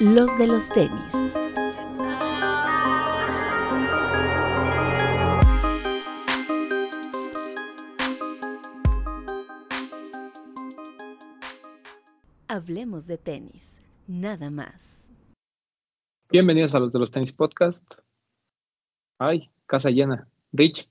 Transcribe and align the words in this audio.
los 0.00 0.38
de 0.38 0.46
los 0.46 0.68
tenis. 0.68 1.12
Hablemos 12.46 13.06
de 13.06 13.18
tenis, 13.18 13.80
nada 14.06 14.50
más. 14.50 15.04
Bienvenidos 16.30 16.74
a 16.74 16.78
los 16.78 16.92
de 16.92 16.98
los 17.00 17.10
tenis 17.10 17.32
podcast. 17.32 17.84
Ay, 19.18 19.50
casa 19.66 19.90
llena. 19.90 20.28
Rich. 20.52 20.88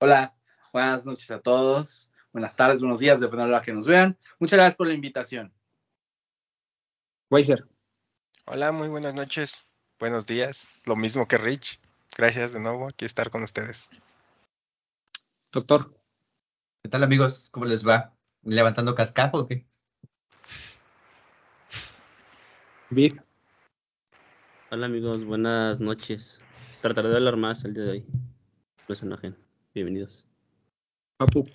Hola, 0.00 0.34
buenas 0.72 1.06
noches 1.06 1.30
a 1.30 1.40
todos. 1.40 2.10
Buenas 2.32 2.56
tardes, 2.56 2.80
buenos 2.80 2.98
días, 2.98 3.20
dependiendo 3.20 3.52
de 3.52 3.58
la 3.58 3.62
que 3.62 3.72
nos 3.72 3.86
vean. 3.86 4.18
Muchas 4.40 4.56
gracias 4.56 4.74
por 4.74 4.88
la 4.88 4.94
invitación. 4.94 5.52
Weiser. 7.30 7.73
Hola, 8.46 8.72
muy 8.72 8.88
buenas 8.88 9.14
noches. 9.14 9.64
Buenos 9.98 10.26
días. 10.26 10.68
Lo 10.84 10.96
mismo 10.96 11.26
que 11.26 11.38
Rich. 11.38 11.80
Gracias 12.14 12.52
de 12.52 12.60
nuevo 12.60 12.86
aquí 12.86 13.06
estar 13.06 13.30
con 13.30 13.42
ustedes. 13.42 13.88
Doctor. 15.50 15.98
¿Qué 16.82 16.90
tal 16.90 17.02
amigos? 17.04 17.48
¿Cómo 17.50 17.64
les 17.64 17.88
va? 17.88 18.14
¿Levantando 18.42 18.94
cascajo 18.94 19.38
o 19.38 19.48
qué? 19.48 19.66
Vid. 22.90 23.14
Hola 24.70 24.86
amigos, 24.86 25.24
buenas 25.24 25.80
noches. 25.80 26.38
Trataré 26.82 27.08
de 27.08 27.16
hablar 27.16 27.38
más 27.38 27.64
el 27.64 27.72
día 27.72 27.84
de 27.84 27.90
hoy. 27.92 28.06
No 28.86 28.94
se 28.94 29.06
enojen. 29.06 29.38
Bienvenidos. 29.74 30.28
Papu. 31.16 31.48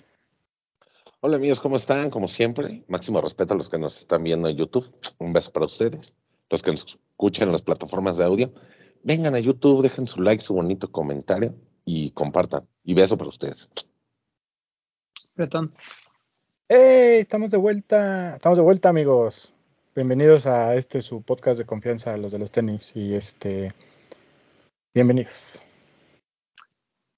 Hola 1.20 1.36
amigos, 1.36 1.60
¿cómo 1.60 1.76
están? 1.76 2.10
Como 2.10 2.26
siempre, 2.26 2.84
máximo 2.88 3.20
respeto 3.20 3.54
a 3.54 3.56
los 3.56 3.68
que 3.68 3.78
nos 3.78 3.96
están 3.98 4.24
viendo 4.24 4.48
en 4.48 4.56
YouTube. 4.56 4.92
Un 5.18 5.32
beso 5.32 5.52
para 5.52 5.66
ustedes. 5.66 6.14
Los 6.50 6.62
que 6.62 6.72
nos 6.72 6.84
escuchan 6.84 7.48
en 7.48 7.52
las 7.52 7.62
plataformas 7.62 8.18
de 8.18 8.24
audio, 8.24 8.52
vengan 9.04 9.36
a 9.36 9.38
YouTube, 9.38 9.82
dejen 9.82 10.08
su 10.08 10.20
like, 10.20 10.42
su 10.42 10.52
bonito 10.52 10.90
comentario 10.90 11.54
y 11.84 12.10
compartan. 12.10 12.66
Y 12.82 12.94
beso 12.94 13.16
para 13.16 13.28
ustedes. 13.28 13.68
Bretón. 15.36 15.72
¡Hey! 16.68 17.20
Estamos 17.20 17.52
de 17.52 17.56
vuelta. 17.56 18.34
Estamos 18.34 18.58
de 18.58 18.64
vuelta, 18.64 18.88
amigos. 18.88 19.54
Bienvenidos 19.94 20.46
a 20.46 20.74
este 20.74 21.02
su 21.02 21.22
podcast 21.22 21.58
de 21.58 21.66
confianza, 21.66 22.16
los 22.16 22.32
de 22.32 22.40
los 22.40 22.50
tenis. 22.50 22.92
Y 22.96 23.14
este. 23.14 23.72
Bienvenidos. 24.92 25.62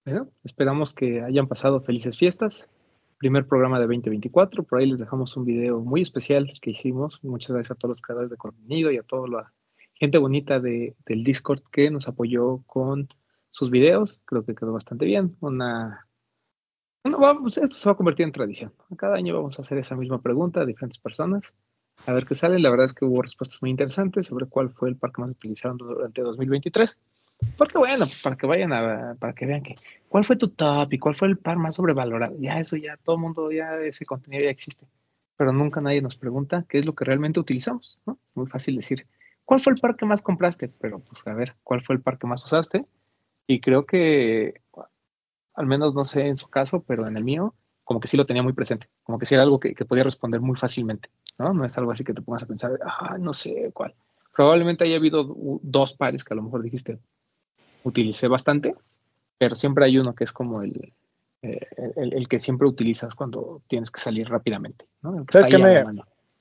Bueno, 0.05 0.29
esperamos 0.45 0.93
que 0.93 1.23
hayan 1.23 1.49
pasado 1.49 1.81
felices 1.81 2.19
fiestas. 2.19 2.69
Primer 3.23 3.47
programa 3.47 3.79
de 3.79 3.87
2024. 3.87 4.65
Por 4.65 4.81
ahí 4.81 4.91
les 4.91 4.99
dejamos 4.99 5.37
un 5.37 5.45
video 5.45 5.79
muy 5.79 6.01
especial 6.01 6.53
que 6.61 6.71
hicimos. 6.71 7.21
Muchas 7.23 7.53
gracias 7.53 7.71
a 7.71 7.75
todos 7.77 7.91
los 7.91 8.01
creadores 8.01 8.31
de 8.31 8.37
contenido 8.37 8.91
y 8.91 8.97
a 8.97 9.05
toda 9.05 9.29
la 9.29 9.53
gente 9.95 10.19
bonita 10.19 10.59
de, 10.59 10.97
del 11.07 11.23
Discord 11.23 11.61
que 11.71 11.89
nos 11.89 12.09
apoyó 12.09 12.65
con 12.67 13.09
sus 13.51 13.71
videos. 13.71 14.21
Creo 14.25 14.45
que 14.45 14.57
quedó 14.57 14.73
bastante 14.73 15.05
bien. 15.05 15.37
Una. 15.39 16.09
Vamos, 17.05 17.59
esto 17.59 17.77
se 17.77 17.89
va 17.89 17.93
a 17.93 17.97
convertir 17.97 18.27
en 18.27 18.33
tradición. 18.33 18.73
Cada 18.99 19.15
año 19.15 19.37
vamos 19.37 19.57
a 19.57 19.63
hacer 19.63 19.79
esa 19.79 19.95
misma 19.95 20.21
pregunta 20.21 20.61
a 20.61 20.67
diferentes 20.67 20.99
personas. 20.99 21.55
A 22.07 22.13
ver 22.13 22.27
qué 22.27 22.35
sale. 22.35 22.59
La 22.59 22.71
verdad 22.71 22.87
es 22.87 22.93
que 22.93 23.05
hubo 23.05 23.23
respuestas 23.23 23.63
muy 23.63 23.71
interesantes 23.71 24.27
sobre 24.27 24.47
cuál 24.47 24.71
fue 24.71 24.89
el 24.89 24.97
parque 24.97 25.21
más 25.21 25.31
utilizado 25.31 25.77
durante 25.77 26.23
2023. 26.23 26.99
Porque 27.57 27.79
bueno, 27.79 28.07
para 28.23 28.37
que 28.37 28.47
vayan 28.47 28.73
a, 28.73 29.15
para 29.19 29.35
que 29.35 29.47
vean 29.47 29.63
que, 29.63 29.77
¿cuál 30.09 30.25
fue 30.25 30.37
tu 30.37 30.49
top 30.49 30.93
y 30.93 30.99
cuál 30.99 31.17
fue 31.17 31.29
el 31.29 31.39
par 31.39 31.57
más 31.59 31.77
sobrevalorado? 31.77 32.37
Ya 32.39 32.59
eso, 32.59 32.77
ya 32.77 32.97
todo 32.97 33.17
el 33.17 33.23
mundo, 33.23 33.51
ya 33.51 33.77
ese 33.77 34.05
contenido 34.05 34.45
ya 34.45 34.51
existe. 34.51 34.87
Pero 35.37 35.53
nunca 35.53 35.81
nadie 35.81 36.03
nos 36.03 36.17
pregunta 36.17 36.65
qué 36.69 36.79
es 36.79 36.87
lo 36.87 36.95
que 36.95 37.05
realmente 37.05 37.41
utilizamos, 37.41 38.01
¿no? 38.07 38.19
Muy 38.35 38.47
fácil 38.47 38.77
decir, 38.77 39.07
¿cuál 39.45 39.61
fue 39.61 39.73
el 39.73 39.81
par 39.81 39.97
que 39.97 40.07
más 40.07 40.23
compraste? 40.23 40.69
Pero 40.69 41.01
pues 41.01 41.27
a 41.27 41.35
ver, 41.35 41.55
¿cuál 41.63 41.83
fue 41.83 41.95
el 41.95 42.03
par 42.03 42.19
que 42.19 42.27
más 42.27 42.45
usaste? 42.45 42.85
Y 43.47 43.61
creo 43.61 43.87
que, 43.87 44.61
al 45.55 45.67
menos 45.67 45.95
no 45.95 46.05
sé 46.05 46.27
en 46.27 46.37
su 46.37 46.49
caso, 46.49 46.83
pero 46.87 47.07
en 47.07 47.17
el 47.17 47.25
mío, 47.25 47.55
como 47.85 48.01
que 48.01 48.09
sí 48.09 48.17
lo 48.17 48.27
tenía 48.27 48.43
muy 48.43 48.53
presente, 48.53 48.89
como 49.03 49.19
que 49.19 49.27
sí 49.27 49.35
era 49.35 49.43
algo 49.43 49.61
que, 49.61 49.75
que 49.75 49.85
podía 49.85 50.05
responder 50.05 50.41
muy 50.41 50.57
fácilmente, 50.57 51.11
¿no? 51.39 51.53
No 51.53 51.65
es 51.65 51.77
algo 51.79 51.91
así 51.91 52.05
que 52.05 52.15
te 52.15 52.23
pongas 52.23 52.45
a 52.45 52.47
pensar, 52.47 52.79
ah, 52.85 53.17
no 53.19 53.35
sé 53.35 53.71
cuál. 53.75 53.95
Probablemente 54.35 54.85
haya 54.85 54.97
habido 54.97 55.35
dos 55.63 55.93
pares 55.95 56.25
que 56.25 56.33
a 56.33 56.37
lo 56.37 56.43
mejor 56.43 56.63
dijiste, 56.63 56.99
utilicé 57.85 58.29
bastante, 58.29 58.75
pero 59.39 59.57
siempre 59.57 59.85
hay 59.85 59.99
uno 59.99 60.15
que 60.15 60.25
es 60.25 60.33
como 60.33 60.63
el, 60.63 60.93
eh, 61.43 61.67
el, 61.97 62.15
el, 62.15 62.29
que 62.29 62.39
siempre 62.39 62.69
utilizas 62.69 63.15
cuando 63.15 63.63
tienes 63.69 63.91
que 63.91 64.01
salir 64.01 64.29
rápidamente. 64.29 64.87
¿no? 65.03 65.27
¿Sabes, 65.31 65.49
qué 65.49 65.59
me, 65.59 65.85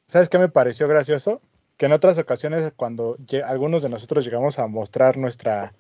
¿Sabes 0.06 0.30
qué 0.30 0.38
me 0.38 0.50
pareció 0.50 0.88
gracioso? 0.88 1.42
Que 1.78 1.88
en 1.88 1.94
otras 1.94 2.18
ocasiones, 2.20 2.72
cuando 2.76 3.18
algunos 3.46 3.82
de 3.82 3.90
nosotros 3.90 4.24
llegamos 4.24 4.60
a 4.60 4.68
mostrar 4.68 5.18
nuestra, 5.18 5.74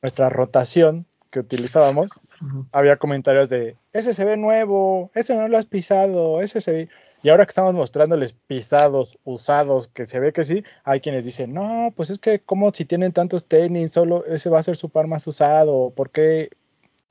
nuestra 0.00 0.30
rotación 0.30 1.04
que 1.30 1.40
utilizábamos, 1.40 2.20
uh 2.40 2.44
-huh. 2.44 2.66
había 2.72 2.96
comentarios 2.96 3.48
de, 3.48 3.76
ese 3.92 4.14
se 4.14 4.24
ve 4.24 4.36
nuevo, 4.36 5.10
ese 5.14 5.34
no 5.36 5.48
lo 5.48 5.58
has 5.58 5.66
pisado, 5.66 6.40
ese 6.42 6.60
se 6.60 6.72
ve... 6.72 6.88
Y 7.22 7.28
ahora 7.28 7.46
que 7.46 7.50
estamos 7.50 7.74
mostrándoles 7.74 8.32
pisados, 8.32 9.18
usados, 9.24 9.88
que 9.88 10.06
se 10.06 10.18
ve 10.18 10.32
que 10.32 10.42
sí, 10.44 10.64
hay 10.84 11.00
quienes 11.00 11.24
dicen, 11.24 11.54
no, 11.54 11.92
pues 11.94 12.10
es 12.10 12.18
que 12.18 12.40
como 12.40 12.72
si 12.72 12.84
tienen 12.84 13.12
tantos 13.12 13.46
tenis, 13.46 13.92
solo 13.92 14.24
ese 14.26 14.50
va 14.50 14.58
a 14.58 14.62
ser 14.62 14.76
su 14.76 14.88
par 14.88 15.06
más 15.06 15.26
usado, 15.26 15.90
¿por 15.94 16.10
qué? 16.10 16.50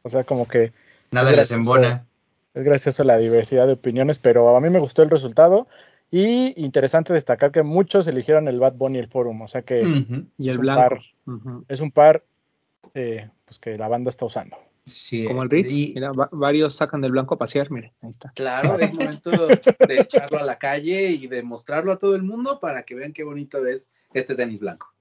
O 0.03 0.09
sea, 0.09 0.23
como 0.23 0.47
que... 0.47 0.73
Nada 1.11 1.31
les 1.31 1.51
embona. 1.51 2.05
Es 2.53 2.63
gracioso 2.63 3.03
la 3.05 3.17
diversidad 3.17 3.67
de 3.67 3.73
opiniones, 3.73 4.19
pero 4.19 4.55
a 4.55 4.59
mí 4.59 4.69
me 4.69 4.79
gustó 4.79 5.03
el 5.03 5.09
resultado. 5.09 5.67
Y 6.09 6.61
interesante 6.61 7.13
destacar 7.13 7.51
que 7.51 7.63
muchos 7.63 8.05
eligieron 8.07 8.49
el 8.49 8.59
Bad 8.59 8.73
Bunny 8.73 8.97
y 8.97 9.01
el 9.01 9.07
Forum, 9.07 9.41
o 9.41 9.47
sea 9.47 9.61
que... 9.61 9.81
Uh 9.81 9.85
-huh. 9.85 10.25
Y 10.37 10.49
el 10.49 10.57
blanco. 10.57 10.81
Par, 10.81 11.01
uh 11.27 11.31
-huh. 11.31 11.65
Es 11.69 11.79
un 11.79 11.91
par 11.91 12.23
eh, 12.93 13.29
pues 13.45 13.59
que 13.59 13.77
la 13.77 13.87
banda 13.87 14.09
está 14.09 14.25
usando. 14.25 14.57
Sí, 14.85 15.25
como 15.25 15.43
el 15.43 15.53
y, 15.53 15.93
mira, 15.93 16.11
va, 16.11 16.27
varios 16.31 16.75
sacan 16.75 17.01
del 17.01 17.11
blanco 17.11 17.35
a 17.35 17.37
pasear, 17.37 17.69
mire, 17.69 17.93
ahí 18.01 18.09
está. 18.09 18.31
Claro, 18.35 18.79
es 18.79 18.93
momento 18.93 19.29
de 19.47 19.61
echarlo 19.89 20.39
a 20.39 20.43
la 20.43 20.57
calle 20.57 21.11
y 21.11 21.27
de 21.27 21.43
mostrarlo 21.43 21.91
a 21.91 21.99
todo 21.99 22.15
el 22.15 22.23
mundo 22.23 22.59
para 22.59 22.83
que 22.83 22.95
vean 22.95 23.13
qué 23.13 23.23
bonito 23.23 23.65
es 23.65 23.91
este 24.13 24.35
tenis 24.35 24.59
blanco. 24.59 24.91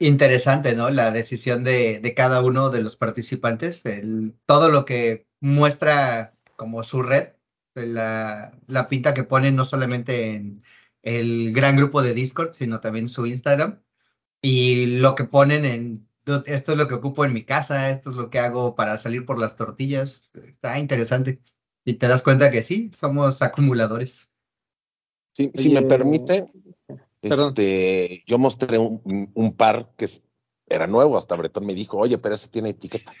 Interesante, 0.00 0.74
¿no? 0.74 0.90
La 0.90 1.10
decisión 1.10 1.62
de, 1.62 2.00
de 2.00 2.14
cada 2.14 2.42
uno 2.42 2.70
de 2.70 2.82
los 2.82 2.96
participantes, 2.96 3.86
el, 3.86 4.34
todo 4.46 4.68
lo 4.68 4.84
que 4.84 5.26
muestra 5.40 6.34
como 6.56 6.82
su 6.82 7.02
red, 7.02 7.34
la, 7.74 8.52
la 8.66 8.88
pinta 8.88 9.14
que 9.14 9.24
ponen 9.24 9.56
no 9.56 9.64
solamente 9.64 10.32
en 10.32 10.62
el 11.02 11.52
gran 11.52 11.76
grupo 11.76 12.02
de 12.02 12.14
Discord, 12.14 12.52
sino 12.52 12.80
también 12.80 13.08
su 13.08 13.26
Instagram, 13.26 13.80
y 14.42 14.98
lo 15.00 15.14
que 15.14 15.24
ponen 15.24 15.64
en 15.64 16.09
esto 16.46 16.72
es 16.72 16.78
lo 16.78 16.88
que 16.88 16.94
ocupo 16.94 17.24
en 17.24 17.32
mi 17.32 17.44
casa, 17.44 17.90
esto 17.90 18.10
es 18.10 18.16
lo 18.16 18.30
que 18.30 18.38
hago 18.38 18.74
para 18.74 18.96
salir 18.96 19.26
por 19.26 19.38
las 19.38 19.56
tortillas. 19.56 20.30
Está 20.34 20.78
interesante. 20.78 21.40
Y 21.84 21.94
te 21.94 22.08
das 22.08 22.22
cuenta 22.22 22.50
que 22.50 22.62
sí, 22.62 22.90
somos 22.94 23.42
acumuladores. 23.42 24.30
Sí, 25.32 25.50
si 25.54 25.70
me 25.70 25.82
permite, 25.82 26.52
este, 27.22 28.22
yo 28.26 28.38
mostré 28.38 28.78
un, 28.78 29.30
un, 29.32 29.56
par 29.56 29.92
que 29.96 30.08
era 30.66 30.86
nuevo, 30.86 31.16
hasta 31.16 31.36
Bretón 31.36 31.66
me 31.66 31.74
dijo, 31.74 31.98
oye, 31.98 32.18
pero 32.18 32.34
ese 32.34 32.48
tiene 32.48 32.70
etiqueta, 32.70 33.12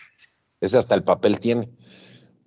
ese 0.60 0.78
hasta 0.78 0.94
el 0.94 1.04
papel 1.04 1.38
tiene. 1.40 1.70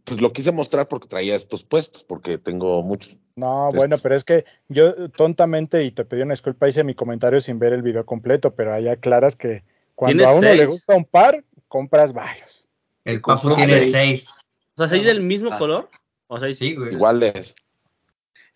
Pues 0.03 0.19
lo 0.19 0.34
quise 0.34 0.51
mostrar 0.51 0.88
porque 0.88 1.07
traía 1.07 1.35
estos 1.35 1.63
puestos, 1.63 2.03
porque 2.03 2.38
tengo 2.38 2.84
muchos. 2.84 3.18
No, 3.35 3.72
bueno, 3.72 3.97
pero 3.97 4.16
es 4.16 4.24
que 4.24 4.45
yo 4.68 5.09
tontamente, 5.09 5.84
y 5.84 5.91
te 5.91 6.06
pedí 6.06 6.22
una 6.22 6.34
disculpa, 6.34 6.68
hice 6.68 6.84
mi 6.84 6.94
comentario 6.94 7.40
sin 7.40 7.57
ver 7.57 7.74
el 7.74 7.81
video 7.81 8.06
completo, 8.06 8.53
pero 8.53 8.74
ahí 8.74 8.88
aclaras 8.88 9.35
que 9.35 9.63
cuando 9.96 10.28
a 10.28 10.31
uno 10.31 10.42
seis? 10.42 10.58
le 10.58 10.66
gusta 10.66 10.96
un 10.96 11.06
par, 11.06 11.44
compras 11.68 12.14
varios. 12.14 12.68
El 13.04 13.22
Papu 13.22 13.56
tiene 13.56 13.80
seis. 13.80 13.92
seis. 13.92 14.30
O 14.30 14.78
sea, 14.78 14.88
¿seis 14.88 15.04
del 15.04 15.22
mismo 15.22 15.50
ah. 15.52 15.58
color? 15.58 15.90
O 16.28 16.40
sea, 16.40 16.54
sí, 16.54 16.76
güey. 16.76 16.94
Iguales. 16.94 17.56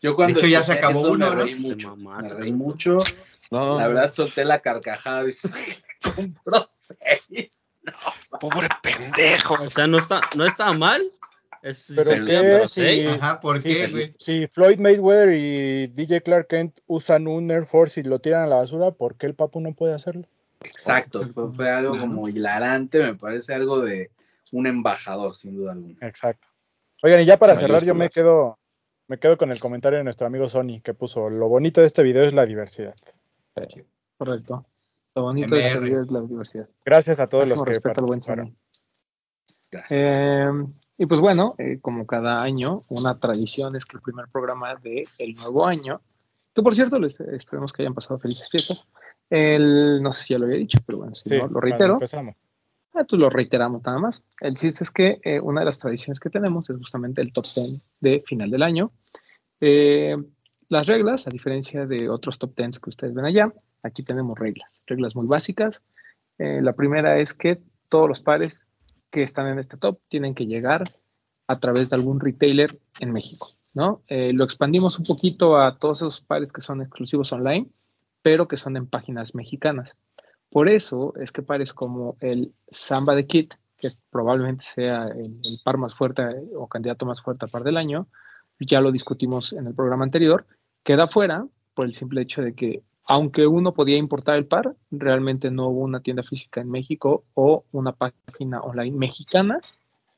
Yo 0.01 0.15
cuando 0.15 0.35
de 0.35 0.39
hecho, 0.39 0.47
ya 0.47 0.61
se 0.61 0.73
acabó 0.73 1.01
uno, 1.11 1.29
me 1.33 1.43
reí 1.43 1.53
¿no? 1.55 1.59
mucho. 1.59 1.95
Me 1.95 2.21
reí 2.21 2.53
mucho. 2.53 2.99
No. 3.49 3.79
La 3.79 3.87
verdad, 3.87 4.13
solté 4.13 4.45
la 4.45 4.59
carcajada 4.59 5.23
y 5.29 5.33
compró 6.15 6.67
seis. 6.71 7.69
No, 7.81 8.39
Pobre 8.39 8.67
pendejo. 8.81 9.55
O 9.55 9.69
sea, 9.69 9.87
no 9.87 9.97
está, 9.97 10.21
no 10.35 10.45
está 10.45 10.73
mal. 10.73 11.01
Es, 11.63 11.85
pero 11.95 12.23
qué 12.23 12.67
si, 12.67 13.05
Ajá, 13.07 13.39
¿por 13.39 13.61
si, 13.61 13.73
qué, 13.73 13.87
güey? 13.87 14.11
Si 14.19 14.47
Floyd 14.47 14.77
Mayweather 14.77 15.33
y 15.33 15.87
DJ 15.87 16.21
Clark 16.21 16.47
Kent 16.47 16.79
usan 16.85 17.27
un 17.27 17.49
Air 17.49 17.65
Force 17.65 17.99
y 17.99 18.03
lo 18.03 18.19
tiran 18.19 18.43
a 18.43 18.47
la 18.47 18.57
basura, 18.57 18.91
¿por 18.91 19.15
qué 19.15 19.25
el 19.25 19.35
Papu 19.35 19.59
no 19.59 19.73
puede 19.73 19.93
hacerlo? 19.93 20.27
Exacto, 20.61 21.25
fue, 21.27 21.51
fue 21.51 21.69
algo 21.69 21.97
como 21.97 22.27
hilarante, 22.27 23.03
me 23.03 23.15
parece 23.15 23.53
algo 23.53 23.81
de 23.81 24.11
un 24.51 24.67
embajador, 24.67 25.35
sin 25.35 25.55
duda 25.55 25.73
alguna. 25.73 25.97
Exacto. 26.01 26.47
Oigan, 27.03 27.21
y 27.21 27.25
ya 27.25 27.37
para 27.37 27.55
cerrar, 27.55 27.83
yo 27.83 27.93
me 27.93 28.09
quedo, 28.09 28.57
me 29.07 29.19
quedo 29.19 29.37
con 29.37 29.51
el 29.51 29.59
comentario 29.59 29.97
de 29.97 30.03
nuestro 30.03 30.27
amigo 30.27 30.49
Sony, 30.49 30.81
que 30.83 30.93
puso, 30.93 31.29
lo 31.29 31.47
bonito 31.47 31.81
de 31.81 31.87
este 31.87 32.03
video 32.03 32.23
es 32.23 32.33
la 32.33 32.45
diversidad. 32.45 32.95
Sí, 33.69 33.83
correcto. 34.17 34.65
Lo 35.15 35.23
bonito 35.23 35.55
de 35.55 35.67
este 35.67 35.79
video 35.79 36.03
es 36.03 36.11
la 36.11 36.21
diversidad. 36.21 36.69
Gracias 36.85 37.19
a 37.19 37.27
todos 37.27 37.47
los 37.47 37.61
que 37.63 37.81
participaron. 37.81 38.55
Gracias. 39.71 39.91
Eh, 39.91 40.51
y 40.97 41.05
pues 41.05 41.21
bueno, 41.21 41.55
eh, 41.57 41.79
como 41.81 42.07
cada 42.07 42.41
año, 42.41 42.83
una 42.89 43.19
tradición 43.19 43.75
es 43.75 43.85
que 43.85 43.97
el 43.97 44.01
primer 44.01 44.27
programa 44.29 44.75
del 44.75 45.07
el 45.19 45.35
nuevo 45.35 45.65
año 45.65 46.01
Que 46.53 46.63
por 46.63 46.75
cierto, 46.75 46.97
les 46.97 47.19
esperemos 47.19 47.71
que 47.71 47.83
hayan 47.83 47.93
pasado 47.93 48.19
felices 48.19 48.49
fiestas. 48.49 48.87
El, 49.29 50.01
no 50.01 50.13
sé 50.13 50.23
si 50.23 50.33
ya 50.33 50.39
lo 50.39 50.45
había 50.45 50.57
dicho, 50.57 50.79
pero 50.85 50.99
bueno, 50.99 51.15
si 51.15 51.37
no, 51.37 51.47
lo 51.47 51.59
reitero. 51.59 51.93
Empezamos. 51.93 52.35
Ah, 52.97 53.01
entonces 53.01 53.19
lo 53.19 53.29
reiteramos 53.29 53.83
nada 53.83 53.99
más. 53.99 54.23
El 54.41 54.55
chiste 54.55 54.83
es 54.83 54.89
que 54.89 55.19
eh, 55.23 55.39
una 55.39 55.61
de 55.61 55.65
las 55.65 55.77
tradiciones 55.77 56.19
que 56.19 56.31
tenemos 56.31 56.67
es 56.67 56.77
justamente 56.77 57.21
el 57.21 57.31
top 57.31 57.45
10 57.55 57.79
de 57.99 58.23
final 58.25 58.49
del 58.49 58.63
año. 58.63 58.91
Eh, 59.61 60.17
las 60.69 60.87
reglas, 60.87 61.27
a 61.27 61.29
diferencia 61.29 61.85
de 61.85 62.09
otros 62.09 62.39
top 62.39 62.55
10 62.55 62.79
que 62.79 62.89
ustedes 62.89 63.13
ven 63.13 63.25
allá, 63.25 63.53
aquí 63.83 64.01
tenemos 64.01 64.39
reglas, 64.39 64.81
reglas 64.87 65.15
muy 65.15 65.27
básicas. 65.27 65.83
Eh, 66.39 66.59
la 66.63 66.73
primera 66.73 67.19
es 67.19 67.35
que 67.35 67.59
todos 67.87 68.09
los 68.09 68.19
pares 68.19 68.61
que 69.11 69.21
están 69.21 69.47
en 69.47 69.59
este 69.59 69.77
top 69.77 69.99
tienen 70.09 70.33
que 70.33 70.47
llegar 70.47 70.83
a 71.45 71.59
través 71.59 71.89
de 71.89 71.95
algún 71.95 72.19
retailer 72.19 72.79
en 72.99 73.13
México, 73.13 73.51
¿no? 73.73 74.01
lo 74.09 74.43
expandimos 74.43 74.99
un 74.99 75.05
poquito 75.05 75.57
a 75.57 75.77
todos 75.77 75.99
esos 75.99 76.19
pares 76.19 76.51
que 76.51 76.61
son 76.61 76.81
exclusivos 76.81 77.31
online, 77.31 77.69
pero 78.21 78.47
que 78.47 78.57
son 78.57 78.77
en 78.77 78.87
páginas 78.87 79.35
mexicanas. 79.35 79.97
Por 80.49 80.69
eso 80.69 81.13
es 81.17 81.31
que 81.31 81.41
pares 81.41 81.73
como 81.73 82.17
el 82.19 82.53
Samba 82.69 83.15
de 83.15 83.27
Kit, 83.27 83.53
que 83.77 83.89
probablemente 84.09 84.65
sea 84.65 85.07
el, 85.07 85.39
par 85.63 85.77
más 85.77 85.93
fuerte 85.93 86.23
o 86.55 86.67
candidato 86.67 87.05
más 87.05 87.21
fuerte 87.21 87.45
a 87.45 87.47
par 87.49 87.63
del 87.63 87.77
año, 87.77 88.07
ya 88.59 88.81
lo 88.81 88.91
discutimos 88.91 89.53
en 89.53 89.67
el 89.67 89.75
programa 89.75 90.03
anterior, 90.03 90.45
queda 90.83 91.07
fuera 91.07 91.45
por 91.73 91.85
el 91.85 91.93
simple 91.93 92.21
hecho 92.21 92.41
de 92.41 92.55
que 92.55 92.81
aunque 93.09 93.47
uno 93.47 93.73
podía 93.73 93.97
importar 93.97 94.35
el 94.35 94.47
par, 94.47 94.75
realmente 94.91 95.49
no 95.49 95.67
hubo 95.67 95.81
una 95.81 96.01
tienda 96.01 96.23
física 96.23 96.59
en 96.59 96.69
México 96.69 97.23
o 97.35 97.63
una 97.71 97.93
página 97.93 98.59
online 98.61 98.97
mexicana 98.97 99.61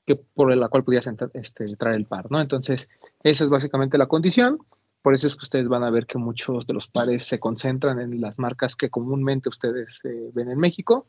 que 0.07 0.16
por 0.16 0.56
la 0.56 0.69
cual 0.69 0.84
podías 0.84 1.07
este, 1.34 1.75
traer 1.75 1.98
el 1.98 2.06
par, 2.06 2.31
¿no? 2.31 2.42
Entonces, 2.42 2.90
esa 3.22 3.44
es 3.44 3.50
básicamente 3.51 3.96
la 4.00 4.07
condición. 4.07 4.57
Por 5.01 5.13
eso 5.13 5.28
es 5.28 5.36
que 5.36 5.44
ustedes 5.44 5.68
van 5.68 5.84
a 5.84 5.90
ver 5.90 6.06
que 6.06 6.18
muchos 6.18 6.68
de 6.68 6.74
los 6.74 6.88
pares 6.88 7.24
se 7.24 7.40
concentran 7.40 8.00
en 8.00 8.19
las 8.19 8.38
marcas 8.38 8.75
que 8.75 8.90
comúnmente 8.90 9.50
ustedes 9.50 10.00
eh, 10.04 10.31
ven 10.34 10.50
en 10.50 10.60
México. 10.60 11.07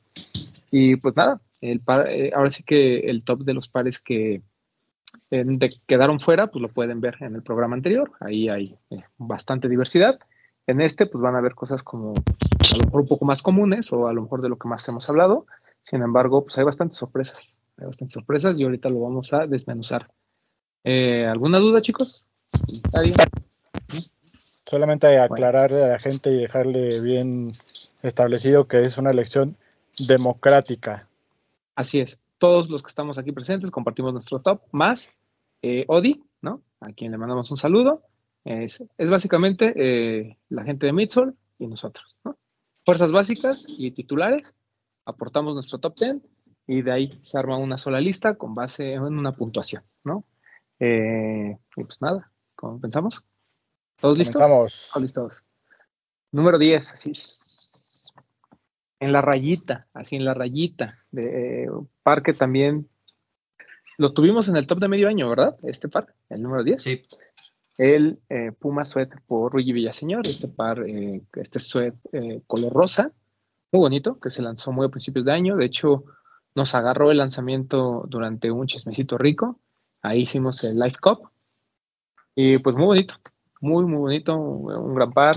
Y 0.71 0.97
pues 0.97 1.17
nada, 1.17 1.41
el 1.61 1.83
eh, 2.07 2.31
ahora 2.35 2.51
sí 2.51 2.63
que 2.63 3.01
el 3.01 3.25
top 3.25 3.41
de 3.41 3.55
los 3.55 3.69
pares 3.69 3.99
que 3.99 4.43
quedaron 5.89 6.21
fuera, 6.21 6.47
pues 6.47 6.63
lo 6.63 6.69
pueden 6.69 7.01
ver 7.01 7.17
en 7.21 7.35
el 7.35 7.43
programa 7.43 7.75
anterior. 7.75 8.13
Ahí 8.21 8.49
hay 8.49 8.79
eh, 8.91 9.03
bastante 9.19 9.69
diversidad. 9.69 10.21
En 10.69 10.81
este, 10.81 11.07
pues 11.07 11.21
van 11.21 11.35
a 11.35 11.41
ver 11.41 11.57
cosas 11.57 11.83
como 11.83 12.13
a 12.13 12.79
lo 12.79 12.85
mejor 12.85 13.01
un 13.01 13.09
poco 13.09 13.25
más 13.25 13.43
comunes 13.43 13.93
o 13.93 14.07
a 14.07 14.13
lo 14.13 14.23
mejor 14.23 14.41
de 14.41 14.49
lo 14.49 14.57
que 14.57 14.69
más 14.69 14.89
hemos 14.89 15.11
hablado. 15.11 15.47
Sin 15.83 16.03
embargo, 16.03 16.45
pues 16.45 16.57
hay 16.59 16.65
bastantes 16.65 16.99
sorpresas. 16.99 17.59
Hay 17.77 17.87
bastantes 17.87 18.15
sorpresas 18.15 18.57
y 18.57 18.63
ahorita 18.63 18.89
lo 18.89 19.01
vamos 19.01 19.33
a 19.33 19.49
desmenuzar. 19.49 20.13
¿Alguna 20.85 21.59
duda, 21.59 21.83
chicos? 21.83 22.25
¿Alguien? 22.93 23.17
Solamente 24.71 25.19
aclararle 25.19 25.83
a 25.83 25.89
la 25.89 25.99
gente 25.99 26.31
y 26.31 26.43
dejarle 26.43 27.01
bien 27.01 27.51
establecido 28.03 28.69
que 28.69 28.85
es 28.85 28.99
una 28.99 29.11
elección 29.11 29.57
democrática. 29.99 31.09
Así 31.75 31.99
es. 31.99 32.21
Todos 32.39 32.71
los 32.71 32.81
que 32.85 32.91
estamos 32.91 33.19
aquí 33.19 33.33
presentes 33.33 33.73
compartimos 33.73 34.13
nuestro 34.13 34.39
top, 34.39 34.61
más 34.71 35.11
eh, 35.63 35.87
Odi, 35.89 36.23
¿no? 36.41 36.63
A 36.79 36.93
quien 36.93 37.11
le 37.11 37.19
mandamos 37.19 37.51
un 37.51 37.57
saludo. 37.57 38.03
Es, 38.45 38.81
básicamente 38.97 39.75
eh, 39.75 40.39
la 40.51 40.63
gente 40.63 40.87
de 40.87 40.93
Midsol 40.93 41.35
y 41.59 41.67
nosotros, 41.67 42.17
¿no? 42.25 42.37
Fuerzas 42.85 43.11
básicas 43.11 43.67
y 43.67 43.91
titulares. 43.91 44.55
Aportamos 45.05 45.55
nuestro 45.55 45.79
top 45.79 45.99
10 45.99 46.17
y 46.69 46.83
de 46.83 46.93
ahí 46.93 47.19
se 47.25 47.37
arma 47.37 47.59
una 47.59 47.77
sola 47.77 48.01
lista 48.01 48.37
con 48.37 48.55
base 48.55 48.93
en 48.93 49.03
una 49.03 49.33
puntuación, 49.33 49.83
¿no? 50.05 50.23
Eh, 50.79 51.59
y 51.77 51.83
pues 51.83 52.01
nada, 52.01 52.31
¿cómo 52.55 52.81
pensamos? 52.81 53.25
¿Todos 54.01 54.17
listos? 54.17 54.37
Estamos. 54.37 54.93
listos. 55.01 55.33
Número 56.33 56.59
10, 56.59 56.93
así. 56.93 57.13
En 58.99 59.13
la 59.13 59.21
rayita, 59.21 59.87
así 59.93 60.17
en 60.17 60.25
la 60.25 60.33
rayita. 60.33 60.99
De 61.11 61.65
eh, 61.65 61.69
parque 62.03 62.33
también. 62.33 62.89
Lo 63.99 64.13
tuvimos 64.13 64.49
en 64.49 64.57
el 64.57 64.67
top 64.67 64.79
de 64.79 64.89
medio 64.89 65.09
año, 65.09 65.29
¿verdad? 65.29 65.57
Este 65.63 65.89
par, 65.89 66.15
el 66.31 66.43
número 66.43 66.65
10. 66.65 66.83
Sí. 66.83 67.03
El 67.77 68.19
eh, 68.31 68.53
Puma 68.59 68.85
Sweat 68.85 69.11
por 69.27 69.53
Ruigi 69.53 69.73
Villaseñor, 69.73 70.27
este 70.27 70.49
par, 70.49 70.83
eh, 70.87 71.23
este 71.35 71.59
sweat 71.61 71.95
color 72.47 72.73
rosa, 72.73 73.13
muy 73.73 73.81
bonito, 73.81 74.19
que 74.19 74.31
se 74.31 74.43
lanzó 74.43 74.73
muy 74.73 74.87
a 74.87 74.91
principios 74.91 75.25
de 75.25 75.33
año. 75.33 75.57
De 75.57 75.67
hecho, 75.67 76.05
nos 76.55 76.75
agarró 76.75 77.11
el 77.11 77.19
lanzamiento 77.19 78.05
durante 78.09 78.51
un 78.51 78.67
chismecito 78.67 79.19
rico. 79.19 79.59
Ahí 80.03 80.23
hicimos 80.23 80.65
el 80.65 80.79
Live 80.79 80.97
Cup. 81.01 81.31
Y 82.35 82.59
pues 82.59 82.77
muy 82.77 82.87
bonito, 82.87 83.15
muy, 83.61 83.85
muy 83.85 83.99
bonito, 83.99 84.37
un 84.37 84.95
gran 84.95 85.13
par. 85.13 85.37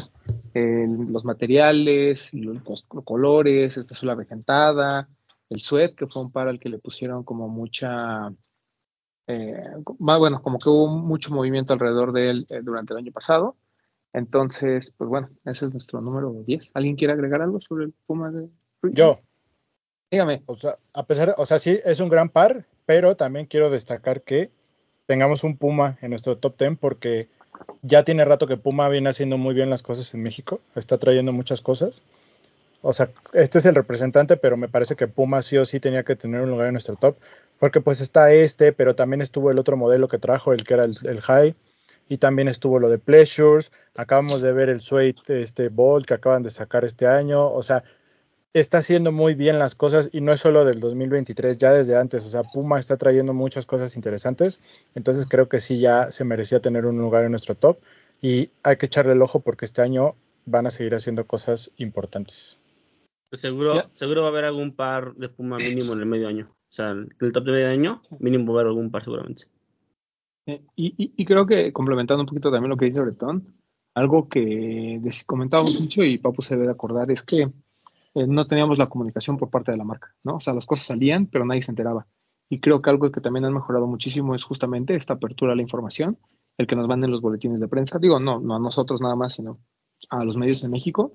los 0.54 1.26
materiales, 1.26 2.34
los, 2.34 2.84
colores, 3.04 3.78
esta 3.78 3.96
suela 3.96 4.16
vegetada, 4.16 5.10
el 5.50 5.62
sweat, 5.62 5.96
que 5.96 6.08
fue 6.08 6.24
un 6.24 6.32
par 6.32 6.48
al 6.48 6.60
que 6.60 6.70
le 6.70 6.80
pusieron 6.80 7.24
como 7.24 7.48
mucha, 7.48 8.34
eh, 9.28 9.62
bueno, 10.00 10.42
como 10.42 10.58
que 10.58 10.70
hubo 10.70 10.88
mucho 10.88 11.34
movimiento 11.34 11.74
alrededor 11.74 12.14
de 12.14 12.30
él 12.30 12.46
eh, 12.50 12.62
durante 12.64 12.94
el 12.94 13.00
año 13.00 13.12
pasado. 13.12 13.58
Entonces, 14.14 14.94
pues 14.96 15.10
bueno, 15.10 15.30
ese 15.44 15.66
es 15.66 15.72
nuestro 15.72 16.00
número 16.00 16.32
10. 16.32 16.72
¿Alguien 16.76 16.96
quiere 16.96 17.14
agregar 17.14 17.42
algo 17.42 17.60
sobre 17.60 17.86
el 17.86 17.94
Puma 18.06 18.32
de 18.32 18.48
Yo. 18.92 19.20
Dígame. 20.12 20.44
O 20.46 20.56
sea, 20.56 20.78
a 20.94 21.08
pesar, 21.08 21.34
o 21.38 21.46
sea, 21.46 21.58
sí, 21.58 21.80
es 21.84 22.00
un 22.00 22.10
gran 22.10 22.30
par, 22.30 22.68
pero 22.86 23.16
también 23.16 23.48
quiero 23.48 23.72
destacar 23.72 24.22
que 24.22 24.52
tengamos 25.08 25.44
un 25.44 25.58
Puma 25.58 25.98
en 26.02 26.12
nuestro 26.12 26.38
top 26.38 26.56
10 26.58 26.78
porque 26.80 27.30
ya 27.82 28.04
tiene 28.04 28.26
rato 28.26 28.48
que 28.48 28.58
Puma 28.58 28.90
viene 28.90 29.10
haciendo 29.10 29.38
muy 29.38 29.54
bien 29.54 29.70
las 29.70 29.84
cosas 29.84 30.14
en 30.14 30.24
México, 30.24 30.60
está 30.76 30.98
trayendo 30.98 31.34
muchas 31.34 31.62
cosas. 31.62 32.04
O 32.82 32.92
sea, 32.92 33.10
este 33.32 33.60
es 33.60 33.66
el 33.66 33.76
representante, 33.76 34.36
pero 34.36 34.58
me 34.58 34.68
parece 34.68 34.96
que 34.96 35.08
Puma 35.08 35.42
sí 35.42 35.58
o 35.58 35.66
sí 35.66 35.80
tenía 35.80 36.04
que 36.04 36.16
tener 36.16 36.42
un 36.42 36.50
lugar 36.50 36.68
en 36.68 36.74
nuestro 36.74 36.96
top, 36.96 37.16
porque 37.60 37.80
pues 37.80 38.02
está 38.02 38.34
este, 38.34 38.74
pero 38.74 38.96
también 38.96 39.22
estuvo 39.22 39.52
el 39.52 39.60
otro 39.60 39.78
modelo 39.78 40.08
que 40.08 40.18
trajo, 40.18 40.52
el 40.52 40.66
que 40.66 40.74
era 40.74 40.84
el, 40.84 41.22
High, 41.22 41.56
y 42.10 42.18
también 42.18 42.50
estuvo 42.50 42.80
lo 42.80 42.90
de 42.90 42.98
Pleasures, 42.98 43.72
acabamos 43.96 44.42
de 44.42 44.52
ver 44.52 44.68
el 44.68 44.82
Suede, 44.82 45.16
este 45.28 45.70
Bolt 45.70 46.06
que 46.06 46.16
acaban 46.16 46.44
de 46.44 46.50
sacar 46.50 46.84
este 46.84 47.08
año, 47.08 47.50
o 47.50 47.64
sea, 47.64 47.86
está 48.54 48.78
haciendo 48.78 49.12
muy 49.12 49.34
bien 49.34 49.58
las 49.58 49.76
cosas 49.76 50.10
y 50.14 50.22
no 50.22 50.32
es 50.32 50.40
solo 50.40 50.64
del 50.64 50.80
2023, 50.80 51.58
ya 51.58 51.74
desde 51.74 51.98
antes. 51.98 52.26
O 52.26 52.30
sea, 52.30 52.44
Puma 52.44 52.80
está 52.80 52.98
trayendo 52.98 53.34
muchas 53.34 53.66
cosas 53.66 53.96
interesantes. 53.96 54.60
Entonces 54.96 55.26
creo 55.28 55.50
que 55.50 55.60
sí 55.60 55.80
ya 55.80 56.12
se 56.12 56.24
merecía 56.24 56.62
tener 56.62 56.86
un 56.86 56.98
lugar 57.00 57.26
en 57.26 57.32
nuestro 57.32 57.56
top 57.56 57.80
y 58.22 58.52
hay 58.62 58.78
que 58.78 58.86
echarle 58.86 59.14
el 59.14 59.22
ojo 59.22 59.40
porque 59.40 59.66
este 59.66 59.82
año 59.82 60.16
van 60.46 60.68
a 60.68 60.72
seguir 60.72 60.94
haciendo 60.94 61.26
cosas 61.26 61.72
importantes. 61.78 62.60
Pues 63.30 63.42
seguro, 63.42 63.90
seguro 63.92 64.22
va 64.22 64.28
a 64.28 64.32
haber 64.32 64.46
algún 64.46 64.76
par 64.76 65.16
de 65.16 65.30
Puma 65.30 65.58
mínimo 65.58 65.94
en 65.94 66.00
el 66.00 66.06
medio 66.06 66.28
año. 66.28 66.50
O 66.52 66.76
sea, 66.76 66.92
en 66.92 67.10
el 67.20 67.32
top 67.32 67.46
de 67.46 67.52
medio 67.52 67.70
año 67.70 68.02
mínimo 68.20 68.54
va 68.54 68.60
a 68.60 68.62
haber 68.62 68.70
algún 68.70 68.92
par 68.92 69.04
seguramente. 69.04 69.46
Eh, 70.46 70.62
y, 70.76 71.26
creo 71.26 71.46
que 71.48 71.72
complementando 71.72 72.22
un 72.22 72.28
poquito 72.28 72.52
también 72.52 72.70
lo 72.70 72.78
que 72.78 72.86
dice 72.86 73.02
Bretón, 73.02 73.56
algo 73.96 74.28
que 74.28 75.00
comentábamos 75.26 75.80
mucho 75.80 76.04
y 76.04 76.18
Papu 76.18 76.42
se 76.42 76.58
debe 76.58 76.72
acordar 76.72 77.10
es 77.12 77.24
que 77.24 77.50
eh, 78.16 78.28
no 78.28 78.48
teníamos 78.48 78.78
la 78.78 78.88
comunicación 78.88 79.38
por 79.38 79.50
parte 79.50 79.72
de 79.72 79.78
la 79.78 79.84
marca, 79.84 80.16
¿no? 80.24 80.36
O 80.36 80.40
sea, 80.40 80.54
las 80.54 80.66
cosas 80.66 80.86
salían, 80.86 81.28
pero 81.28 81.46
nadie 81.46 81.62
se 81.62 81.72
enteraba. 81.72 82.08
Y 82.50 82.60
creo 82.60 82.82
que 82.82 82.90
algo 82.90 83.12
que 83.12 83.22
también 83.22 83.46
han 83.46 83.54
mejorado 83.54 83.88
muchísimo 83.88 84.36
es 84.36 84.44
justamente 84.44 84.96
esta 84.96 85.14
apertura 85.16 85.54
a 85.54 85.56
la 85.56 85.62
información, 85.62 86.18
el 86.58 86.68
que 86.68 86.76
nos 86.76 86.88
manden 86.88 87.12
los 87.12 87.22
boletines 87.22 87.60
de 87.60 87.68
prensa. 87.68 88.00
Digo, 88.00 88.20
no, 88.20 88.40
no 88.40 88.56
a 88.56 88.60
nosotros 88.60 89.02
nada 89.02 89.16
más, 89.16 89.34
sino 89.34 89.60
a 90.10 90.24
los 90.24 90.38
medios 90.38 90.62
de 90.62 90.70
México, 90.70 91.14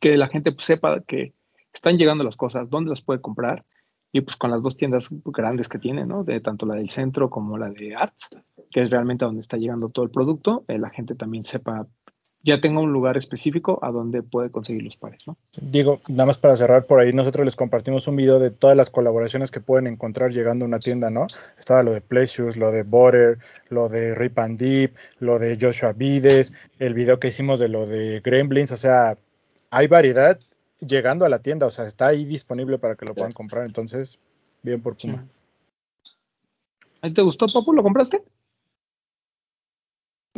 que 0.00 0.16
la 0.16 0.28
gente 0.28 0.52
pues, 0.52 0.66
sepa 0.66 1.00
que 1.00 1.34
están 1.72 1.98
llegando 1.98 2.24
las 2.24 2.36
cosas, 2.36 2.68
dónde 2.70 2.90
las 2.90 3.02
puede 3.02 3.20
comprar, 3.20 3.64
y 4.12 4.20
pues 4.22 4.36
con 4.36 4.50
las 4.50 4.62
dos 4.62 4.76
tiendas 4.76 5.08
grandes 5.24 5.68
que 5.68 5.78
tiene, 5.78 6.04
¿no? 6.04 6.24
De 6.24 6.40
tanto 6.40 6.66
la 6.66 6.74
del 6.74 6.90
centro 6.90 7.30
como 7.30 7.56
la 7.58 7.70
de 7.70 7.94
Arts, 7.94 8.30
que 8.70 8.82
es 8.82 8.90
realmente 8.90 9.24
donde 9.24 9.40
está 9.40 9.56
llegando 9.56 9.88
todo 9.88 10.04
el 10.04 10.10
producto, 10.10 10.64
eh, 10.68 10.78
la 10.78 10.90
gente 10.90 11.14
también 11.14 11.44
sepa 11.44 11.86
ya 12.42 12.60
tenga 12.60 12.80
un 12.80 12.92
lugar 12.92 13.16
específico 13.16 13.78
a 13.82 13.90
donde 13.90 14.22
puede 14.22 14.50
conseguir 14.50 14.82
los 14.82 14.96
pares. 14.96 15.26
¿no? 15.26 15.36
Digo, 15.60 16.00
nada 16.08 16.26
más 16.26 16.38
para 16.38 16.56
cerrar 16.56 16.86
por 16.86 17.00
ahí, 17.00 17.12
nosotros 17.12 17.44
les 17.44 17.56
compartimos 17.56 18.08
un 18.08 18.16
video 18.16 18.38
de 18.38 18.50
todas 18.50 18.76
las 18.76 18.90
colaboraciones 18.90 19.50
que 19.50 19.60
pueden 19.60 19.86
encontrar 19.86 20.30
llegando 20.30 20.64
a 20.64 20.68
una 20.68 20.78
tienda, 20.78 21.10
¿no? 21.10 21.26
Estaba 21.58 21.82
lo 21.82 21.92
de 21.92 22.00
Pleasures, 22.00 22.56
lo 22.56 22.72
de 22.72 22.82
Border, 22.82 23.38
lo 23.68 23.88
de 23.88 24.14
Rip 24.14 24.38
and 24.38 24.58
Deep, 24.58 24.94
lo 25.18 25.38
de 25.38 25.58
Joshua 25.60 25.92
Vides, 25.92 26.52
el 26.78 26.94
video 26.94 27.20
que 27.20 27.28
hicimos 27.28 27.60
de 27.60 27.68
lo 27.68 27.86
de 27.86 28.20
Gremlins, 28.20 28.72
o 28.72 28.76
sea, 28.76 29.18
hay 29.70 29.86
variedad 29.86 30.38
llegando 30.80 31.26
a 31.26 31.28
la 31.28 31.40
tienda, 31.40 31.66
o 31.66 31.70
sea, 31.70 31.84
está 31.84 32.08
ahí 32.08 32.24
disponible 32.24 32.78
para 32.78 32.94
que 32.94 33.04
lo 33.04 33.14
puedan 33.14 33.32
comprar, 33.32 33.66
entonces, 33.66 34.18
bien 34.62 34.80
por 34.80 34.96
Puma. 34.96 35.26
¿Te 37.14 37.22
gustó, 37.22 37.46
Papu? 37.46 37.72
¿Lo 37.72 37.82
compraste? 37.82 38.22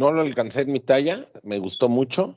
No 0.02 0.10
lo 0.10 0.22
alcancé 0.22 0.62
en 0.62 0.72
mi 0.72 0.80
talla, 0.80 1.28
me 1.44 1.60
gustó 1.60 1.88
mucho. 1.88 2.36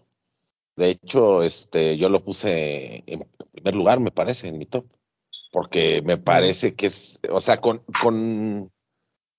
De 0.75 0.91
hecho, 0.91 1.41
este, 1.41 1.97
yo 1.97 2.09
lo 2.09 2.23
puse 2.23 3.03
en 3.07 3.27
primer 3.53 3.73
lugar, 3.73 3.99
me 3.99 4.11
parece, 4.11 4.49
en 4.49 4.59
mi 4.59 4.67
top. 4.67 4.85
Porque 5.51 6.03
me 6.03 6.19
parece 6.19 6.75
que 6.75 6.85
es, 6.85 7.19
o 7.31 7.41
sea, 7.41 7.61
con, 7.61 7.83
con 8.03 8.71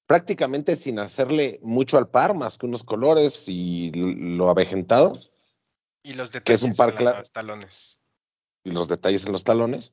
prácticamente 0.09 0.75
sin 0.75 0.99
hacerle 0.99 1.61
mucho 1.63 1.99
al 1.99 2.09
par, 2.09 2.35
más 2.35 2.59
que 2.59 2.67
unos 2.67 2.83
colores 2.83 3.45
y 3.47 3.93
lo 3.93 4.51
avejentado, 4.51 5.13
Y 6.03 6.15
los 6.15 6.33
que 6.33 6.53
es 6.53 6.65
un 6.65 6.71
detalles 6.71 6.77
par 6.77 7.01
en 7.15 7.19
los 7.21 7.31
talones. 7.31 7.99
y 8.65 8.73
los 8.73 8.89
detalles 8.89 9.25
en 9.25 9.31
los 9.31 9.45
talones, 9.45 9.93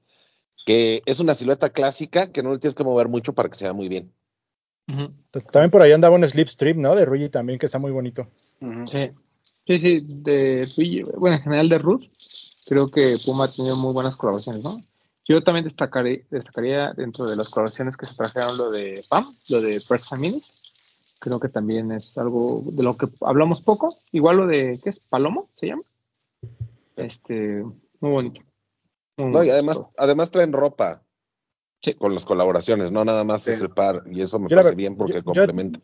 que 0.65 1.03
es 1.05 1.19
una 1.19 1.35
silueta 1.35 1.69
clásica 1.69 2.31
que 2.31 2.41
no 2.41 2.51
le 2.51 2.57
tienes 2.57 2.73
que 2.73 2.83
mover 2.83 3.09
mucho 3.09 3.33
para 3.33 3.49
que 3.49 3.57
se 3.57 3.65
vea 3.65 3.73
muy 3.73 3.89
bien. 3.89 4.11
También 5.51 5.71
por 5.71 5.81
ahí 5.81 5.91
andaba 5.91 6.15
un 6.15 6.27
slipstream, 6.27 6.79
¿no? 6.79 6.95
De 6.95 7.05
Ruigi 7.05 7.29
también, 7.29 7.57
que 7.57 7.65
está 7.65 7.79
muy 7.79 7.91
bonito. 7.91 8.27
Sí, 8.59 9.09
sí, 9.65 9.79
sí, 9.79 10.05
de 10.07 10.67
Luigi- 10.77 11.03
bueno, 11.17 11.37
en 11.37 11.43
general 11.43 11.69
de 11.69 11.77
Ruth, 11.77 12.03
creo 12.65 12.89
que 12.89 13.17
Puma 13.25 13.45
ha 13.45 13.51
tenido 13.51 13.75
muy 13.77 13.93
buenas 13.93 14.15
colaboraciones, 14.15 14.63
¿no? 14.63 14.81
Yo 15.25 15.41
también 15.41 15.63
destacaré, 15.63 16.25
destacaría 16.29 16.91
dentro 16.93 17.25
de 17.25 17.37
las 17.37 17.49
colaboraciones 17.49 17.95
que 17.95 18.05
se 18.05 18.15
trajeron 18.15 18.57
lo 18.57 18.69
de 18.69 19.01
PAM, 19.09 19.25
lo 19.49 19.61
de 19.61 19.81
Perks 19.87 20.11
and 20.13 20.21
Minis. 20.21 20.73
Creo 21.19 21.39
que 21.39 21.47
también 21.47 21.93
es 21.93 22.17
algo 22.17 22.61
de 22.65 22.83
lo 22.83 22.97
que 22.97 23.07
hablamos 23.21 23.61
poco. 23.61 23.97
Igual 24.11 24.35
lo 24.37 24.47
de, 24.47 24.77
¿qué 24.83 24.89
es? 24.89 24.99
¿Palomo 24.99 25.49
se 25.55 25.67
llama? 25.67 25.83
Este, 26.97 27.63
muy 28.01 28.11
bonito. 28.11 28.41
Muy 29.15 29.31
No, 29.31 29.43
y 29.45 29.49
además, 29.49 29.79
además 29.97 30.31
traen 30.31 30.51
ropa 30.51 31.01
Sí. 31.83 31.93
con 31.95 32.13
las 32.13 32.23
colaboraciones, 32.25 32.91
no 32.91 33.03
nada 33.03 33.23
más 33.25 33.41
Sí. 33.43 33.51
ese 33.51 33.67
par, 33.69 34.03
y 34.09 34.21
eso 34.21 34.39
me 34.39 34.47
Yo 34.49 34.55
parece 34.55 34.69
ver- 34.69 34.77
bien 34.77 34.95
porque 34.95 35.13
yo- 35.15 35.19
yo- 35.19 35.23
complementa. 35.25 35.79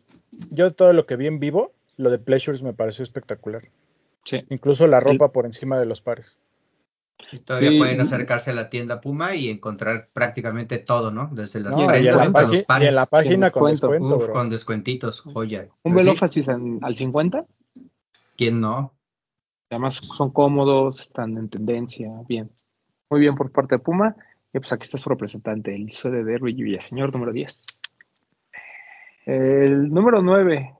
Yo 0.50 0.72
todo 0.72 0.92
lo 0.94 1.04
que 1.06 1.16
vi 1.16 1.26
en 1.26 1.38
vivo, 1.40 1.72
lo 1.98 2.10
de 2.10 2.18
Pleasures 2.18 2.62
me 2.62 2.72
pareció 2.72 3.02
espectacular. 3.02 3.68
Sí. 4.24 4.44
Incluso 4.48 4.86
la 4.86 5.00
ropa 5.00 5.32
por 5.32 5.44
encima 5.46 5.78
de 5.78 5.84
los 5.86 6.00
pares. 6.00 6.38
Y 7.32 7.38
todavía 7.40 7.70
Sí. 7.70 7.78
pueden 7.78 8.00
acercarse 8.00 8.50
a 8.50 8.54
la 8.54 8.70
tienda 8.70 9.00
Puma 9.02 9.34
y 9.34 9.50
encontrar 9.50 10.08
prácticamente 10.12 10.78
todo, 10.78 11.10
¿no? 11.10 11.28
Desde 11.32 11.60
las 11.60 11.76
No, 11.76 11.84
y 11.84 11.86
prendas 11.86 12.16
la 12.16 12.22
hasta 12.22 12.42
los 12.42 12.56
y 12.60 12.62
pares. 12.62 12.88
en 12.88 12.94
la 12.94 13.06
página 13.06 13.50
con 13.50 13.70
descuento. 13.70 13.88
descuento, 13.92 14.16
Uf, 14.16 14.24
bro. 14.24 14.32
con 14.32 14.48
descuentitos, 14.50 15.20
joya. 15.20 15.68
Un 15.82 15.92
Pues 15.92 16.06
en- 16.48 16.78
al 16.82 16.96
50. 16.96 17.44
¿Quién 18.38 18.60
no? 18.60 18.94
Además 19.70 20.00
son 20.02 20.30
cómodos, 20.30 21.00
están 21.02 21.36
en 21.36 21.48
tendencia, 21.50 22.10
bien. 22.26 22.50
Muy 23.10 23.20
bien 23.20 23.34
por 23.34 23.52
parte 23.52 23.74
de 23.76 23.78
Puma. 23.80 24.16
Y 24.52 24.58
pues 24.58 24.72
aquí 24.72 24.82
está 24.84 24.98
su 24.98 25.08
representante, 25.08 25.74
el 25.74 25.92
suede 25.92 26.24
de 26.24 26.38
Luigi 26.38 26.62
Villaseñor, 26.62 27.12
número 27.12 27.32
10. 27.32 27.66
El 29.26 29.90
número 29.92 30.22
9. 30.22 30.74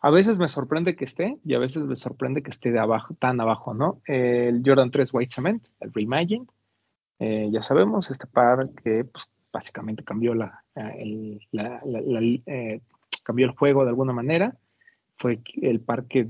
A 0.00 0.10
veces 0.10 0.38
me 0.38 0.48
sorprende 0.48 0.94
que 0.94 1.04
esté 1.04 1.34
y 1.44 1.54
a 1.54 1.58
veces 1.58 1.82
me 1.84 1.96
sorprende 1.96 2.42
que 2.42 2.50
esté 2.50 2.78
abajo, 2.78 3.14
tan 3.14 3.40
abajo, 3.40 3.74
¿no? 3.74 4.00
El 4.06 4.62
Jordan 4.64 4.90
3 4.90 5.12
White 5.12 5.34
Cement, 5.34 5.66
el 5.80 5.92
Reimagined. 5.92 6.46
Eh, 7.18 7.48
ya 7.50 7.62
sabemos, 7.62 8.10
este 8.10 8.26
par 8.26 8.68
que 8.84 9.04
pues, 9.04 9.28
básicamente 9.52 10.04
cambió 10.04 10.34
la, 10.34 10.62
el, 10.74 11.40
la- 11.50 11.80
la- 11.84 12.00
la- 12.02 12.20
eh, 12.46 12.80
cambió 13.24 13.46
el 13.46 13.52
juego 13.56 13.82
de 13.84 13.88
alguna 13.90 14.12
manera. 14.12 14.56
Fue 15.16 15.40
el 15.62 15.80
par 15.80 16.04
que 16.04 16.28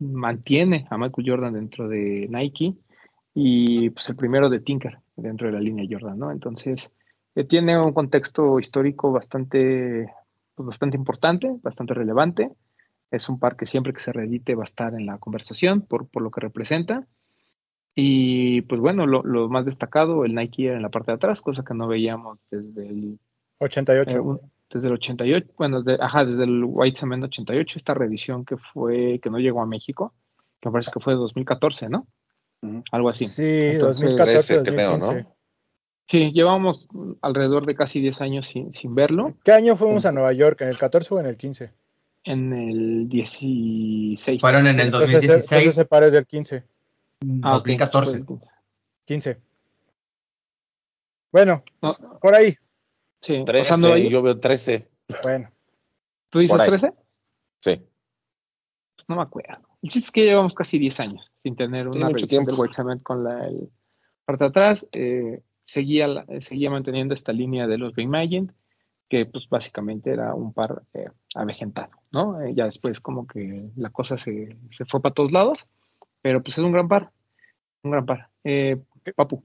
mantiene 0.00 0.84
a 0.90 0.98
Michael 0.98 1.26
Jordan 1.30 1.54
dentro 1.54 1.88
de 1.88 2.26
Nike 2.28 2.74
y 3.34 3.90
pues 3.90 4.08
el 4.08 4.16
primero 4.16 4.48
de 4.48 4.60
Tinker 4.60 4.98
dentro 5.16 5.48
de 5.48 5.52
la 5.54 5.60
línea 5.60 5.86
Jordan, 5.90 6.18
¿no? 6.18 6.30
Entonces, 6.30 6.92
eh, 7.34 7.44
tiene 7.44 7.78
un 7.78 7.92
contexto 7.92 8.58
histórico 8.60 9.10
bastante, 9.12 10.08
pues, 10.54 10.66
bastante 10.66 10.96
importante, 10.96 11.52
bastante 11.62 11.94
relevante. 11.94 12.50
Es 13.10 13.28
un 13.28 13.38
par 13.38 13.56
que 13.56 13.66
siempre 13.66 13.92
que 13.92 14.00
se 14.00 14.12
reedite 14.12 14.54
va 14.54 14.62
a 14.62 14.64
estar 14.64 14.94
en 14.94 15.06
la 15.06 15.18
conversación 15.18 15.82
por, 15.82 16.06
por 16.08 16.22
lo 16.22 16.30
que 16.30 16.40
representa. 16.40 17.06
Y 17.94 18.62
pues 18.62 18.80
bueno, 18.80 19.06
lo, 19.06 19.22
lo 19.22 19.48
más 19.48 19.64
destacado, 19.64 20.24
el 20.24 20.34
Nike 20.34 20.66
Air 20.66 20.74
en 20.76 20.82
la 20.82 20.88
parte 20.88 21.12
de 21.12 21.16
atrás, 21.16 21.40
cosa 21.40 21.62
que 21.64 21.74
no 21.74 21.86
veíamos 21.86 22.38
desde 22.50 22.88
el 22.88 23.18
88. 23.60 24.16
eh, 24.16 24.20
un- 24.20 24.40
desde 24.70 24.88
el 24.88 24.94
88, 24.94 25.52
bueno, 25.56 25.82
de- 25.82 25.98
ajá, 26.00 26.24
desde 26.24 26.42
el 26.44 26.64
White 26.66 26.98
Cement 26.98 27.22
88, 27.24 27.78
esta 27.78 27.94
reedición 27.94 28.44
que 28.44 28.56
fue, 28.56 29.20
que 29.22 29.30
no 29.30 29.38
llegó 29.38 29.62
a 29.62 29.66
México, 29.66 30.12
que 30.60 30.68
me 30.68 30.72
parece 30.72 30.90
que 30.90 30.98
fue 30.98 31.12
de 31.12 31.20
2014, 31.20 31.88
¿no? 31.88 32.08
Algo 32.92 33.08
así. 33.10 33.26
sí, 33.26 33.42
Entonces, 33.72 34.02
2014, 34.04 34.38
Ese 34.54 34.62
creo, 34.62 34.90
2015. 34.90 35.22
¿no? 35.22 35.36
Sí, 36.06 36.32
llevamos 36.32 36.86
alrededor 37.22 37.64
de 37.66 37.74
casi 37.74 38.00
10 38.00 38.20
años 38.20 38.46
sin, 38.46 38.74
sin 38.74 38.94
verlo, 38.94 39.34
¿Qué 39.42 39.52
año 39.52 39.74
fuimos 39.76 40.04
a 40.04 40.12
Nueva 40.12 40.32
York? 40.34 40.60
¿En 40.60 40.68
el 40.68 40.76
14 40.78 41.14
o 41.14 41.20
en 41.20 41.26
el 41.26 41.36
15? 41.36 41.72
en 42.26 42.52
el 42.54 43.08
16. 43.08 44.40
Fueron 44.40 44.66
en 44.66 44.80
el 44.80 44.86
Entonces, 44.86 45.10
ese- 45.10 45.26
2016, 45.26 45.52
entonces 45.52 45.78
ese 45.78 45.84
par 45.86 46.02
es 46.04 46.12
del 46.14 46.26
15. 46.26 46.64
Ah, 47.42 47.56
ok, 47.56 47.64
2014. 47.64 48.24
pues, 48.24 48.40
15. 49.04 49.40
Bueno, 51.32 51.62
no, 51.82 51.96
por 52.20 52.34
ahí. 52.34 52.54
sí, 53.20 53.42
13, 53.44 53.58
pasando 53.58 53.92
ahí, 53.92 54.08
yo 54.08 54.22
veo 54.22 54.38
13. 54.40 54.88
Bueno, 55.22 55.50
¿tú 56.30 56.38
dices 56.38 56.52
por 56.56 56.62
ahí. 56.62 56.68
13? 56.70 56.92
Sí. 57.60 57.82
Pues 58.96 59.08
no 59.08 59.16
me 59.16 59.22
acuerdo. 59.22 59.58
El 59.84 59.90
chiste 59.90 60.06
es 60.06 60.10
que 60.12 60.24
llevamos 60.24 60.54
casi 60.54 60.78
10 60.78 60.98
años 60.98 61.30
sin 61.42 61.56
tener 61.56 61.88
una 61.88 62.06
mucho 62.06 62.16
revisión 62.16 62.46
del 62.46 63.02
con 63.02 63.22
la 63.22 63.46
el, 63.46 63.68
parte 64.24 64.44
de 64.44 64.48
atrás. 64.48 64.86
eh, 64.92 65.42
seguía, 65.66 66.06
la- 66.08 66.26
seguía 66.40 66.70
manteniendo 66.70 67.12
esta 67.12 67.32
línea 67.32 67.66
de 67.66 67.76
los 67.76 67.94
Reimagined, 67.94 68.50
que 69.10 69.26
pues 69.26 69.46
básicamente 69.48 70.10
era 70.10 70.34
un 70.34 70.54
par 70.54 70.82
eh, 70.94 71.08
avejentado, 71.34 71.90
¿no? 72.12 72.40
Eh, 72.40 72.54
ya 72.54 72.64
después 72.64 72.98
como 73.00 73.26
que 73.26 73.68
la 73.76 73.90
cosa 73.90 74.16
se, 74.16 74.56
se 74.70 74.86
fue 74.86 75.02
para 75.02 75.12
todos 75.14 75.32
lados, 75.32 75.66
pero 76.22 76.42
pues 76.42 76.56
es 76.56 76.64
un 76.64 76.72
gran 76.72 76.88
par, 76.88 77.12
un 77.82 77.90
gran 77.90 78.06
par. 78.06 78.30
Eh, 78.42 78.80
Papu, 79.14 79.44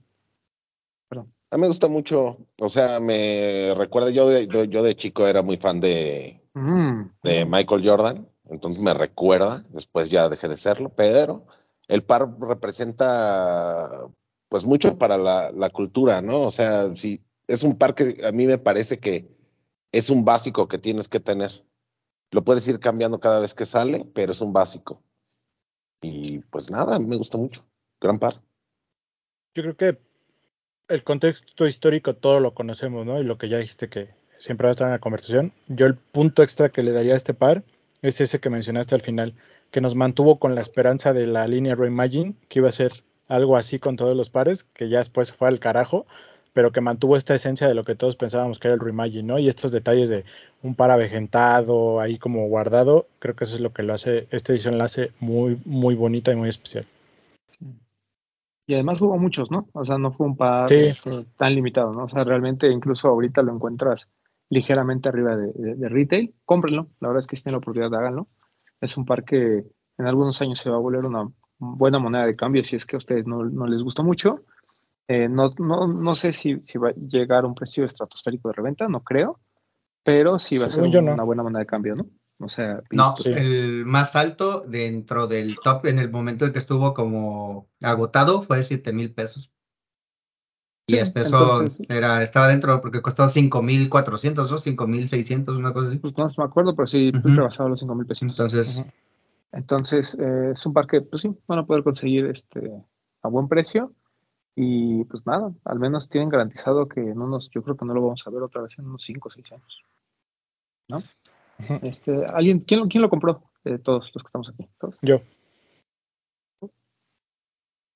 A 1.52 1.58
mí 1.58 1.62
me 1.62 1.68
gusta 1.68 1.90
mucho, 1.90 2.38
o 2.62 2.70
sea, 2.70 3.00
me 3.02 3.74
recuerda, 3.76 4.10
yo 4.12 4.30
de, 4.30 4.48
yo- 4.48 4.64
yo 4.66 4.84
de 4.84 4.96
chico 4.96 5.28
era 5.28 5.42
muy 5.42 5.58
fan 5.58 5.82
de, 5.82 6.42
mm, 6.54 7.02
de 7.24 7.46
Michael 7.46 7.82
Jordan, 7.84 8.28
entonces 8.50 8.82
me 8.82 8.94
recuerda, 8.94 9.64
después 9.70 10.10
ya 10.10 10.30
dejé 10.30 10.48
de 10.48 10.58
serlo, 10.58 10.90
pero 10.90 11.46
el 11.88 12.04
par 12.04 12.30
representa 12.40 14.08
pues 14.50 14.66
mucho 14.66 14.98
para 14.98 15.18
la, 15.18 15.70
cultura, 15.70 16.22
¿no? 16.22 16.42
O 16.42 16.52
sea, 16.52 16.96
sí, 16.96 17.24
es 17.48 17.64
un 17.64 17.78
par 17.78 17.94
que 17.94 18.26
a 18.26 18.32
mí 18.32 18.48
me 18.48 18.58
parece 18.58 19.00
que 19.00 19.30
es 19.92 20.10
un 20.10 20.26
básico 20.26 20.68
que 20.68 20.80
tienes 20.80 21.08
que 21.08 21.20
tener. 21.20 21.64
Lo 22.32 22.44
puedes 22.44 22.68
ir 22.68 22.80
cambiando 22.80 23.20
cada 23.20 23.40
vez 23.40 23.54
que 23.54 23.66
sale, 23.66 24.06
pero 24.14 24.32
es 24.32 24.42
un 24.42 24.52
básico. 24.52 25.04
Y 26.02 26.40
pues 26.40 26.72
nada, 26.72 27.00
me 27.00 27.16
gusta 27.16 27.38
mucho. 27.38 27.66
Gran 28.02 28.18
par. 28.18 28.36
yo 29.54 29.64
creo 29.64 29.78
que 29.78 30.02
el 30.88 31.04
contexto 31.04 31.68
histórico 31.68 32.16
todo 32.16 32.40
lo 32.40 32.56
conocemos, 32.56 33.06
¿no? 33.06 33.20
Y 33.20 33.24
lo 33.24 33.38
que 33.38 33.50
ya 33.50 33.60
dijiste 33.60 33.90
que 33.90 34.16
siempre 34.40 34.66
va 34.66 34.70
a 34.70 34.72
estar 34.72 34.88
en 34.88 34.94
la 34.94 35.00
conversación. 35.00 35.54
Yo 35.68 35.86
el 35.86 35.96
punto 35.96 36.42
extra 36.42 36.70
que 36.70 36.82
le 36.82 36.92
daría 36.92 37.14
a 37.14 37.18
este 37.18 37.36
par 37.36 37.64
es 38.02 38.22
ese 38.22 38.40
que 38.40 38.50
mencionaste 38.50 38.96
al 38.96 39.02
final, 39.02 39.34
que 39.72 39.82
nos 39.82 39.96
mantuvo 39.96 40.40
con 40.40 40.56
la 40.56 40.62
esperanza 40.62 41.14
de 41.14 41.26
la 41.26 41.48
línea 41.48 41.76
Reimagine, 41.76 42.36
que 42.48 42.60
iba 42.60 42.70
a 42.70 42.74
ser 42.74 42.92
algo 43.28 43.58
así 43.58 43.80
con 43.80 43.96
todos 43.96 44.16
los 44.16 44.30
pares, 44.30 44.64
que 44.64 44.90
ya 44.90 45.00
después 45.00 45.32
fue 45.32 45.48
al 45.48 45.60
carajo, 45.60 46.06
pero 46.54 46.72
que 46.72 46.82
mantuvo 46.82 47.16
esta 47.16 47.36
esencia 47.36 47.68
de 47.68 47.76
lo 47.76 47.84
que 47.84 47.96
todos 47.96 48.16
pensábamos 48.16 48.58
que 48.58 48.68
era 48.68 48.76
el 48.76 48.82
Reimagine, 48.82 49.24
¿no? 49.24 49.40
Y 49.40 49.48
estos 49.48 49.72
detalles 49.72 50.10
de 50.10 50.26
un 50.64 50.74
par 50.76 50.90
avejentado, 50.92 52.00
ahí 52.00 52.18
como 52.18 52.48
guardado, 52.48 53.08
creo 53.20 53.36
que 53.36 53.44
eso 53.44 53.56
es 53.56 53.62
lo 53.62 53.72
que 53.72 53.84
lo 53.84 53.94
hace, 53.94 54.28
esta 54.32 54.54
edición 54.54 54.78
la 54.78 54.86
hace 54.86 55.12
muy, 55.20 55.60
muy 55.66 55.96
bonita 55.96 56.32
y 56.32 56.36
muy 56.36 56.50
especial. 56.50 56.86
Y 58.66 58.76
además 58.76 59.02
hubo 59.02 59.18
muchos, 59.18 59.50
¿no? 59.50 59.68
O 59.74 59.84
sea, 59.84 59.98
no 59.98 60.12
fue 60.12 60.28
un 60.28 60.38
par 60.38 60.70
Sí. 60.70 60.76
este, 60.76 61.26
tan 61.38 61.56
limitado, 61.56 61.92
¿no? 61.92 62.04
O 62.04 62.10
sea, 62.10 62.24
realmente 62.24 62.70
incluso 62.72 63.08
ahorita 63.08 63.42
lo 63.42 63.54
encuentras 63.54 64.08
ligeramente 64.50 65.10
arriba 65.10 65.36
de, 65.38 65.52
de- 65.54 65.76
de 65.76 65.90
retail. 65.90 66.34
Cómprenlo, 66.46 66.88
la 67.00 67.08
verdad 67.10 67.20
es 67.22 67.28
que 67.28 67.36
si 67.36 67.44
tienen 67.44 67.54
la 67.54 67.58
oportunidad, 67.60 67.94
háganlo. 68.00 68.28
Es 68.82 68.98
un 68.98 69.06
par 69.06 69.24
que 69.26 69.64
en 69.98 70.08
algunos 70.08 70.42
años 70.42 70.60
se 70.60 70.70
va 70.70 70.78
a 70.78 70.80
volver 70.80 71.06
una 71.06 71.30
buena 71.58 72.00
moneda 72.00 72.26
de 72.26 72.36
cambio 72.36 72.64
si 72.64 72.76
es 72.78 72.86
que 72.86 72.96
a 72.96 73.00
ustedes 73.00 73.28
no, 73.28 73.44
no 73.44 73.68
les 73.68 73.84
gusta 73.84 74.02
mucho. 74.02 74.44
Eh, 75.08 75.28
no, 75.28 75.52
no, 75.58 75.88
no 75.88 76.16
sé 76.16 76.34
si, 76.34 76.62
si 76.68 76.78
va 76.78 76.90
a 76.90 76.94
llegar 76.94 77.44
a 77.44 77.48
un 77.48 77.56
precio 77.56 77.84
estratosférico 77.86 78.48
de 78.50 78.54
reventa, 78.54 78.88
no 78.88 79.04
creo, 79.04 79.40
pero 80.04 80.40
sí 80.40 80.58
va 80.58 80.68
a 80.68 80.72
ser 80.72 80.88
no. 80.88 81.14
una 81.14 81.24
buena 81.24 81.44
moneda 81.44 81.60
de 81.60 81.66
cambio, 81.66 81.96
¿no? 81.96 82.06
O 82.40 82.48
sea, 82.48 82.82
No, 82.92 83.16
pues, 83.18 83.26
Sí. 83.26 83.34
el 83.36 83.86
más 83.86 84.16
alto 84.16 84.62
dentro 84.62 85.28
del 85.28 85.58
top 85.62 85.88
en 85.88 86.00
el 86.00 86.10
momento 86.10 86.46
en 86.46 86.54
que 86.54 86.60
estuvo 86.60 86.94
como 86.94 87.68
agotado 87.82 88.42
fue 88.42 88.64
7 88.64 88.94
mil 88.94 89.14
pesos. 89.14 89.52
Y 90.90 90.94
Sí, 90.94 91.00
hasta 91.00 91.22
eso 91.22 91.62
entonces- 91.64 91.88
era, 91.90 92.24
estaba 92.24 92.48
dentro 92.48 92.82
porque 92.82 93.02
costó 93.02 93.30
5.400 93.30 94.52
o 94.52 94.58
5.600, 94.58 95.56
una 95.56 95.72
cosa 95.74 95.90
así. 95.90 95.98
pues 96.00 96.18
no 96.18 96.28
me 96.38 96.44
acuerdo, 96.44 96.76
pero 96.76 96.88
sí 96.88 97.12
rebasaba 97.12 97.70
los 97.70 97.80
5 97.80 97.96
mil 97.96 98.06
pesos. 98.08 98.24
Entonces. 98.24 98.84
Entonces, 99.52 100.16
eh, 100.20 100.52
es 100.54 100.66
un 100.66 100.74
par 100.74 100.86
que, 100.88 101.02
pues 101.02 101.22
sí, 101.24 101.30
van 101.48 101.60
a 101.60 101.66
poder 101.66 101.84
conseguir 101.84 102.26
este 102.26 102.72
a 103.22 103.28
buen 103.28 103.48
precio. 103.48 103.94
Y 104.56 105.04
pues 105.06 105.26
nada, 105.26 105.52
al 105.66 105.80
menos 105.80 106.10
tienen 106.10 106.30
garantizado 106.30 106.88
que 106.88 107.00
en 107.02 107.22
unos, 107.22 107.50
yo 107.54 107.62
creo 107.64 107.78
que 107.78 107.86
no 107.86 107.94
lo 107.94 108.02
vamos 108.02 108.24
a 108.26 108.30
ver 108.30 108.42
otra 108.44 108.62
vez 108.62 108.78
en 108.78 108.86
unos 108.88 109.04
5 109.04 109.28
o 109.28 109.32
6 109.32 109.52
años. 109.52 109.84
¿No? 110.90 111.04
Este, 111.82 112.26
¿alguien, 112.34 112.60
quién, 112.62 112.80
lo- 112.82 112.88
quién 112.88 113.02
lo 113.02 113.10
compró? 113.10 113.44
De 113.64 113.78
todos 113.80 114.10
los 114.14 114.24
que 114.24 114.28
estamos 114.28 114.50
aquí. 114.50 114.68
¿Todos? 114.80 114.96
Yo. 115.02 115.22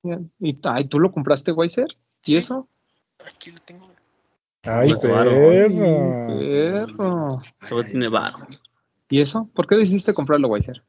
Bien. 0.03 0.31
¿Y 0.39 0.59
ay, 0.63 0.87
tú 0.87 0.99
lo 0.99 1.11
compraste, 1.11 1.51
Weiser? 1.51 1.87
¿Y 2.25 2.31
Sí. 2.33 2.37
eso? 2.37 2.67
Aquí 3.27 3.51
lo 3.51 3.59
tengo. 3.59 3.89
Ay, 4.63 4.89
Pues, 4.89 5.01
perro. 5.01 6.87
Perro. 6.87 7.41
Solo 7.67 7.85
tiene 7.85 8.07
barro. 8.07 8.47
¿Y 9.09 9.21
eso? 9.21 9.49
¿Por 9.53 9.67
qué 9.67 9.75
decidiste 9.75 10.13
comprarlo, 10.13 10.47
Weiser? 10.47 10.83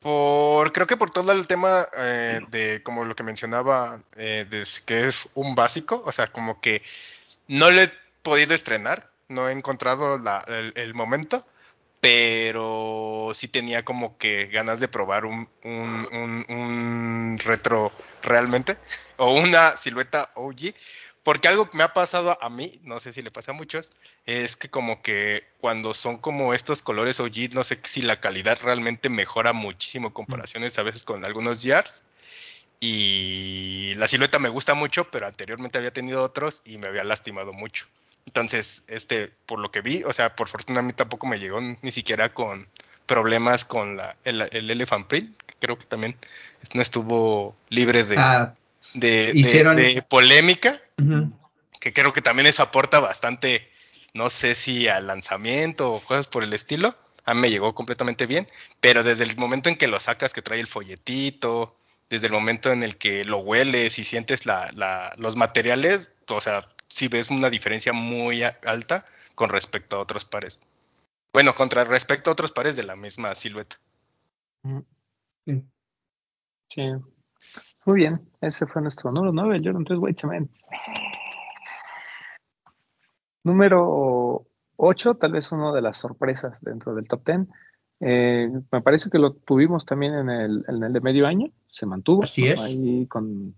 Por, 0.00 0.72
creo 0.72 0.86
que 0.86 0.96
por 0.96 1.10
todo 1.10 1.30
el 1.32 1.46
tema 1.46 1.86
eh, 1.96 2.40
de, 2.50 2.82
como 2.82 3.04
lo 3.04 3.14
que 3.14 3.22
mencionaba, 3.22 4.02
eh, 4.16 4.46
de 4.48 4.64
que 4.86 5.08
es 5.08 5.28
un 5.34 5.54
básico, 5.54 6.02
o 6.06 6.10
sea, 6.10 6.26
como 6.28 6.60
que 6.60 6.82
no 7.48 7.70
lo 7.70 7.82
he 7.82 7.92
podido 8.22 8.54
estrenar, 8.54 9.10
no 9.28 9.48
he 9.48 9.52
encontrado 9.52 10.18
la, 10.18 10.44
el, 10.74 10.94
momento, 10.94 11.46
pero 12.00 13.32
sí 13.34 13.46
tenía 13.48 13.84
como 13.84 14.16
que 14.16 14.46
ganas 14.46 14.80
de 14.80 14.88
probar 14.88 15.26
un, 15.26 15.48
un, 15.64 16.46
un 16.48 17.38
retro 17.44 17.92
realmente, 18.22 18.78
o 19.18 19.34
una 19.34 19.76
silueta 19.76 20.30
OG, 20.34 20.74
porque 21.22 21.48
algo 21.48 21.68
que 21.68 21.76
me 21.76 21.84
ha 21.84 21.92
pasado 21.92 22.38
a 22.42 22.48
mí, 22.48 22.80
no 22.82 22.98
sé 22.98 23.12
si 23.12 23.22
le 23.22 23.30
pasa 23.30 23.52
a 23.52 23.54
muchos, 23.54 23.90
es 24.24 24.56
que 24.56 24.70
como 24.70 25.02
que 25.02 25.44
cuando 25.60 25.92
son 25.92 26.16
como 26.18 26.54
estos 26.54 26.82
colores 26.82 27.20
OG, 27.20 27.52
no 27.52 27.62
sé 27.62 27.78
si 27.84 28.00
la 28.00 28.20
calidad 28.20 28.58
realmente 28.62 29.08
mejora 29.10 29.52
muchísimo 29.52 30.14
comparaciones 30.14 30.78
a 30.78 30.82
veces 30.82 31.04
con 31.04 31.24
algunos 31.24 31.62
JARs. 31.62 32.02
Y 32.82 33.92
la 33.96 34.08
silueta 34.08 34.38
me 34.38 34.48
gusta 34.48 34.72
mucho, 34.72 35.10
pero 35.10 35.26
anteriormente 35.26 35.76
había 35.76 35.92
tenido 35.92 36.22
otros 36.22 36.62
y 36.64 36.78
me 36.78 36.86
había 36.88 37.04
lastimado 37.04 37.52
mucho. 37.52 37.86
Entonces, 38.24 38.84
este, 38.86 39.30
por 39.44 39.58
lo 39.58 39.70
que 39.70 39.82
vi, 39.82 40.02
o 40.04 40.12
sea, 40.14 40.34
por 40.34 40.48
fortuna 40.48 40.80
a 40.80 40.82
mí 40.82 40.94
tampoco 40.94 41.26
me 41.26 41.38
llegó 41.38 41.60
ni 41.60 41.90
siquiera 41.90 42.32
con 42.32 42.66
problemas 43.04 43.64
con 43.64 44.00
el, 44.24 44.40
Elephant 44.52 45.06
Print, 45.06 45.36
creo 45.58 45.76
que 45.76 45.84
también 45.84 46.16
no 46.74 46.80
estuvo 46.80 47.56
libre 47.68 48.04
de, 48.04 48.16
ah, 48.16 48.54
de, 48.94 50.04
polémica, 50.08 50.80
que 51.80 51.92
creo 51.92 52.12
que 52.12 52.22
también 52.22 52.46
eso 52.46 52.62
aporta 52.62 53.00
bastante, 53.00 53.70
no 54.14 54.30
sé 54.30 54.54
si 54.54 54.88
al 54.88 55.06
lanzamiento 55.06 55.92
o 55.92 56.00
cosas 56.00 56.26
por 56.26 56.44
el 56.44 56.52
estilo. 56.52 56.94
A 57.24 57.34
mí 57.34 57.40
me 57.40 57.50
llegó 57.50 57.74
completamente 57.74 58.26
bien, 58.26 58.48
pero 58.80 59.02
desde 59.02 59.24
el 59.24 59.36
momento 59.36 59.68
en 59.68 59.76
que 59.76 59.88
lo 59.88 60.00
sacas, 60.00 60.32
que 60.32 60.42
trae 60.42 60.60
el 60.60 60.66
folletito, 60.66 61.76
desde 62.08 62.26
el 62.26 62.32
momento 62.32 62.72
en 62.72 62.82
el 62.82 62.96
que 62.96 63.24
lo 63.24 63.38
hueles 63.38 63.98
y 63.98 64.04
sientes 64.04 64.44
la, 64.46 65.14
los 65.16 65.36
materiales, 65.36 66.10
o 66.28 66.40
sea, 66.40 66.68
si 66.88 67.08
ves 67.08 67.30
una 67.30 67.50
diferencia 67.50 67.92
muy 67.92 68.42
alta 68.42 69.06
con 69.34 69.48
respecto 69.48 69.96
a 69.96 70.00
otros 70.00 70.24
pares. 70.24 70.58
Bueno, 71.32 71.54
contra 71.54 71.84
respecto 71.84 72.30
a 72.30 72.32
otros 72.32 72.50
pares 72.50 72.74
de 72.74 72.82
la 72.82 72.96
misma 72.96 73.34
silueta. 73.36 73.78
Sí. 76.68 76.82
Muy 77.86 77.96
bien, 77.96 78.20
ese 78.40 78.66
fue 78.66 78.82
nuestro 78.82 79.10
número 79.10 79.32
9, 79.32 79.56
el 79.56 79.64
Jordan 79.64 79.84
3 79.84 79.98
White 79.98 80.20
Cement. 80.20 80.50
Número 83.42 84.46
8, 84.76 85.14
tal 85.14 85.32
vez 85.32 85.50
uno 85.50 85.72
de 85.72 85.80
las 85.80 85.96
sorpresas 85.96 86.60
dentro 86.60 86.94
del 86.94 87.08
top 87.08 87.24
10. 87.24 87.40
Eh, 88.00 88.50
me 88.70 88.80
parece 88.82 89.10
que 89.10 89.18
lo 89.18 89.32
tuvimos 89.32 89.84
también 89.86 90.14
en 90.14 90.30
el, 90.30 90.64
en 90.68 90.82
el 90.82 90.92
de 90.92 91.00
medio 91.00 91.26
año, 91.26 91.50
se 91.70 91.86
mantuvo. 91.86 92.22
Así 92.22 92.48
es. 92.48 92.62
Ahí 92.62 93.06
con, 93.06 93.54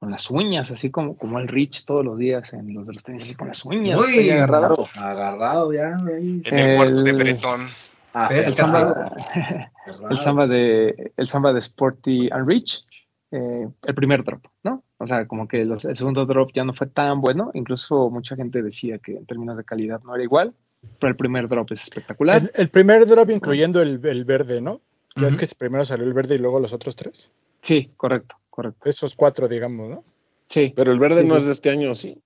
con, 0.00 0.10
las 0.10 0.30
uñas, 0.30 0.70
así 0.72 0.90
como, 0.90 1.16
como 1.16 1.38
el 1.38 1.46
Rich 1.46 1.84
todos 1.84 2.04
los 2.04 2.18
días 2.18 2.52
en 2.52 2.74
los 2.74 2.86
de 2.86 2.94
los 2.94 3.04
tenis, 3.04 3.22
así 3.22 3.34
con 3.36 3.48
las 3.48 3.64
uñas. 3.64 4.00
Muy 4.00 4.30
agarrado. 4.30 4.88
Agarrado 4.94 5.72
ya. 5.72 5.96
Ahí. 6.06 6.42
En 6.44 6.58
el, 6.58 6.76
cuarto 6.76 7.02
de 7.02 7.12
Bretón. 7.12 7.68
Ah, 8.14 8.28
el, 8.32 8.44
samba, 8.44 9.12
el, 10.10 10.18
samba, 10.18 10.48
de, 10.48 11.12
el 11.16 11.28
samba 11.28 11.52
de 11.52 11.60
Sporty 11.60 12.28
and 12.32 12.48
Rich 12.48 12.84
eh, 13.32 13.68
el 13.82 13.94
primer 13.94 14.24
drop, 14.24 14.44
¿no? 14.64 14.82
O 14.98 15.06
sea, 15.06 15.26
como 15.26 15.46
que 15.46 15.60
el 15.60 15.78
segundo 15.78 16.26
drop 16.26 16.50
ya 16.52 16.64
no 16.64 16.74
fue 16.74 16.88
tan 16.88 17.20
bueno, 17.20 17.50
incluso 17.54 18.10
mucha 18.10 18.34
gente 18.34 18.62
decía 18.62 18.98
que 18.98 19.16
en 19.16 19.26
términos 19.26 19.56
de 19.56 19.64
calidad 19.64 20.00
no 20.02 20.14
era 20.14 20.24
igual, 20.24 20.52
pero 20.98 21.10
el 21.10 21.16
primer 21.16 21.48
drop 21.48 21.70
es 21.72 21.84
espectacular. 21.84 22.50
El, 22.54 22.70
primer 22.70 23.06
drop 23.06 23.30
incluyendo 23.30 23.82
el, 23.82 23.98
verde, 23.98 24.60
¿no? 24.60 24.80
Uh 25.16 25.26
es 25.26 25.36
que 25.36 25.46
primero 25.56 25.84
salió 25.84 26.06
el 26.06 26.12
verde 26.12 26.36
y 26.36 26.38
luego 26.38 26.60
los 26.60 26.72
otros 26.72 26.96
tres? 26.96 27.30
Sí, 27.62 27.90
correcto, 27.96 28.36
correcto. 28.48 28.88
Esos 28.88 29.14
cuatro, 29.14 29.48
digamos, 29.48 29.88
¿no? 29.88 30.04
Sí. 30.46 30.72
Pero 30.74 30.92
el 30.92 30.98
verde 30.98 31.24
no 31.24 31.36
es 31.36 31.46
de 31.46 31.52
este 31.52 31.70
año, 31.70 31.94
¿sí? 31.94 32.20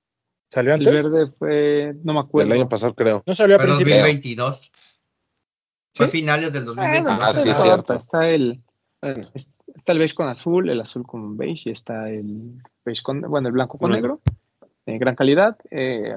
¿Salió 0.50 0.74
antes? 0.74 0.88
El 0.88 1.10
verde 1.10 1.32
fue, 1.38 1.94
no 2.02 2.14
me 2.14 2.20
acuerdo. 2.20 2.52
El 2.52 2.60
año 2.60 2.68
pasado, 2.68 2.94
creo. 2.94 3.22
No 3.26 3.34
salió 3.34 3.56
a 3.56 3.58
fue 3.58 3.68
2022. 3.68 4.72
Fue 5.94 6.08
finales 6.08 6.52
del 6.52 6.64
2022. 6.64 7.18
Ah, 7.20 7.32
sí, 7.32 7.50
es 7.50 7.56
cierto. 7.56 7.94
Está 7.94 8.28
el, 8.28 8.60
bueno 9.02 9.30
está 9.84 9.92
el 9.92 9.98
beige 9.98 10.14
con 10.14 10.28
azul, 10.28 10.70
el 10.70 10.80
azul 10.80 11.06
con 11.06 11.36
beige 11.36 11.68
y 11.68 11.72
está 11.72 12.08
el 12.08 12.62
beige 12.86 13.02
con, 13.02 13.20
bueno, 13.20 13.48
el 13.48 13.52
blanco 13.52 13.76
con 13.76 13.90
negro, 13.90 14.22
en 14.86 14.98
gran 14.98 15.14
calidad. 15.14 15.58
Eh, 15.70 16.16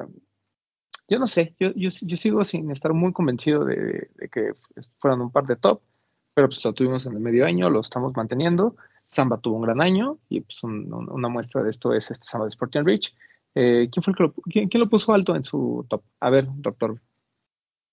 yo 1.10 1.20
no 1.20 1.28
sé, 1.28 1.54
yo, 1.60 1.74
yo, 1.76 1.92
sigo 1.92 2.46
sin 2.46 2.72
estar 2.72 2.94
muy 2.94 3.12
convencido 3.12 3.66
de, 3.66 4.10
que 4.32 4.54
fueran 5.00 5.20
un 5.20 5.32
par 5.32 5.48
de 5.48 5.58
top, 5.58 5.82
pero 6.34 6.48
pues 6.48 6.64
lo 6.64 6.72
tuvimos 6.72 7.06
en 7.08 7.14
el 7.16 7.20
medio 7.20 7.46
año, 7.46 7.70
lo 7.70 7.82
estamos 7.82 8.16
manteniendo. 8.16 8.78
Samba 9.10 9.38
tuvo 9.38 9.58
un 9.58 9.64
gran 9.64 9.82
año 9.82 10.18
y 10.30 10.40
pues 10.42 10.64
una 10.64 11.28
muestra 11.28 11.62
de 11.62 11.70
esto 11.70 11.94
es 11.94 12.10
este 12.10 12.26
Samba 12.26 12.46
de 12.46 12.50
Sporting 12.50 12.86
Rich. 12.86 13.18
Eh, 13.54 13.90
¿quién, 13.92 14.02
fue 14.02 14.12
el 14.12 14.18
que 14.18 14.24
lo, 14.24 14.34
quién, 14.50 14.70
lo 14.76 14.88
puso 14.88 15.14
alto 15.14 15.36
en 15.36 15.44
su 15.44 15.86
top? 15.90 16.04
A 16.22 16.30
ver, 16.30 16.48
doctor. 16.56 17.02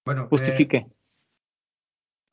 Bueno, 0.05 0.29
justifique. 0.29 0.77
Eh, 0.77 0.87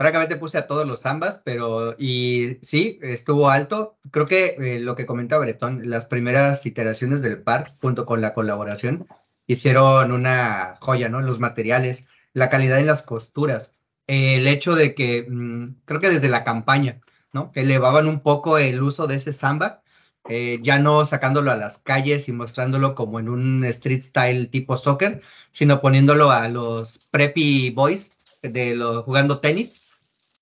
Francamente 0.02 0.36
puse 0.38 0.58
a 0.58 0.66
todos 0.66 0.88
los 0.88 1.06
ambas, 1.06 1.40
pero 1.46 1.96
y 1.96 2.58
sí, 2.64 2.98
estuvo 3.04 3.52
alto. 3.52 4.00
Creo 4.10 4.26
que 4.26 4.56
eh, 4.58 4.80
lo 4.80 4.96
que 4.96 5.06
comenta 5.06 5.38
Bretón, 5.38 5.92
las 5.92 6.08
primeras 6.08 6.66
iteraciones 6.66 7.22
del 7.22 7.44
par, 7.44 7.76
junto 7.80 8.08
con 8.08 8.20
la 8.20 8.34
colaboración, 8.34 9.08
hicieron 9.46 10.12
una 10.12 10.80
joya, 10.82 11.08
¿no? 11.08 11.22
Los 11.22 11.40
materiales, 11.40 12.08
la 12.34 12.50
calidad 12.50 12.80
en 12.80 12.88
las 12.88 13.04
costuras, 13.04 13.74
el 14.08 14.48
hecho 14.48 14.74
de 14.74 14.96
que, 14.96 15.28
mm, 15.30 15.66
creo 15.86 16.02
que 16.02 16.10
desde 16.10 16.30
la 16.30 16.44
campaña, 16.44 17.00
¿no? 17.32 17.52
Elevaban 17.54 18.08
un 18.08 18.22
poco 18.22 18.58
el 18.58 18.82
uso 18.82 19.06
de 19.06 19.18
ese 19.18 19.34
samba, 19.34 19.84
eh, 20.30 20.58
ya 20.64 20.80
no 20.80 21.06
sacándolo 21.06 21.52
a 21.52 21.58
las 21.58 21.78
calles 21.78 22.28
y 22.28 22.32
mostrándolo 22.32 22.96
como 22.96 23.20
en 23.20 23.30
un 23.30 23.64
street 23.66 24.02
style 24.02 24.48
tipo 24.48 24.78
soccer, 24.78 25.22
sino 25.52 25.80
poniéndolo 25.80 26.32
a 26.32 26.48
los 26.48 27.08
preppy 27.12 27.70
boys 27.70 28.14
de 28.42 28.76
los 28.76 29.06
jugando 29.06 29.40
tenis 29.40 29.91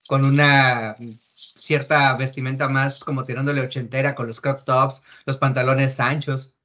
con 0.09 0.25
una 0.25 0.95
cierta 1.35 2.17
vestimenta 2.17 2.67
más 2.67 2.99
como 2.99 3.25
tirándole 3.25 3.61
ochentera, 3.61 4.15
con 4.15 4.25
los 4.25 4.41
crop 4.41 4.63
tops, 4.63 5.03
los 5.27 5.37
pantalones 5.37 5.99
anchos, 5.99 6.55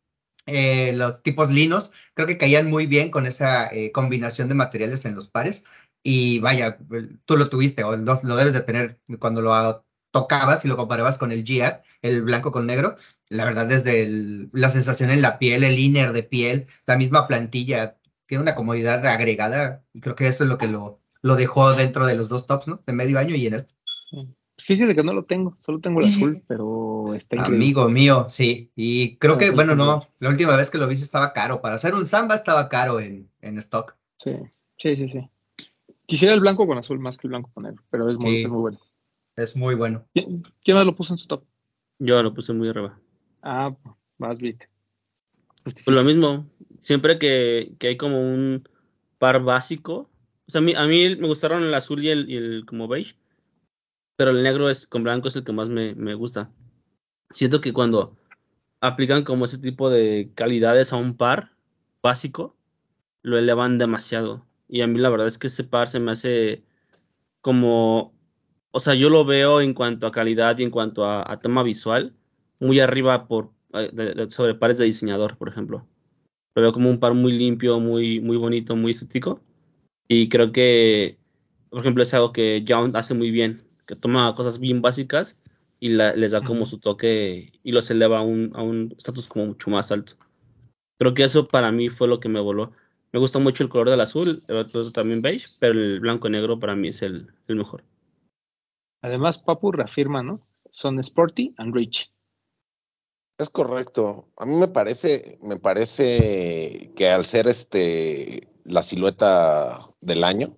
eh, 0.47 0.95
los 0.95 1.23
tipos 1.23 1.51
linos, 1.51 1.93
creo 2.15 2.27
que 2.27 2.39
caían 2.39 2.71
muy 2.71 2.87
bien 2.87 3.11
con 3.11 3.27
esa 3.27 3.67
eh, 3.71 3.93
combinación 3.93 4.49
de 4.49 4.55
materiales 4.55 5.05
en 5.05 5.15
los 5.15 5.29
pares. 5.29 5.65
Y 6.03 6.39
vaya, 6.39 6.79
tú 7.27 7.37
lo 7.37 7.51
tuviste 7.51 7.85
o 7.85 7.95
lo, 7.99 8.17
debes 8.17 8.55
de 8.55 8.63
tener 8.63 8.99
cuando 9.19 9.43
lo 9.43 9.85
tocabas 10.11 10.65
y 10.65 10.69
lo 10.69 10.79
comparabas 10.79 11.19
con 11.19 11.31
el 11.31 11.45
GR, 11.45 11.83
el 12.01 12.23
blanco 12.23 12.51
con 12.51 12.67
negro. 12.67 12.97
La 13.29 13.45
verdad, 13.45 13.67
desde 13.67 14.09
la 14.53 14.71
sensación 14.71 15.11
en 15.11 15.21
la 15.21 15.39
piel, 15.39 15.65
el 15.65 15.79
inner 15.79 16.13
de 16.13 16.23
piel, 16.23 16.67
la 16.87 16.97
misma 16.97 17.27
plantilla, 17.29 17.99
tiene 18.25 18.41
una 18.41 18.55
comodidad 18.55 19.05
agregada 19.07 19.85
y 19.93 20.01
creo 20.01 20.17
que 20.17 20.29
eso 20.29 20.45
es 20.45 20.49
lo 20.49 20.57
que 20.57 20.67
lo, 20.67 21.04
lo 21.25 21.37
dejó 21.37 21.73
dentro 21.73 22.05
de 22.05 22.15
los 22.15 22.29
dos 22.29 22.47
tops, 22.47 22.69
¿no? 22.69 22.83
De 22.87 22.93
medio 22.93 23.19
año 23.19 23.35
y 23.35 23.47
en 23.47 23.55
este. 23.55 23.75
Fíjese 24.59 24.95
que 24.95 25.03
no 25.03 25.15
lo 25.15 25.25
tengo, 25.25 25.57
solo 25.65 25.81
tengo 25.81 26.01
el 26.01 26.07
azul, 26.07 26.43
pero 26.47 27.15
está 27.15 27.37
increíble. 27.37 27.65
Amigo 27.65 27.89
mío, 27.89 28.27
sí. 28.29 28.71
Y 28.77 29.17
creo 29.17 29.39
que, 29.39 29.51
bueno, 29.51 29.75
no, 29.75 30.07
la 30.19 30.29
última 30.29 30.55
vez 30.55 30.71
que 30.71 30.77
lo 30.77 30.87
vi 30.87 30.95
estaba 30.95 31.33
caro. 31.33 31.63
Para 31.63 31.77
hacer 31.77 31.95
un 31.95 32.07
samba 32.07 32.35
estaba 32.35 32.69
caro 32.69 33.01
en, 33.01 33.31
en 33.41 33.57
stock. 33.57 33.97
Sí, 34.19 34.33
sí, 34.77 34.97
sí, 34.97 35.09
sí. 35.09 35.31
Quisiera 36.05 36.35
el 36.35 36.41
blanco 36.41 36.67
con 36.67 36.77
azul 36.77 36.99
más 36.99 37.17
que 37.17 37.27
el 37.27 37.31
blanco 37.31 37.51
con 37.55 37.65
negro, 37.65 37.83
pero 37.89 38.11
es 38.11 38.19
muy, 38.19 38.47
muy 38.47 38.61
bueno. 38.61 38.79
Es 39.35 39.57
muy 39.57 39.75
bueno. 39.75 40.05
¿Quién, 40.13 40.43
más 40.75 40.85
lo 40.85 40.95
puso 40.95 41.15
en 41.15 41.19
su 41.19 41.27
top? 41.27 41.45
Yo 41.99 42.23
lo 42.23 42.35
puse 42.35 42.53
muy 42.53 42.69
arriba. 42.69 43.01
Ah, 43.43 43.75
más 44.19 44.37
bit. 44.37 44.63
Pues 45.63 45.87
lo 45.87 46.05
mismo. 46.05 46.47
Siempre 46.81 47.19
que, 47.19 47.73
que 47.79 47.89
hay 47.89 47.97
como 47.97 48.21
un 48.21 48.69
par 49.19 49.43
básico, 49.43 50.11
o 50.47 50.51
sea, 50.51 50.61
a 50.61 50.63
mí, 50.63 50.75
a 50.75 50.87
mí 50.87 51.17
me 51.17 51.27
gustaron 51.27 51.65
el 51.65 51.75
azul 51.75 52.05
y 52.05 52.11
el, 52.11 52.65
como 52.67 52.89
beige, 52.89 53.17
pero 54.17 54.31
el 54.31 54.43
negro 54.43 54.69
es 54.69 54.87
con 54.87 55.03
blanco 55.03 55.29
es 55.29 55.37
el 55.37 55.45
que 55.45 55.53
más 55.53 55.69
me, 55.69 55.95
me 55.95 56.15
gusta. 56.15 56.53
Siento 57.31 57.61
que 57.61 57.73
cuando 57.73 58.17
aplican 58.81 59.25
como 59.25 59.47
ese 59.47 59.59
tipo 59.59 59.91
de 59.91 60.31
calidades 60.35 60.93
a 60.93 60.97
un 60.97 61.17
par 61.17 61.53
básico, 62.03 62.57
lo 63.23 63.39
elevan 63.39 63.79
demasiado. 63.79 64.47
Y 64.69 64.83
a 64.83 64.87
mí 64.87 64.99
la 64.99 65.11
verdad 65.11 65.27
es 65.27 65.39
que 65.39 65.49
ese 65.49 65.65
par 65.65 65.89
se 65.89 66.01
me 66.01 66.13
hace 66.13 66.65
como, 67.41 68.15
o 68.71 68.81
sea, 68.81 68.95
yo 68.95 69.11
lo 69.11 69.25
veo 69.25 69.61
en 69.61 69.75
cuanto 69.75 70.07
a 70.07 70.13
calidad 70.13 70.59
y 70.59 70.65
en 70.65 70.71
cuanto 70.71 71.07
a, 71.07 71.41
tema 71.41 71.63
visual, 71.63 72.15
muy 72.61 72.81
arriba 72.81 73.27
por 73.29 73.53
eh, 73.75 74.27
sobre 74.31 74.55
pares 74.55 74.79
de 74.79 74.87
diseñador, 74.87 75.37
por 75.37 75.49
ejemplo. 75.49 75.87
Lo 76.55 76.63
veo 76.63 76.73
como 76.73 76.91
un 76.91 77.01
par 77.01 77.15
muy 77.15 77.33
limpio, 77.33 77.81
muy, 77.81 78.21
muy 78.21 78.37
bonito, 78.37 78.77
muy 78.77 78.93
estético. 78.93 79.41
Y 80.09 80.29
creo 80.29 80.53
que, 80.53 81.19
por 81.71 81.81
ejemplo, 81.81 82.03
es 82.03 82.15
algo 82.15 82.33
que 82.33 82.63
Young 82.63 82.97
hace 82.97 83.15
muy 83.15 83.31
bien, 83.31 83.63
que 83.87 83.97
toma 83.97 84.35
cosas 84.35 84.59
bien 84.59 84.83
básicas 84.83 85.39
y 85.81 85.89
les 85.89 86.31
da 86.31 86.43
como 86.43 86.67
su 86.67 86.79
toque 86.79 87.53
y 87.63 87.73
los 87.73 87.91
eleva 87.91 88.19
a 88.19 88.23
un 88.23 88.95
estatus 88.97 89.27
como 89.29 89.47
mucho 89.47 89.71
más 89.71 89.93
alto. 89.93 90.15
Creo 90.99 91.15
que 91.15 91.25
eso 91.25 91.49
para 91.49 91.73
mí 91.73 91.89
fue 91.89 92.09
lo 92.09 92.21
que 92.21 92.29
me 92.29 92.41
voló. 92.41 92.73
Me 93.13 93.21
gusta 93.21 93.39
mucho 93.39 93.63
el 93.63 93.69
color 93.69 93.91
del 93.91 94.01
azul, 94.01 94.43
el 94.49 94.57
otro 94.57 94.91
también 94.91 95.23
beige, 95.23 95.47
pero 95.61 95.75
el 95.75 96.01
blanco 96.01 96.29
y 96.29 96.31
negro 96.31 96.59
para 96.59 96.75
mí 96.75 96.89
es 96.89 97.03
el, 97.03 97.33
mejor. 97.49 97.85
Además, 99.03 99.39
Papu 99.39 99.71
reafirma, 99.71 100.23
¿no? 100.23 100.41
Son 100.73 100.99
sporty 100.99 101.55
and 101.59 101.75
rich. 101.75 102.11
Es 103.39 103.51
correcto. 103.51 104.29
A 104.37 104.47
mí 104.47 104.57
me 104.57 104.69
parece, 104.69 105.39
me 105.43 105.59
parece 105.59 106.93
que 106.97 107.09
al 107.09 107.25
ser 107.25 107.49
este 107.49 108.49
la 108.65 108.83
silueta 108.83 109.91
del 110.01 110.25
año, 110.25 110.57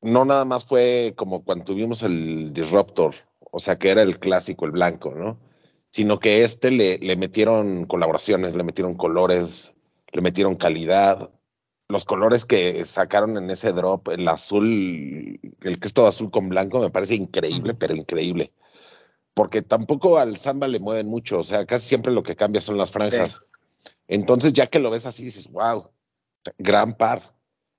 no 0.00 0.24
nada 0.24 0.44
más 0.44 0.64
fue 0.64 1.14
como 1.16 1.44
cuando 1.44 1.64
tuvimos 1.64 2.02
el 2.02 2.52
Disruptor, 2.52 3.14
o 3.50 3.60
sea 3.60 3.78
que 3.78 3.90
era 3.90 4.02
el 4.02 4.18
clásico, 4.18 4.64
el 4.64 4.72
blanco, 4.72 5.14
¿no? 5.14 5.38
Sino 5.90 6.18
que 6.18 6.42
este 6.42 6.70
le, 6.70 6.98
le 6.98 7.16
metieron 7.16 7.84
colaboraciones, 7.84 8.56
le 8.56 8.64
metieron 8.64 8.94
colores, 8.94 9.74
le 10.10 10.22
metieron 10.22 10.56
calidad. 10.56 11.30
Los 11.88 12.04
colores 12.04 12.44
que 12.46 12.84
sacaron 12.84 13.36
en 13.36 13.50
ese 13.50 13.72
drop, 13.72 14.08
el 14.08 14.26
azul, 14.26 15.38
el 15.60 15.78
que 15.78 15.86
es 15.86 15.92
todo 15.92 16.06
azul 16.06 16.30
con 16.30 16.48
blanco, 16.48 16.80
me 16.80 16.90
parece 16.90 17.14
increíble, 17.14 17.74
pero 17.74 17.94
increíble. 17.94 18.52
Porque 19.34 19.62
tampoco 19.62 20.18
al 20.18 20.36
samba 20.36 20.66
le 20.68 20.80
mueven 20.80 21.06
mucho, 21.06 21.40
o 21.40 21.44
sea, 21.44 21.66
casi 21.66 21.88
siempre 21.88 22.12
lo 22.12 22.22
que 22.22 22.36
cambia 22.36 22.60
son 22.60 22.78
las 22.78 22.90
franjas. 22.90 23.42
Entonces, 24.14 24.52
ya 24.52 24.66
que 24.66 24.78
lo 24.78 24.90
ves 24.90 25.06
así, 25.06 25.24
dices, 25.24 25.50
wow, 25.50 25.90
gran 26.58 26.92
par. 26.92 27.22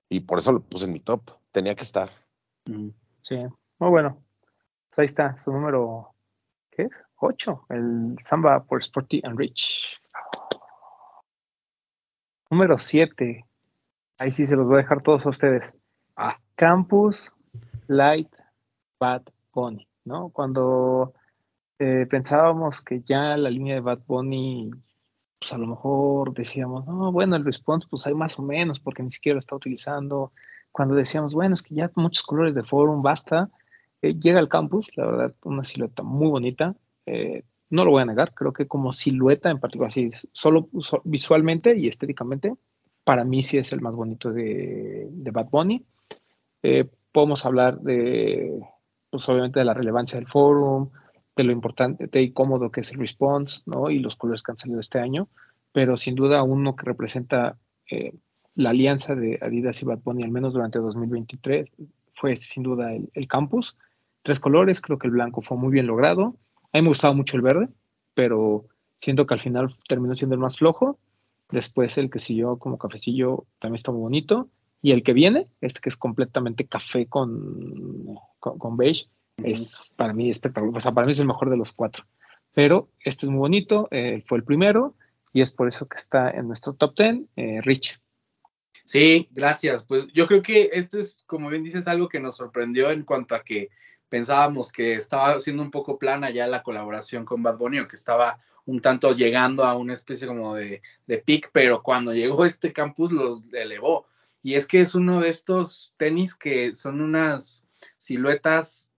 Y 0.10 0.22
por 0.22 0.39
eso 0.39 0.52
lo 0.52 0.62
puse 0.62 0.86
en 0.86 0.93
mi 0.93 1.00
top. 1.00 1.22
Tenía 1.52 1.76
que 1.76 1.84
estar. 1.84 2.10
Sí, 3.22 3.36
muy 3.78 3.89
bueno. 3.91 4.17
Pues 4.89 4.98
ahí 4.98 5.06
está, 5.06 5.38
su 5.38 5.52
número, 5.52 6.15
¿qué 6.72 6.84
es? 6.84 6.91
8, 7.17 7.67
el 7.69 8.15
Samba 8.19 8.63
por 8.63 8.80
Sporty 8.80 9.22
and 9.24 9.38
Rich. 9.38 10.02
Número 12.50 12.80
7. 12.80 13.46
Ahí 14.17 14.32
sí 14.32 14.48
se 14.48 14.56
los 14.56 14.65
voy 14.65 14.78
a 14.78 14.78
dejar 14.78 15.04
todos 15.04 15.28
a 15.28 15.30
ustedes. 15.30 15.72
Ah. 16.15 16.39
Campus 16.56 17.32
Light 17.86 18.34
Bad 19.00 19.22
Bunny, 19.54 19.88
¿no? 20.04 20.30
Cuando 20.30 21.13
eh, 21.78 22.08
pensábamos 22.10 22.82
que 22.82 23.02
ya 23.02 23.38
la 23.38 23.52
línea 23.52 23.76
de 23.76 23.82
Bad 23.82 24.00
Bunny, 24.08 24.72
pues 25.43 25.51
a 25.51 25.58
lo 25.58 25.67
mejor 25.67 26.34
decíamos, 26.34 26.88
no, 26.88 27.12
bueno, 27.12 27.36
el 27.36 27.43
response, 27.43 27.86
pues 27.89 28.08
hay 28.08 28.13
más 28.13 28.39
o 28.39 28.41
menos, 28.41 28.79
porque 28.79 29.03
ni 29.03 29.12
siquiera 29.12 29.34
lo 29.34 29.41
está 29.41 29.58
utilizando. 29.58 30.32
Cuando 30.71 30.95
decíamos, 30.95 31.34
bueno, 31.34 31.53
es 31.53 31.62
que 31.62 31.75
ya 31.75 31.91
muchos 31.95 32.23
colores 32.23 32.56
de 32.56 32.63
forum, 32.63 33.01
basta. 33.01 33.49
Eh, 34.01 34.17
llega 34.17 34.39
al 34.39 34.47
campus, 34.47 34.89
la 34.95 35.06
verdad, 35.06 35.36
una 35.43 35.65
silueta 35.65 36.01
muy 36.01 36.29
bonita. 36.29 36.77
Eh, 37.06 37.43
no 37.69 37.84
lo 37.84 37.91
voy 37.91 38.03
a 38.03 38.06
negar, 38.06 38.34
creo 38.34 38.53
que 38.53 38.67
como 38.67 38.93
silueta 38.93 39.49
en 39.49 39.60
particular, 39.60 39.89
así, 39.89 40.12
solo 40.32 40.69
visualmente 41.03 41.75
y 41.75 41.89
estéticamente, 41.89 42.56
para 43.03 43.25
mí 43.25 43.43
sí 43.43 43.58
es 43.58 43.73
el 43.73 43.82
más 43.82 43.95
bonito 43.95 44.32
de, 44.32 45.10
Bad 45.29 45.49
Bunny. 45.49 45.86
Eh, 46.62 46.89
podemos 47.12 47.45
hablar 47.45 47.82
de, 47.82 48.62
pues 49.10 49.27
obviamente 49.27 49.60
de 49.60 49.65
la 49.65 49.73
relevancia 49.73 50.17
del 50.17 50.29
forum, 50.29 50.89
de 51.36 51.43
lo 51.43 51.52
importante, 51.52 52.08
de 52.08 52.34
cómodo 52.34 52.72
que 52.72 52.82
es 52.82 52.91
el 52.91 53.00
response, 53.00 53.62
¿no? 53.65 53.89
Y 53.89 54.00
los 54.00 54.15
colores 54.15 54.43
que 54.43 54.52
han 54.52 54.58
salido 54.58 54.80
este 54.80 55.00
año, 55.00 55.30
pero 55.72 55.98
sin 55.98 56.15
duda 56.15 56.43
uno 56.43 56.76
que 56.76 56.86
representa 56.86 57.58
eh, 57.89 58.13
la 58.56 58.69
alianza 58.69 59.15
de 59.15 59.39
Adidas 59.41 59.82
y 59.82 59.86
Bad 59.86 60.00
Bunny, 60.04 60.24
al 60.24 60.32
menos 60.32 60.54
durante 60.54 60.80
2023, 60.80 61.69
fue 62.15 62.36
sin 62.36 62.63
duda 62.63 62.93
el, 62.93 63.10
el 63.13 63.28
campus. 63.28 63.76
Tres 64.22 64.39
colores, 64.39 64.80
creo 64.80 65.00
que 65.00 65.08
el 65.08 65.13
blanco 65.13 65.41
fue 65.41 65.58
muy 65.58 65.72
bien 65.72 65.88
logrado 65.88 66.38
a 66.74 66.80
mí 66.80 66.82
me 66.82 66.89
gustaba 66.89 67.13
mucho 67.13 67.38
el 67.38 67.43
verde, 67.43 67.69
pero 68.15 68.65
siento 69.00 69.28
que 69.28 69.36
al 69.36 69.41
final 69.41 69.78
terminó 69.88 70.15
siendo 70.15 70.34
el 70.34 70.41
más 70.41 70.58
flojo. 70.58 71.00
Después 71.52 72.00
el 72.00 72.10
que 72.10 72.17
siguió 72.17 72.58
como 72.58 72.80
cafecillo 72.80 73.46
también 73.60 73.76
está 73.76 73.91
muy 73.91 74.02
bonito. 74.02 74.50
Y 74.82 74.91
el 74.91 75.04
que 75.04 75.13
viene, 75.13 75.48
este 75.62 75.80
que 75.80 75.89
es 75.89 75.96
completamente 75.96 76.65
café 76.67 77.06
con, 77.06 78.17
con, 78.39 78.76
beige, 78.76 79.06
es 79.38 79.91
para 79.96 80.13
mí 80.13 80.30
espectacular. 80.30 80.78
O 80.78 80.82
sea, 80.82 80.91
para 80.91 81.06
mí 81.06 81.13
es 81.13 81.19
el 81.19 81.28
mejor 81.28 81.50
de 81.50 81.58
los 81.58 81.74
cuatro. 81.74 82.06
Pero 82.54 82.89
este 83.00 83.26
es 83.26 83.32
muy 83.32 83.39
bonito, 83.39 83.88
eh, 83.91 84.24
fue 84.28 84.38
el 84.38 84.43
primero 84.43 84.96
y 85.34 85.41
es 85.41 85.52
por 85.52 85.67
eso 85.67 85.88
que 85.88 85.98
está 85.98 86.30
en 86.30 86.48
nuestro 86.48 86.74
top 86.74 86.96
ten, 86.96 87.30
eh, 87.36 87.60
Rich. 87.62 88.00
Sí, 88.84 89.28
gracias. 89.32 89.84
Pues 89.84 90.08
yo 90.13 90.28
creo 90.28 90.41
que 90.41 90.69
este 90.74 91.00
es, 91.00 91.24
como 91.26 91.50
bien 91.50 91.63
dices, 91.63 91.88
algo 91.88 92.10
que 92.10 92.19
nos 92.19 92.36
sorprendió 92.36 92.91
en 92.91 93.04
cuanto 93.04 93.34
a 93.34 93.43
que 93.43 93.69
pensábamos 94.10 94.72
que 94.72 94.93
estaba 94.93 95.39
siendo 95.39 95.63
un 95.63 95.72
poco 95.72 95.98
plana 95.98 96.30
ya 96.30 96.46
la 96.46 96.62
colaboración 96.62 97.26
con 97.26 97.41
Bad 97.41 97.58
Bunny 97.58 97.80
o 97.80 97.88
que 97.88 97.96
estaba 97.96 98.39
un 98.65 98.80
tanto 98.80 99.15
llegando 99.15 99.63
a 99.63 99.76
una 99.76 99.93
especie 99.93 100.28
como 100.28 100.56
de, 100.56 100.82
de 101.08 101.17
pic, 101.17 101.50
pero 101.52 101.82
cuando 101.82 102.13
llegó 102.13 102.46
este 102.46 102.72
campus 102.72 103.12
los 103.12 103.41
elevó. 103.54 104.06
Y 104.43 104.56
es 104.56 104.67
que 104.67 104.82
es 104.82 104.93
uno 104.93 105.22
de 105.22 105.30
estos 105.30 105.93
tenis 105.98 106.36
que 106.36 106.76
son 106.76 107.02
unas 107.02 107.65
siluetas 107.98 108.89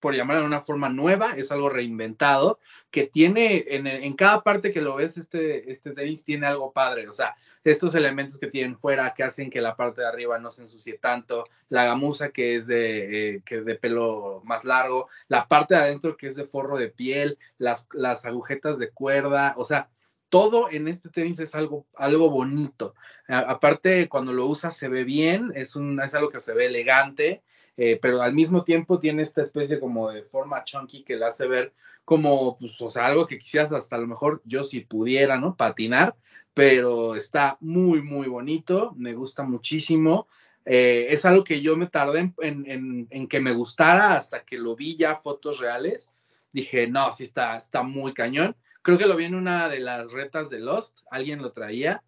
por 0.00 0.14
llamarlo 0.14 0.42
de 0.42 0.48
una 0.48 0.60
forma 0.60 0.88
nueva, 0.88 1.34
es 1.36 1.52
algo 1.52 1.68
reinventado, 1.68 2.58
que 2.90 3.04
tiene 3.06 3.64
en, 3.68 4.14
cada 4.14 4.42
parte 4.42 4.70
que 4.70 4.80
lo 4.80 4.96
ves, 4.96 5.16
este, 5.16 5.70
este 5.70 5.92
tenis 5.92 6.24
tiene 6.24 6.46
algo 6.46 6.72
padre, 6.72 7.06
o 7.08 7.12
sea, 7.12 7.36
estos 7.62 7.94
elementos 7.94 8.38
que 8.38 8.48
tienen 8.48 8.78
fuera 8.78 9.12
que 9.14 9.22
hacen 9.22 9.50
que 9.50 9.60
la 9.60 9.76
parte 9.76 10.00
de 10.00 10.08
arriba 10.08 10.38
no 10.38 10.50
se 10.50 10.62
ensucie 10.62 10.98
tanto, 10.98 11.44
la 11.68 11.84
gamuza 11.84 12.30
que 12.30 12.56
es 12.56 12.66
de, 12.66 13.34
eh, 13.34 13.42
que 13.44 13.60
de 13.60 13.74
pelo 13.76 14.42
más 14.44 14.64
largo, 14.64 15.08
la 15.28 15.46
parte 15.46 15.74
de 15.74 15.80
adentro 15.80 16.16
que 16.16 16.28
es 16.28 16.36
de 16.36 16.44
forro 16.44 16.78
de 16.78 16.88
piel, 16.88 17.38
las, 17.58 17.88
las 17.92 18.24
agujetas 18.24 18.78
de 18.78 18.90
cuerda, 18.90 19.54
o 19.56 19.64
sea, 19.64 19.90
todo 20.30 20.70
en 20.70 20.88
este 20.88 21.10
tenis 21.10 21.40
es 21.40 21.54
algo, 21.54 21.86
algo 21.96 22.30
bonito. 22.30 22.94
aparte, 23.28 24.08
cuando 24.08 24.32
lo 24.32 24.46
usas 24.46 24.76
se 24.76 24.88
ve 24.88 25.04
bien, 25.04 25.52
es, 25.54 25.76
un, 25.76 26.00
es 26.00 26.14
algo 26.14 26.30
que 26.30 26.40
se 26.40 26.54
ve 26.54 26.66
elegante 26.66 27.42
eh, 27.82 27.98
pero 27.98 28.20
al 28.20 28.34
mismo 28.34 28.62
tiempo 28.62 28.98
tiene 28.98 29.22
esta 29.22 29.40
especie 29.40 29.80
como 29.80 30.10
de 30.10 30.22
forma 30.22 30.64
chunky 30.64 31.02
que 31.02 31.16
le 31.16 31.24
hace 31.24 31.48
ver 31.48 31.72
como, 32.04 32.58
pues, 32.58 32.78
o 32.82 32.90
sea, 32.90 33.06
algo 33.06 33.26
que 33.26 33.38
quisieras 33.38 33.72
hasta 33.72 33.96
lo 33.96 34.06
mejor 34.06 34.42
yo 34.44 34.64
si 34.64 34.80
pudiera, 34.80 35.38
¿no? 35.38 35.56
Patinar, 35.56 36.14
pero 36.52 37.14
está 37.14 37.56
muy, 37.60 38.02
muy 38.02 38.28
bonito, 38.28 38.92
me 38.98 39.14
gusta 39.14 39.44
muchísimo. 39.44 40.28
Eh, 40.66 41.06
es 41.08 41.24
algo 41.24 41.42
que 41.42 41.62
yo 41.62 41.74
me 41.74 41.86
tardé 41.86 42.34
en, 42.42 43.08
en, 43.10 43.28
que 43.28 43.40
me 43.40 43.52
gustara 43.52 44.14
hasta 44.14 44.44
que 44.44 44.58
lo 44.58 44.76
vi 44.76 44.96
ya 44.96 45.16
fotos 45.16 45.58
reales. 45.58 46.10
Dije, 46.52 46.86
no, 46.86 47.10
sí 47.12 47.24
está, 47.24 47.56
está 47.56 47.82
muy 47.82 48.12
cañón. 48.12 48.56
Creo 48.82 48.98
que 48.98 49.06
lo 49.06 49.16
vi 49.16 49.24
en 49.24 49.36
una 49.36 49.70
de 49.70 49.80
las 49.80 50.12
retas 50.12 50.50
de 50.50 50.60
Lost, 50.60 50.98
alguien 51.10 51.40
lo 51.40 51.52
traía 51.52 52.04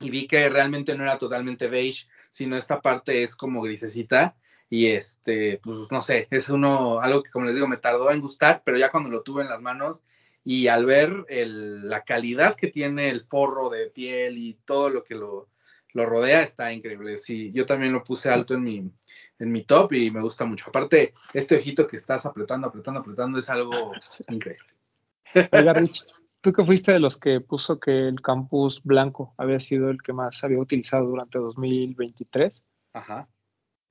y 0.00 0.10
vi 0.10 0.26
que 0.26 0.48
realmente 0.48 0.96
no 0.96 1.04
era 1.04 1.18
totalmente 1.18 1.68
beige, 1.68 2.08
sino 2.30 2.56
esta 2.56 2.80
parte 2.80 3.22
es 3.22 3.36
como 3.36 3.62
grisecita 3.62 4.34
y 4.70 4.88
este, 4.88 5.60
pues 5.62 5.90
no 5.90 6.02
sé, 6.02 6.28
es 6.30 6.48
uno, 6.48 7.00
algo 7.00 7.22
que 7.22 7.30
como 7.30 7.46
les 7.46 7.54
digo, 7.54 7.68
me 7.68 7.78
tardó 7.78 8.10
en 8.10 8.20
gustar, 8.20 8.62
pero 8.64 8.76
ya 8.76 8.90
cuando 8.90 9.08
lo 9.08 9.22
tuve 9.22 9.42
en 9.42 9.48
las 9.48 9.62
manos 9.62 10.02
y 10.44 10.68
al 10.68 10.86
ver 10.86 11.24
el, 11.28 11.88
la 11.88 12.04
calidad 12.04 12.54
que 12.54 12.68
tiene 12.68 13.08
el 13.08 13.22
forro 13.22 13.70
de 13.70 13.86
piel 13.86 14.38
y 14.38 14.58
todo 14.64 14.90
lo 14.90 15.04
que 15.04 15.14
lo, 15.14 15.48
lo 15.92 16.06
rodea, 16.06 16.42
está 16.42 16.72
increíble. 16.72 17.18
Sí, 17.18 17.50
yo 17.52 17.66
también 17.66 17.92
lo 17.92 18.04
puse 18.04 18.30
alto 18.30 18.54
en 18.54 18.62
mi, 18.62 18.90
en 19.38 19.52
mi 19.52 19.62
top 19.62 19.92
y 19.92 20.10
me 20.10 20.20
gusta 20.20 20.44
mucho. 20.44 20.66
Aparte, 20.68 21.14
este 21.32 21.56
ojito 21.56 21.86
que 21.86 21.96
estás 21.96 22.26
apretando, 22.26 22.68
apretando, 22.68 23.00
apretando 23.00 23.38
es 23.38 23.48
algo 23.48 23.92
increíble. 24.28 24.68
Oiga, 25.52 25.72
Rich, 25.74 26.04
tú 26.40 26.52
que 26.52 26.64
fuiste 26.64 26.92
de 26.92 27.00
los 27.00 27.16
que 27.16 27.40
puso 27.40 27.80
que 27.80 28.08
el 28.08 28.20
campus 28.20 28.82
blanco 28.82 29.34
había 29.36 29.60
sido 29.60 29.90
el 29.90 30.02
que 30.02 30.12
más 30.12 30.42
había 30.44 30.58
utilizado 30.58 31.06
durante 31.06 31.38
2023. 31.38 32.62
Ajá. 32.92 33.28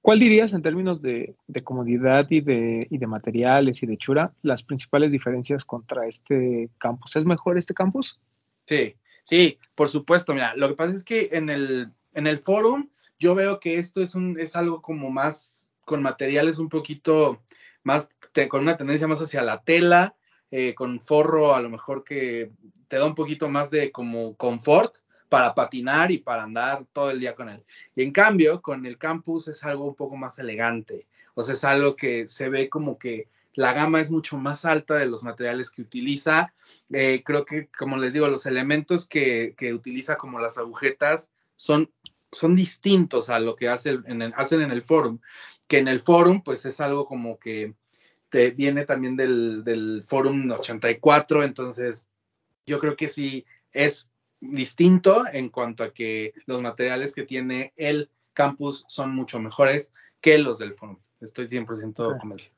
¿Cuál 0.07 0.19
dirías 0.19 0.53
en 0.53 0.61
términos 0.61 1.01
de, 1.01 1.35
comodidad 1.65 2.27
y 2.29 2.39
de, 2.39 3.07
materiales 3.07 3.83
y 3.83 3.87
de 3.87 3.97
chura 3.97 4.31
las 4.41 4.63
principales 4.63 5.11
diferencias 5.11 5.65
contra 5.65 6.07
este 6.07 6.69
campus? 6.77 7.17
¿Es 7.17 7.25
mejor 7.25 7.57
este 7.57 7.73
campus? 7.73 8.17
Sí, 8.65 8.95
sí, 9.25 9.59
por 9.75 9.89
supuesto. 9.89 10.33
Mira, 10.33 10.55
lo 10.55 10.69
que 10.69 10.75
pasa 10.75 10.95
es 10.95 11.03
que 11.03 11.27
en 11.33 11.49
el, 11.49 11.91
en 12.13 12.25
el 12.25 12.37
forum 12.37 12.87
yo 13.19 13.35
veo 13.35 13.59
que 13.59 13.79
esto 13.79 14.01
es, 14.01 14.15
un, 14.15 14.39
es 14.39 14.55
algo 14.55 14.81
como 14.81 15.09
más 15.09 15.69
con 15.83 16.01
materiales 16.01 16.57
un 16.57 16.69
poquito 16.69 17.43
más, 17.83 18.09
con 18.47 18.61
una 18.61 18.77
tendencia 18.77 19.09
más 19.09 19.21
hacia 19.21 19.41
la 19.41 19.61
tela, 19.61 20.15
eh, 20.51 20.73
con 20.73 21.01
forro 21.01 21.53
a 21.53 21.61
lo 21.61 21.67
mejor 21.67 22.05
que 22.05 22.53
te 22.87 22.95
da 22.95 23.03
un 23.03 23.13
poquito 23.13 23.49
más 23.49 23.71
de 23.71 23.91
como 23.91 24.37
confort 24.37 24.99
para 25.29 25.53
patinar 25.53 26.11
y 26.11 26.19
para 26.19 26.43
andar 26.43 26.85
todo 26.93 27.11
el 27.11 27.19
día 27.19 27.35
con 27.35 27.49
él. 27.49 27.63
Y 27.95 28.03
en 28.03 28.11
cambio, 28.11 28.61
con 28.61 28.85
el 28.85 28.97
campus 28.97 29.47
es 29.47 29.63
algo 29.63 29.85
un 29.85 29.95
poco 29.95 30.15
más 30.15 30.39
elegante, 30.39 31.07
o 31.33 31.43
sea, 31.43 31.53
es 31.53 31.63
algo 31.63 31.95
que 31.95 32.27
se 32.27 32.49
ve 32.49 32.69
como 32.69 32.97
que 32.97 33.27
la 33.53 33.73
gama 33.73 33.99
es 33.99 34.09
mucho 34.11 34.37
más 34.37 34.65
alta 34.65 34.95
de 34.95 35.07
los 35.07 35.23
materiales 35.23 35.71
que 35.71 35.81
utiliza. 35.81 36.53
Eh, 36.91 37.23
creo 37.25 37.43
que, 37.43 37.67
como 37.67 37.97
les 37.97 38.13
digo, 38.13 38.27
los 38.27 38.45
elementos 38.45 39.07
que, 39.07 39.55
utiliza 39.73 40.15
como 40.15 40.39
las 40.39 40.59
agujetas 40.59 41.31
son, 41.55 41.91
son 42.31 42.55
distintos 42.55 43.29
a 43.29 43.39
lo 43.39 43.55
que 43.55 43.67
hace 43.67 43.99
en 44.05 44.21
hacen 44.35 44.61
en 44.61 44.71
el 44.71 44.83
forum, 44.83 45.19
que 45.67 45.79
en 45.79 45.87
el 45.87 45.99
forum 45.99 46.43
pues 46.43 46.65
es 46.65 46.79
algo 46.79 47.05
como 47.07 47.39
que 47.39 47.73
te 48.29 48.51
viene 48.51 48.85
también 48.85 49.15
del, 49.15 49.63
del 49.63 50.03
forum 50.05 50.51
84, 50.51 51.43
entonces 51.43 52.05
yo 52.67 52.79
creo 52.79 52.95
que 52.95 53.07
sí 53.07 53.45
es 53.71 54.11
distinto 54.39 55.23
en 55.31 55.49
cuanto 55.49 55.83
a 55.83 55.93
que 55.93 56.33
los 56.45 56.61
materiales 56.61 57.13
que 57.13 57.23
tiene 57.23 57.73
el 57.75 58.09
campus 58.33 58.85
son 58.87 59.13
mucho 59.15 59.39
mejores 59.39 59.91
que 60.21 60.37
los 60.37 60.59
del 60.59 60.73
forum. 60.73 60.97
Estoy 61.21 61.47
100% 61.47 62.11
Ah. 62.13 62.17
convencido. 62.19 62.53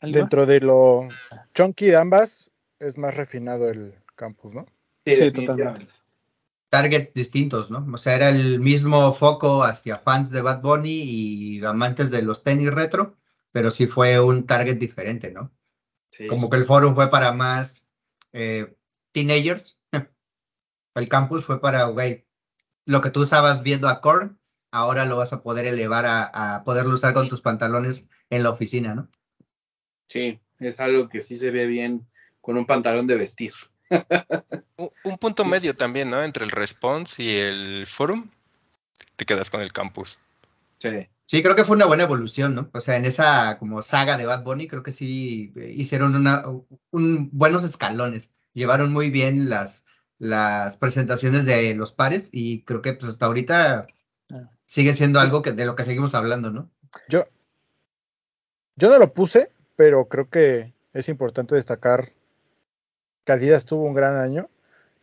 Dentro 0.00 0.46
de 0.46 0.60
lo 0.60 1.08
chunky 1.54 1.86
de 1.86 1.96
ambas, 1.96 2.50
es 2.80 2.98
más 2.98 3.16
refinado 3.16 3.68
el 3.68 3.94
campus, 4.16 4.54
¿no? 4.54 4.66
Sí, 5.06 5.14
definitivamente. 5.14 5.86
Targets 6.70 7.12
distintos, 7.12 7.70
¿no? 7.70 7.86
O 7.92 7.98
sea, 7.98 8.16
era 8.16 8.30
el 8.30 8.58
mismo 8.58 9.12
foco 9.12 9.62
hacia 9.62 9.98
fans 9.98 10.30
de 10.30 10.40
Bad 10.40 10.62
Bunny 10.62 11.02
y 11.02 11.64
amantes 11.64 12.10
de 12.10 12.22
los 12.22 12.42
tenis 12.42 12.72
retro, 12.72 13.16
pero 13.52 13.70
sí 13.70 13.86
fue 13.86 14.18
un 14.18 14.46
target 14.46 14.76
diferente, 14.78 15.30
¿no? 15.30 15.52
Sí. 16.10 16.26
Como 16.26 16.48
que 16.50 16.56
el 16.56 16.64
forum 16.64 16.94
fue 16.94 17.10
para 17.10 17.32
más 17.32 17.86
eh, 18.32 18.74
teenagers. 19.12 19.78
El 20.94 21.08
campus 21.08 21.44
fue 21.44 21.60
para, 21.60 21.84
güey, 21.84 22.26
lo 22.84 23.00
que 23.00 23.10
tú 23.10 23.22
usabas 23.22 23.62
viendo 23.62 23.88
a 23.88 24.00
Korn, 24.00 24.38
ahora 24.70 25.04
lo 25.04 25.16
vas 25.16 25.32
a 25.32 25.42
poder 25.42 25.66
elevar 25.66 26.06
a, 26.06 26.24
a 26.56 26.64
poderlo 26.64 26.94
usar 26.94 27.14
con 27.14 27.28
tus 27.28 27.40
pantalones 27.40 28.08
en 28.30 28.42
la 28.42 28.50
oficina, 28.50 28.94
¿no? 28.94 29.08
Sí, 30.08 30.40
es 30.58 30.80
algo 30.80 31.08
que 31.08 31.22
sí 31.22 31.36
se 31.36 31.50
ve 31.50 31.66
bien 31.66 32.06
con 32.40 32.56
un 32.56 32.66
pantalón 32.66 33.06
de 33.06 33.16
vestir. 33.16 33.54
Un, 34.78 34.90
un 35.04 35.18
punto 35.18 35.44
medio 35.44 35.76
también, 35.76 36.10
¿no? 36.10 36.22
Entre 36.22 36.44
el 36.44 36.50
response 36.50 37.22
y 37.22 37.36
el 37.36 37.86
forum. 37.86 38.30
Te 39.16 39.26
quedas 39.26 39.50
con 39.50 39.60
el 39.60 39.70
campus. 39.70 40.18
Sí. 40.78 41.08
Sí, 41.32 41.42
creo 41.42 41.56
que 41.56 41.64
fue 41.64 41.76
una 41.76 41.86
buena 41.86 42.02
evolución, 42.02 42.54
¿no? 42.54 42.68
O 42.74 42.80
sea, 42.82 42.96
en 42.96 43.06
esa 43.06 43.58
como 43.58 43.80
saga 43.80 44.18
de 44.18 44.26
Bad 44.26 44.44
Bunny, 44.44 44.68
creo 44.68 44.82
que 44.82 44.92
sí 44.92 45.50
eh, 45.56 45.72
hicieron 45.74 46.14
una, 46.14 46.42
un, 46.90 47.30
buenos 47.32 47.64
escalones. 47.64 48.32
Llevaron 48.52 48.92
muy 48.92 49.08
bien 49.08 49.48
las, 49.48 49.81
las 50.22 50.76
presentaciones 50.76 51.44
de 51.44 51.74
los 51.74 51.92
pares 51.92 52.28
y 52.30 52.62
creo 52.62 52.80
que 52.80 52.92
pues 52.92 53.10
hasta 53.12 53.26
ahorita 53.26 53.88
Ah. 54.32 54.48
sigue 54.64 54.94
siendo 54.94 55.20
algo 55.20 55.42
que, 55.42 55.52
de 55.52 55.66
lo 55.66 55.76
que 55.76 55.84
seguimos 55.84 56.14
hablando, 56.14 56.50
¿no? 56.50 56.70
Yo, 57.08 57.26
yo 58.76 58.88
no 58.88 58.98
lo 58.98 59.12
puse, 59.12 59.50
pero 59.76 60.06
creo 60.06 60.28
que 60.30 60.72
es 60.92 61.08
importante 61.08 61.54
destacar 61.54 62.12
que 63.24 63.32
Adidas 63.32 63.64
tuvo 63.66 63.84
un 63.84 63.94
gran 63.94 64.16
año 64.16 64.48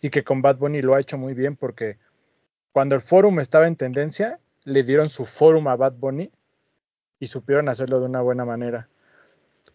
y 0.02 0.10
que 0.10 0.24
con 0.24 0.42
Bad 0.42 0.58
Bunny 0.58 0.82
lo 0.82 0.96
ha 0.96 1.00
hecho 1.00 1.18
muy 1.18 1.34
bien 1.34 1.56
porque 1.56 1.98
cuando 2.72 2.96
el 2.96 3.02
forum 3.02 3.40
estaba 3.40 3.68
en 3.68 3.76
tendencia, 3.76 4.40
le 4.64 4.84
dieron 4.84 5.10
su 5.10 5.26
forum 5.26 5.68
a 5.68 5.76
Bad 5.76 5.94
Bunny 5.94 6.32
y 7.20 7.28
supieron 7.28 7.70
hacerlo 7.70 8.00
de 8.00 8.06
una 8.06 8.22
buena 8.22 8.46
manera. 8.46 8.90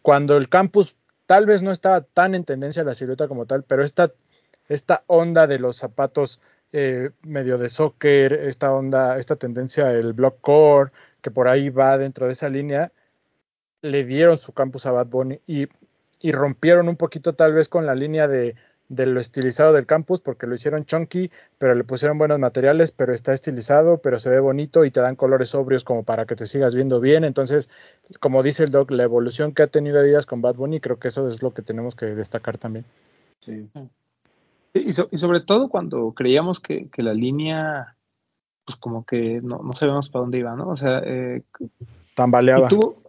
Cuando 0.02 0.36
el 0.36 0.48
campus 0.48 0.96
tal 1.26 1.46
vez 1.46 1.62
no 1.62 1.70
estaba 1.70 2.02
tan 2.02 2.34
en 2.34 2.44
tendencia 2.44 2.84
la 2.84 2.94
silueta 2.94 3.28
como 3.28 3.46
tal, 3.46 3.62
pero 3.64 3.84
esta, 3.84 4.12
esta 4.68 5.04
onda 5.06 5.46
de 5.46 5.58
los 5.58 5.76
zapatos 5.76 6.40
eh, 6.72 7.10
medio 7.22 7.56
de 7.56 7.68
soccer, 7.68 8.32
esta 8.32 8.74
onda, 8.74 9.18
esta 9.18 9.36
tendencia 9.36 9.86
del 9.86 10.12
block 10.12 10.40
core, 10.40 10.90
que 11.20 11.30
por 11.30 11.46
ahí 11.48 11.70
va 11.70 11.96
dentro 11.98 12.26
de 12.26 12.32
esa 12.32 12.48
línea, 12.48 12.90
le 13.80 14.04
dieron 14.04 14.38
su 14.38 14.52
campus 14.52 14.86
a 14.86 14.92
Bad 14.92 15.06
Bunny 15.06 15.40
y, 15.46 15.68
y 16.20 16.32
rompieron 16.32 16.88
un 16.88 16.96
poquito 16.96 17.34
tal 17.34 17.52
vez 17.52 17.68
con 17.68 17.86
la 17.86 17.94
línea 17.94 18.26
de, 18.26 18.56
de, 18.88 19.06
lo 19.06 19.20
estilizado 19.20 19.72
del 19.72 19.86
campus 19.86 20.20
porque 20.20 20.46
lo 20.46 20.54
hicieron 20.54 20.84
chunky, 20.84 21.30
pero 21.58 21.74
le 21.74 21.84
pusieron 21.84 22.18
buenos 22.18 22.38
materiales, 22.38 22.90
pero 22.90 23.14
está 23.14 23.32
estilizado, 23.32 23.98
pero 23.98 24.18
se 24.18 24.30
ve 24.30 24.40
bonito 24.40 24.84
y 24.84 24.90
te 24.90 25.00
dan 25.00 25.16
colores 25.16 25.50
sobrios 25.50 25.84
como 25.84 26.02
para 26.02 26.26
que 26.26 26.34
te 26.34 26.46
sigas 26.46 26.74
viendo 26.74 26.98
bien. 26.98 27.24
Entonces, 27.24 27.70
como 28.20 28.42
dice 28.42 28.64
el 28.64 28.70
doc, 28.70 28.90
la 28.90 29.04
evolución 29.04 29.52
que 29.52 29.62
ha 29.62 29.66
tenido 29.68 30.00
Adidas 30.00 30.26
con 30.26 30.42
Bad 30.42 30.56
Bunny, 30.56 30.80
creo 30.80 30.98
que 30.98 31.08
eso 31.08 31.28
es 31.28 31.42
lo 31.42 31.54
que 31.54 31.62
tenemos 31.62 31.94
que 31.94 32.06
destacar 32.06 32.58
también. 32.58 32.84
Sí. 33.40 33.70
Y, 34.74 34.92
so, 34.92 35.08
y 35.12 35.18
sobre 35.18 35.40
todo 35.40 35.68
cuando 35.68 36.12
creíamos 36.12 36.58
que, 36.58 36.88
que, 36.90 37.02
la 37.02 37.14
línea, 37.14 37.96
pues 38.64 38.76
como 38.76 39.04
que 39.04 39.40
no, 39.40 39.60
no 39.62 39.72
sabíamos 39.72 40.08
para 40.10 40.22
dónde 40.22 40.38
iba, 40.38 40.56
¿no? 40.56 40.68
O 40.68 40.76
sea, 40.76 41.00
eh, 41.04 41.42
tambaleaba. 42.14 42.66
Y 42.66 42.68
tuvo, 42.68 43.02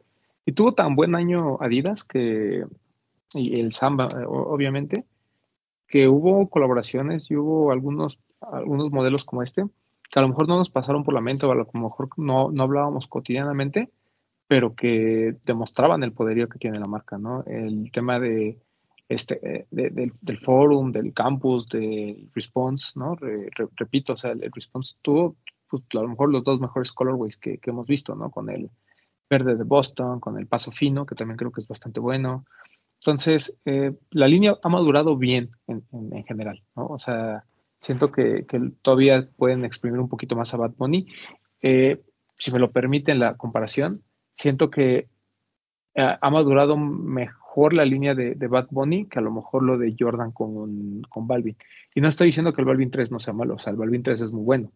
y 0.45 0.51
tuvo 0.51 0.73
tan 0.73 0.95
buen 0.95 1.15
año 1.15 1.58
Adidas 1.60 2.04
que, 2.04 2.65
y 3.34 3.60
el 3.60 3.71
Samba, 3.71 4.10
obviamente, 4.28 5.06
que 5.88 6.08
hubo 6.08 6.49
colaboraciones 6.49 7.30
y 7.32 7.36
hubo 7.36 7.71
algunos, 7.71 8.19
algunos 8.41 8.91
modelos 8.91 9.23
como 9.23 9.41
este, 9.41 9.65
que 10.12 10.19
a 10.19 10.21
lo 10.21 10.30
mejor 10.30 10.47
no 10.47 10.58
nos 10.58 10.69
pasaron 10.69 11.04
por 11.04 11.15
la 11.15 11.21
mente 11.21 11.47
o 11.47 11.51
a 11.51 11.56
lo 11.56 11.67
mejor 11.73 12.10
no, 12.17 12.51
no 12.51 12.63
hablábamos 12.63 13.08
cotidianamente, 13.08 13.89
pero 14.47 14.75
que 14.75 15.36
demostraban 15.45 16.04
el 16.04 16.12
poderío 16.12 16.47
que 16.47 16.60
tiene 16.60 16.80
la 16.80 16.88
marca, 16.88 17.17
¿no? 17.17 17.43
El 17.47 17.91
tema 17.91 18.19
de 18.19 18.60
este, 19.08 19.68
de, 19.72 19.89
de, 19.89 20.12
del 20.22 20.39
forum, 20.39 20.91
del 20.91 21.13
campus, 21.13 21.68
del 21.70 22.30
response, 22.34 22.94
¿no? 22.96 23.15
Re, 23.15 23.50
re, 23.56 23.68
repito, 23.76 24.13
o 24.13 24.18
sea, 24.18 24.32
el, 24.32 24.52
response 24.52 24.96
tuvo 25.02 25.36
pues, 25.70 25.84
a 25.94 26.02
lo 26.02 26.10
mejor 26.10 26.32
los 26.32 26.44
dos 26.44 26.60
mejores 26.60 26.91
colorways 26.91 27.38
que, 27.38 27.58
que, 27.58 27.70
hemos 27.70 27.88
visto, 27.88 28.15
¿no? 28.15 28.32
Con 28.32 28.50
el 28.50 28.70
verde 29.30 29.56
de 29.56 29.63
Boston, 29.63 30.20
con 30.20 30.38
el 30.38 30.48
paso 30.48 30.72
fino, 30.72 31.06
que 31.06 31.15
también 31.15 31.38
creo 31.38 31.52
que 31.52 31.62
es 31.62 31.68
bastante 31.68 32.00
bueno. 32.00 32.46
Entonces, 33.00 33.58
eh, 33.65 33.94
la 34.12 34.28
línea 34.28 34.58
ha 34.63 34.70
madurado 34.70 35.18
bien 35.18 35.52
en, 35.68 35.84
en, 35.91 36.15
en 36.15 36.24
general, 36.24 36.63
¿no? 36.76 36.88
O 36.88 37.00
sea, 37.00 37.44
siento 37.82 38.12
que, 38.12 38.46
que, 38.48 38.72
todavía 38.82 39.28
pueden 39.38 39.65
exprimir 39.65 40.00
un 40.00 40.10
poquito 40.10 40.36
más 40.36 40.54
a 40.54 40.58
Bad 40.58 40.74
Bunny. 40.78 41.08
Eh, 41.62 42.02
si 42.36 42.52
me 42.52 42.60
lo 42.60 42.72
permiten 42.72 43.20
la 43.20 43.38
comparación, 43.38 44.04
siento 44.34 44.70
que 44.70 45.08
eh, 45.96 46.18
ha 46.20 46.30
madurado 46.30 46.76
mejor 46.76 47.74
la 47.74 47.86
línea 47.86 48.14
de, 48.14 48.36
Bad 48.48 48.68
Bunny 48.70 49.06
que 49.06 49.20
a 49.20 49.22
lo 49.22 49.32
mejor 49.32 49.64
lo 49.64 49.78
de 49.78 49.96
Jordan 49.98 50.32
con, 50.32 51.02
con 51.04 51.26
Balvin. 51.26 51.56
Y 51.94 52.02
no 52.02 52.10
estoy 52.10 52.28
diciendo 52.28 52.54
que 52.54 52.62
el 52.62 52.68
Balvin 52.68 52.92
3 52.92 53.12
no 53.12 53.20
sea 53.20 53.34
malo, 53.34 53.56
o 53.56 53.60
sea, 53.60 53.72
el 53.72 53.78
Balvin 53.78 54.04
3 54.04 54.20
es 54.20 54.32
muy 54.32 54.44
bueno, 54.44 54.72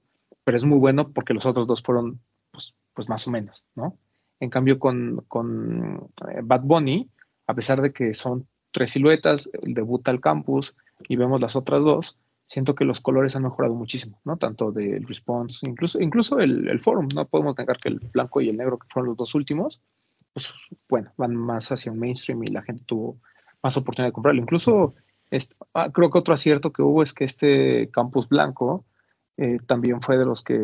pero 0.46 0.58
es 0.58 0.64
muy 0.64 0.78
bueno 0.78 1.12
porque 1.12 1.34
los 1.34 1.46
otros 1.46 1.68
dos 1.68 1.84
fueron, 1.84 2.22
pues, 2.52 2.74
pues 2.94 3.10
más 3.10 3.28
o 3.28 3.32
menos, 3.32 3.66
¿no? 3.76 3.98
En 4.40 4.50
cambio, 4.50 4.80
con, 4.80 5.26
con 5.28 6.10
eh, 6.30 6.40
Bad 6.42 6.62
Bunny, 6.62 7.10
a 7.48 7.54
pesar 7.54 7.82
de 7.82 7.92
que 7.92 8.14
son 8.14 8.48
tres 8.72 8.92
siluetas, 8.92 9.50
el 9.62 9.74
debuta 9.74 10.12
al 10.12 10.22
campus 10.22 10.74
y 11.10 11.18
vemos 11.18 11.42
las 11.42 11.58
otras 11.58 11.84
dos, 11.84 12.18
siento 12.46 12.76
que 12.76 12.86
los 12.86 13.02
colores 13.02 13.36
han 13.36 13.44
mejorado 13.44 13.76
muchísimo, 13.76 14.22
¿no? 14.24 14.38
Tanto 14.38 14.72
del 14.72 15.06
response, 15.06 15.68
incluso, 15.68 16.00
incluso 16.00 16.40
el, 16.40 16.70
el 16.70 16.80
forum, 16.80 17.10
no 17.14 17.26
podemos 17.26 17.58
negar 17.58 17.76
que 17.76 17.90
el 17.90 18.00
blanco 18.14 18.40
y 18.40 18.48
el 18.48 18.56
negro, 18.56 18.80
que 18.80 18.88
fueron 18.90 19.10
los 19.10 19.18
dos 19.18 19.36
últimos, 19.36 19.82
pues 20.40 20.78
bueno, 20.88 21.12
van 21.18 21.36
más 21.36 21.72
hacia 21.72 21.92
un 21.92 22.00
mainstream 22.00 22.44
y 22.44 22.48
la 22.48 22.62
gente 22.62 22.84
tuvo 22.86 23.18
más 23.62 23.76
oportunidad 23.78 24.10
de 24.10 24.14
comprarlo. 24.14 24.42
Incluso 24.42 24.96
ah, 25.74 25.90
creo 25.92 26.10
que 26.10 26.18
otro 26.18 26.34
acierto 26.34 26.72
que 26.72 26.82
hubo 26.82 27.04
es 27.04 27.14
que 27.14 27.26
este 27.26 27.90
campus 27.92 28.30
blanco 28.30 28.86
eh, 29.38 29.58
también 29.68 30.02
fue 30.02 30.18
de 30.18 30.26
los 30.26 30.44
que 30.44 30.60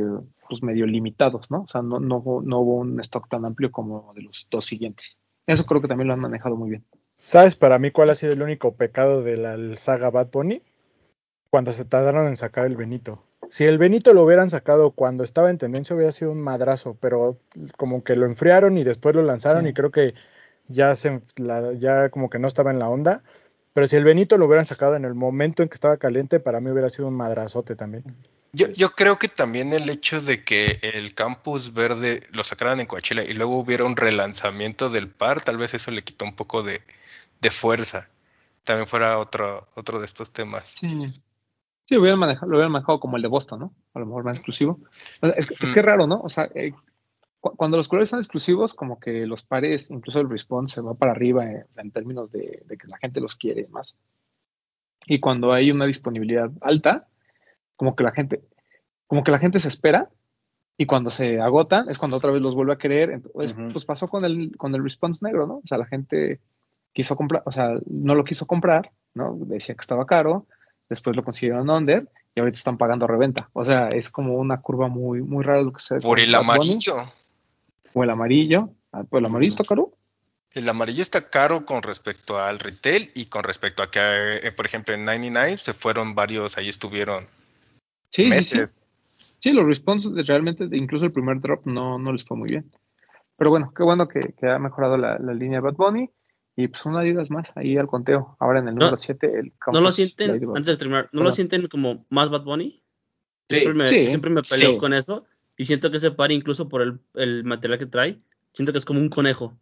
pues 0.47 0.61
medio 0.61 0.85
limitados, 0.85 1.49
¿no? 1.49 1.61
O 1.61 1.67
sea, 1.67 1.81
no, 1.81 1.99
no, 1.99 2.21
no, 2.43 2.59
hubo 2.59 2.75
un 2.75 2.99
stock 2.99 3.27
tan 3.27 3.45
amplio 3.45 3.71
como 3.71 4.13
de 4.13 4.21
los 4.21 4.47
dos 4.49 4.65
siguientes. 4.65 5.17
Eso 5.47 5.65
creo 5.65 5.81
que 5.81 5.88
también 5.88 6.07
lo 6.07 6.13
han 6.13 6.19
manejado 6.19 6.55
muy 6.55 6.69
bien. 6.69 6.85
¿Sabes 7.15 7.55
para 7.55 7.79
mí 7.79 7.91
cuál 7.91 8.09
ha 8.09 8.15
sido 8.15 8.33
el 8.33 8.41
único 8.41 8.75
pecado 8.75 9.23
de 9.23 9.38
la 9.38 9.75
saga 9.75 10.09
Bad 10.09 10.29
Bunny? 10.31 10.61
Cuando 11.49 11.71
se 11.71 11.85
tardaron 11.85 12.27
en 12.27 12.35
sacar 12.35 12.65
el 12.65 12.75
Benito. 12.75 13.23
Si 13.49 13.65
el 13.65 13.77
Benito 13.77 14.13
lo 14.13 14.23
hubieran 14.23 14.49
sacado 14.49 14.91
cuando 14.91 15.23
estaba 15.23 15.49
en 15.49 15.58
tendencia 15.58 15.95
hubiera 15.95 16.12
sido 16.12 16.31
un 16.31 16.41
madrazo, 16.41 16.97
pero 16.99 17.38
como 17.77 18.03
que 18.03 18.15
lo 18.15 18.25
enfriaron 18.25 18.77
y 18.77 18.84
después 18.84 19.15
lo 19.15 19.23
lanzaron 19.23 19.63
sí. 19.63 19.69
y 19.69 19.73
creo 19.73 19.91
que 19.91 20.13
ya 20.67 20.95
se 20.95 21.21
la, 21.38 21.73
ya 21.73 22.10
como 22.10 22.29
que 22.29 22.39
no 22.39 22.47
estaba 22.47 22.71
en 22.71 22.79
la 22.79 22.89
onda. 22.89 23.23
Pero 23.73 23.88
si 23.88 23.97
el 23.97 24.05
Benito 24.05 24.38
lo 24.38 24.45
hubieran 24.45 24.65
sacado 24.65 24.95
en 24.95 25.03
el 25.05 25.15
momento 25.15 25.62
en 25.62 25.69
que 25.69 25.75
estaba 25.75 25.97
caliente, 25.97 26.39
para 26.39 26.62
mí 26.62 26.71
hubiera 26.71 26.89
sido 26.89 27.10
un 27.10 27.15
madrazote 27.15 27.75
también. 27.75 28.03
Yo, 28.53 28.69
yo 28.69 28.91
creo 28.91 29.19
que 29.19 29.27
también 29.27 29.73
el 29.73 29.89
hecho 29.89 30.21
de 30.21 30.45
que 30.45 30.79
el 30.81 31.13
campus 31.13 31.73
verde 31.73 32.21
lo 32.31 32.45
sacaran 32.45 32.79
en 32.79 32.86
Coachella 32.86 33.23
y 33.23 33.34
luego 33.34 33.58
hubiera 33.58 33.84
un 33.84 33.97
relanzamiento 33.97 34.89
del 34.89 35.10
par, 35.10 35.41
tal 35.41 35.58
vez 35.58 35.73
eso 35.73 35.91
le 35.91 36.03
quitó 36.03 36.23
un 36.23 36.38
poco 36.38 36.63
de, 36.63 36.81
de 37.41 37.51
fuerza. 37.51 38.08
También 38.63 38.88
fuera 38.88 39.19
otro, 39.19 39.67
otro 39.75 39.99
de 39.99 40.05
estos 40.05 40.31
temas. 40.31 40.69
Sí. 40.69 41.08
Sí, 41.88 41.95
lo 41.95 42.02
hubieran, 42.02 42.19
manejado, 42.19 42.50
lo 42.50 42.58
hubieran 42.58 42.71
manejado 42.71 43.00
como 43.00 43.15
el 43.15 43.21
de 43.21 43.28
Boston, 43.28 43.60
¿no? 43.60 43.74
A 43.93 44.00
lo 44.00 44.08
mejor 44.08 44.24
más 44.24 44.38
exclusivo. 44.38 44.80
Es, 45.21 45.52
es 45.52 45.71
que 45.71 45.80
es 45.80 45.86
raro, 45.86 46.08
¿no? 46.08 46.19
O 46.21 46.30
sea, 46.30 46.50
eh, 46.56 46.74
cu 47.39 47.56
cuando 47.56 47.78
los 47.78 47.88
colores 47.88 48.10
son 48.10 48.19
exclusivos, 48.19 48.74
como 48.74 49.00
que 49.00 49.28
los 49.28 49.43
pares, 49.43 49.91
incluso 49.91 50.19
el 50.19 50.30
response 50.30 50.76
se 50.76 50.82
va 50.82 50.95
para 50.95 51.12
arriba 51.12 51.45
eh, 51.45 51.65
en 51.78 51.91
términos 51.91 52.32
de, 52.32 52.63
de, 52.65 52.78
que 52.78 52.88
la 52.88 52.98
gente 52.98 53.21
los 53.21 53.36
quiere 53.36 53.67
más. 53.67 53.95
Y 55.06 55.19
cuando 55.19 55.54
hay 55.54 55.69
una 55.69 55.86
disponibilidad 55.86 56.50
alta, 56.62 57.08
como 57.76 57.95
que 57.95 58.04
la 58.04 58.12
gente, 58.12 58.41
como 59.06 59.24
que 59.24 59.32
la 59.32 59.39
gente 59.39 59.60
se 59.60 59.67
espera 59.67 60.10
y 60.78 60.88
cuando 60.88 61.12
se 61.12 61.39
agotan 61.39 61.89
es 61.89 61.98
cuando 61.98 62.17
otra 62.17 62.32
vez 62.32 62.41
los 62.41 62.56
vuelve 62.56 62.74
a 62.74 62.78
querer. 62.78 63.12
Entonces, 63.12 63.54
uh 63.54 63.62
-huh. 63.62 63.71
Pues 63.71 63.86
pasó 63.86 64.08
con 64.08 64.26
el, 64.26 64.58
con 64.58 64.74
el 64.74 64.84
response 64.84 65.24
negro, 65.24 65.45
¿no? 65.45 65.58
O 65.58 65.67
sea, 65.67 65.78
la 65.78 65.86
gente 65.86 66.41
quiso 66.93 67.15
comprar, 67.15 67.43
o 67.45 67.52
sea, 67.52 67.78
no 67.86 68.15
lo 68.15 68.24
quiso 68.24 68.48
comprar, 68.48 68.91
¿no? 69.13 69.36
Decía 69.36 69.76
que 69.76 69.82
estaba 69.82 70.06
caro, 70.06 70.48
después 70.89 71.15
lo 71.15 71.24
consiguieron 71.24 71.69
under 71.69 72.08
y 72.34 72.39
ahorita 72.39 72.58
están 72.58 72.78
pagando 72.78 73.08
reventa. 73.08 73.50
O 73.54 73.63
sea, 73.65 73.89
es 73.89 74.10
como 74.10 74.36
una 74.36 74.62
curva 74.62 74.88
muy, 74.88 75.21
muy 75.21 75.43
rara 75.43 75.62
lo 75.62 75.74
que 75.74 75.82
se 75.82 76.00
Por 76.00 76.19
el 76.19 76.34
amarillo. 76.36 76.98
O 77.93 78.04
el 78.04 78.10
amarillo. 78.10 78.69
Pues 78.91 79.19
el 79.19 79.26
amarillo 79.26 79.50
está 79.50 79.63
caro. 79.63 79.91
El 80.52 80.69
amarillo 80.69 81.02
está 81.02 81.30
caro 81.30 81.65
con 81.65 81.84
respecto 81.84 82.39
al 82.39 82.60
retail 82.60 83.12
y 83.13 83.26
con 83.26 83.43
respecto 83.43 83.84
a 83.84 83.91
que, 83.91 84.38
eh, 84.41 84.52
por 84.52 84.65
ejemplo, 84.65 84.93
en 84.93 85.04
99 85.04 85.58
se 85.58 85.74
fueron 85.74 86.15
varios, 86.15 86.58
ahí 86.58 86.69
estuvieron 86.69 87.28
sí, 88.10 88.26
meses. 88.28 88.89
Sí, 89.10 89.26
sí. 89.26 89.34
sí 89.39 89.52
los 89.52 89.65
responses 89.65 90.12
realmente, 90.26 90.65
incluso 90.71 91.04
el 91.04 91.12
primer 91.12 91.41
drop 91.41 91.65
no, 91.65 92.00
no 92.00 92.13
les 92.13 92.24
fue 92.24 92.38
muy 92.38 92.50
bien. 92.50 92.71
Pero 93.38 93.50
bueno, 93.50 93.74
qué 93.76 93.84
bueno 93.84 94.08
que, 94.08 94.34
ha 94.48 94.60
mejorado 94.60 94.98
la, 94.98 95.17
línea 95.34 95.58
de 95.58 95.63
Bad 95.63 95.76
Bunny. 95.76 96.10
Y 96.58 96.68
pues 96.70 96.86
una 96.86 97.02
Adidas 97.02 97.30
más 97.30 97.52
ahí 97.56 97.78
al 97.78 97.88
conteo. 97.88 98.38
Ahora 98.39 98.60
en 98.60 98.70
el 98.70 98.76
número 98.76 98.96
7, 98.96 99.39
el 99.39 99.54
¿No 99.74 99.82
lo 99.82 99.91
sienten, 99.91 100.32
antes 100.32 100.65
de 100.65 100.78
terminar, 100.78 101.10
¿no 101.12 101.24
lo 101.24 101.32
sienten 101.32 101.68
como 101.68 102.06
más 102.10 102.30
Bad 102.30 102.44
Bunny? 102.44 102.82
Sí, 103.50 103.58
siempre 103.58 103.74
me, 103.74 103.88
siempre 103.88 104.32
me 104.32 104.41
peleo 104.41 104.78
con 104.78 104.94
eso. 104.94 105.26
Y 105.58 105.65
siento 105.65 105.91
que 105.91 105.98
ese 105.98 106.12
par, 106.12 106.32
incluso 106.32 106.68
por 106.68 106.82
el, 106.82 107.00
el, 107.13 107.44
material 107.44 107.80
que 107.80 107.86
trae, 107.86 108.20
siento 108.54 108.72
que 108.72 108.78
es 108.78 108.86
como 108.86 109.00
un 109.00 109.10
conejo. 109.10 109.58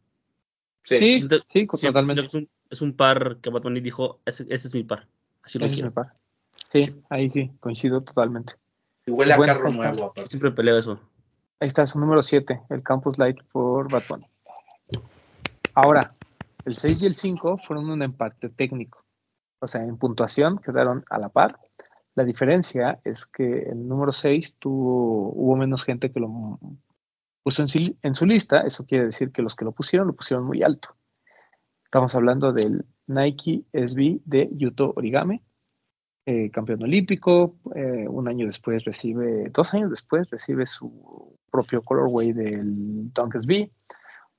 Sí, 0.84 1.18
sí, 1.50 1.68
totalmente. 1.68 2.26
Es 2.26 2.34
un, 2.34 2.50
es 2.70 2.82
un, 2.82 2.94
par 2.94 3.38
que 3.42 3.50
Bad 3.50 3.62
Bunny 3.64 3.80
dijo, 3.80 4.20
ese, 4.26 4.46
ese 4.50 4.68
es 4.68 4.76
mi 4.76 4.84
par. 4.84 5.08
Así 5.44 5.60
lo 5.60 5.66
ese 5.66 5.76
quiero. 5.76 5.90
Es 5.90 5.92
mi 5.92 5.96
par. 5.96 6.14
Sí, 6.72 6.96
ahí 7.10 7.30
sí, 7.30 7.52
coincido 7.60 8.02
totalmente. 8.02 8.54
Y 9.06 9.12
huele 9.12 9.34
a 9.34 9.38
carro 9.38 9.72
nuevo. 9.72 10.14
Siempre 10.26 10.52
peleo 10.52 10.78
eso. 10.78 11.00
Ahí 11.60 11.68
está, 11.68 11.86
su 11.88 12.00
número 12.00 12.24
7, 12.24 12.62
el 12.70 12.84
Campus 12.84 13.18
Light 13.18 13.38
por 13.52 13.92
Bad 13.92 14.04
Bunny. 14.10 14.26
Ahora, 15.76 16.14
el 16.65 16.76
6 16.76 17.04
y 17.04 17.06
el 17.06 17.15
5 17.15 17.58
fueron 17.58 17.89
un 17.89 18.02
empate 18.02 18.49
técnico. 18.49 19.04
O 19.60 19.67
sea, 19.67 19.84
en 19.84 19.97
puntuación 19.97 20.58
quedaron 20.58 21.06
a 21.10 21.19
la 21.19 21.30
par. 21.30 21.60
La 22.15 22.23
diferencia 22.23 22.99
es 23.04 23.26
que 23.26 23.63
el 23.63 23.88
número 23.88 24.12
6 24.12 24.56
tuvo, 24.60 25.32
hubo 25.34 25.56
menos 25.56 25.84
gente 25.84 26.12
que 26.12 26.19
lo 26.19 26.60
puso 27.43 27.63
en, 27.63 28.15
su 28.15 28.26
lista. 28.26 28.62
Eso 28.62 28.86
quiere 28.86 29.06
decir 29.06 29.32
que 29.32 29.41
los 29.41 29.56
que 29.56 29.65
lo 29.65 29.71
pusieron 29.71 30.08
lo 30.08 30.13
pusieron 30.13 30.45
muy 30.45 30.63
alto. 30.63 30.95
Estamos 31.86 32.13
hablando 32.15 32.54
del 32.54 32.86
Nike 33.08 33.65
SB 33.73 34.21
de 34.26 34.49
Yuto 34.54 34.93
Origame, 34.95 35.43
eh, 36.26 36.49
campeón 36.52 36.84
olímpico. 36.84 37.56
Eh, 37.76 38.08
un 38.08 38.28
año 38.28 38.45
después 38.45 38.84
recibe, 38.84 39.49
dos 39.49 39.73
años 39.73 39.89
después 39.89 40.30
recibe 40.30 40.65
su 40.65 41.38
propio 41.52 41.82
colorway 41.82 42.34
del 42.34 43.13
Dunk 43.13 43.36
SB. 43.39 43.69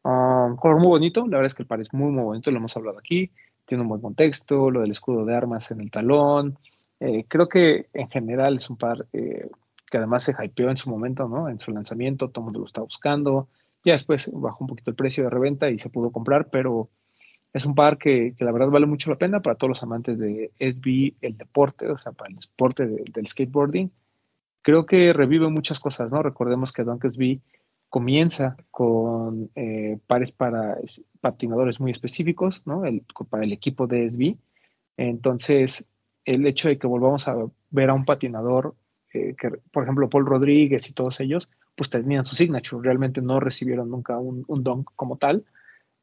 Um, 0.05 0.57
color 0.57 0.79
muy 0.79 0.89
bonito, 0.89 1.23
la 1.23 1.39
verdad 1.39 1.47
es 1.47 1.55
que 1.55 1.63
el 1.63 1.67
par 1.67 1.81
es 1.81 1.93
muy, 1.93 2.13
muy 2.13 2.23
bonito, 2.23 2.51
lo 2.51 2.59
hemos 2.59 2.77
hablado 2.77 2.99
aquí. 2.99 3.31
Tiene 3.65 3.83
un 3.83 3.89
buen 3.89 4.03
contexto, 4.03 4.71
lo 4.71 4.83
del 4.83 4.91
escudo 4.91 5.25
de 5.25 5.35
armas 5.35 5.71
en 5.71 5.81
el 5.81 5.91
talón. 5.91 6.59
Eh, 7.01 7.25
creo 7.27 7.49
que 7.49 7.89
en 7.95 8.09
general 8.11 8.57
es 8.57 8.69
un 8.69 8.77
par 8.77 9.07
que 9.11 9.99
además 9.99 10.25
se 10.25 10.33
hypeó 10.33 10.71
en 10.71 10.77
su 10.77 10.91
momento, 10.91 11.29
¿no? 11.29 11.49
En 11.49 11.59
su 11.59 11.71
lanzamiento, 11.73 12.29
todo 12.29 12.43
el 12.43 12.45
mundo 12.47 12.61
lo 12.61 12.67
está 12.67 12.83
buscando. 12.83 13.49
Ya 13.85 13.93
después 13.93 14.31
bajó 14.33 14.65
un 14.65 14.69
poquito 14.69 14.91
el 14.91 14.97
precio 14.97 15.25
de 15.25 15.31
reventa 15.31 15.71
y 15.71 15.79
se 15.79 15.89
pudo 15.89 16.11
comprar, 16.11 16.49
pero 16.51 16.89
es 17.53 17.65
un 17.65 17.75
par 17.75 17.97
que, 17.97 18.35
la 18.41 18.51
verdad 18.51 18.69
vale 18.69 18.87
mucho 18.87 19.09
la 19.11 19.19
pena 19.19 19.41
para 19.41 19.55
todos 19.55 19.69
los 19.69 19.83
amantes 19.83 20.19
de 20.19 20.51
SB, 20.59 21.15
el 21.21 21.37
deporte, 21.37 21.89
o 21.89 21.97
sea, 21.97 22.13
para 22.13 22.31
el 22.31 22.37
deporte 22.37 22.87
del 22.87 23.27
skateboarding. 23.27 23.93
Creo 24.63 24.85
que 24.85 25.13
revive 25.13 25.49
muchas 25.49 25.79
cosas, 25.79 26.11
¿no? 26.11 26.23
Recordemos 26.23 26.73
que 26.73 26.83
Dunk 26.83 27.05
SB 27.05 27.39
comienza 27.95 28.57
con 28.73 29.53
eh, 29.55 29.99
pares 30.09 30.33
para 30.33 30.79
patinadores 31.21 31.79
muy 31.79 31.93
específicos, 31.93 32.67
¿no? 32.67 32.85
El, 32.85 33.05
para 33.31 33.45
el 33.45 33.53
equipo 33.53 33.87
de 33.87 34.11
SB. 34.11 34.37
Entonces, 34.97 35.87
el 36.25 36.45
hecho 36.45 36.67
de 36.67 36.77
que 36.77 36.89
volvamos 36.89 37.29
a 37.29 37.37
ver 37.71 37.91
a 37.91 37.95
un 37.95 38.05
patinador, 38.05 38.75
eh, 39.13 39.37
que, 39.39 39.49
por 39.71 39.85
ejemplo, 39.85 40.09
Paul 40.09 40.27
Rodríguez 40.27 40.91
y 40.91 40.93
todos 40.93 41.21
ellos, 41.21 41.49
pues 41.77 41.89
tenían 41.89 42.25
su 42.25 42.35
signature, 42.35 42.83
realmente 42.83 43.23
no 43.23 43.39
recibieron 43.39 43.89
nunca 43.91 44.19
un, 44.19 44.45
un 44.49 44.65
dunk 44.65 44.91
como 44.97 45.17
tal, 45.17 45.45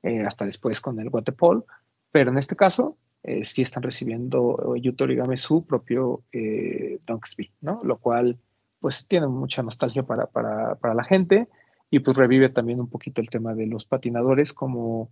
eh, 0.01 0.23
hasta 0.25 0.45
después 0.45 0.79
con 0.79 0.97
el 0.97 1.09
Waterpole, 1.09 1.63
pero 2.09 2.31
en 2.31 2.37
este 2.37 2.55
caso 2.55 2.95
eh, 3.23 3.43
sí 3.43 3.63
están 3.63 3.83
recibiendo 3.83 4.77
Yuto 4.77 5.03
Origami 5.03 5.35
su 5.35 5.65
propio 5.65 6.23
eh, 6.31 6.99
Dunksby, 7.05 7.51
¿no? 7.59 7.81
Lo 7.83 7.97
cual 7.97 8.37
pues 8.79 9.05
tiene 9.09 9.27
mucha 9.27 9.61
nostalgia 9.61 10.03
para, 10.03 10.27
para, 10.27 10.75
para, 10.75 10.93
la 10.93 11.03
gente 11.03 11.49
y 11.91 11.99
pues 11.99 12.17
revive 12.17 12.49
también 12.49 12.79
un 12.79 12.89
poquito 12.89 13.21
el 13.21 13.29
tema 13.29 13.53
de 13.53 13.67
los 13.67 13.85
patinadores 13.85 14.53
como, 14.53 15.11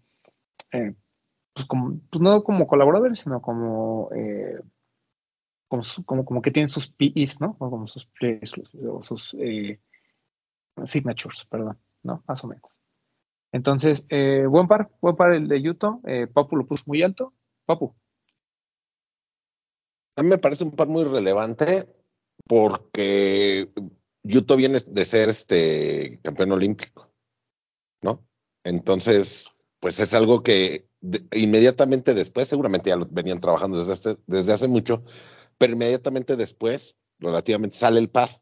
eh, 0.72 0.96
pues, 1.54 1.68
como 1.68 2.00
pues 2.10 2.22
no 2.22 2.44
como 2.44 2.66
colaboradores, 2.66 3.20
sino 3.20 3.42
como, 3.42 4.10
como, 5.68 5.84
como, 6.06 6.26
como, 6.26 6.42
que 6.42 6.52
tienen 6.52 6.70
sus 6.70 6.90
PIs, 6.90 7.40
¿no? 7.40 7.56
O 7.60 7.70
como 7.70 7.88
sus, 7.88 8.10
sus 9.04 9.36
signatures, 10.86 11.46
perdón, 11.46 11.78
¿no? 12.02 12.24
Más 12.28 12.44
o 12.44 12.48
menos. 12.48 12.80
Entonces, 13.52 14.06
eh, 14.10 14.46
buen 14.48 14.68
par, 14.68 14.92
buen 15.02 15.16
par 15.16 15.34
el 15.34 15.48
de 15.48 15.62
Yuto. 15.62 16.02
Eh, 16.06 16.28
Papu 16.28 16.56
lo 16.56 16.68
puso 16.68 16.84
muy 16.86 17.02
alto. 17.02 17.34
Papu. 17.66 17.96
A 20.16 20.24
mí 20.24 20.30
me 20.30 20.38
parece 20.38 20.64
un 20.64 20.72
par 20.72 20.88
muy 20.88 21.04
relevante 21.04 21.88
porque 22.48 23.70
Yuto 24.24 24.56
viene 24.56 24.80
de 24.80 25.06
ser 25.06 25.30
este 25.30 26.20
campeón 26.22 26.52
olímpico, 26.52 27.12
¿no? 28.02 28.28
Entonces, 28.64 29.50
pues 29.80 30.00
es 30.00 30.14
algo 30.14 30.44
que 30.44 30.90
inmediatamente 31.34 32.14
después, 32.14 32.48
seguramente 32.48 32.90
ya 32.90 32.98
lo 32.98 33.08
venían 33.10 33.40
trabajando 33.40 33.78
desde, 33.80 33.94
este, 33.94 34.18
desde 34.28 34.54
hace 34.54 34.68
mucho, 34.68 35.04
pero 35.58 35.74
inmediatamente 35.74 36.36
después, 36.36 36.98
relativamente, 37.20 37.78
sale 37.78 38.00
el 38.00 38.10
par. 38.10 38.42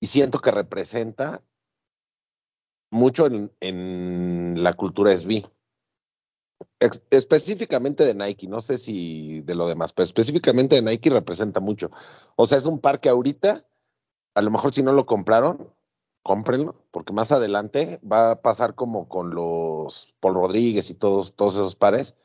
Y 0.00 0.06
siento 0.06 0.38
que 0.38 0.50
representa 0.50 1.42
mucho 2.90 3.26
en, 3.26 4.62
la 4.62 4.74
cultura 4.74 5.12
SB. 5.12 5.44
específicamente 7.10 8.04
de 8.04 8.14
Nike, 8.14 8.46
no 8.46 8.60
sé 8.60 8.78
si 8.78 9.40
de 9.42 9.54
lo 9.54 9.66
demás, 9.68 9.92
pero 9.92 10.04
específicamente 10.04 10.76
de 10.76 10.82
Nike 10.82 11.10
representa 11.10 11.60
mucho. 11.60 11.90
O 12.36 12.46
sea, 12.46 12.58
es 12.58 12.66
un 12.66 12.78
par 12.78 13.00
que 13.00 13.08
ahorita, 13.08 13.66
a 14.34 14.42
lo 14.42 14.50
mejor 14.50 14.72
si 14.74 14.82
no 14.82 14.92
lo 14.92 15.06
compraron, 15.06 15.70
cómprenlo, 16.22 16.74
porque 16.90 17.12
más 17.12 17.32
adelante 17.32 18.00
va 18.10 18.32
a 18.32 18.42
pasar 18.42 18.74
como 18.74 19.08
con 19.08 19.34
los 19.34 20.14
Paul 20.20 20.34
Rodríguez 20.34 20.90
y 20.90 20.94
todos, 20.94 21.34
todos 21.34 21.54
esos 21.54 21.76
pares, 21.76 22.16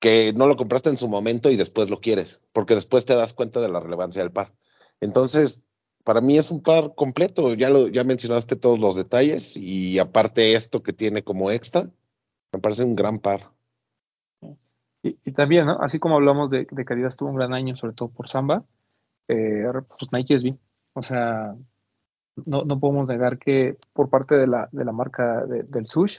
que 0.00 0.32
no 0.34 0.46
lo 0.46 0.56
compraste 0.56 0.90
en 0.90 0.98
su 0.98 1.08
momento 1.08 1.50
y 1.50 1.56
después 1.56 1.90
lo 1.90 2.00
quieres, 2.00 2.40
porque 2.52 2.74
después 2.74 3.04
te 3.04 3.14
das 3.14 3.32
cuenta 3.32 3.60
de 3.60 3.68
la 3.68 3.80
relevancia 3.80 4.22
del 4.22 4.32
par. 4.32 4.52
Entonces, 5.00 5.62
para 6.08 6.22
mí 6.22 6.38
es 6.38 6.50
un 6.50 6.62
par 6.62 6.94
completo. 6.94 7.52
Ya 7.52 7.68
lo, 7.68 7.88
ya 7.88 8.02
mencionaste 8.02 8.56
todos 8.56 8.78
los 8.78 8.96
detalles 8.96 9.58
y 9.58 9.98
aparte 9.98 10.54
esto 10.54 10.82
que 10.82 10.94
tiene 10.94 11.22
como 11.22 11.50
extra, 11.50 11.90
me 12.50 12.60
parece 12.60 12.82
un 12.84 12.96
gran 12.96 13.18
par. 13.18 13.50
Y, 15.02 15.32
también, 15.32 15.66
¿no? 15.66 15.78
Así 15.80 15.98
como 15.98 16.16
hablamos 16.16 16.48
de, 16.48 16.66
de 16.70 16.84
Adidas 16.88 17.16
tuvo 17.18 17.28
un 17.28 17.36
gran 17.36 17.52
año, 17.52 17.76
sobre 17.76 17.92
todo 17.92 18.08
por 18.08 18.26
Samba, 18.26 18.64
eh, 19.28 19.64
pues 19.86 20.10
Nike 20.10 20.38
bien. 20.38 20.58
O 20.98 21.02
sea, 21.02 21.54
no, 22.44 22.64
no, 22.64 22.80
podemos 22.80 23.08
negar 23.08 23.38
que 23.38 23.76
por 23.92 24.10
parte 24.10 24.34
de 24.34 24.48
la, 24.48 24.68
de 24.72 24.84
la 24.84 24.92
marca 24.92 25.44
del 25.46 25.86
Sush, 25.86 26.18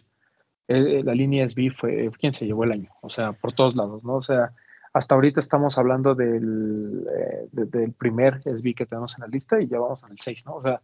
eh, 0.70 1.04
la 1.04 1.14
línea 1.14 1.48
SB 1.48 1.72
fue 1.72 2.10
quien 2.18 2.34
se 2.34 2.46
llevó 2.46 2.64
el 2.64 2.72
año. 2.72 2.92
O 3.02 3.10
sea, 3.10 3.34
por 3.34 3.52
todos 3.52 3.76
lados, 3.76 4.06
¿no? 4.06 4.16
O 4.16 4.24
sea, 4.24 4.54
hasta 4.94 5.16
ahorita 5.16 5.42
estamos 5.42 5.78
hablando 5.78 6.16
del, 6.16 7.06
eh, 7.14 7.50
del 7.52 7.92
primer 7.92 8.42
SB 8.44 8.74
que 8.74 8.86
tenemos 8.86 9.16
en 9.18 9.22
la 9.22 9.28
lista 9.28 9.62
y 9.62 9.68
ya 9.68 9.80
vamos 9.80 10.06
el 10.10 10.18
6, 10.18 10.46
¿no? 10.46 10.56
O 10.56 10.62
sea, 10.62 10.82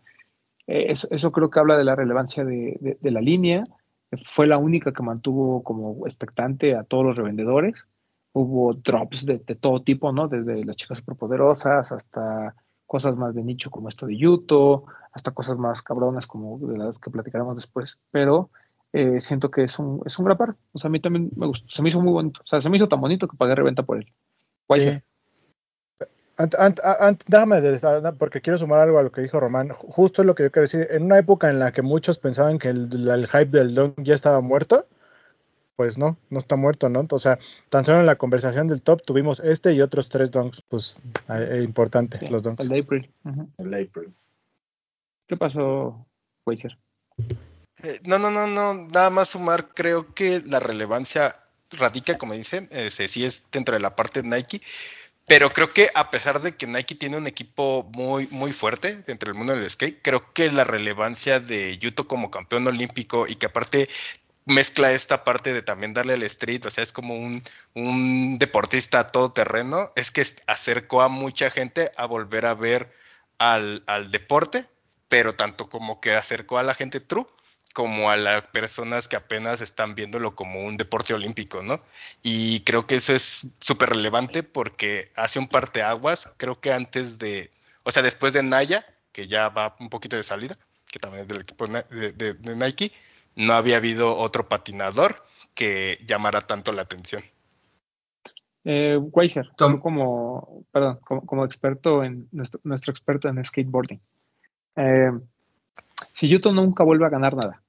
eh, 0.67 0.88
eso, 0.89 1.31
creo 1.31 1.49
que 1.49 1.60
habla 1.60 1.77
de 1.77 1.86
la 1.86 1.95
relevancia 1.95 2.43
de, 2.43 2.97
la 3.01 3.21
línea. 3.21 3.63
Fue 4.25 4.45
la 4.45 4.58
única 4.58 4.91
que 4.91 5.03
mantuvo 5.03 5.63
como 5.63 6.05
expectante 6.05 6.75
a 6.75 6.84
todos 6.84 7.05
los 7.05 7.15
revendedores. 7.15 7.88
Hubo 8.34 8.73
drops 8.73 9.25
de, 9.25 9.39
todo 9.39 9.81
tipo, 9.84 10.12
¿no? 10.12 10.27
Desde 10.27 10.65
las 10.65 10.75
chicas 10.75 10.97
superpoderosas 10.97 11.93
hasta 11.93 12.55
cosas 12.85 13.17
más 13.17 13.33
de 13.35 13.43
nicho 13.43 13.71
como 13.71 13.89
esto 13.89 14.05
de 14.05 14.17
Yuto, 14.17 14.85
hasta 15.11 15.31
cosas 15.31 15.57
más 15.57 15.81
cabronas 15.81 16.27
como 16.27 16.59
de 16.59 16.77
las 16.77 16.99
que 16.99 17.09
platicaremos 17.09 17.55
después. 17.55 17.99
Pero 18.11 18.49
eh, 18.93 19.19
siento 19.19 19.51
que 19.51 19.63
es 19.63 19.77
un, 19.77 20.01
es 20.05 20.17
un 20.19 20.25
gran 20.25 20.37
par. 20.37 20.55
O 20.71 20.77
sea, 20.77 20.87
a 20.87 20.91
mí 20.91 20.99
también 20.99 21.29
me 21.35 21.47
gustó. 21.47 21.67
Se 21.69 21.81
me 21.81 21.89
hizo 21.89 21.99
muy 22.01 22.13
bonito. 22.13 22.39
O 22.41 22.45
sea, 22.45 22.61
se 22.61 22.69
me 22.69 22.77
hizo 22.77 22.87
tan 22.87 23.01
bonito 23.01 23.27
que 23.27 23.35
pagué 23.37 23.55
reventa 23.55 23.83
por 23.83 23.97
él. 23.97 24.13
Sí. 24.79 25.01
déjame, 27.27 27.61
porque 28.17 28.41
quiero 28.41 28.57
sumar 28.57 28.79
algo 28.79 28.97
a 28.97 29.03
lo 29.03 29.11
que 29.11 29.21
dijo 29.21 29.39
Román. 29.39 29.69
Justo 29.69 30.21
es 30.21 30.25
lo 30.25 30.33
que 30.33 30.43
yo 30.43 30.51
quiero 30.51 30.63
decir. 30.63 30.87
En 30.91 31.03
una 31.03 31.19
época 31.19 31.49
en 31.49 31.59
la 31.59 31.71
que 31.71 31.81
muchos 31.81 32.17
pensaban 32.17 32.57
que 32.57 32.69
el, 32.69 33.27
hype 33.27 33.57
del 33.57 33.75
dunk 33.75 34.01
ya 34.01 34.15
estaba 34.15 34.41
muerto, 34.41 34.88
pues 35.76 35.97
no, 35.97 36.17
no 36.30 36.39
está 36.39 36.55
muerto, 36.55 36.89
¿no? 36.89 37.05
O 37.09 37.19
sea, 37.19 37.38
tan 37.69 37.86
solo 37.86 37.99
en 37.99 38.05
la 38.05 38.15
conversación 38.15 38.67
del 38.67 38.82
top 38.82 39.01
tuvimos 39.05 39.39
este 39.39 39.73
y 39.73 39.82
otros 39.82 40.09
tres 40.09 40.32
dunks, 40.32 40.61
pues 40.67 40.99
eh, 41.30 41.61
importante, 41.63 42.19
los 42.30 42.43
dunks. 42.43 42.63
El 42.63 42.69
de 42.69 42.80
April. 42.80 43.09
El 43.57 43.73
April. 43.73 44.13
¿Qué 45.28 45.38
pasó, 45.38 46.05
Weiser? 46.45 46.78
Eh, 47.84 47.99
no, 48.05 48.19
no, 48.19 48.32
no, 48.32 48.47
no, 48.47 48.73
nada 48.73 49.09
más 49.09 49.30
sumar, 49.30 49.69
creo 49.73 50.13
que 50.13 50.41
la 50.45 50.59
relevancia 50.59 51.41
radica, 51.71 52.17
como 52.17 52.34
dicen, 52.34 52.69
eh, 52.71 52.89
sí 52.91 53.26
es 53.26 53.43
dentro 53.51 53.76
de 53.76 53.82
la 53.82 53.95
parte 53.95 54.21
de 54.21 54.30
Nike, 54.30 54.61
pero 55.28 55.51
creo 55.51 55.73
que 55.73 55.89
a 55.95 56.11
pesar 56.11 56.41
de 56.41 56.55
que 56.55 56.67
Nike 56.67 56.95
tiene 56.95 57.17
un 57.17 57.26
equipo 57.26 57.89
muy, 57.91 58.28
muy 58.28 58.53
fuerte 58.53 59.01
dentro 59.07 59.32
del 59.32 59.38
mundo 59.38 59.53
del 59.53 59.69
skate, 59.69 59.99
creo 60.01 60.21
que 60.34 60.51
la 60.51 60.63
relevancia 60.63 61.39
de 61.39 61.78
Yuto 61.80 62.07
como 62.07 62.30
campeón 62.30 62.67
olímpico 62.67 63.28
y 63.28 63.36
que 63.36 63.47
aparte 63.47 63.89
mezcla 64.45 64.91
esta 64.91 65.23
parte 65.23 65.53
de 65.53 65.61
también 65.61 65.93
darle 65.93 66.13
al 66.13 66.23
street, 66.23 66.65
o 66.65 66.69
sea, 66.69 66.83
es 66.83 66.91
como 66.91 67.15
un, 67.15 67.43
un 67.73 68.37
deportista 68.39 69.11
todoterreno, 69.11 69.91
es 69.95 70.11
que 70.11 70.25
acercó 70.47 71.01
a 71.01 71.09
mucha 71.09 71.49
gente 71.49 71.91
a 71.97 72.05
volver 72.05 72.45
a 72.45 72.53
ver 72.53 72.93
al, 73.37 73.83
al 73.87 74.11
deporte, 74.11 74.65
pero 75.09 75.35
tanto 75.35 75.69
como 75.69 75.99
que 76.01 76.13
acercó 76.13 76.57
a 76.57 76.63
la 76.63 76.73
gente 76.73 76.99
true 76.99 77.27
como 77.73 78.09
a 78.09 78.15
las 78.15 78.41
personas 78.43 79.09
que 79.09 79.17
apenas 79.17 79.59
están 79.59 79.95
viéndolo 79.95 80.33
como 80.33 80.63
un 80.63 80.77
deporte 80.77 81.13
olímpico, 81.13 81.61
¿no? 81.61 81.83
Y 82.23 82.61
creo 82.61 82.87
que 82.87 82.95
eso 82.95 83.13
es 83.13 83.47
súper 83.59 83.89
relevante 83.89 84.43
porque 84.43 85.11
hace 85.15 85.39
un 85.39 85.49
parteaguas, 85.49 86.29
creo 86.37 86.61
que 86.61 86.71
antes 86.71 87.19
de, 87.19 87.51
o 87.83 87.91
sea, 87.91 88.01
después 88.01 88.31
de 88.31 88.43
Naya, 88.43 88.85
que 89.11 89.27
ya 89.27 89.49
va 89.49 89.75
un 89.81 89.89
poquito 89.89 90.15
de 90.15 90.23
salida, 90.23 90.57
que 90.89 90.99
también 90.99 91.23
es 91.23 91.27
del 91.27 91.41
equipo 91.41 91.67
de, 91.67 92.37
Nike, 92.55 92.93
no 93.36 93.53
había 93.53 93.77
habido 93.77 94.17
otro 94.17 94.47
patinador 94.47 95.23
que 95.53 95.99
llamara 96.05 96.41
tanto 96.41 96.71
la 96.71 96.83
atención. 96.83 97.23
Eh, 98.63 98.97
Weiser, 98.97 99.51
como, 99.57 100.65
perdón, 100.71 100.99
como, 101.01 101.45
experto 101.45 102.03
en 102.03 102.27
nuestro, 102.31 102.59
nuestro 102.63 102.91
experto 102.91 103.29
en 103.29 103.43
skateboarding. 103.43 104.01
Eh, 104.75 105.11
si 106.11 106.27
Yuto 106.27 106.51
nunca 106.51 106.83
vuelve 106.83 107.05
a 107.05 107.09
ganar 107.09 107.36
nada, 107.36 107.61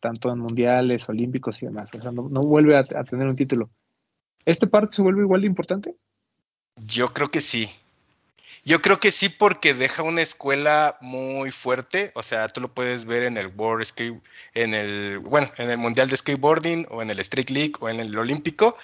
tanto 0.00 0.32
en 0.32 0.38
mundiales, 0.38 1.08
olímpicos 1.08 1.62
y 1.62 1.66
demás. 1.66 1.90
O 1.94 2.00
sea, 2.00 2.12
no, 2.12 2.22
vuelve 2.22 2.76
a, 2.76 2.84
tener 2.84 3.26
un 3.26 3.36
título. 3.36 3.70
¿Este 4.44 4.66
par 4.66 4.88
se 4.92 5.02
vuelve 5.02 5.22
igual 5.22 5.42
de 5.42 5.46
importante? 5.46 5.96
Yo 6.76 7.08
creo 7.08 7.28
que 7.28 7.40
sí. 7.40 7.68
Yo 8.68 8.82
creo 8.82 9.00
que 9.00 9.10
sí 9.10 9.30
porque 9.30 9.72
deja 9.72 10.02
una 10.02 10.20
escuela 10.20 10.98
muy 11.00 11.50
fuerte, 11.50 12.12
o 12.14 12.22
sea, 12.22 12.48
tú 12.50 12.60
lo 12.60 12.68
puedes 12.74 13.06
ver 13.06 13.22
en 13.22 13.38
el 13.38 13.46
World 13.46 13.86
Skate, 13.86 14.22
en 14.52 14.74
el, 14.74 15.20
bueno, 15.20 15.50
en 15.56 15.70
el 15.70 15.78
Mundial 15.78 16.10
de 16.10 16.18
Skateboarding 16.18 16.86
o 16.90 17.00
en 17.00 17.08
el 17.08 17.18
Street 17.20 17.48
League 17.48 17.72
o 17.80 17.88
en 17.88 17.98
el 17.98 18.18
Olímpico. 18.18 18.76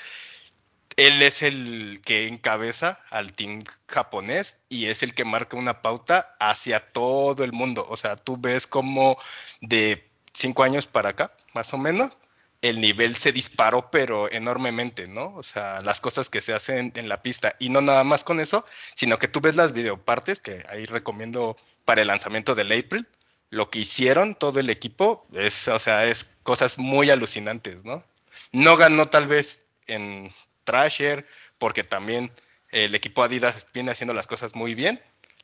Él 0.97 1.21
es 1.21 1.43
el 1.43 2.01
que 2.03 2.29
encabeza 2.29 3.03
al 3.11 3.35
team 3.35 3.63
japonés 3.87 4.57
y 4.71 4.87
es 4.87 5.03
el 5.03 5.13
que 5.13 5.27
marca 5.27 5.59
una 5.59 5.83
pauta 5.83 6.35
hacia 6.41 6.81
todo 6.81 7.45
el 7.45 7.53
mundo. 7.53 7.85
O 7.87 7.99
sea, 7.99 8.17
tú 8.17 8.39
ves 8.39 8.67
como 8.67 9.19
de 9.61 10.09
cinco 10.33 10.63
años 10.63 10.87
para 10.87 11.11
acá, 11.11 11.37
más 11.53 11.75
o 11.75 11.77
menos, 11.77 12.13
el 12.65 12.81
nivel 12.81 13.15
se 13.15 13.31
disparó, 13.31 13.91
pero 13.91 14.33
enormemente, 14.33 15.07
¿no? 15.07 15.35
O 15.35 15.43
sea, 15.43 15.83
las 15.83 16.01
cosas 16.01 16.31
que 16.31 16.41
se 16.41 16.55
hacen 16.55 16.95
en 16.97 17.11
la 17.11 17.21
pista. 17.21 17.57
Y 17.59 17.69
no 17.69 17.83
nada 17.83 18.05
más 18.05 18.25
con 18.25 18.41
eso, 18.41 18.65
sino 18.95 19.19
que 19.19 19.29
tú 19.29 19.43
ves 19.43 19.57
las 19.57 19.75
videopartes, 19.75 20.41
que 20.41 20.65
ahí 20.71 20.87
recomiendo 20.87 21.59
para 21.85 22.01
el 22.01 22.09
lanzamiento 22.09 22.55
del 22.55 22.73
April, 22.73 23.07
lo 23.51 23.69
que 23.69 23.81
hicieron 23.81 24.35
todo 24.35 24.61
el 24.61 24.71
equipo, 24.71 25.27
es, 25.35 25.69
o 25.69 25.79
sea, 25.79 26.07
es 26.07 26.25
cosas 26.43 26.79
muy 26.79 27.11
alucinantes, 27.11 27.85
¿no? 27.85 28.03
No 28.51 28.79
ganó 28.79 29.11
tal 29.11 29.27
vez 29.27 29.67
en 29.87 30.35
Trasher, 30.65 31.27
porque 31.59 31.85
también 31.85 32.33
el 32.71 32.95
equipo 32.95 33.23
Adidas 33.23 33.67
viene 33.75 33.91
haciendo 33.91 34.15
las 34.15 34.27
cosas 34.27 34.55
muy 34.55 34.75
bien 34.75 35.03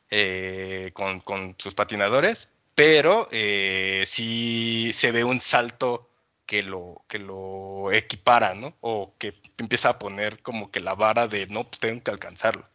eh, 0.09 0.89
con, 0.95 1.19
con 1.19 1.55
sus 1.59 1.75
patinadores, 1.75 2.49
pero 2.73 3.27
eh, 3.31 4.05
sí 4.07 4.91
se 4.95 5.11
ve 5.11 5.23
un 5.23 5.39
salto 5.39 6.10
que 6.45 6.63
lo, 6.63 7.05
que 7.07 7.19
lo 7.19 7.91
equipara, 7.91 8.55
¿no? 8.55 8.77
O 8.81 9.15
que 9.17 9.41
empieza 9.57 9.89
a 9.89 9.99
poner 9.99 10.41
como 10.41 10.71
que 10.71 10.79
la 10.79 10.95
vara 10.95 11.27
de 11.27 11.47
no, 11.47 11.67
pues 11.67 11.79
tengo 11.79 12.03
que 12.03 12.11
alcanzarlo. 12.11 12.67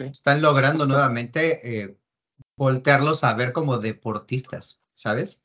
Están 0.00 0.42
logrando 0.42 0.86
nuevamente 0.86 1.82
eh, 1.82 1.98
voltearlos 2.56 3.24
a 3.24 3.34
ver 3.34 3.52
como 3.52 3.78
deportistas, 3.78 4.80
¿sabes? 4.94 5.40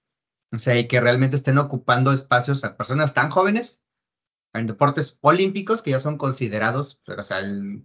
O 0.52 0.60
sea, 0.60 0.78
y 0.78 0.88
que 0.88 1.00
realmente 1.00 1.36
estén 1.36 1.58
ocupando 1.58 2.12
espacios 2.12 2.64
a 2.64 2.76
personas 2.76 3.14
tan 3.14 3.30
jóvenes 3.30 3.84
en 4.54 4.68
deportes 4.68 5.18
olímpicos 5.22 5.82
que 5.82 5.92
ya 5.92 6.00
son 6.00 6.18
considerados, 6.18 7.02
o 7.08 7.24
sea, 7.24 7.42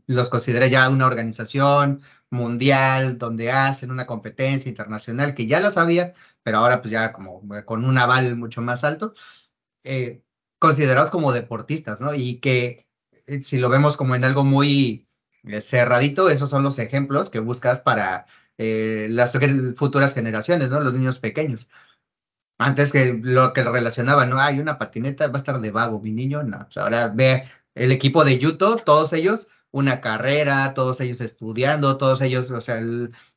los 0.06 0.28
considera 0.28 0.66
ya 0.66 0.88
una 0.90 1.06
organización 1.06 2.02
mundial 2.30 3.16
donde 3.16 3.50
hacen 3.50 3.90
una 3.90 4.06
competencia 4.06 4.68
internacional 4.68 5.34
que 5.34 5.46
ya 5.46 5.60
la 5.60 5.70
sabía, 5.70 6.12
pero 6.42 6.58
ahora 6.58 6.82
pues 6.82 6.92
ya 6.92 7.12
como 7.12 7.42
con 7.64 7.86
un 7.86 7.96
aval 7.96 8.36
mucho 8.36 8.60
más 8.60 8.84
alto, 8.84 9.14
eh, 9.88 10.22
considerados 10.58 11.10
como 11.10 11.32
deportistas, 11.32 12.00
¿no? 12.00 12.14
Y 12.14 12.40
que 12.40 12.86
eh, 13.26 13.40
si 13.40 13.58
lo 13.58 13.68
vemos 13.68 13.96
como 13.96 14.14
en 14.14 14.24
algo 14.24 14.44
muy 14.44 15.08
cerradito, 15.60 16.28
esos 16.30 16.50
son 16.50 16.62
los 16.62 16.78
ejemplos 16.78 17.30
que 17.30 17.40
buscas 17.40 17.80
para 17.80 18.26
las 18.58 19.38
futuras 19.76 20.14
generaciones, 20.14 20.68
¿no? 20.68 20.80
Los 20.80 20.92
niños 20.92 21.20
pequeños. 21.20 21.68
Antes 22.58 22.90
que 22.90 23.20
lo 23.22 23.52
que 23.52 23.62
relacionaba, 23.62 24.26
no 24.26 24.40
hay 24.40 24.58
una 24.58 24.78
patineta, 24.78 25.28
va 25.28 25.34
a 25.34 25.38
estar 25.38 25.60
de 25.60 25.70
vago, 25.70 26.00
mi 26.00 26.10
niño, 26.10 26.42
no. 26.42 26.58
Pues 26.64 26.76
ahora 26.76 27.06
ve 27.14 27.44
el 27.76 27.92
equipo 27.92 28.24
de 28.24 28.38
Yuto, 28.38 28.76
todos 28.76 29.12
ellos, 29.12 29.46
una 29.70 30.00
carrera, 30.00 30.74
todos 30.74 31.00
ellos 31.00 31.20
estudiando, 31.20 31.96
todos 31.98 32.20
ellos, 32.20 32.50
o 32.50 32.60
sea, 32.60 32.80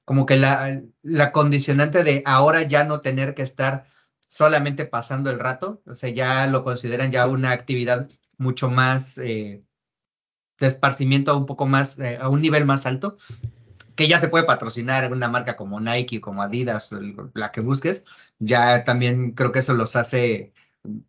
como 0.06 0.26
que 0.26 0.38
la, 0.38 0.82
la 1.04 1.32
condicionante 1.32 2.04
de 2.04 2.24
ahora 2.26 2.64
ya 2.64 2.84
no 2.84 3.02
tener 3.02 3.36
que 3.36 3.44
estar 3.44 3.86
solamente 4.32 4.86
pasando 4.86 5.30
el 5.30 5.40
rato, 5.40 5.82
o 5.86 5.94
sea, 5.94 6.10
ya 6.10 6.48
lo 6.48 6.64
consideran 6.64 7.12
ya 7.12 7.28
una 7.28 7.52
actividad 7.52 8.10
mucho 8.38 8.70
más 8.70 9.18
eh, 9.18 9.62
de 10.58 10.68
esparcimiento, 10.68 11.38
un 11.38 11.46
poco 11.46 11.68
más, 11.68 12.00
eh, 12.00 12.18
a 12.18 12.30
un 12.30 12.42
nivel 12.42 12.66
más 12.66 12.86
alto, 12.86 13.18
que 13.98 14.08
ya 14.08 14.22
te 14.22 14.30
puede 14.30 14.46
patrocinar 14.46 15.12
una 15.12 15.28
marca 15.28 15.58
como 15.58 15.82
Nike, 15.82 16.22
como 16.22 16.44
Adidas, 16.44 16.96
la 17.34 17.52
que 17.52 17.60
busques, 17.60 18.06
ya 18.40 18.86
también 18.86 19.32
creo 19.32 19.52
que 19.52 19.60
eso 19.60 19.74
los 19.74 19.98
hace 19.98 20.54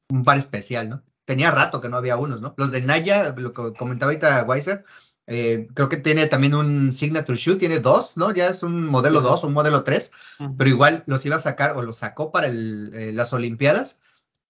un 0.09 0.25
par 0.25 0.39
especial, 0.39 0.89
¿no? 0.89 1.05
Tenía 1.25 1.53
rato 1.53 1.81
que 1.81 1.89
no 1.89 1.99
había 1.99 2.17
unos, 2.17 2.41
¿no? 2.41 2.55
Los 2.57 2.73
de 2.73 2.83
Naya, 2.83 3.35
lo 3.37 3.53
que 3.53 3.73
comentaba 3.79 4.11
ahorita 4.11 4.43
Weiser, 4.43 4.85
eh, 5.27 5.69
creo 5.75 5.89
que 5.89 5.97
tiene 5.99 6.27
también 6.27 6.55
un 6.55 6.93
Signature 6.93 7.39
Shoe, 7.39 7.57
tiene 7.57 7.79
dos, 7.79 8.17
¿no? 8.17 8.33
Ya 8.33 8.49
es 8.49 8.63
un 8.63 8.87
modelo 8.87 9.21
2 9.21 9.45
un 9.45 9.53
modelo 9.53 9.85
3, 9.85 10.11
pero 10.59 10.71
igual 10.71 11.05
los 11.07 11.25
iba 11.25 11.37
a 11.37 11.41
sacar 11.41 11.77
o 11.77 11.83
los 11.83 11.99
sacó 11.99 12.33
para 12.33 12.49
eh, 12.49 13.13
las 13.13 13.33
Olimpiadas 13.33 14.01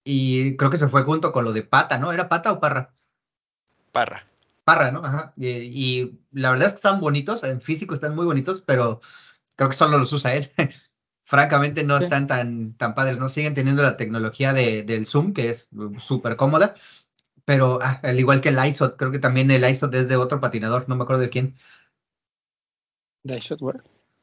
y 0.03 0.57
creo 0.57 0.69
que 0.69 0.77
se 0.77 0.89
fue 0.89 1.03
junto 1.03 1.31
con 1.31 1.45
lo 1.45 1.53
de 1.53 1.61
Pata, 1.61 1.97
¿no? 1.97 2.11
¿Era 2.11 2.27
Pata 2.27 2.51
o 2.51 2.59
Parra? 2.59 2.93
Parra. 3.91 4.25
Parra, 4.63 4.91
¿no? 4.91 5.03
Ajá. 5.03 5.33
Y, 5.37 6.19
la 6.31 6.49
verdad 6.51 6.67
es 6.67 6.73
que 6.73 6.77
están 6.77 6.99
bonitos, 6.99 7.43
en 7.43 7.61
físico 7.61 7.93
están 7.93 8.15
muy 8.15 8.25
bonitos, 8.25 8.61
pero 8.61 9.01
creo 9.55 9.69
que 9.69 9.75
solo 9.75 9.97
los 9.97 10.11
usa 10.13 10.35
él. 10.35 10.51
Francamente 11.25 11.83
no 11.83 11.97
están 11.97 12.27
tan, 12.27 12.73
tan 12.73 12.95
padres, 12.95 13.19
¿no? 13.19 13.29
Siguen 13.29 13.55
teniendo 13.55 13.83
la 13.83 13.97
tecnología 13.97 14.53
de, 14.53 14.83
del 14.83 15.05
Zoom, 15.05 15.33
que 15.33 15.49
es 15.49 15.69
súper 15.97 16.35
cómoda, 16.35 16.75
pero 17.45 17.79
ah, 17.81 17.99
al 18.03 18.19
igual 18.19 18.41
que 18.41 18.49
el 18.49 18.65
ISOT, 18.65 18.97
creo 18.97 19.11
que 19.11 19.19
también 19.19 19.51
el 19.51 19.67
ISOT 19.69 19.93
es 19.95 20.07
de 20.07 20.15
otro 20.15 20.39
patinador, 20.39 20.87
no 20.87 20.95
me 20.95 21.03
acuerdo 21.03 21.21
de 21.21 21.29
quién. 21.29 21.55
¿De 23.23 23.37
ISOT, 23.37 23.61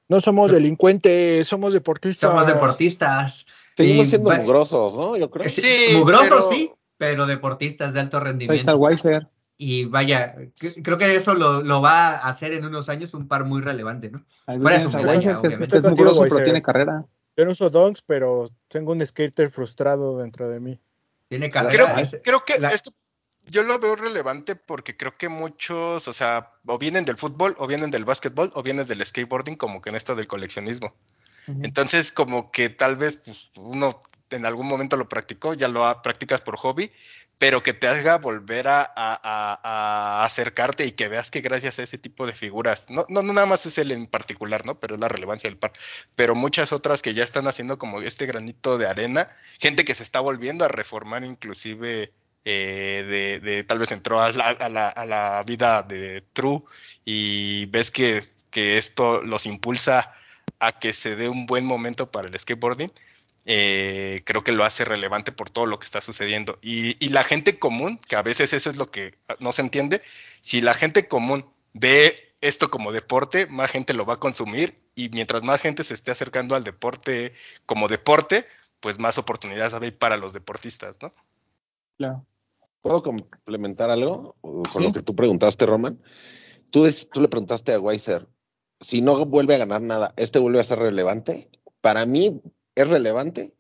No 0.09 0.21
somos 0.21 0.53
delincuentes, 0.53 1.47
somos 1.47 1.73
deportistas. 1.73 2.31
Somos 2.31 2.47
deportistas. 2.47 3.47
Seguimos 3.77 4.09
siendo 4.09 4.31
mugrosos, 4.31 4.95
¿no? 4.95 5.17
Yo 5.17 5.31
creo. 5.31 5.49
Sí, 5.49 5.95
mugrosos, 5.97 6.49
sí, 6.49 6.73
pero 6.99 7.27
deportistas 7.27 7.95
de 7.95 8.01
alto 8.01 8.21
rendimiento. 8.21 8.77
Weiser. 8.77 9.29
Y 9.63 9.85
vaya, 9.85 10.37
creo 10.83 10.97
que 10.97 11.15
eso 11.15 11.35
lo, 11.35 11.83
va 11.83 12.13
a 12.13 12.29
hacer 12.31 12.55
en 12.55 12.65
unos 12.65 12.89
años 12.89 13.13
un 13.13 13.29
par 13.29 13.45
muy 13.45 13.61
relevante, 13.61 14.11
¿no? 14.11 14.25
Fuera 14.47 14.81
su 14.81 14.91
medalla, 14.91 15.39
obviamente. 15.39 15.77
Es 15.77 15.85
mugroso, 15.85 16.23
pero 16.23 16.45
tiene 16.45 16.63
carrera. 16.63 17.05
Yo 17.37 17.45
no 17.45 17.53
uso 17.53 17.69
donks, 17.69 18.03
pero 18.03 18.47
tengo 18.69 18.93
un 18.93 19.07
skater 19.07 19.51
frustrado 19.51 20.17
dentro 20.19 20.49
de 20.49 20.61
mí. 20.61 20.81
Tiene 21.29 21.51
carrera. 21.51 21.95
Creo, 22.23 22.43
que 22.45 22.55
esto 22.55 22.91
yo 23.51 23.63
lo 23.63 23.79
veo 23.79 23.97
relevante 23.97 24.57
porque 24.57 24.97
creo 24.97 25.17
que 25.17 25.29
muchos, 25.29 26.09
o 26.09 26.13
sea, 26.13 26.53
o 26.67 26.79
vienen 26.79 27.05
del 27.05 27.17
fútbol, 27.17 27.55
o 27.59 27.67
vienen 27.67 27.91
del 27.91 28.05
básquetbol, 28.05 28.51
o 28.55 28.63
vienen 28.63 28.87
del 28.87 29.05
skateboarding, 29.05 29.57
como 29.57 29.81
que 29.81 29.91
en 29.91 29.97
esto 29.97 30.15
del 30.15 30.27
coleccionismo. 30.27 30.95
Entonces, 31.63 32.13
como 32.13 32.53
que 32.53 32.69
tal 32.69 32.95
vez 32.95 33.17
pues, 33.17 33.51
uno 33.57 34.03
en 34.31 34.47
algún 34.47 34.69
momento 34.69 34.97
lo 34.97 35.09
practicó, 35.09 35.55
ya 35.55 35.69
lo 35.69 36.01
practicas 36.03 36.41
por 36.41 36.57
hobby, 36.57 36.91
pero 37.39 37.63
que 37.63 37.73
te 37.73 37.89
haga 37.89 38.19
volver 38.19 38.67
a, 38.69 40.23
acercarte 40.25 40.85
y 40.85 40.93
que 40.93 41.09
veas 41.09 41.31
que 41.31 41.41
gracias 41.41 41.79
a 41.79 41.83
ese 41.83 41.99
tipo 41.99 42.27
de 42.27 42.35
figuras, 42.35 42.87
no, 42.91 43.07
no, 43.09 43.23
nada 43.23 43.47
más 43.47 43.65
es 43.67 43.79
él 43.79 43.93
en 43.93 44.07
particular, 44.07 44.67
¿no? 44.67 44.79
Pero 44.79 44.95
es 44.95 45.01
la 45.01 45.09
relevancia 45.09 45.49
del 45.49 45.59
par, 45.59 45.73
pero 46.15 46.35
muchas 46.35 46.73
otras 46.73 47.03
que 47.03 47.15
ya 47.15 47.25
están 47.25 47.49
haciendo 47.49 47.79
como 47.79 48.01
este 48.03 48.27
granito 48.27 48.79
de 48.79 48.87
arena, 48.87 49.35
gente 49.59 49.85
que 49.85 49.95
se 49.95 50.03
está 50.03 50.21
volviendo 50.21 50.65
a 50.65 50.69
reformar 50.69 51.25
inclusive 51.25 52.13
eh, 52.45 53.41
de, 53.43 53.65
tal 53.65 53.79
vez 53.79 53.93
entró 53.93 54.21
a 54.23 54.33
la, 54.33 54.49
a 54.49 55.07
la, 55.07 55.43
vida 55.47 55.83
de 55.83 56.23
True 56.33 56.63
y 57.05 57.67
ves 57.67 57.91
que, 57.91 58.23
que 58.51 58.79
esto 58.79 59.23
los 59.23 59.47
impulsa 59.47 60.15
a 60.59 60.73
que 60.73 60.93
se 60.93 61.17
dé 61.17 61.29
un 61.29 61.47
buen 61.47 61.65
momento 61.65 62.11
para 62.11 62.29
el 62.29 62.39
skateboarding 62.39 62.93
eh, 63.47 64.23
creo 64.25 64.45
que 64.45 64.53
lo 64.53 64.65
hace 64.65 64.85
relevante 64.85 65.33
por 65.33 65.51
todo 65.51 65.67
lo 65.67 65.79
que 65.79 65.85
está 65.85 66.01
sucediendo. 66.01 66.59
Y, 66.63 67.09
la 67.09 67.25
gente 67.25 67.59
común, 67.59 67.99
que 67.99 68.17
a 68.17 68.23
veces 68.23 68.53
eso 68.53 68.71
es 68.71 68.77
lo 68.77 68.91
que 68.91 69.15
no 69.39 69.53
se 69.53 69.63
entiende, 69.63 70.03
si 70.41 70.61
la 70.61 70.75
gente 70.75 71.09
común 71.09 71.47
ve 71.73 72.35
esto 72.41 72.71
como 72.71 72.93
deporte, 72.93 73.47
más 73.47 73.71
gente 73.71 73.95
lo 73.95 74.07
va 74.07 74.15
a 74.15 74.21
consumir 74.21 74.79
y 74.95 75.09
mientras 75.11 75.43
más 75.43 75.61
gente 75.61 75.85
se 75.85 75.95
esté 75.95 76.11
acercando 76.11 76.55
al 76.55 76.65
deporte 76.65 77.35
como 77.67 77.89
deporte, 77.89 78.47
pues 78.81 78.99
más 78.99 79.19
oportunidades 79.19 79.75
hay 79.75 79.91
para 79.91 80.17
los 80.17 80.33
deportistas, 80.33 80.99
¿no? 81.03 81.13
Claro. 81.97 82.25
¿Puedo 82.83 83.03
complementar 83.03 83.91
algo 83.91 84.37
con 84.41 84.83
lo 84.83 84.93
que 84.93 85.03
tú 85.03 85.15
preguntaste, 85.15 85.67
Roman? 85.67 86.01
Tú, 86.71 86.87
tú 87.13 87.21
le 87.21 87.29
preguntaste 87.29 87.75
a 87.75 87.81
Weiser, 87.81 88.29
si 88.81 89.03
no 89.03 89.25
vuelve 89.27 89.55
a 89.55 89.59
ganar 89.59 89.83
nada, 89.83 90.15
¿este 90.17 90.39
vuelve 90.39 90.61
a 90.61 90.65
ser 90.65 90.79
relevante? 90.79 91.51
Para 91.81 92.07
mí, 92.07 92.41
es 92.75 92.89
relevante 92.89 93.55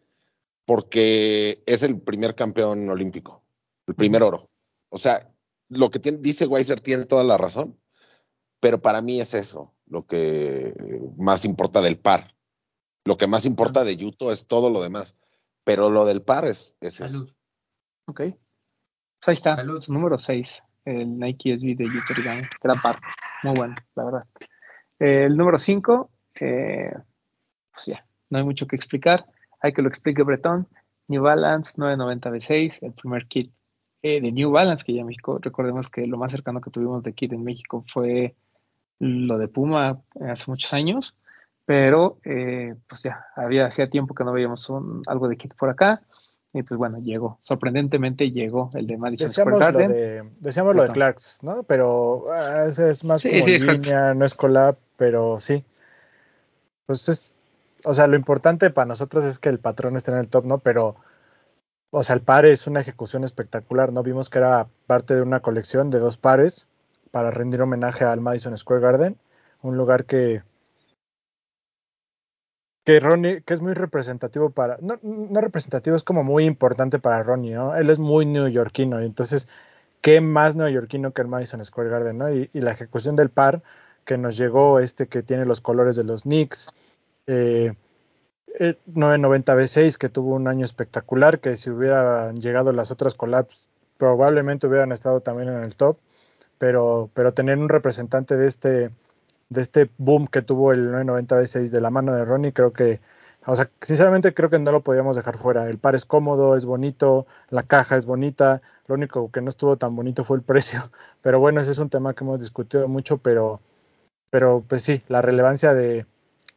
porque 0.64 1.62
es 1.66 1.82
el 1.82 2.00
primer 2.00 2.34
campeón 2.34 2.88
olímpico, 2.88 3.42
el 3.86 3.94
primer 3.94 4.22
oro. 4.22 4.50
O 4.88 4.98
sea, 4.98 5.32
lo 5.68 5.90
que 5.90 5.98
dice 5.98 6.46
Weiser 6.46 6.80
tiene 6.80 7.04
toda 7.04 7.24
la 7.24 7.36
razón, 7.36 7.78
pero 8.60 8.80
para 8.80 9.02
mí 9.02 9.20
es 9.20 9.34
eso 9.34 9.74
lo 9.86 10.06
que 10.06 10.74
más 11.16 11.44
importa 11.44 11.80
del 11.80 11.98
par. 11.98 12.34
Lo 13.04 13.16
que 13.16 13.26
más 13.26 13.44
importa 13.44 13.82
de 13.82 13.96
Yuto 13.96 14.30
es 14.30 14.46
todo 14.46 14.70
lo 14.70 14.82
demás, 14.82 15.16
pero 15.64 15.90
lo 15.90 16.04
del 16.04 16.22
par 16.22 16.44
es, 16.44 16.76
es 16.80 17.00
eso. 17.00 17.26
Ok. 18.06 18.22
Pues 19.20 19.28
ahí 19.28 19.34
está, 19.34 19.62
número 19.88 20.16
6, 20.16 20.64
el 20.86 21.18
Nike 21.18 21.58
SB 21.58 21.76
de 21.76 21.84
Yuto 21.84 22.14
Origami. 22.14 22.42
Gran 22.62 22.80
par, 22.80 22.98
muy 23.42 23.52
bueno, 23.54 23.74
la 23.94 24.04
verdad. 24.04 24.24
el 24.98 25.36
número 25.36 25.58
5, 25.58 26.10
eh, 26.40 26.90
pues 27.70 27.84
ya, 27.84 28.06
no 28.30 28.38
hay 28.38 28.44
mucho 28.44 28.66
que 28.66 28.76
explicar. 28.76 29.26
Hay 29.60 29.74
que 29.74 29.82
lo 29.82 29.88
explique 29.88 30.22
Bretón. 30.22 30.66
New 31.08 31.22
Balance 31.22 31.74
990 31.76 32.30
V6, 32.30 32.82
el 32.82 32.92
primer 32.94 33.26
kit 33.26 33.52
eh, 34.00 34.22
de 34.22 34.32
New 34.32 34.52
Balance 34.52 34.86
que 34.86 34.94
ya 34.94 35.02
en 35.02 35.08
México. 35.08 35.38
Recordemos 35.38 35.90
que 35.90 36.06
lo 36.06 36.16
más 36.16 36.32
cercano 36.32 36.62
que 36.62 36.70
tuvimos 36.70 37.02
de 37.02 37.12
kit 37.12 37.30
en 37.34 37.44
México 37.44 37.84
fue 37.92 38.34
lo 39.00 39.36
de 39.36 39.48
Puma 39.48 40.00
hace 40.26 40.44
muchos 40.50 40.72
años, 40.72 41.14
pero 41.66 42.20
eh, 42.24 42.74
pues 42.88 43.02
ya 43.02 43.26
había 43.36 43.66
hacía 43.66 43.90
tiempo 43.90 44.14
que 44.14 44.24
no 44.24 44.32
veíamos 44.32 44.70
un, 44.70 45.02
algo 45.08 45.28
de 45.28 45.36
kit 45.36 45.54
por 45.56 45.68
acá. 45.68 46.00
Y 46.52 46.62
pues 46.62 46.78
bueno, 46.78 46.98
llegó. 46.98 47.38
Sorprendentemente 47.42 48.30
llegó 48.32 48.70
el 48.74 48.86
de 48.86 48.96
Madison 48.96 49.28
decíamos 49.28 49.54
Square 49.54 49.72
Garden. 49.72 49.90
Lo 49.90 49.96
de, 49.96 50.30
decíamos 50.40 50.74
lo 50.74 50.82
de 50.82 50.90
Clarks, 50.90 51.38
¿no? 51.42 51.62
Pero 51.62 52.24
ah, 52.32 52.64
ese 52.68 52.90
es 52.90 53.04
más 53.04 53.22
como 53.22 53.34
línea, 53.34 54.14
no 54.14 54.24
es 54.24 54.34
collab, 54.34 54.76
pero 54.96 55.38
sí. 55.38 55.64
Pues 56.86 57.08
es, 57.08 57.34
o 57.84 57.94
sea, 57.94 58.08
lo 58.08 58.16
importante 58.16 58.70
para 58.70 58.86
nosotros 58.86 59.22
es 59.24 59.38
que 59.38 59.48
el 59.48 59.60
patrón 59.60 59.96
esté 59.96 60.10
en 60.10 60.18
el 60.18 60.28
top, 60.28 60.44
¿no? 60.44 60.58
Pero, 60.58 60.96
o 61.90 62.02
sea, 62.02 62.16
el 62.16 62.22
par 62.22 62.46
es 62.46 62.66
una 62.66 62.80
ejecución 62.80 63.22
espectacular, 63.22 63.92
¿no? 63.92 64.02
Vimos 64.02 64.28
que 64.28 64.38
era 64.38 64.66
parte 64.88 65.14
de 65.14 65.22
una 65.22 65.40
colección 65.40 65.90
de 65.90 66.00
dos 66.00 66.16
pares 66.16 66.66
para 67.12 67.30
rendir 67.30 67.62
homenaje 67.62 68.04
al 68.04 68.20
Madison 68.20 68.58
Square 68.58 68.82
Garden, 68.82 69.16
un 69.62 69.76
lugar 69.76 70.04
que 70.04 70.42
que 72.84 73.00
Ronnie, 73.00 73.42
que 73.42 73.54
es 73.54 73.60
muy 73.60 73.74
representativo 73.74 74.50
para, 74.50 74.78
no, 74.80 74.98
no 75.02 75.40
representativo, 75.40 75.96
es 75.96 76.02
como 76.02 76.24
muy 76.24 76.44
importante 76.44 76.98
para 76.98 77.22
Ronnie, 77.22 77.54
¿no? 77.54 77.76
Él 77.76 77.90
es 77.90 77.98
muy 77.98 78.26
neoyorquino, 78.26 79.02
y 79.02 79.06
entonces, 79.06 79.48
¿qué 80.00 80.20
más 80.20 80.56
neoyorquino 80.56 81.12
que 81.12 81.22
el 81.22 81.28
Madison 81.28 81.64
Square 81.64 81.90
Garden, 81.90 82.18
¿no? 82.18 82.32
Y, 82.32 82.48
la 82.54 82.72
ejecución 82.72 83.16
del 83.16 83.30
par 83.30 83.62
que 84.04 84.18
nos 84.18 84.36
llegó, 84.36 84.80
este 84.80 85.08
que 85.08 85.22
tiene 85.22 85.44
los 85.44 85.60
colores 85.60 85.96
de 85.96 86.04
los 86.04 86.22
Knicks, 86.22 86.70
eh, 87.26 87.74
990 88.86 89.54
B6 89.54 89.96
que 89.96 90.08
tuvo 90.08 90.34
un 90.34 90.48
año 90.48 90.64
espectacular, 90.64 91.40
que 91.40 91.56
si 91.56 91.70
hubieran 91.70 92.36
llegado 92.36 92.72
las 92.72 92.90
otras 92.90 93.14
collabs, 93.14 93.68
probablemente 93.96 94.66
hubieran 94.66 94.92
estado 94.92 95.20
también 95.20 95.50
en 95.50 95.62
el 95.62 95.76
top, 95.76 95.98
pero, 96.58 97.10
pero 97.14 97.34
tener 97.34 97.58
un 97.58 97.68
representante 97.68 98.36
de 98.36 98.46
este 98.48 98.90
de 99.50 99.60
este 99.60 99.90
boom 99.98 100.26
que 100.28 100.42
tuvo 100.42 100.72
el 100.72 100.90
996 100.90 101.70
de 101.70 101.80
la 101.80 101.90
mano 101.90 102.14
de 102.14 102.24
Ronnie, 102.24 102.52
creo 102.52 102.72
que, 102.72 103.00
o 103.46 103.56
sea, 103.56 103.70
sinceramente 103.80 104.32
creo 104.32 104.48
que 104.48 104.58
no 104.58 104.72
lo 104.72 104.82
podíamos 104.82 105.16
dejar 105.16 105.36
fuera. 105.36 105.68
El 105.68 105.78
par 105.78 105.94
es 105.94 106.06
cómodo, 106.06 106.56
es 106.56 106.64
bonito, 106.64 107.26
la 107.50 107.64
caja 107.64 107.96
es 107.96 108.06
bonita, 108.06 108.62
lo 108.86 108.94
único 108.94 109.30
que 109.30 109.42
no 109.42 109.50
estuvo 109.50 109.76
tan 109.76 109.94
bonito 109.96 110.24
fue 110.24 110.36
el 110.38 110.42
precio. 110.44 110.90
Pero 111.20 111.40
bueno, 111.40 111.60
ese 111.60 111.72
es 111.72 111.78
un 111.78 111.90
tema 111.90 112.14
que 112.14 112.24
hemos 112.24 112.40
discutido 112.40 112.88
mucho, 112.88 113.18
pero, 113.18 113.60
pero 114.30 114.64
pues 114.66 114.82
sí, 114.82 115.02
la 115.08 115.22
relevancia 115.22 115.74
de, 115.74 116.06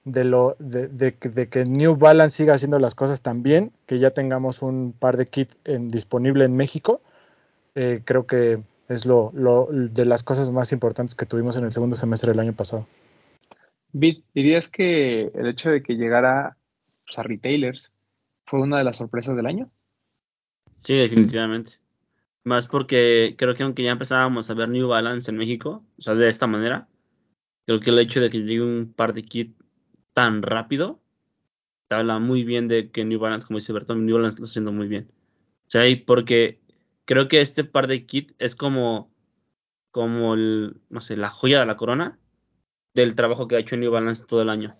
de, 0.05 0.23
lo, 0.23 0.55
de, 0.59 0.87
de, 0.87 1.49
que 1.49 1.63
New 1.65 1.95
Balance 1.95 2.37
siga 2.37 2.53
haciendo 2.53 2.79
las 2.79 2.95
cosas 2.95 3.21
tan 3.21 3.43
bien, 3.43 3.71
que 3.87 3.99
ya 3.99 4.11
tengamos 4.11 4.61
un 4.61 4.93
par 4.93 5.17
de 5.17 5.27
kits 5.27 5.57
disponible 5.65 6.45
en 6.45 6.55
México, 6.55 7.01
eh, 7.75 8.01
creo 8.05 8.27
que 8.27 8.61
es 8.93 9.05
lo, 9.05 9.29
lo, 9.33 9.67
de 9.71 10.05
las 10.05 10.23
cosas 10.23 10.49
más 10.51 10.71
importantes 10.71 11.15
que 11.15 11.25
tuvimos 11.25 11.57
en 11.57 11.65
el 11.65 11.71
segundo 11.71 11.95
semestre 11.95 12.31
del 12.31 12.39
año 12.39 12.53
pasado. 12.53 12.87
Bit, 13.91 14.25
¿dirías 14.33 14.69
que 14.69 15.31
el 15.33 15.47
hecho 15.47 15.69
de 15.69 15.83
que 15.83 15.95
llegara 15.95 16.57
pues, 17.05 17.17
a 17.19 17.23
retailers 17.23 17.91
fue 18.45 18.61
una 18.61 18.77
de 18.77 18.83
las 18.83 18.97
sorpresas 18.97 19.35
del 19.35 19.45
año? 19.45 19.69
Sí, 20.79 20.95
definitivamente. 20.95 21.73
Más 22.43 22.67
porque 22.67 23.35
creo 23.37 23.55
que 23.55 23.63
aunque 23.63 23.83
ya 23.83 23.91
empezábamos 23.91 24.49
a 24.49 24.53
ver 24.53 24.69
New 24.69 24.87
Balance 24.87 25.31
en 25.31 25.37
México, 25.37 25.83
o 25.97 26.01
sea, 26.01 26.15
de 26.15 26.29
esta 26.29 26.47
manera, 26.47 26.87
creo 27.65 27.79
que 27.79 27.91
el 27.91 27.99
hecho 27.99 28.19
de 28.19 28.29
que 28.29 28.39
llegue 28.39 28.61
un 28.61 28.93
par 28.93 29.13
de 29.13 29.23
kit 29.23 29.55
tan 30.13 30.41
rápido, 30.41 30.99
te 31.87 31.95
habla 31.95 32.19
muy 32.19 32.43
bien 32.43 32.67
de 32.67 32.91
que 32.91 33.05
New 33.05 33.19
Balance, 33.19 33.47
como 33.47 33.59
dice 33.59 33.73
Bertón, 33.73 34.05
New 34.05 34.15
Balance 34.15 34.39
lo 34.39 34.45
está 34.45 34.51
haciendo 34.51 34.71
muy 34.71 34.87
bien. 34.87 35.09
O 35.67 35.69
sea, 35.69 35.87
y 35.87 35.95
porque 35.95 36.59
creo 37.05 37.27
que 37.27 37.41
este 37.41 37.63
par 37.63 37.87
de 37.87 38.05
kit 38.05 38.33
es 38.39 38.55
como, 38.55 39.11
como 39.91 40.33
el, 40.33 40.81
no 40.89 41.01
sé, 41.01 41.17
la 41.17 41.29
joya 41.29 41.59
de 41.59 41.65
la 41.65 41.77
corona 41.77 42.19
del 42.93 43.15
trabajo 43.15 43.47
que 43.47 43.55
ha 43.55 43.59
hecho 43.59 43.77
New 43.77 43.91
Balance 43.91 44.25
todo 44.25 44.41
el 44.41 44.49
año. 44.49 44.77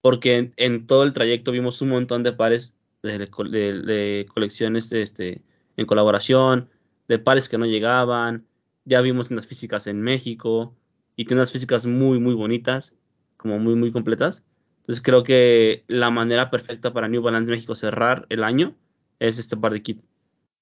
Porque 0.00 0.52
en, 0.56 0.86
todo 0.86 1.04
el 1.04 1.12
trayecto 1.12 1.52
vimos 1.52 1.80
un 1.82 1.90
montón 1.90 2.22
de 2.22 2.32
pares 2.32 2.74
de, 3.02 4.26
colecciones 4.32 4.92
este, 4.92 5.42
en 5.76 5.86
colaboración, 5.86 6.68
de 7.08 7.18
pares 7.18 7.48
que 7.48 7.58
no 7.58 7.66
llegaban, 7.66 8.46
ya 8.84 9.00
vimos 9.00 9.30
unas 9.30 9.46
físicas 9.46 9.86
en 9.86 10.02
México 10.02 10.74
y 11.16 11.24
tiene 11.24 11.40
unas 11.40 11.52
físicas 11.52 11.86
muy, 11.86 12.18
muy 12.18 12.34
bonitas, 12.34 12.94
como 13.36 13.58
muy, 13.58 13.74
muy 13.74 13.92
completas. 13.92 14.44
Entonces 14.80 15.02
creo 15.02 15.22
que 15.22 15.84
la 15.88 16.10
manera 16.10 16.50
perfecta 16.50 16.92
para 16.92 17.08
New 17.08 17.22
Balance 17.22 17.50
México 17.50 17.74
cerrar 17.74 18.26
el 18.28 18.44
año 18.44 18.76
es 19.18 19.38
este 19.38 19.56
par 19.56 19.72
de 19.72 19.82
kit, 19.82 20.00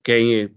que 0.02 0.52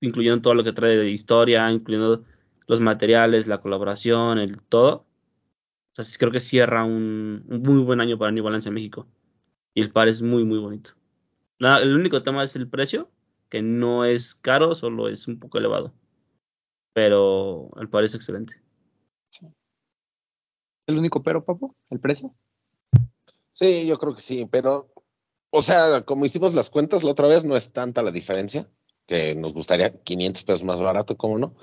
incluyendo 0.00 0.42
todo 0.42 0.54
lo 0.54 0.64
que 0.64 0.72
trae 0.72 0.96
de 0.96 1.10
historia, 1.10 1.70
incluyendo 1.70 2.24
los 2.66 2.80
materiales, 2.80 3.46
la 3.46 3.60
colaboración, 3.60 4.38
el 4.38 4.62
todo. 4.62 5.06
O 5.96 6.02
sea, 6.02 6.18
creo 6.18 6.30
que 6.30 6.40
cierra 6.40 6.84
un, 6.84 7.44
muy 7.48 7.82
buen 7.82 8.00
año 8.00 8.18
para 8.18 8.30
New 8.30 8.44
Balance 8.44 8.68
en 8.68 8.74
México. 8.74 9.06
Y 9.74 9.82
el 9.82 9.90
par 9.90 10.08
es 10.08 10.22
muy, 10.22 10.44
muy 10.44 10.58
bonito. 10.58 10.90
el 11.58 11.94
único 11.94 12.22
tema 12.22 12.44
es 12.44 12.54
el 12.56 12.68
precio, 12.68 13.10
que 13.48 13.62
no 13.62 14.04
es 14.04 14.34
caro, 14.34 14.74
solo 14.74 15.08
es 15.08 15.26
un 15.26 15.38
poco 15.38 15.58
elevado. 15.58 15.92
Pero 16.92 17.70
el 17.80 17.88
par 17.88 18.04
es 18.04 18.14
excelente. 18.14 18.60
¿El 20.86 20.98
único 20.98 21.22
pero, 21.22 21.44
Papo? 21.44 21.74
¿El 21.90 22.00
precio? 22.00 22.34
Sí, 23.52 23.86
yo 23.86 23.98
creo 23.98 24.14
que 24.14 24.22
sí, 24.22 24.48
pero, 24.50 24.90
o 25.50 25.62
sea, 25.62 26.02
como 26.02 26.24
hicimos 26.24 26.54
las 26.54 26.70
cuentas 26.70 27.02
la 27.02 27.10
otra 27.10 27.28
vez, 27.28 27.44
no 27.44 27.56
es 27.56 27.72
tanta 27.72 28.02
la 28.02 28.10
diferencia 28.10 28.70
que 29.08 29.34
nos 29.34 29.54
gustaría 29.54 29.90
500 29.90 30.44
pesos 30.44 30.62
más 30.62 30.80
barato, 30.80 31.16
¿cómo 31.16 31.38
no? 31.38 31.54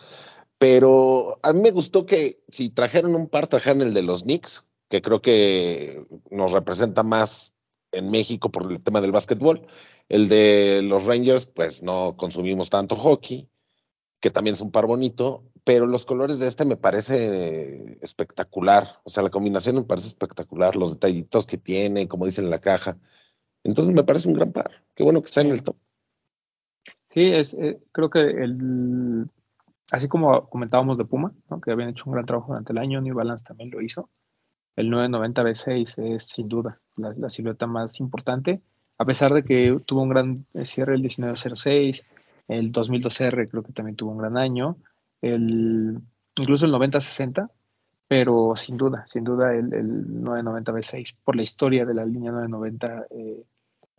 Pero 0.57 1.39
a 1.43 1.53
mí 1.53 1.61
me 1.61 1.71
gustó 1.71 2.05
que 2.05 2.41
si 2.49 2.69
trajeron 2.69 3.15
un 3.15 3.29
par, 3.29 3.47
trajeron 3.47 3.81
el 3.83 3.93
de 3.93 4.01
los 4.01 4.23
Knicks, 4.23 4.65
que 4.89 5.01
creo 5.01 5.21
que 5.21 6.05
nos 6.31 6.51
representa 6.51 7.03
más 7.03 7.53
en 7.91 8.09
México 8.11 8.51
por 8.51 8.71
el 8.71 8.81
tema 8.81 8.99
del 8.99 9.11
básquetbol. 9.11 9.67
El 10.09 10.27
de 10.27 10.81
los 10.83 11.05
Rangers, 11.05 11.45
pues 11.45 11.83
no 11.83 12.17
consumimos 12.17 12.69
tanto 12.69 12.95
hockey, 12.95 13.47
que 14.19 14.31
también 14.31 14.55
es 14.55 14.61
un 14.61 14.71
par 14.71 14.87
bonito, 14.87 15.43
pero 15.63 15.87
los 15.87 16.05
colores 16.05 16.39
de 16.39 16.47
este 16.47 16.65
me 16.65 16.77
parece 16.77 17.97
espectacular. 18.01 19.01
O 19.03 19.09
sea, 19.09 19.23
la 19.23 19.29
combinación 19.29 19.75
me 19.75 19.83
parece 19.83 20.07
espectacular, 20.07 20.75
los 20.75 20.93
detallitos 20.93 21.45
que 21.45 21.57
tiene, 21.57 22.07
como 22.07 22.25
dicen 22.25 22.45
en 22.45 22.51
la 22.51 22.61
caja. 22.61 22.97
Entonces 23.63 23.93
me 23.93 24.03
parece 24.03 24.27
un 24.27 24.35
gran 24.35 24.51
par. 24.51 24.83
Qué 24.95 25.03
bueno 25.03 25.21
que 25.21 25.25
está 25.25 25.41
en 25.41 25.51
el 25.51 25.63
top. 25.63 25.75
Sí, 27.15 27.31
es, 27.31 27.53
eh, 27.53 27.79
creo 27.93 28.09
que 28.09 28.19
el, 28.19 29.29
así 29.89 30.09
como 30.09 30.49
comentábamos 30.49 30.97
de 30.97 31.05
Puma, 31.05 31.31
que 31.63 31.71
habían 31.71 31.87
hecho 31.87 32.03
un 32.07 32.11
gran 32.11 32.25
trabajo 32.25 32.49
durante 32.49 32.73
el 32.73 32.77
año, 32.77 32.99
New 32.99 33.15
Balance 33.15 33.45
también 33.45 33.71
lo 33.71 33.81
hizo. 33.81 34.09
El 34.75 34.89
990 34.89 35.43
B6 35.43 36.15
es 36.15 36.25
sin 36.25 36.49
duda 36.49 36.81
la, 36.97 37.29
silueta 37.29 37.67
más 37.67 38.01
importante, 38.01 38.61
a 38.97 39.05
pesar 39.05 39.33
de 39.33 39.45
que 39.45 39.79
tuvo 39.85 40.01
un 40.01 40.09
gran 40.09 40.45
cierre 40.65 40.95
el 40.95 41.03
1906, 41.03 42.05
el 42.49 42.73
2002R 42.73 43.49
creo 43.49 43.63
que 43.63 43.71
también 43.71 43.95
tuvo 43.95 44.11
un 44.11 44.17
gran 44.17 44.35
año, 44.35 44.75
el, 45.21 45.97
incluso 46.35 46.65
el 46.65 46.73
9060, 46.73 47.49
pero 48.09 48.57
sin 48.57 48.75
duda, 48.75 49.05
sin 49.07 49.23
duda 49.23 49.55
el, 49.55 49.69
990 49.69 50.73
B6 50.73 51.15
por 51.23 51.37
la 51.37 51.43
historia 51.43 51.85
de 51.85 51.93
la 51.93 52.03
línea 52.03 52.31
990 52.31 53.05
eh, 53.11 53.43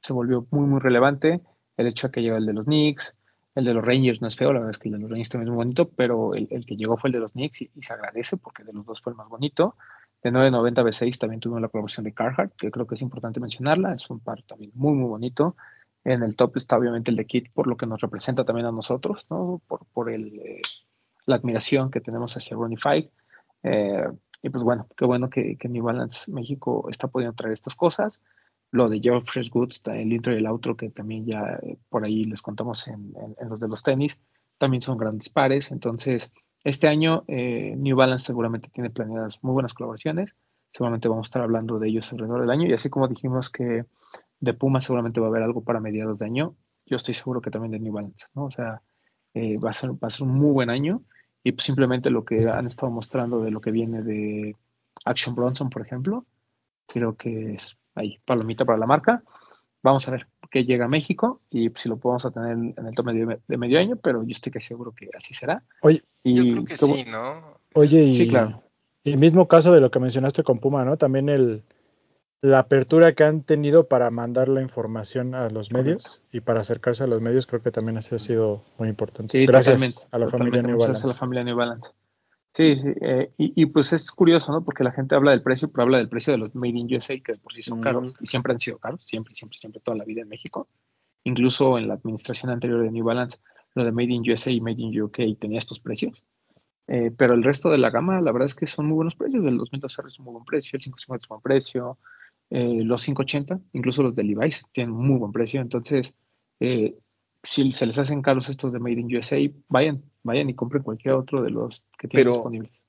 se 0.02 0.12
volvió 0.12 0.46
muy, 0.50 0.66
muy 0.66 0.80
relevante 0.80 1.40
el 1.76 1.86
hecho 1.86 2.08
de 2.08 2.12
que 2.12 2.22
llegó 2.22 2.36
el 2.36 2.46
de 2.46 2.52
los 2.52 2.66
Knicks, 2.66 3.16
el 3.54 3.64
de 3.64 3.74
los 3.74 3.84
Rangers 3.84 4.20
no 4.20 4.28
es 4.28 4.36
feo, 4.36 4.52
la 4.52 4.60
verdad 4.60 4.72
es 4.72 4.78
que 4.78 4.88
el 4.88 4.94
de 4.94 5.00
los 5.00 5.10
Rangers 5.10 5.30
también 5.30 5.48
es 5.48 5.54
muy 5.54 5.64
bonito, 5.64 5.88
pero 5.88 6.34
el, 6.34 6.66
que 6.66 6.76
llegó 6.76 6.98
fue 6.98 7.08
el 7.08 7.14
de 7.14 7.20
los 7.20 7.32
Knicks 7.32 7.62
y, 7.62 7.70
se 7.80 7.92
agradece 7.94 8.36
porque 8.36 8.64
de 8.64 8.72
los 8.72 8.84
dos 8.84 9.00
fue 9.00 9.12
el 9.12 9.16
más 9.16 9.28
bonito. 9.28 9.76
De 10.22 10.30
990 10.30 10.82
B6 10.82 11.18
también 11.18 11.40
tuvimos 11.40 11.62
la 11.62 11.68
colaboración 11.68 12.04
de 12.04 12.12
Carhartt, 12.12 12.54
que 12.56 12.70
creo 12.70 12.86
que 12.86 12.96
es 12.96 13.02
importante 13.02 13.40
mencionarla, 13.40 13.94
es 13.94 14.10
un 14.10 14.20
par 14.20 14.42
también 14.42 14.72
muy, 14.74 14.94
muy 14.94 15.08
bonito. 15.08 15.56
En 16.04 16.22
el 16.22 16.36
top 16.36 16.58
está 16.58 16.76
obviamente 16.76 17.10
el 17.10 17.16
de 17.16 17.26
Kit, 17.26 17.50
por 17.52 17.66
lo 17.66 17.76
que 17.76 17.86
nos 17.86 18.00
representa 18.00 18.44
también 18.44 18.66
a 18.66 18.72
nosotros, 18.72 19.26
¿no? 19.30 19.62
por, 19.66 19.86
por 19.86 20.10
el, 20.10 20.38
eh, 20.38 20.62
la 21.24 21.36
admiración 21.36 21.90
que 21.90 22.00
tenemos 22.00 22.36
hacia 22.36 22.56
Ronnie 22.56 22.76
Five. 22.76 23.10
Eh, 23.62 24.08
y 24.42 24.50
pues 24.50 24.62
bueno, 24.62 24.86
qué 24.96 25.06
bueno 25.06 25.30
que, 25.30 25.56
que 25.56 25.68
New 25.68 25.82
Balance 25.82 26.30
México 26.30 26.88
está 26.90 27.08
pudiendo 27.08 27.34
traer 27.34 27.54
estas 27.54 27.74
cosas. 27.74 28.20
Lo 28.70 28.88
de 28.88 29.00
Geoffrey 29.00 29.48
Goods, 29.48 29.82
el 29.86 30.12
intro 30.12 30.34
y 30.34 30.38
el 30.38 30.46
outro, 30.46 30.76
que 30.76 30.90
también 30.90 31.26
ya 31.26 31.58
eh, 31.62 31.78
por 31.88 32.04
ahí 32.04 32.24
les 32.24 32.42
contamos 32.42 32.88
en, 32.88 33.14
los 33.48 33.60
de 33.60 33.68
los 33.68 33.82
tenis, 33.82 34.18
también 34.58 34.82
son 34.82 34.98
grandes 34.98 35.28
pares. 35.28 35.70
Entonces, 35.70 36.32
este 36.64 36.88
año 36.88 37.24
eh, 37.28 37.74
New 37.76 37.96
Balance 37.96 38.26
seguramente 38.26 38.68
tiene 38.72 38.90
planeadas 38.90 39.38
muy 39.42 39.52
buenas 39.52 39.74
colaboraciones. 39.74 40.34
Seguramente 40.72 41.08
vamos 41.08 41.26
a 41.26 41.28
estar 41.28 41.42
hablando 41.42 41.78
de 41.78 41.88
ellos 41.88 42.10
alrededor 42.12 42.40
del 42.40 42.50
año. 42.50 42.66
Y 42.66 42.72
así 42.72 42.90
como 42.90 43.08
dijimos 43.08 43.50
que 43.50 43.84
de 44.40 44.54
Puma 44.54 44.80
seguramente 44.80 45.20
va 45.20 45.26
a 45.26 45.30
haber 45.30 45.42
algo 45.42 45.62
para 45.62 45.80
mediados 45.80 46.18
de 46.18 46.26
año, 46.26 46.56
yo 46.84 46.96
estoy 46.96 47.14
seguro 47.14 47.40
que 47.40 47.50
también 47.50 47.72
de 47.72 47.80
New 47.80 47.92
Balance, 47.92 48.26
¿no? 48.34 48.46
O 48.46 48.50
sea, 48.50 48.82
eh, 49.34 49.58
va, 49.58 49.70
a 49.70 49.72
ser, 49.72 49.92
va 49.92 50.08
a 50.08 50.10
ser 50.10 50.26
un 50.26 50.34
muy 50.34 50.52
buen 50.52 50.70
año. 50.70 51.02
Y 51.42 51.52
pues 51.52 51.64
simplemente 51.64 52.10
lo 52.10 52.24
que 52.24 52.48
han 52.48 52.66
estado 52.66 52.90
mostrando 52.90 53.42
de 53.42 53.50
lo 53.50 53.60
que 53.60 53.70
viene 53.70 54.02
de 54.02 54.56
Action 55.04 55.34
Bronson, 55.34 55.70
por 55.70 55.82
ejemplo, 55.82 56.26
creo 56.86 57.16
que 57.16 57.54
es 57.54 57.76
ahí, 57.96 58.18
palomita 58.24 58.64
para 58.64 58.78
la 58.78 58.86
marca. 58.86 59.22
Vamos 59.82 60.06
a 60.08 60.12
ver 60.12 60.26
qué 60.50 60.64
llega 60.64 60.86
a 60.86 60.88
México 60.88 61.40
y 61.50 61.70
si 61.76 61.88
lo 61.88 61.96
podemos 61.96 62.32
tener 62.32 62.52
en 62.52 62.86
el 62.86 62.94
tome 62.94 63.12
de, 63.46 63.56
medio 63.56 63.78
año, 63.78 63.96
pero 63.96 64.22
yo 64.22 64.30
estoy 64.30 64.52
casi 64.52 64.68
seguro 64.68 64.92
que 64.92 65.10
así 65.16 65.34
será. 65.34 65.62
Oye, 65.82 66.02
yo 66.24 66.42
creo 66.42 66.64
que 66.64 66.76
sí, 66.76 67.04
¿no? 67.08 67.58
Oye, 67.74 68.02
y, 68.02 68.14
sí, 68.14 68.28
claro. 68.28 68.62
Y 69.04 69.12
el 69.12 69.18
mismo 69.18 69.46
caso 69.46 69.72
de 69.72 69.80
lo 69.80 69.90
que 69.90 70.00
mencionaste 70.00 70.42
con 70.42 70.58
Puma, 70.58 70.84
¿no? 70.84 70.96
También 70.96 71.28
el, 71.28 71.62
la 72.40 72.58
apertura 72.58 73.14
que 73.14 73.24
han 73.24 73.42
tenido 73.42 73.86
para 73.88 74.10
mandar 74.10 74.48
la 74.48 74.62
información 74.62 75.34
a 75.34 75.48
los 75.50 75.72
medios 75.72 76.22
y 76.32 76.40
para 76.40 76.60
acercarse 76.60 77.04
a 77.04 77.06
los 77.06 77.20
medios, 77.20 77.46
creo 77.46 77.60
que 77.60 77.70
también 77.70 77.98
ha 77.98 78.02
sido 78.02 78.64
muy 78.78 78.88
importante. 78.88 79.44
Gracias 79.46 80.08
a 80.10 80.18
la 80.18 80.28
familia 80.28 80.62
New 80.62 80.78
Balance. 80.78 81.04
a 81.04 81.08
la 81.08 81.14
familia 81.14 81.44
New 81.44 81.56
Balance. 81.56 81.90
Sí, 82.56 82.74
sí, 82.76 82.88
eh, 83.02 83.30
y, 83.36 83.66
pues 83.66 83.92
es 83.92 84.10
curioso, 84.10 84.50
¿no? 84.50 84.64
Porque 84.64 84.82
la 84.82 84.90
gente 84.90 85.14
habla 85.14 85.32
del 85.32 85.42
precio, 85.42 85.70
pero 85.70 85.82
habla 85.82 85.98
del 85.98 86.08
precio 86.08 86.32
de 86.32 86.38
los 86.38 86.54
Made 86.54 86.78
in 86.78 86.96
USA, 86.96 87.20
que 87.20 87.34
por 87.34 87.52
sí 87.52 87.60
son 87.60 87.82
caros, 87.82 88.14
y 88.18 88.26
siempre 88.26 88.54
han 88.54 88.58
sido 88.58 88.78
caros, 88.78 89.04
siempre, 89.04 89.34
siempre, 89.34 89.58
siempre, 89.58 89.82
toda 89.82 89.98
la 89.98 90.04
vida 90.04 90.22
en 90.22 90.28
México. 90.30 90.66
Incluso 91.24 91.76
en 91.76 91.86
la 91.86 91.94
administración 91.94 92.50
anterior 92.50 92.82
de 92.82 92.90
New 92.90 93.04
Balance, 93.04 93.40
lo 93.74 93.84
de 93.84 93.92
Made 93.92 94.10
in 94.10 94.30
USA 94.30 94.50
y 94.50 94.62
Made 94.62 94.80
in 94.80 95.02
UK 95.02 95.18
tenía 95.38 95.58
estos 95.58 95.80
precios. 95.80 96.24
Eh, 96.86 97.10
pero 97.14 97.34
el 97.34 97.44
resto 97.44 97.68
de 97.68 97.76
la 97.76 97.90
gama, 97.90 98.22
la 98.22 98.32
verdad 98.32 98.46
es 98.46 98.54
que 98.54 98.66
son 98.66 98.86
muy 98.86 98.94
buenos 98.94 99.16
precios. 99.16 99.44
El 99.44 99.58
2012 99.58 100.02
es 100.06 100.18
un 100.18 100.24
muy 100.24 100.32
buen 100.32 100.46
precio, 100.46 100.78
el 100.78 100.82
550 100.82 101.24
es 101.24 101.30
un 101.30 101.34
buen 101.34 101.42
precio, 101.42 101.98
eh, 102.48 102.82
los 102.84 103.04
580, 103.04 103.60
incluso 103.74 104.02
los 104.02 104.14
de 104.14 104.24
Levi's, 104.24 104.66
tienen 104.72 104.94
muy 104.94 105.18
buen 105.18 105.32
precio. 105.32 105.60
Entonces, 105.60 106.14
si 107.46 107.72
se 107.72 107.86
les 107.86 107.98
hacen 107.98 108.22
caros 108.22 108.48
estos 108.48 108.72
de 108.72 108.78
Made 108.78 109.00
in 109.00 109.16
USA, 109.16 109.36
vayan, 109.68 110.02
vayan 110.22 110.50
y 110.50 110.54
compren 110.54 110.82
cualquier 110.82 111.14
otro 111.14 111.42
de 111.42 111.50
los 111.50 111.84
que 111.98 112.08
tienen 112.08 112.32
disponibles. 112.32 112.80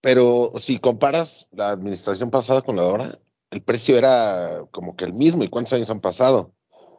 Pero 0.00 0.52
si 0.56 0.78
comparas 0.78 1.48
la 1.52 1.70
administración 1.70 2.30
pasada 2.30 2.62
con 2.62 2.76
la 2.76 2.82
de 2.82 2.88
ahora, 2.88 3.18
el 3.50 3.62
precio 3.62 3.96
era 3.96 4.64
como 4.70 4.96
que 4.96 5.04
el 5.04 5.12
mismo. 5.12 5.44
¿Y 5.44 5.48
cuántos 5.48 5.74
años 5.74 5.90
han 5.90 6.00
pasado? 6.00 6.52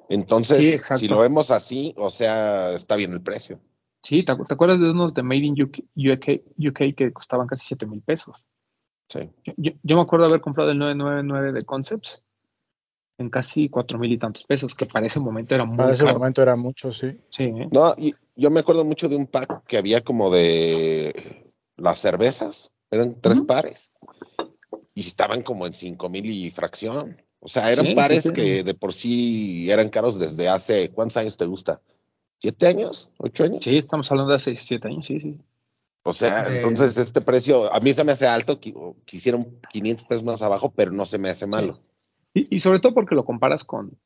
Entonces, 0.09 0.81
si 0.97 1.07
lo 1.07 1.19
vemos 1.19 1.51
así, 1.51 1.93
o 1.97 2.09
sea, 2.09 2.73
está 2.73 2.95
bien 2.95 3.11
el 3.13 3.21
precio. 3.21 3.59
Sí, 4.01 4.23
¿te, 4.23 4.31
acuerdas 4.31 4.79
de 4.79 4.91
unos 4.91 5.13
de 5.13 5.23
Made 5.23 5.39
in 5.39 5.61
UK, 5.61 5.79
UK, 6.57 6.95
que 6.95 7.11
costaban 7.13 7.47
casi 7.47 7.65
7 7.67 7.85
mil 7.85 8.01
pesos? 8.01 8.45
Sí. 9.07 9.29
Yo, 9.57 9.71
yo, 9.81 9.95
me 9.95 10.01
acuerdo 10.01 10.25
haber 10.25 10.41
comprado 10.41 10.71
el 10.71 10.77
999 10.77 11.53
de 11.53 11.65
Concepts 11.65 12.21
en 13.17 13.29
casi 13.29 13.69
cuatro 13.69 13.99
mil 13.99 14.11
y 14.11 14.17
tantos 14.17 14.43
pesos, 14.43 14.75
que 14.75 14.85
para 14.85 15.05
ese 15.05 15.19
momento 15.19 15.53
era 15.55 15.65
muy 15.65 15.77
Para 15.77 15.93
ese 15.93 16.05
momento 16.05 16.41
era 16.41 16.55
mucho, 16.55 16.91
sí. 16.91 17.17
Sí. 17.29 17.43
¿eh? 17.43 17.67
No, 17.71 17.93
y 17.97 18.15
yo 18.35 18.49
me 18.49 18.61
acuerdo 18.61 18.83
mucho 18.83 19.09
de 19.09 19.15
un 19.15 19.27
pack 19.27 19.65
que 19.67 19.77
había 19.77 20.01
como 20.01 20.31
de 20.31 21.51
las 21.77 21.99
cervezas, 21.99 22.71
eran 22.89 23.19
tres 23.19 23.41
pares, 23.41 23.91
y 24.95 25.01
estaban 25.01 25.43
como 25.43 25.67
en 25.67 25.73
cinco 25.73 26.09
mil 26.09 26.25
y 26.25 26.51
fracción. 26.51 27.21
O 27.39 27.47
sea, 27.47 27.71
eran 27.71 27.93
pares 27.93 28.31
que 28.31 28.63
de 28.63 28.73
por 28.73 28.93
sí 28.93 29.69
eran 29.69 29.89
caros 29.89 30.17
desde 30.17 30.47
hace, 30.47 30.89
¿cuántos 30.89 31.17
años 31.17 31.35
te 31.35 31.45
gusta? 31.45 31.81
¿Siete 32.39 32.67
años? 32.67 33.09
¿Ocho 33.17 33.43
años? 33.43 33.63
Sí, 33.63 33.77
estamos 33.77 34.09
hablando 34.11 34.29
de 34.31 34.37
hace 34.37 34.55
siete 34.55 34.87
años, 34.87 35.05
sí, 35.05 35.19
sí. 35.19 35.39
O 36.03 36.11
sea, 36.11 36.45
entonces 36.53 36.97
este 36.97 37.21
precio, 37.21 37.73
a 37.73 37.79
mí 37.79 37.93
se 37.93 38.03
me 38.03 38.11
hace 38.11 38.27
alto, 38.27 38.59
quisieron 39.05 39.59
500 39.71 40.05
pesos 40.05 40.23
más 40.23 40.41
abajo, 40.41 40.71
pero 40.75 40.91
no 40.91 41.05
se 41.05 41.17
me 41.17 41.29
hace 41.29 41.47
malo. 41.47 41.79
Y, 42.33 42.59
sobre 42.59 42.79
todo 42.79 42.93
porque 42.93 43.15
lo 43.15 43.25
comparas 43.25 43.63
con, 43.63 43.97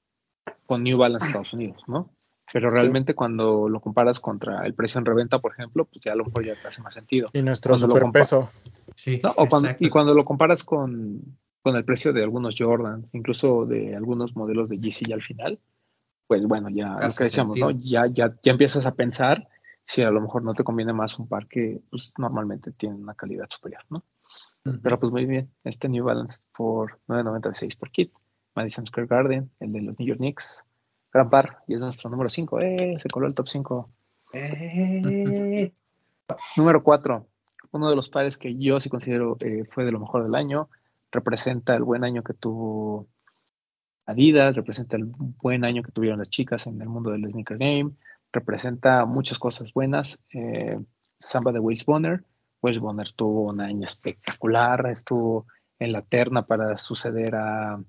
con 0.65 0.84
New 0.84 0.97
Balance 0.97 1.28
Estados 1.28 1.53
Unidos, 1.53 1.84
¿no? 1.88 2.11
Pero 2.51 2.69
realmente 2.69 3.13
cuando 3.13 3.67
lo 3.67 3.82
comparas 3.82 4.19
contra 4.19 4.65
el 4.65 4.73
precio 4.73 4.99
en 4.99 5.05
reventa, 5.05 5.39
por 5.39 5.51
ejemplo, 5.51 5.86
pues 5.86 6.03
ya 6.03 6.13
a 6.13 6.15
lo 6.15 6.25
mejor 6.25 6.45
ya 6.45 6.55
te 6.55 6.67
hace 6.67 6.82
más 6.82 6.93
sentido. 6.93 7.30
Y 7.34 7.41
nuestro 7.41 7.75
superpeso. 7.75 8.49
Sí, 8.95 9.21
y 9.80 9.89
cuando 9.89 10.13
lo 10.13 10.23
comparas 10.23 10.63
con, 10.63 11.21
con, 11.61 11.75
el 11.75 11.84
precio 11.84 12.13
de 12.13 12.23
algunos 12.23 12.55
Jordan, 12.57 13.07
incluso 13.11 13.65
de 13.65 13.95
algunos 13.95 14.36
modelos 14.36 14.69
de 14.69 14.80
Yeezy 14.80 15.05
ya 15.05 15.15
al 15.15 15.21
final, 15.21 15.59
pues 16.28 16.45
bueno, 16.45 16.69
ya 16.69 16.93
lo 16.93 17.13
que 17.15 17.25
decíamos, 17.25 17.57
¿no? 17.57 17.71
Ya, 17.71 18.07
ya, 18.07 18.36
ya 18.41 18.51
empiezas 18.51 18.86
a 18.86 18.95
pensar 18.95 19.47
si 19.86 20.01
a 20.01 20.11
lo 20.11 20.21
mejor 20.21 20.43
no 20.43 20.53
te 20.53 20.63
conviene 20.63 20.93
más 20.93 21.17
un 21.19 21.28
par 21.28 21.47
que 21.47 21.82
pues, 21.89 22.13
normalmente 22.17 22.71
tiene 22.71 22.95
una 22.95 23.13
calidad 23.13 23.47
superior, 23.49 23.84
¿no? 23.89 24.03
Pero 24.82 24.99
pues 24.99 25.11
muy 25.11 25.26
bien, 25.26 25.51
este 25.63 25.89
New 25.89 26.05
Balance 26.05 26.39
por 26.55 26.99
9.96 27.07 27.78
por 27.78 27.91
kit. 27.91 28.11
Madison 28.55 28.88
Square 28.88 29.07
Garden, 29.07 29.51
el 29.59 29.72
de 29.72 29.82
los 29.82 29.99
New 29.99 30.07
York 30.07 30.20
Knicks. 30.20 30.65
Gran 31.13 31.30
par, 31.30 31.59
y 31.68 31.76
es 31.76 31.80
nuestro 31.80 32.09
número 32.09 32.28
5. 32.28 32.59
¡Eh! 32.61 32.97
Se 32.99 33.09
coló 33.09 33.28
el 33.28 33.36
top 33.36 33.47
5. 33.47 33.89
Eh. 34.34 35.72
Número 36.55 36.84
4. 36.84 37.28
Uno 37.72 37.89
de 37.89 37.95
los 37.95 38.09
pares 38.09 38.38
que 38.38 38.55
yo 38.55 38.80
sí 38.80 38.89
considero 38.89 39.38
eh, 39.39 39.63
fue 39.72 39.86
de 39.86 39.91
lo 39.91 39.99
mejor 39.99 40.24
del 40.24 40.36
año. 40.36 40.70
Representa 41.11 41.76
el 41.76 41.84
buen 41.84 42.03
año 42.03 42.24
que 42.24 42.34
tuvo 42.34 43.07
Adidas, 44.07 44.55
representa 44.55 44.95
el 44.95 45.03
buen 45.05 45.65
año 45.65 45.84
que 45.84 45.91
tuvieron 45.91 46.20
las 46.20 46.30
chicas 46.30 46.65
en 46.65 46.82
el 46.82 46.88
mundo 46.88 47.11
del 47.11 47.30
sneaker 47.30 47.57
game, 47.57 47.91
representa 48.32 49.05
muchas 49.05 49.38
cosas 49.38 49.74
buenas. 49.74 50.18
Eh, 50.34 50.80
Samba 51.20 51.51
de 51.51 51.59
Wills 51.59 51.86
Bonner 51.86 52.24
pues 52.60 52.80
Bonner 52.80 53.12
tuvo 53.14 53.49
un 53.49 53.62
año 53.62 53.86
espectacular, 53.86 54.88
estuvo 54.88 55.45
en 55.80 55.91
la 55.91 56.01
terna 56.01 56.45
para 56.45 56.78
suceder 56.78 57.36
a 57.36 57.82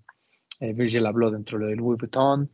eh, 0.60 0.72
Virgil 0.72 1.06
Abloh 1.06 1.30
dentro 1.30 1.58
del 1.58 1.78
Louis 1.78 1.98
Vuitton. 1.98 2.50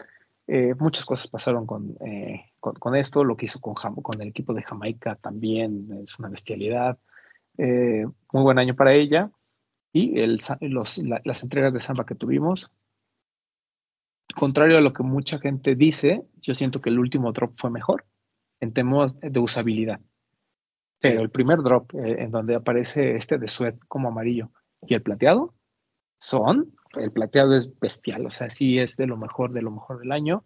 Eh, 0.47 0.75
muchas 0.79 1.07
cosas 1.07 1.29
pasaron 1.29 1.67
eh, 2.05 2.53
con, 2.61 2.97
esto, 2.97 3.25
lo 3.25 3.37
que 3.37 3.47
hizo 3.47 3.61
con, 3.61 4.21
el 4.21 4.29
equipo 4.29 4.53
de 4.53 4.63
Jamaica 4.63 5.17
también 5.17 5.89
es 6.03 6.19
una 6.19 6.29
bestialidad. 6.29 6.99
muy 7.57 8.43
buen 8.43 8.59
año 8.59 8.75
para 8.75 8.93
ella. 8.93 9.31
Y 9.93 10.17
las 10.27 11.43
entregas 11.43 11.73
de 11.73 11.79
samba 11.79 12.05
que 12.05 12.17
tuvimos, 12.17 12.69
contrario 14.35 14.77
a 14.77 14.81
lo 14.81 14.93
que 14.93 15.05
mucha 15.05 15.39
gente 15.39 15.77
dice, 15.77 16.25
yo 16.43 16.55
siento 16.55 16.81
que 16.81 16.91
el 16.91 16.99
último 16.99 17.33
drop 17.33 17.53
fue 17.57 17.71
mejor 17.71 18.05
en 18.61 18.73
temas 18.73 19.19
de 19.21 19.39
usabilidad. 19.39 20.01
Pero 21.05 21.21
el 21.21 21.29
primer 21.29 21.59
drop, 21.59 21.95
eh, 21.95 22.23
en 22.23 22.31
donde 22.31 22.55
aparece 22.55 23.17
este 23.17 23.37
de 23.37 23.47
sweat 23.47 23.77
como 23.89 24.09
amarillo 24.09 24.51
y 24.81 24.95
el 24.95 25.03
plateado, 25.03 25.55
son, 26.17 26.73
el 26.95 27.13
plateado 27.13 27.55
es 27.55 27.79
bestial, 27.79 28.25
o 28.25 28.31
sea, 28.31 28.49
sí 28.49 28.79
es 28.79 28.97
de 28.97 29.07
lo 29.07 29.19
mejor, 29.19 29.53
de 29.53 29.61
lo 29.61 29.71
mejor 29.71 29.99
del 29.99 30.13
año. 30.13 30.45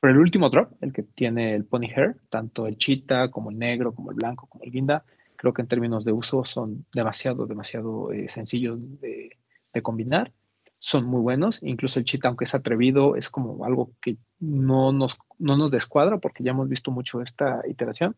Pero 0.00 0.14
el 0.14 0.18
último 0.18 0.50
drop, 0.50 0.72
el 0.80 0.92
que 0.92 1.04
tiene 1.04 1.54
el 1.54 1.64
pony 1.64 1.86
hair, 1.94 2.16
tanto 2.28 2.66
el 2.66 2.76
cheetah 2.76 3.30
como 3.30 3.50
el 3.50 3.58
negro, 3.58 3.94
como 3.94 4.10
el 4.10 4.16
blanco, 4.16 4.48
como 4.48 4.64
el 4.64 4.72
guinda, 4.72 5.04
creo 5.36 5.54
que 5.54 5.62
en 5.62 5.68
términos 5.68 6.04
de 6.04 6.10
uso 6.10 6.44
son 6.44 6.86
demasiado, 6.92 7.46
demasiado 7.46 8.10
eh, 8.10 8.28
sencillos 8.28 8.80
de, 9.00 9.36
combinar. 9.80 10.32
Son 10.80 11.06
muy 11.06 11.20
buenos, 11.20 11.62
incluso 11.62 12.00
el 12.00 12.04
cheetah, 12.04 12.30
aunque 12.30 12.46
es 12.46 12.54
atrevido, 12.56 13.14
es 13.14 13.30
como 13.30 13.64
algo 13.64 13.92
que 14.02 14.16
no 14.40 14.92
nos, 14.92 15.18
no 15.38 15.56
nos 15.56 15.70
descuadra 15.70 16.18
porque 16.18 16.42
ya 16.42 16.50
hemos 16.50 16.68
visto 16.68 16.90
mucho 16.90 17.22
esta 17.22 17.62
iteración, 17.68 18.16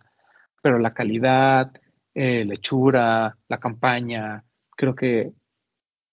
pero 0.63 0.79
la 0.79 0.95
calidad, 0.95 1.73
eh, 2.15 2.45
lechura, 2.45 3.37
la 3.49 3.59
campaña. 3.59 4.45
Creo 4.77 4.95
que 4.95 5.33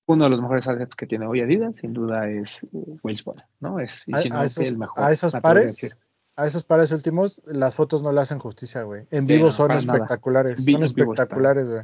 uno 0.06 0.24
de 0.24 0.30
los 0.32 0.42
mejores 0.42 0.68
assets 0.68 0.96
que 0.96 1.06
tiene 1.06 1.28
hoy 1.28 1.42
Adidas, 1.42 1.76
sin 1.76 1.94
duda, 1.94 2.30
es 2.30 2.60
uh, 2.72 2.98
¿no? 3.60 3.80
Es, 3.80 4.04
a, 4.12 4.46
esos, 4.46 4.66
el 4.66 4.78
mejor. 4.78 5.04
A 5.04 5.12
esos 5.12 5.34
pares, 5.34 5.98
a 6.36 6.48
esos 6.48 6.64
pares 6.64 6.92
últimos, 6.92 7.42
las 7.46 7.76
fotos 7.76 8.02
no 8.02 8.12
le 8.12 8.22
hacen 8.22 8.40
justicia, 8.40 8.84
güey. 8.84 9.06
En 9.12 9.28
vivo 9.28 9.52
son 9.52 9.72
espectaculares, 9.72 10.64
son 10.64 10.84
espectaculares, 10.84 11.70
güey. 11.70 11.84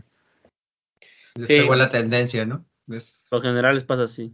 Les 1.36 1.48
pegó 1.48 1.76
la 1.76 1.90
tendencia, 1.90 2.46
¿no? 2.46 2.66
Por 3.30 3.42
general 3.42 3.76
les 3.76 3.84
pasa 3.84 4.04
así. 4.04 4.34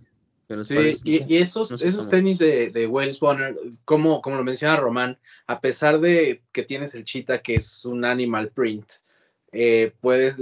Sí, 0.65 0.97
y, 1.05 1.37
esos, 1.37 1.71
esos 1.81 2.09
tenis 2.09 2.37
de, 2.37 2.71
de 2.71 2.85
Wells 2.85 3.19
Bonner, 3.21 3.57
como, 3.85 4.21
como 4.21 4.35
lo 4.35 4.43
menciona 4.43 4.75
Román, 4.75 5.17
a 5.47 5.61
pesar 5.61 5.99
de 6.01 6.43
que 6.51 6.63
tienes 6.63 6.93
el 6.93 7.05
Cheetah, 7.05 7.41
que 7.41 7.55
es 7.55 7.85
un 7.85 8.03
animal 8.03 8.49
print, 8.49 8.85
eh, 9.51 9.93
puede, 9.99 10.33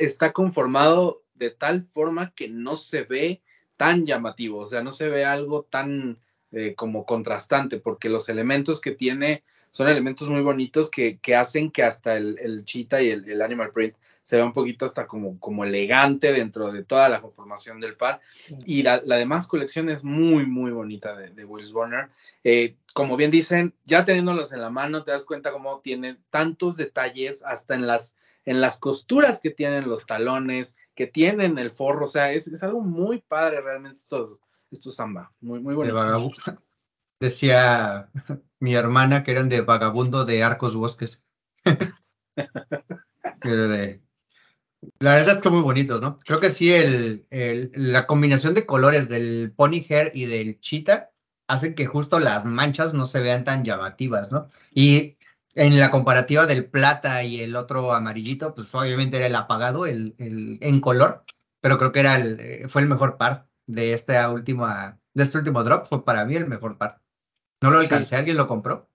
está 0.00 0.32
conformado 0.32 1.22
de 1.34 1.50
tal 1.50 1.82
forma 1.82 2.32
que 2.34 2.48
no 2.48 2.76
se 2.76 3.02
ve 3.02 3.42
tan 3.76 4.06
llamativo, 4.06 4.58
o 4.58 4.66
sea, 4.66 4.82
no 4.82 4.92
se 4.92 5.08
ve 5.08 5.24
algo 5.24 5.62
tan 5.62 6.18
eh, 6.50 6.74
como 6.74 7.04
contrastante, 7.06 7.78
porque 7.78 8.08
los 8.08 8.28
elementos 8.28 8.80
que 8.80 8.92
tiene 8.92 9.44
son 9.70 9.88
elementos 9.88 10.28
muy 10.28 10.40
bonitos 10.40 10.90
que, 10.90 11.18
que 11.18 11.36
hacen 11.36 11.70
que 11.70 11.82
hasta 11.82 12.16
el, 12.16 12.38
el 12.40 12.64
cheetah 12.64 13.02
y 13.02 13.10
el, 13.10 13.42
animal 13.42 13.70
print 13.70 13.94
se 14.28 14.36
ve 14.36 14.42
un 14.42 14.52
poquito 14.52 14.84
hasta 14.84 15.06
como, 15.06 15.40
como 15.40 15.64
elegante 15.64 16.34
dentro 16.34 16.70
de 16.70 16.84
toda 16.84 17.08
la 17.08 17.22
conformación 17.22 17.80
del 17.80 17.96
par. 17.96 18.20
Y 18.66 18.82
la, 18.82 19.00
demás 19.00 19.46
colección 19.46 19.88
es 19.88 20.04
muy, 20.04 20.44
muy 20.44 20.70
bonita 20.70 21.16
de, 21.16 21.30
de 21.30 21.46
Wills 21.46 21.72
Bonner. 21.72 22.10
Eh, 22.44 22.76
como 22.92 23.16
bien 23.16 23.30
dicen, 23.30 23.72
ya 23.86 24.04
teniéndolos 24.04 24.52
en 24.52 24.60
la 24.60 24.68
mano, 24.68 25.02
te 25.02 25.12
das 25.12 25.24
cuenta 25.24 25.50
cómo 25.50 25.80
tienen 25.80 26.22
tantos 26.28 26.76
detalles, 26.76 27.42
hasta 27.42 27.74
en 27.74 27.86
las, 27.86 28.16
en 28.44 28.60
las 28.60 28.76
costuras 28.76 29.40
que 29.40 29.48
tienen 29.48 29.88
los 29.88 30.04
talones, 30.04 30.76
que 30.94 31.06
tienen 31.06 31.56
el 31.56 31.70
forro, 31.70 32.04
o 32.04 32.08
sea, 32.08 32.30
es, 32.30 32.62
algo 32.62 32.82
muy 32.82 33.22
padre 33.22 33.62
realmente 33.62 33.96
estos, 33.96 34.42
estos 34.70 34.94
samba, 34.94 35.32
muy, 35.40 35.58
muy 35.60 35.74
bonitos. 35.74 36.32
Decía 37.18 38.10
mi 38.60 38.74
hermana 38.74 39.24
que 39.24 39.30
eran 39.30 39.48
de 39.48 39.62
vagabundo 39.62 40.26
de 40.26 40.42
Arcos 40.42 40.74
Bosques. 40.74 41.24
Pero 43.40 43.68
de, 43.68 44.02
la 45.00 45.14
verdad 45.14 45.36
es 45.36 45.40
que 45.40 45.50
muy 45.50 45.62
bonitos, 45.62 46.00
¿no? 46.00 46.16
Creo 46.24 46.40
que 46.40 46.50
sí, 46.50 46.72
el, 46.72 47.26
la 47.74 48.06
combinación 48.06 48.54
de 48.54 48.66
colores 48.66 49.08
del 49.08 49.52
pony 49.54 49.84
hair 49.88 50.12
y 50.14 50.26
del 50.26 50.60
cheetah 50.60 51.10
hace 51.48 51.74
que 51.74 51.86
justo 51.86 52.20
las 52.20 52.44
manchas 52.44 52.94
no 52.94 53.06
se 53.06 53.20
vean 53.20 53.44
tan 53.44 53.64
llamativas, 53.64 54.30
¿no? 54.30 54.50
Y 54.72 55.16
en 55.54 55.78
la 55.78 55.90
comparativa 55.90 56.46
del 56.46 56.66
plata 56.66 57.24
y 57.24 57.40
el 57.40 57.56
otro 57.56 57.92
amarillito, 57.92 58.54
pues 58.54 58.72
obviamente 58.74 59.16
era 59.16 59.26
el 59.26 59.34
apagado, 59.34 59.86
el, 59.86 60.14
en 60.18 60.80
color, 60.80 61.24
pero 61.60 61.78
creo 61.78 61.90
que 61.90 62.00
era 62.00 62.16
el, 62.16 62.68
fue 62.68 62.82
el 62.82 62.88
mejor 62.88 63.16
par 63.16 63.48
de 63.66 63.92
esta 63.92 64.30
última, 64.30 65.00
de 65.14 65.24
este 65.24 65.38
último 65.38 65.64
drop, 65.64 65.86
fue 65.86 66.04
para 66.04 66.24
mí 66.24 66.36
el 66.36 66.46
mejor 66.46 66.78
par. 66.78 67.02
No 67.60 67.70
lo 67.70 67.80
alcancé, 67.80 68.14
¿alguien 68.14 68.36
lo 68.36 68.46
compró? 68.46 68.87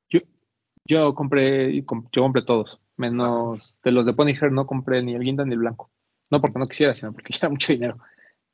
Yo, 0.86 1.16
compré, 1.16 1.74
yo 1.76 2.22
compré 2.22 2.42
todos 2.44 2.80
menos 2.98 3.78
de 3.84 3.92
los 3.92 4.06
de 4.06 4.14
Pony 4.14 4.30
Hair 4.30 4.52
no 4.52 4.68
compré 4.68 5.02
ni 5.02 5.16
el 5.16 5.24
guinda 5.24 5.46
ni 5.46 5.54
el 5.54 5.60
blanco. 5.60 5.92
No 6.30 6.42
porque 6.42 6.60
no 6.60 6.68
quisiera, 6.68 6.94
sino 6.94 7.14
porque 7.14 7.34
era 7.38 7.50
mucho 7.50 7.74
dinero. 7.74 7.98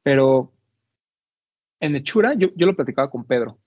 Pero 0.04 0.54
en 1.80 1.96
hechura, 1.96 2.34
yo, 2.36 2.50
lo 2.56 2.76
platicaba 2.76 3.10
con 3.10 3.26
Pedro. 3.26 3.60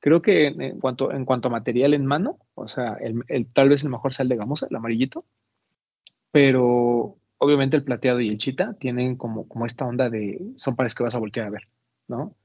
Creo 0.00 0.22
que 0.22 0.46
en, 0.46 0.78
cuanto, 0.80 1.10
a 1.10 1.50
material 1.50 1.92
en 1.94 2.06
mano, 2.06 2.38
o 2.54 2.68
sea, 2.68 2.96
el, 3.00 3.46
tal 3.52 3.68
vez 3.68 3.82
el 3.82 3.88
mejor 3.90 4.14
sea 4.14 4.24
de 4.26 4.36
gamosa, 4.36 4.68
el 4.70 4.76
amarillito, 4.76 5.24
pero 6.30 7.16
obviamente 7.38 7.76
el 7.76 7.82
plateado 7.82 8.20
y 8.20 8.28
el 8.28 8.38
chita 8.38 8.74
tienen 8.74 9.16
como, 9.16 9.46
esta 9.66 9.86
onda 9.86 10.08
de, 10.08 10.40
son 10.56 10.76
pares 10.76 10.94
que 10.94 11.02
vas 11.02 11.16
a 11.16 11.18
voltear 11.18 11.48
a 11.48 11.50
ver, 11.50 11.68
¿no? 12.06 12.36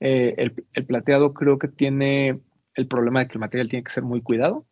Eh, 0.00 0.52
el 0.72 0.86
plateado 0.86 1.32
creo 1.32 1.58
que 1.58 1.68
tiene 1.68 2.40
el 2.74 2.88
problema 2.88 3.20
de 3.20 3.28
que 3.28 3.34
el 3.34 3.40
material 3.40 3.68
tiene 3.68 3.84
que 3.84 3.92
ser 3.92 4.02
muy 4.02 4.20
cuidado, 4.20 4.66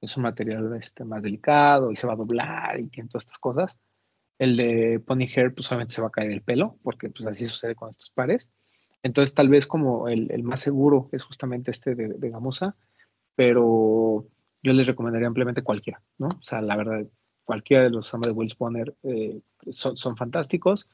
es 0.00 0.16
un 0.16 0.22
material 0.22 0.74
este, 0.76 1.04
más 1.04 1.22
delicado 1.22 1.90
y 1.90 1.96
se 1.96 2.06
va 2.06 2.14
a 2.14 2.16
doblar 2.16 2.80
y 2.80 2.88
tiene 2.88 3.08
todas 3.08 3.24
estas 3.24 3.38
cosas. 3.38 3.78
El 4.38 4.56
de 4.56 5.02
Pony 5.06 5.26
Hair, 5.34 5.54
pues 5.54 5.68
obviamente 5.68 5.94
se 5.94 6.00
va 6.00 6.08
a 6.08 6.12
caer 6.12 6.30
el 6.30 6.42
pelo, 6.42 6.78
porque 6.82 7.10
pues 7.10 7.26
así 7.26 7.46
sucede 7.46 7.74
con 7.74 7.90
estos 7.90 8.10
pares. 8.10 8.48
Entonces, 9.02 9.34
tal 9.34 9.48
vez 9.48 9.66
como 9.66 10.08
el, 10.08 10.42
más 10.42 10.60
seguro 10.60 11.08
es 11.12 11.22
justamente 11.22 11.70
este 11.70 11.94
de, 11.94 12.08
de, 12.08 12.30
gamuza, 12.30 12.76
pero 13.34 14.26
yo 14.62 14.72
les 14.72 14.86
recomendaría 14.86 15.28
ampliamente 15.28 15.62
cualquiera, 15.62 16.02
¿no? 16.18 16.28
O 16.28 16.42
sea, 16.42 16.60
la 16.60 16.76
verdad, 16.76 17.06
cualquiera 17.44 17.84
de 17.84 17.90
los 17.90 18.08
Samba 18.08 18.28
de 18.28 18.32
Will 18.32 18.54
Bonner 18.58 18.94
eh, 19.02 19.40
son, 19.70 20.16
fantásticos. 20.16 20.88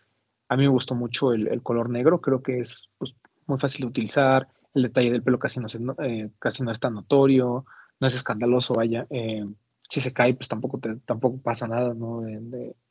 A 0.48 0.56
mí 0.56 0.62
me 0.62 0.68
gustó 0.68 0.94
mucho 0.94 1.32
el, 1.32 1.62
color 1.62 1.90
negro, 1.90 2.20
creo 2.20 2.42
que 2.42 2.60
es 2.60 2.88
pues, 2.98 3.14
muy 3.46 3.58
fácil 3.58 3.82
de 3.82 3.88
utilizar. 3.88 4.48
El 4.72 4.84
detalle 4.84 5.10
del 5.10 5.22
pelo 5.22 5.38
casi 5.38 5.60
no, 5.60 5.94
eh, 6.02 6.30
casi 6.38 6.62
no 6.62 6.70
es 6.70 6.80
tan 6.80 6.94
notorio 6.94 7.66
no 8.00 8.06
es 8.06 8.14
escandaloso, 8.14 8.74
vaya. 8.74 9.06
Eh, 9.10 9.44
si 9.88 10.00
se 10.00 10.12
cae, 10.12 10.34
pues 10.34 10.48
tampoco, 10.48 10.80
tampoco 11.04 11.40
pasa 11.40 11.68
nada, 11.68 11.94
¿no? 11.94 12.26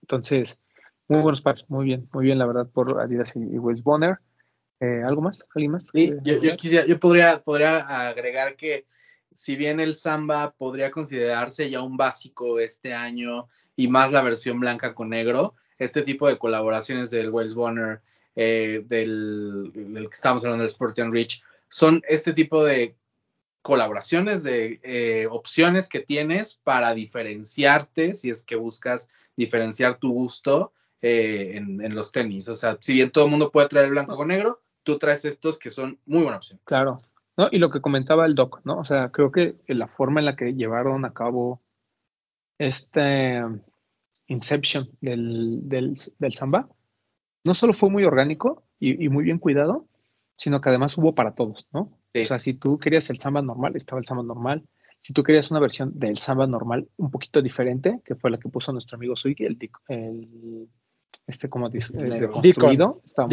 entonces, 0.01 0.61
muy 1.07 1.21
buenos 1.21 1.41
pares, 1.41 1.65
muy 1.69 1.85
bien, 1.85 2.07
muy 2.13 2.25
bien, 2.25 2.39
la 2.39 2.45
verdad, 2.45 2.67
por 2.67 2.99
Adidas 2.99 3.35
y, 3.35 3.39
y 3.39 3.57
Bonner. 3.57 4.19
Eh, 4.79 5.03
¿Algo 5.05 5.21
más? 5.21 5.43
¿Alguien 5.53 5.71
más? 5.71 5.87
Sí, 5.91 6.13
yo, 6.23 6.41
yo, 6.41 6.55
quisiera, 6.57 6.85
yo 6.85 6.99
podría, 6.99 7.41
podría 7.41 8.07
agregar 8.07 8.55
que 8.55 8.85
si 9.31 9.55
bien 9.55 9.79
el 9.79 9.95
Samba 9.95 10.51
podría 10.51 10.91
considerarse 10.91 11.69
ya 11.69 11.81
un 11.81 11.97
básico 11.97 12.59
este 12.59 12.93
año 12.93 13.47
y 13.75 13.87
más 13.87 14.11
la 14.11 14.21
versión 14.21 14.59
blanca 14.59 14.93
con 14.93 15.09
negro, 15.09 15.55
este 15.77 16.01
tipo 16.01 16.27
de 16.27 16.37
colaboraciones 16.37 17.11
del 17.11 17.29
Wells 17.29 17.53
Bonner, 17.53 18.01
eh, 18.35 18.83
del, 18.85 19.71
del, 19.73 20.09
que 20.09 20.15
estamos 20.15 20.43
hablando 20.43 20.63
del 20.63 20.71
Sport 20.71 20.97
Rich, 20.97 21.43
son 21.69 22.01
este 22.07 22.33
tipo 22.33 22.63
de 22.63 22.95
colaboraciones, 23.65 24.43
de 24.43 24.79
eh, 24.83 25.25
opciones 25.25 25.89
que 25.89 25.99
tienes 25.99 26.61
para 26.63 26.93
diferenciarte 26.93 28.13
si 28.13 28.29
es 28.29 28.43
que 28.43 28.55
buscas 28.55 29.09
diferenciar 29.35 29.97
tu 29.97 30.13
gusto 30.13 30.71
eh, 31.01 31.53
en, 31.55 31.95
los 31.95 32.11
tenis. 32.11 32.47
O 32.47 32.53
sea, 32.53 32.77
si 32.79 32.93
bien 32.93 33.09
todo 33.09 33.25
el 33.25 33.31
mundo 33.31 33.51
puede 33.51 33.67
traer 33.67 33.89
blanco 33.89 34.15
con 34.15 34.27
negro, 34.27 34.61
tú 34.83 34.99
traes 34.99 35.25
estos 35.25 35.57
que 35.57 35.71
son 35.71 35.97
muy 36.05 36.21
buena 36.21 36.37
opción. 36.37 36.59
Claro. 36.63 36.99
¿no? 37.37 37.49
Y 37.51 37.57
lo 37.57 37.71
que 37.71 37.81
comentaba 37.81 38.27
el 38.27 38.35
doc, 38.35 38.61
¿no? 38.65 38.77
O 38.77 38.85
sea, 38.85 39.09
creo 39.09 39.31
que 39.31 39.55
la 39.65 39.87
forma 39.87 40.19
en 40.19 40.27
la 40.27 40.35
que 40.35 40.53
llevaron 40.53 41.03
a 41.03 41.13
cabo 41.13 41.59
este 42.59 43.41
Inception 44.27 44.91
del, 45.01 45.67
del, 45.67 46.33
Samba, 46.33 46.69
no 47.43 47.55
solo 47.55 47.73
fue 47.73 47.89
muy 47.89 48.03
orgánico 48.03 48.61
y, 48.79 49.09
muy 49.09 49.23
bien 49.23 49.39
cuidado, 49.39 49.87
sino 50.37 50.61
que 50.61 50.69
además 50.69 50.95
hubo 50.99 51.15
para 51.15 51.33
todos, 51.33 51.67
¿no? 51.73 51.97
O 52.23 52.25
sea, 52.25 52.39
si 52.39 52.53
tú 52.53 52.77
querías 52.77 53.09
el 53.09 53.19
samba 53.19 53.41
normal, 53.41 53.75
estaba 53.75 53.99
el 53.99 54.05
samba 54.05 54.23
normal. 54.23 54.63
Si 55.01 55.13
tú 55.13 55.23
querías 55.23 55.51
una 55.51 55.59
versión 55.59 55.91
del 55.99 56.17
samba 56.17 56.47
normal 56.47 56.87
un 56.97 57.11
poquito 57.11 57.41
diferente, 57.41 58.01
que 58.03 58.15
fue 58.15 58.31
la 58.31 58.39
que 58.39 58.49
puso 58.49 58.71
nuestro 58.71 58.95
amigo 58.97 59.15
Suiki, 59.15 59.45
el, 59.45 59.57
el 59.89 60.67
este 61.27 61.49
como 61.49 61.69
dice, 61.69 61.93
reconstruido, 61.97 63.01
estaba, 63.05 63.29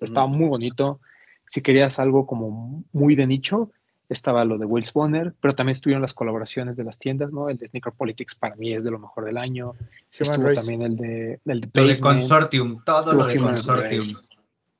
estaba 0.00 0.26
muy 0.26 0.48
bonito. 0.48 1.00
Si 1.46 1.62
querías 1.62 1.98
algo 1.98 2.26
como 2.26 2.84
muy 2.92 3.14
de 3.14 3.26
nicho, 3.26 3.70
estaba 4.08 4.44
lo 4.44 4.58
de 4.58 4.66
Wills 4.66 4.92
Bonner, 4.92 5.34
pero 5.40 5.54
también 5.54 5.74
estuvieron 5.74 6.02
las 6.02 6.14
colaboraciones 6.14 6.76
de 6.76 6.84
las 6.84 6.98
tiendas, 6.98 7.32
¿no? 7.32 7.48
El 7.48 7.58
de 7.58 7.68
Sneaker 7.68 7.92
Politics 7.92 8.34
para 8.34 8.56
mí 8.56 8.74
es 8.74 8.84
de 8.84 8.90
lo 8.90 8.98
mejor 8.98 9.24
del 9.24 9.38
año. 9.38 9.74
Estuvo 10.10 10.54
también 10.54 10.82
el 10.82 10.96
de, 10.96 11.40
el 11.44 11.60
de 11.60 11.70
Lo 11.72 11.86
de 11.86 12.00
Consortium, 12.00 12.82
todo 12.84 13.12
lo 13.12 13.26
de 13.26 13.38
Consortium 13.38 14.06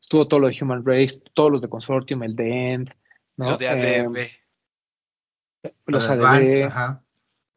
estuvo 0.04 0.28
todo 0.28 0.40
lo 0.40 0.48
de 0.48 0.56
Human 0.60 0.84
Race, 0.84 1.18
todos 1.32 1.50
los 1.50 1.62
de 1.62 1.68
Consortium, 1.68 2.22
el 2.24 2.36
de 2.36 2.72
End, 2.72 2.90
¿no? 3.38 3.46
Lo 3.46 3.56
de 3.56 3.68
ADB. 3.68 4.16
Eh, 5.62 5.74
los 5.86 6.08
ADB. 6.10 7.00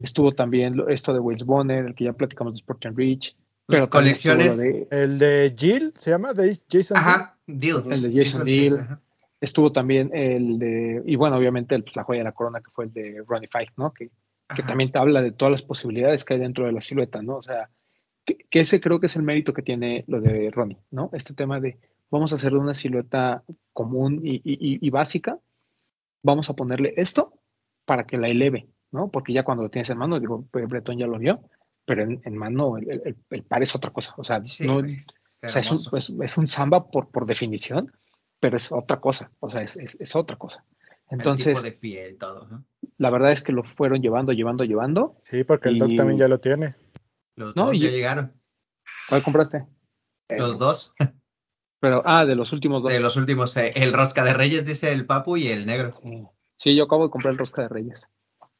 Estuvo 0.00 0.32
también 0.32 0.82
esto 0.88 1.12
de 1.12 1.20
Wales 1.20 1.44
Bonner, 1.44 1.84
el 1.84 1.94
que 1.94 2.04
ya 2.04 2.14
platicamos 2.14 2.54
de 2.54 2.60
Sport 2.60 2.86
and 2.86 2.96
Rich. 2.96 3.36
Pero 3.66 3.90
colecciones. 3.90 4.58
el 4.90 5.18
de 5.18 5.54
Jill, 5.56 5.92
¿se 5.94 6.10
llama? 6.10 6.32
De 6.32 6.56
Jason 6.70 6.96
Ajá, 6.96 7.36
Deal. 7.46 7.92
El 7.92 8.02
de 8.02 8.24
Jason 8.24 8.44
Deal. 8.44 8.98
Estuvo 9.40 9.70
también 9.70 10.10
el 10.14 10.58
de, 10.58 11.02
y 11.04 11.16
bueno, 11.16 11.36
obviamente 11.36 11.78
pues, 11.80 11.94
la 11.96 12.04
joya 12.04 12.20
de 12.20 12.24
la 12.24 12.32
corona 12.32 12.60
que 12.60 12.70
fue 12.70 12.86
el 12.86 12.92
de 12.94 13.22
Ronnie 13.26 13.48
Fight, 13.48 13.70
¿no? 13.76 13.92
Que, 13.92 14.10
que 14.56 14.62
también 14.62 14.90
te 14.90 14.98
habla 14.98 15.20
de 15.20 15.32
todas 15.32 15.52
las 15.52 15.62
posibilidades 15.62 16.24
que 16.24 16.34
hay 16.34 16.40
dentro 16.40 16.64
de 16.64 16.72
la 16.72 16.80
silueta, 16.80 17.20
¿no? 17.20 17.36
O 17.36 17.42
sea, 17.42 17.68
que, 18.24 18.38
que, 18.50 18.60
ese 18.60 18.80
creo 18.80 19.00
que 19.00 19.06
es 19.06 19.16
el 19.16 19.22
mérito 19.22 19.52
que 19.52 19.62
tiene 19.62 20.04
lo 20.08 20.20
de 20.20 20.50
Ronnie, 20.50 20.78
¿no? 20.90 21.10
Este 21.12 21.34
tema 21.34 21.60
de, 21.60 21.78
vamos 22.10 22.32
a 22.32 22.36
hacer 22.36 22.54
una 22.54 22.74
silueta 22.74 23.44
común 23.72 24.20
y, 24.22 24.90
básica, 24.90 25.38
vamos 26.22 26.50
a 26.50 26.54
ponerle 26.54 26.94
esto 26.96 27.32
para 27.84 28.04
que 28.04 28.18
la 28.18 28.28
eleve, 28.28 28.68
¿no? 28.90 29.10
Porque 29.10 29.32
ya 29.32 29.44
cuando 29.44 29.62
lo 29.62 29.70
tienes 29.70 29.90
en 29.90 29.98
mano, 29.98 30.20
digo, 30.20 30.46
Bretón 30.52 30.98
ya 30.98 31.06
lo 31.06 31.18
vio, 31.18 31.40
pero 31.84 32.02
en, 32.02 32.36
mano 32.36 32.76
el, 32.76 33.44
par 33.44 33.62
es 33.62 33.74
otra 33.74 33.90
cosa, 33.90 34.14
o 34.16 34.24
sea, 34.24 34.40
no, 34.60 34.80
es, 34.80 36.36
un, 36.36 36.48
samba 36.48 36.90
por, 36.90 37.10
por 37.10 37.24
definición, 37.26 37.92
pero 38.40 38.56
es 38.56 38.72
otra 38.72 39.00
cosa, 39.00 39.30
o 39.40 39.48
sea, 39.48 39.62
es, 39.62 40.16
otra 40.16 40.36
cosa. 40.36 40.64
Entonces, 41.10 41.46
el 41.46 41.54
tipo 41.54 41.62
de 41.62 41.72
piel, 41.72 42.18
todo, 42.18 42.46
¿no? 42.48 42.64
La 42.98 43.10
verdad 43.10 43.30
es 43.30 43.42
que 43.42 43.52
lo 43.52 43.64
fueron 43.64 44.02
llevando, 44.02 44.32
llevando, 44.32 44.64
llevando. 44.64 45.16
Sí, 45.24 45.44
porque 45.44 45.70
el 45.70 45.78
Doc 45.78 45.94
también 45.96 46.18
ya 46.18 46.28
lo 46.28 46.38
tiene. 46.38 46.74
Los 47.36 47.54
dos 47.54 47.78
ya 47.78 47.88
llegaron. 47.88 48.34
¿Cuál 49.08 49.22
compraste? 49.22 49.64
Los 50.28 50.58
dos. 50.58 50.94
Pero, 51.80 52.02
ah, 52.04 52.24
de 52.24 52.34
los 52.34 52.52
últimos 52.52 52.82
dos. 52.82 52.92
De 52.92 53.00
los 53.00 53.16
últimos, 53.16 53.56
eh, 53.56 53.72
el 53.76 53.92
Rosca 53.92 54.24
de 54.24 54.34
Reyes, 54.34 54.66
dice 54.66 54.92
el 54.92 55.06
Papu, 55.06 55.36
y 55.36 55.48
el 55.48 55.66
negro. 55.66 55.90
Sí. 56.56 56.74
yo 56.74 56.84
acabo 56.84 57.04
de 57.04 57.10
comprar 57.10 57.32
el 57.32 57.38
Rosca 57.38 57.62
de 57.62 57.68
Reyes. 57.68 58.10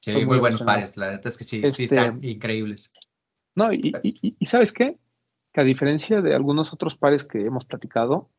Sí, 0.01 0.25
muy, 0.25 0.39
buenos 0.39 0.63
pares, 0.63 0.97
la 0.97 1.09
verdad 1.09 1.27
es 1.27 1.37
que 1.37 1.45
sí, 1.45 1.61
sí 1.61 1.67
este, 1.67 1.97
están 1.97 2.23
increíbles. 2.23 2.93
No, 3.57 3.73
y, 3.73 3.93
y, 4.03 4.47
¿sabes 4.47 4.73
qué? 4.73 4.97
Que 5.53 5.61
a 5.61 5.65
diferencia 5.65 6.23
de 6.23 6.35
algunos 6.35 6.73
otros 6.73 6.95
pares 6.95 7.25
que 7.25 7.45
hemos 7.45 7.65
platicado, 7.65 8.31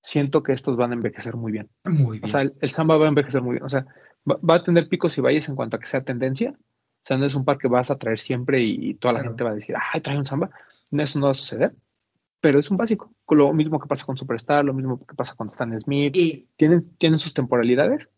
siento 0.00 0.44
que 0.44 0.52
estos 0.52 0.76
van 0.76 0.92
a 0.92 0.94
envejecer 0.94 1.34
muy 1.34 1.50
bien. 1.50 1.68
Muy 1.84 2.18
bien. 2.18 2.24
O 2.24 2.28
sea, 2.28 2.42
el, 2.42 2.70
samba 2.70 2.96
va 2.96 3.06
a 3.06 3.08
envejecer 3.08 3.42
muy 3.42 3.54
bien. 3.54 3.64
O 3.64 3.68
sea, 3.68 3.84
va, 4.24 4.56
a 4.56 4.62
tener 4.62 4.88
picos 4.88 5.18
y 5.18 5.20
valles 5.20 5.48
en 5.48 5.56
cuanto 5.56 5.76
a 5.76 5.80
que 5.80 5.88
sea 5.88 6.04
tendencia. 6.04 6.50
O 6.52 7.04
sea, 7.04 7.18
no 7.18 7.26
es 7.26 7.34
un 7.34 7.44
par 7.44 7.58
que 7.58 7.66
vas 7.66 7.90
a 7.90 7.98
traer 7.98 8.20
siempre 8.20 8.62
y, 8.62 8.94
toda 8.94 9.14
la 9.14 9.22
gente 9.24 9.42
va 9.42 9.50
a 9.50 9.54
decir, 9.54 9.74
ay, 9.92 10.00
trae 10.00 10.16
un 10.16 10.26
samba. 10.26 10.50
Eso 10.92 11.18
no 11.18 11.26
va 11.26 11.32
a 11.32 11.34
suceder 11.34 11.74
pero 12.42 12.58
es 12.58 12.70
un 12.70 12.76
básico. 12.76 13.14
Lo 13.30 13.52
mismo 13.54 13.80
que 13.80 13.86
pasa 13.86 14.04
con 14.04 14.18
Superstar, 14.18 14.64
lo 14.64 14.74
mismo 14.74 15.06
que 15.06 15.14
pasa 15.14 15.34
con 15.34 15.46
Stan 15.46 15.80
Smith. 15.80 16.14
Y 16.16 16.48
tienen, 16.56 16.90
tienen 16.98 17.18
sus 17.18 17.32
temporalidades, 17.32 18.08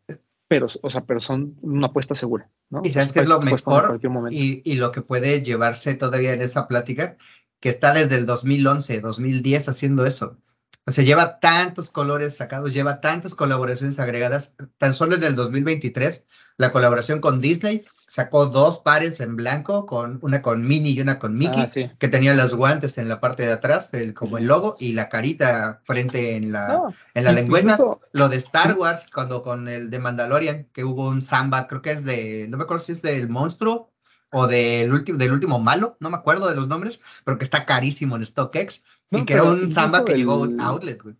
pero, 0.48 0.66
o 0.82 0.90
sea, 0.90 1.04
pero 1.04 1.20
son 1.20 1.56
una 1.60 1.88
apuesta 1.88 2.14
segura, 2.14 2.50
¿no? 2.70 2.80
Y 2.82 2.90
sabes 2.90 3.12
que 3.12 3.20
es 3.20 3.28
lo 3.28 3.40
mejor 3.42 4.00
y, 4.30 4.62
y, 4.64 4.74
lo 4.76 4.92
que 4.92 5.02
puede 5.02 5.42
llevarse 5.42 5.94
todavía 5.94 6.32
en 6.32 6.40
esa 6.40 6.66
plática, 6.68 7.18
que 7.60 7.68
está 7.68 7.92
desde 7.92 8.16
el 8.16 8.24
2011, 8.24 9.02
2010 9.02 9.68
haciendo 9.68 10.06
eso. 10.06 10.38
O 10.86 10.92
sea, 10.92 11.04
lleva 11.04 11.38
tantos 11.38 11.90
colores 11.90 12.34
sacados, 12.34 12.72
lleva 12.72 13.02
tantas 13.02 13.34
colaboraciones 13.34 14.00
agregadas. 14.00 14.54
Tan 14.78 14.94
solo 14.94 15.16
en 15.16 15.24
el 15.24 15.34
2023, 15.34 16.26
la 16.56 16.72
colaboración 16.72 17.20
con 17.20 17.40
Disney 17.40 17.84
sacó 18.06 18.46
dos 18.46 18.78
pares 18.78 19.20
en 19.20 19.36
blanco, 19.36 19.86
con 19.86 20.18
una 20.22 20.42
con 20.42 20.66
Minnie 20.66 20.92
y 20.92 21.00
una 21.00 21.18
con 21.18 21.36
Mickey, 21.36 21.62
ah, 21.62 21.94
que 21.98 22.08
tenían 22.08 22.36
los 22.36 22.54
guantes 22.54 22.98
en 22.98 23.08
la 23.08 23.20
parte 23.20 23.44
de 23.44 23.52
atrás, 23.52 23.92
el, 23.94 24.14
como 24.14 24.38
el 24.38 24.46
logo, 24.46 24.76
y 24.78 24.92
la 24.92 25.08
carita 25.08 25.80
frente 25.84 26.36
en 26.36 26.52
la, 26.52 26.94
en 27.14 27.24
la 27.24 27.32
lengüeta. 27.32 27.78
Lo 28.12 28.28
de 28.28 28.36
Star 28.36 28.76
Wars, 28.76 29.06
cuando 29.12 29.42
con 29.42 29.68
el 29.68 29.90
de 29.90 29.98
Mandalorian, 29.98 30.68
que 30.72 30.84
hubo 30.84 31.08
un 31.08 31.22
samba, 31.22 31.66
creo 31.66 31.82
que 31.82 31.92
es 31.92 32.04
de, 32.04 32.46
no 32.48 32.56
me 32.56 32.64
acuerdo 32.64 32.84
si 32.84 32.92
es 32.92 33.02
del 33.02 33.28
monstruo 33.28 33.90
o 34.30 34.46
del 34.46 34.92
último, 34.92 35.16
del 35.16 35.32
último 35.32 35.60
malo, 35.60 35.96
no 36.00 36.10
me 36.10 36.16
acuerdo 36.16 36.48
de 36.48 36.56
los 36.56 36.68
nombres, 36.68 37.00
pero 37.24 37.38
que 37.38 37.44
está 37.44 37.64
carísimo 37.66 38.16
en 38.16 38.26
StockX 38.26 38.82
y 39.10 39.24
que 39.24 39.34
era 39.34 39.44
un 39.44 39.68
samba 39.68 40.04
que 40.04 40.14
llegó 40.14 40.48
a 40.58 40.64
outlet, 40.66 41.02
güey. 41.02 41.14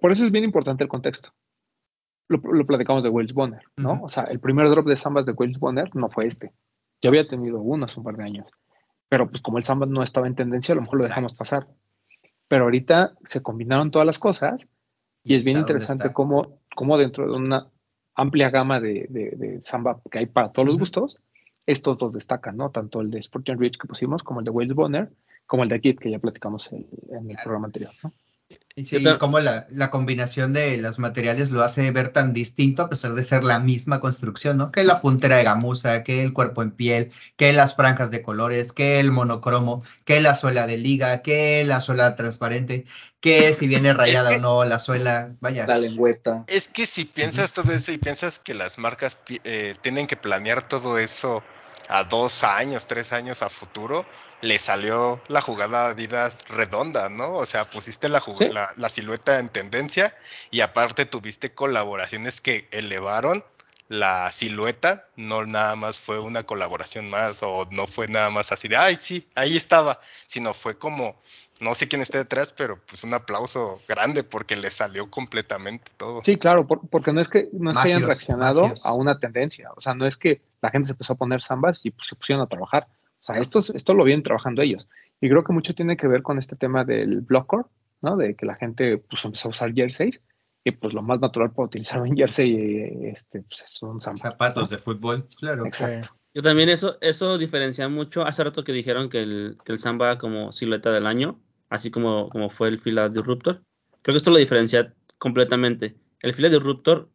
Por, 0.00 0.10
eso 0.10 0.24
es 0.24 0.32
bien 0.32 0.44
importante 0.44 0.82
el 0.82 0.88
contexto. 0.88 1.32
Lo, 2.28 2.40
platicamos 2.40 3.02
de 3.02 3.10
Wells 3.10 3.34
Bonner, 3.34 3.62
¿no? 3.76 4.00
O 4.02 4.08
sea, 4.08 4.24
el 4.24 4.40
primer 4.40 4.68
drop 4.70 4.86
de 4.86 4.96
sambas 4.96 5.26
de 5.26 5.32
Wells 5.32 5.58
Bonner 5.58 5.94
no 5.94 6.08
fue 6.08 6.26
este. 6.26 6.52
Ya 7.02 7.10
había 7.10 7.28
tenido 7.28 7.60
uno 7.60 7.84
hace 7.84 8.00
un 8.00 8.04
par 8.04 8.16
de 8.16 8.24
años. 8.24 8.46
Pero 9.08 9.28
pues 9.28 9.42
como 9.42 9.58
el 9.58 9.64
samba 9.64 9.86
no 9.86 10.02
estaba 10.02 10.26
en 10.26 10.34
tendencia, 10.34 10.72
a 10.72 10.76
lo 10.76 10.82
mejor 10.82 10.98
lo 10.98 11.06
dejamos 11.06 11.34
pasar. 11.34 11.66
Pero 12.48 12.64
ahorita 12.64 13.14
se 13.24 13.42
combinaron 13.42 13.90
todas 13.90 14.06
las 14.06 14.18
cosas 14.18 14.66
y, 15.22 15.34
es 15.34 15.44
bien 15.44 15.58
interesante 15.58 16.12
cómo, 16.12 16.60
cómo, 16.74 16.98
dentro 16.98 17.30
de 17.30 17.38
una 17.38 17.68
amplia 18.14 18.50
gama 18.50 18.80
de, 18.80 19.06
de, 19.08 19.62
samba 19.62 20.00
que 20.10 20.18
hay 20.18 20.26
para 20.26 20.52
todos 20.52 20.68
los 20.68 20.78
gustos, 20.78 21.20
estos 21.66 21.98
dos 21.98 22.12
destacan, 22.12 22.56
¿no? 22.56 22.70
Tanto 22.70 23.00
el 23.00 23.10
de 23.10 23.18
Sporting 23.18 23.56
Rich 23.56 23.78
que 23.78 23.88
pusimos 23.88 24.22
como 24.22 24.40
el 24.40 24.44
de 24.44 24.50
Wales 24.50 24.74
Bonner, 24.74 25.10
como 25.46 25.62
el 25.62 25.68
de 25.68 25.80
Kit 25.80 25.98
que 25.98 26.10
ya 26.10 26.18
platicamos 26.18 26.70
en, 26.72 26.86
el 27.30 27.36
programa 27.42 27.66
anterior, 27.66 27.92
¿no? 28.02 28.12
Y 28.76 28.86
sí, 28.86 29.04
como 29.20 29.38
la, 29.38 29.68
la, 29.70 29.92
combinación 29.92 30.52
de 30.52 30.76
los 30.78 30.98
materiales 30.98 31.52
lo 31.52 31.62
hace 31.62 31.88
ver 31.92 32.08
tan 32.08 32.32
distinto 32.32 32.82
a 32.82 32.88
pesar 32.88 33.14
de 33.14 33.22
ser 33.22 33.44
la 33.44 33.60
misma 33.60 34.00
construcción, 34.00 34.56
¿no? 34.56 34.72
Que 34.72 34.82
la 34.82 35.00
puntera 35.00 35.36
de 35.36 35.44
gamuza, 35.44 36.02
que 36.02 36.22
el 36.22 36.32
cuerpo 36.32 36.60
en 36.60 36.72
piel, 36.72 37.12
que 37.36 37.52
las 37.52 37.76
franjas 37.76 38.10
de 38.10 38.22
colores, 38.22 38.72
que 38.72 38.98
el 38.98 39.12
monocromo, 39.12 39.84
que 40.04 40.20
la 40.20 40.34
suela 40.34 40.66
de 40.66 40.76
liga, 40.76 41.22
que 41.22 41.64
la 41.64 41.80
suela 41.80 42.16
transparente, 42.16 42.84
que 43.20 43.52
si 43.54 43.68
viene 43.68 43.94
rayada 43.94 44.38
o 44.38 44.40
no 44.40 44.64
la 44.64 44.80
suela, 44.80 45.36
vaya. 45.38 45.68
La 45.68 45.78
lengüeta. 45.78 46.42
Es 46.48 46.66
que 46.66 46.84
si 46.84 47.04
piensas 47.04 47.52
todo 47.52 47.70
eso 47.70 47.92
y 47.92 47.98
piensas 47.98 48.40
que 48.40 48.54
las 48.54 48.78
marcas 48.78 49.16
eh, 49.44 49.76
tienen 49.82 50.08
que 50.08 50.16
planear 50.16 50.66
todo 50.66 50.98
eso 50.98 51.44
a 51.88 52.02
dos 52.02 52.42
años, 52.42 52.88
tres 52.88 53.12
años 53.12 53.42
a 53.42 53.48
futuro, 53.48 54.04
le 54.40 54.58
salió 54.58 55.20
la 55.28 55.40
jugada 55.40 55.86
Adidas 55.86 56.46
redonda, 56.48 57.08
¿no? 57.08 57.34
O 57.34 57.46
sea, 57.46 57.70
pusiste 57.70 58.08
la, 58.08 58.22
la, 58.76 58.88
silueta 58.88 59.38
en 59.38 59.48
tendencia 59.48 60.14
y 60.50 60.60
aparte 60.60 61.06
tuviste 61.06 61.54
colaboraciones 61.54 62.40
que 62.40 62.68
elevaron 62.70 63.44
la 63.88 64.30
silueta, 64.32 65.06
no 65.16 65.44
nada 65.44 65.76
más 65.76 65.98
fue 65.98 66.18
una 66.18 66.44
colaboración 66.44 67.10
más 67.10 67.42
o 67.42 67.66
no 67.70 67.86
fue 67.86 68.08
nada 68.08 68.30
más 68.30 68.50
así 68.50 68.68
de, 68.68 68.76
ay, 68.76 68.96
sí, 68.96 69.28
ahí 69.34 69.56
estaba, 69.56 70.00
sino 70.26 70.54
fue 70.54 70.78
como, 70.78 71.16
no 71.60 71.74
sé 71.74 71.86
quién 71.86 72.02
esté 72.02 72.18
detrás, 72.18 72.52
pero 72.52 72.80
pues 72.86 73.04
un 73.04 73.14
aplauso 73.14 73.80
grande 73.86 74.24
porque 74.24 74.56
le 74.56 74.70
salió 74.70 75.10
completamente 75.10 75.92
todo. 75.96 76.22
Sí, 76.24 76.38
claro, 76.38 76.66
porque 76.66 77.12
no 77.12 77.20
es 77.20 77.28
que 77.28 77.48
no 77.52 77.74
se 77.74 77.88
hayan 77.88 78.02
reaccionado 78.02 78.74
a 78.82 78.92
una 78.94 79.18
tendencia, 79.18 79.70
o 79.76 79.80
sea, 79.80 79.94
no 79.94 80.06
es 80.06 80.16
que 80.16 80.40
la 80.62 80.70
gente 80.70 80.86
se 80.86 80.92
empezó 80.92 81.12
a 81.12 81.16
poner 81.16 81.42
zambas 81.42 81.84
y 81.84 81.90
pues, 81.90 82.08
se 82.08 82.16
pusieron 82.16 82.42
a 82.42 82.48
trabajar, 82.48 82.88
sea, 83.24 83.38
esto, 83.38 83.58
esto 83.58 83.94
lo 83.94 84.04
vienen 84.04 84.22
trabajando 84.22 84.62
ellos. 84.62 84.86
Y 85.20 85.28
creo 85.28 85.44
que 85.44 85.52
mucho 85.52 85.74
tiene 85.74 85.96
que 85.96 86.08
ver 86.08 86.22
con 86.22 86.38
este 86.38 86.56
tema 86.56 86.84
del 86.84 87.22
blocker, 87.22 87.64
¿no? 88.02 88.16
De 88.16 88.34
que 88.34 88.44
la 88.44 88.56
gente 88.56 88.98
pues, 88.98 89.24
empezó 89.24 89.48
a 89.48 89.50
usar 89.52 89.72
jerseys 89.72 90.20
y 90.62 90.70
pues 90.72 90.94
lo 90.94 91.02
más 91.02 91.20
natural 91.20 91.52
para 91.52 91.66
utilizar 91.66 92.00
un 92.00 92.16
jersey 92.16 93.00
este, 93.04 93.42
pues, 93.42 93.64
son 93.66 94.00
zapatos 94.00 94.70
de 94.70 94.78
fútbol. 94.78 95.26
Claro. 95.38 95.66
Exacto. 95.66 96.16
Yo 96.34 96.42
también 96.42 96.68
eso, 96.68 96.98
eso 97.00 97.38
diferencia 97.38 97.88
mucho. 97.88 98.22
Hace 98.22 98.42
rato 98.42 98.64
que 98.64 98.72
dijeron 98.72 99.08
que 99.08 99.22
el, 99.22 99.56
que 99.64 99.72
el 99.72 99.78
Samba 99.78 100.18
como 100.18 100.52
silueta 100.52 100.90
del 100.90 101.06
año, 101.06 101.40
así 101.70 101.90
como, 101.90 102.28
como 102.28 102.50
fue 102.50 102.68
el 102.68 102.80
fila 102.80 103.08
Disruptor. 103.08 103.62
Creo 104.02 104.12
que 104.12 104.16
esto 104.16 104.30
lo 104.30 104.36
diferencia 104.36 104.92
completamente. 105.18 105.96
El 106.20 106.34
fila 106.34 106.48
Disruptor 106.48 107.08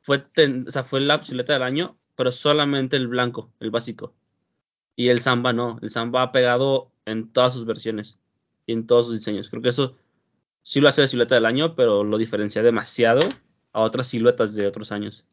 fue, 0.00 0.24
o 0.66 0.70
sea, 0.70 0.84
fue 0.84 1.00
la 1.00 1.22
silueta 1.22 1.54
del 1.54 1.62
año, 1.62 1.98
pero 2.14 2.30
solamente 2.30 2.96
el 2.96 3.08
blanco, 3.08 3.52
el 3.58 3.70
básico. 3.70 4.14
Y 5.02 5.08
el 5.08 5.20
Samba 5.20 5.52
no, 5.52 5.80
el 5.82 5.90
Samba 5.90 6.22
ha 6.22 6.30
pegado 6.30 6.92
en 7.06 7.32
todas 7.32 7.54
sus 7.54 7.66
versiones 7.66 8.20
y 8.66 8.72
en 8.72 8.86
todos 8.86 9.06
sus 9.06 9.16
diseños. 9.16 9.50
Creo 9.50 9.60
que 9.60 9.70
eso 9.70 9.96
sí 10.62 10.80
lo 10.80 10.88
hace 10.88 11.00
de 11.00 11.08
silueta 11.08 11.34
del 11.34 11.44
año, 11.44 11.74
pero 11.74 12.04
lo 12.04 12.18
diferencia 12.18 12.62
demasiado 12.62 13.20
a 13.72 13.80
otras 13.80 14.06
siluetas 14.06 14.54
de 14.54 14.64
otros 14.64 14.92
años. 14.92 15.26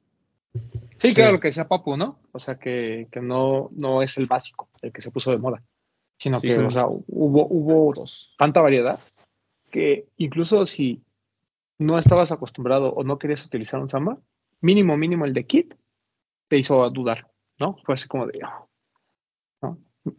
Sí, 0.98 1.14
claro, 1.14 1.34
lo 1.34 1.40
que 1.40 1.50
decía 1.50 1.68
Papu, 1.68 1.98
¿no? 1.98 2.18
O 2.32 2.40
sea, 2.40 2.58
que, 2.58 3.10
que, 3.12 3.22
no, 3.22 3.70
no 3.74 4.02
es 4.02 4.18
el 4.18 4.26
básico, 4.26 4.70
el 4.82 4.92
que 4.92 5.04
se 5.04 5.12
puso 5.12 5.30
de 5.30 5.38
moda, 5.38 5.62
sino 6.18 6.42
que 6.42 6.58
o 6.58 6.72
sea, 6.72 6.88
hubo, 6.88 7.46
hubo 7.48 7.94
tanta 8.40 8.62
variedad 8.62 9.00
que 9.70 10.08
incluso 10.18 10.66
si 10.66 11.04
no 11.78 12.00
estabas 12.00 12.32
acostumbrado 12.32 12.92
o 12.92 13.04
no 13.04 13.20
querías 13.20 13.46
utilizar 13.46 13.80
un 13.80 13.90
samba, 13.90 14.18
mínimo, 14.62 14.98
mínimo 14.98 15.26
el 15.26 15.36
de 15.36 15.46
kit, 15.46 15.76
te 16.48 16.58
hizo 16.58 16.90
dudar, 16.90 17.28
¿no? 17.60 17.78
Fue 17.84 17.94
así 17.94 18.08
como 18.08 18.26
de, 18.26 18.40
oh, 18.44 18.69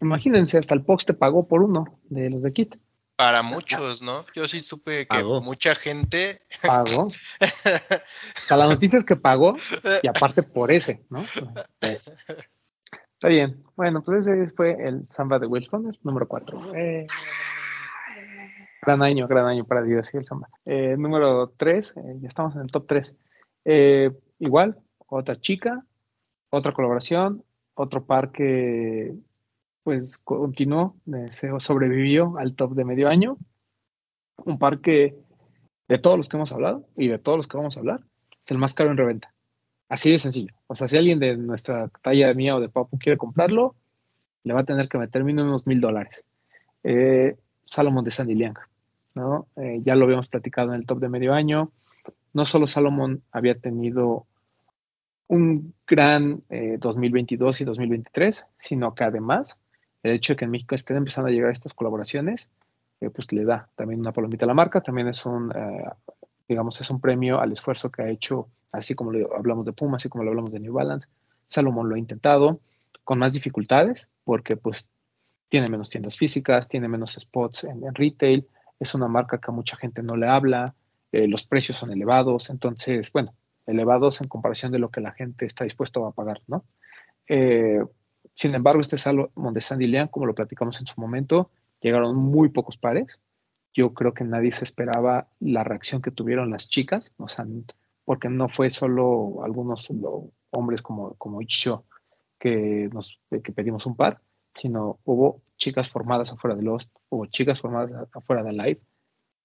Imagínense, 0.00 0.58
hasta 0.58 0.74
el 0.74 0.82
Pox 0.82 1.04
te 1.04 1.14
pagó 1.14 1.46
por 1.46 1.62
uno 1.62 1.98
de 2.08 2.30
los 2.30 2.42
de 2.42 2.52
Kit. 2.52 2.76
Para 3.16 3.42
muchos, 3.42 4.00
¿no? 4.00 4.24
Yo 4.34 4.48
sí 4.48 4.60
supe 4.60 5.06
que 5.06 5.22
mucha 5.22 5.74
gente 5.74 6.40
pagó. 6.66 7.02
o 7.06 7.10
sea, 8.34 8.56
la 8.56 8.66
noticia 8.66 8.98
es 8.98 9.04
que 9.04 9.16
pagó 9.16 9.52
y 10.02 10.08
aparte 10.08 10.42
por 10.42 10.72
ese, 10.72 11.04
¿no? 11.10 11.22
Está 13.20 13.28
bien. 13.28 13.62
Bueno, 13.76 14.02
pues 14.02 14.26
ese 14.26 14.50
fue 14.54 14.72
el 14.82 15.06
Samba 15.06 15.38
de 15.38 15.46
Welsh 15.46 15.68
número 16.02 16.26
4. 16.26 16.74
Eh, 16.74 17.06
gran 18.80 19.02
año, 19.02 19.28
gran 19.28 19.44
año 19.44 19.66
para 19.66 19.82
Dios 19.82 20.14
y 20.14 20.16
el 20.16 20.24
Samba. 20.24 20.48
Eh, 20.64 20.96
número 20.96 21.52
3, 21.58 21.94
eh, 21.98 22.00
ya 22.22 22.28
estamos 22.28 22.54
en 22.56 22.62
el 22.62 22.70
top 22.70 22.86
3. 22.88 23.14
igual, 24.38 24.78
otra 25.06 25.38
chica, 25.38 25.84
otra 26.48 26.72
colaboración, 26.72 27.44
otro 27.74 28.06
par 28.06 28.32
que 28.32 29.14
pues 29.82 30.18
continuó, 30.18 30.96
sobrevivió 31.58 32.36
al 32.38 32.54
top 32.54 32.74
de 32.74 32.84
medio 32.84 33.08
año. 33.08 33.36
Un 34.44 34.58
par 34.58 34.80
que 34.80 35.16
de 35.88 35.98
todos 35.98 36.16
los 36.16 36.28
que 36.28 36.36
hemos 36.36 36.52
hablado 36.52 36.86
y 36.96 37.08
de 37.08 37.18
todos 37.18 37.36
los 37.36 37.48
que 37.48 37.56
vamos 37.56 37.76
a 37.76 37.80
hablar, 37.80 38.04
es 38.44 38.50
el 38.50 38.58
más 38.58 38.74
caro 38.74 38.90
en 38.90 38.96
reventa. 38.96 39.34
Así 39.88 40.10
de 40.10 40.18
sencillo. 40.18 40.54
O 40.68 40.76
sea, 40.76 40.86
si 40.86 40.96
alguien 40.96 41.18
de 41.18 41.36
nuestra 41.36 41.88
talla 42.02 42.32
mía 42.32 42.54
o 42.54 42.60
de 42.60 42.68
Papu 42.68 42.96
quiere 42.98 43.18
comprarlo, 43.18 43.74
le 44.44 44.54
va 44.54 44.60
a 44.60 44.64
tener 44.64 44.88
que 44.88 44.98
meter 44.98 45.24
mínimo 45.24 45.48
unos 45.48 45.66
mil 45.66 45.80
dólares. 45.80 46.24
Eh, 46.84 47.36
Salomon 47.64 48.04
de 48.04 48.10
Sandy 48.10 48.34
Liang, 48.34 48.56
¿no? 49.14 49.48
Eh, 49.56 49.80
ya 49.84 49.96
lo 49.96 50.04
habíamos 50.04 50.28
platicado 50.28 50.72
en 50.72 50.80
el 50.80 50.86
top 50.86 51.00
de 51.00 51.08
medio 51.08 51.34
año. 51.34 51.72
No 52.32 52.44
solo 52.44 52.66
Salomon 52.66 53.22
había 53.32 53.56
tenido 53.56 54.26
un 55.26 55.74
gran 55.86 56.42
2022 56.48 57.60
eh, 57.60 57.62
y 57.62 57.66
2023, 57.66 58.46
sino 58.60 58.94
que 58.94 59.04
además 59.04 59.58
el 60.02 60.12
hecho 60.12 60.32
de 60.32 60.36
que 60.38 60.44
en 60.44 60.50
México 60.50 60.74
estén 60.74 60.96
empezando 60.96 61.28
a 61.28 61.32
llegar 61.32 61.50
estas 61.50 61.74
colaboraciones, 61.74 62.50
eh, 63.00 63.10
pues 63.10 63.32
le 63.32 63.44
da 63.44 63.68
también 63.76 64.00
una 64.00 64.12
palomita 64.12 64.44
a 64.44 64.48
la 64.48 64.54
marca, 64.54 64.80
también 64.80 65.08
es 65.08 65.24
un, 65.24 65.52
eh, 65.54 65.84
digamos, 66.48 66.80
es 66.80 66.90
un 66.90 67.00
premio 67.00 67.40
al 67.40 67.52
esfuerzo 67.52 67.90
que 67.90 68.02
ha 68.02 68.08
hecho, 68.08 68.48
así 68.72 68.94
como 68.94 69.12
lo 69.12 69.34
hablamos 69.34 69.64
de 69.64 69.72
Puma, 69.72 69.96
así 69.96 70.08
como 70.08 70.24
lo 70.24 70.30
hablamos 70.30 70.52
de 70.52 70.60
New 70.60 70.72
Balance, 70.72 71.08
Salomón 71.48 71.88
lo 71.88 71.94
ha 71.94 71.98
intentado, 71.98 72.60
con 73.04 73.18
más 73.18 73.32
dificultades, 73.32 74.08
porque 74.24 74.56
pues 74.56 74.88
tiene 75.48 75.68
menos 75.68 75.90
tiendas 75.90 76.16
físicas, 76.16 76.68
tiene 76.68 76.88
menos 76.88 77.14
spots 77.18 77.64
en, 77.64 77.82
retail, 77.94 78.46
es 78.78 78.94
una 78.94 79.08
marca 79.08 79.38
que 79.38 79.50
a 79.50 79.54
mucha 79.54 79.76
gente 79.76 80.02
no 80.02 80.16
le 80.16 80.28
habla, 80.28 80.74
eh, 81.12 81.26
los 81.26 81.44
precios 81.44 81.78
son 81.78 81.90
elevados, 81.90 82.50
entonces, 82.50 83.10
bueno, 83.12 83.34
elevados 83.66 84.20
en 84.20 84.28
comparación 84.28 84.72
de 84.72 84.78
lo 84.78 84.90
que 84.90 85.00
la 85.00 85.12
gente 85.12 85.46
está 85.46 85.64
dispuesto 85.64 86.06
a 86.06 86.12
pagar, 86.12 86.40
¿no? 86.46 86.64
Sin 88.40 88.54
embargo, 88.54 88.80
este 88.80 88.96
Salomon 88.96 89.52
de 89.52 89.60
Sandy 89.60 89.86
Lean, 89.86 90.08
como 90.08 90.24
lo 90.24 90.34
platicamos 90.34 90.80
en 90.80 90.86
su 90.86 90.98
momento, 90.98 91.50
llegaron 91.82 92.16
muy 92.16 92.48
pocos 92.48 92.78
pares. 92.78 93.18
Yo 93.74 93.92
creo 93.92 94.14
que 94.14 94.24
nadie 94.24 94.50
se 94.50 94.64
esperaba 94.64 95.28
la 95.40 95.62
reacción 95.62 96.00
que 96.00 96.10
tuvieron 96.10 96.48
las 96.48 96.70
chicas, 96.70 97.12
o 97.18 97.28
sea, 97.28 97.46
porque 98.06 98.30
no 98.30 98.48
fue 98.48 98.70
solo 98.70 99.44
algunos 99.44 99.88
hombres 100.52 100.80
como, 100.80 101.16
como 101.16 101.42
Icho 101.42 101.84
que, 102.38 102.88
nos, 102.90 103.20
que 103.28 103.52
pedimos 103.52 103.84
un 103.84 103.94
par, 103.94 104.22
sino 104.54 105.00
hubo 105.04 105.42
chicas 105.58 105.90
formadas 105.90 106.32
afuera 106.32 106.56
de 106.56 106.62
Lost, 106.62 106.90
hubo 107.10 107.26
chicas 107.26 107.60
formadas 107.60 108.08
afuera 108.10 108.42
de 108.42 108.54
Live, 108.54 108.80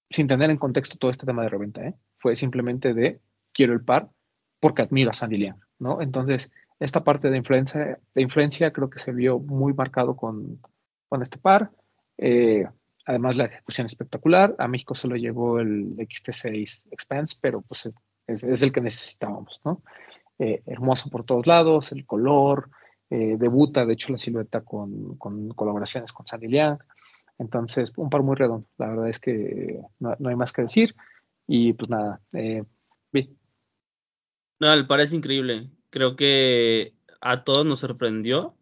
sin 0.08 0.26
tener 0.26 0.48
en 0.48 0.56
contexto 0.56 0.96
todo 0.96 1.10
este 1.10 1.26
tema 1.26 1.42
de 1.42 1.50
reventa. 1.50 1.86
¿eh? 1.86 1.94
Fue 2.16 2.34
simplemente 2.34 2.94
de 2.94 3.20
quiero 3.52 3.74
el 3.74 3.84
par 3.84 4.08
porque 4.58 4.80
admiro 4.80 5.10
a 5.10 5.12
Sandy 5.12 5.36
Liang, 5.36 5.60
¿no? 5.78 6.00
Entonces, 6.00 6.50
esta 6.78 7.04
parte 7.04 7.30
de 7.30 7.36
influencia, 7.36 7.98
de 8.14 8.22
influencia 8.22 8.72
creo 8.72 8.90
que 8.90 8.98
se 8.98 9.12
vio 9.12 9.38
muy 9.38 9.72
marcado 9.72 10.16
con, 10.16 10.60
con 11.08 11.22
este 11.22 11.38
par. 11.38 11.70
Eh, 12.18 12.66
además, 13.06 13.36
la 13.36 13.46
ejecución 13.46 13.86
espectacular. 13.86 14.54
A 14.58 14.68
México 14.68 14.94
solo 14.94 15.16
llegó 15.16 15.58
el 15.58 15.96
XT6 15.96 16.86
Expanse, 16.90 17.36
pero 17.40 17.62
pues 17.62 17.90
es, 18.26 18.62
el 18.62 18.72
que 18.72 18.80
necesitábamos, 18.80 19.60
¿no? 19.64 19.82
Eh, 20.38 20.62
hermoso 20.66 21.08
por 21.08 21.24
todos 21.24 21.46
lados, 21.46 21.92
el 21.92 22.04
color, 22.04 22.70
eh, 23.08 23.36
debuta, 23.38 23.86
de 23.86 23.94
hecho, 23.94 24.12
la 24.12 24.18
silueta 24.18 24.60
con, 24.62 25.16
con 25.16 25.48
colaboraciones 25.50 26.12
con 26.12 26.26
Sandy 26.26 26.48
Liang. 26.48 26.78
Entonces, 27.38 27.92
un 27.96 28.10
par 28.10 28.22
muy 28.22 28.36
redondo. 28.36 28.66
La 28.78 28.88
verdad 28.88 29.08
es 29.08 29.18
que 29.18 29.80
no, 29.98 30.16
hay 30.24 30.36
más 30.36 30.52
que 30.52 30.62
decir. 30.62 30.94
Y 31.46 31.72
pues 31.74 31.88
nada, 31.90 32.20
eh, 32.32 32.64
No, 34.58 34.72
el 34.72 34.86
par 34.86 35.00
es 35.00 35.12
increíble. 35.12 35.70
Creo 35.96 36.14
que 36.14 36.92
a 37.22 37.42
todos 37.42 37.64
nos 37.64 37.80
sorprendió. 37.80 38.54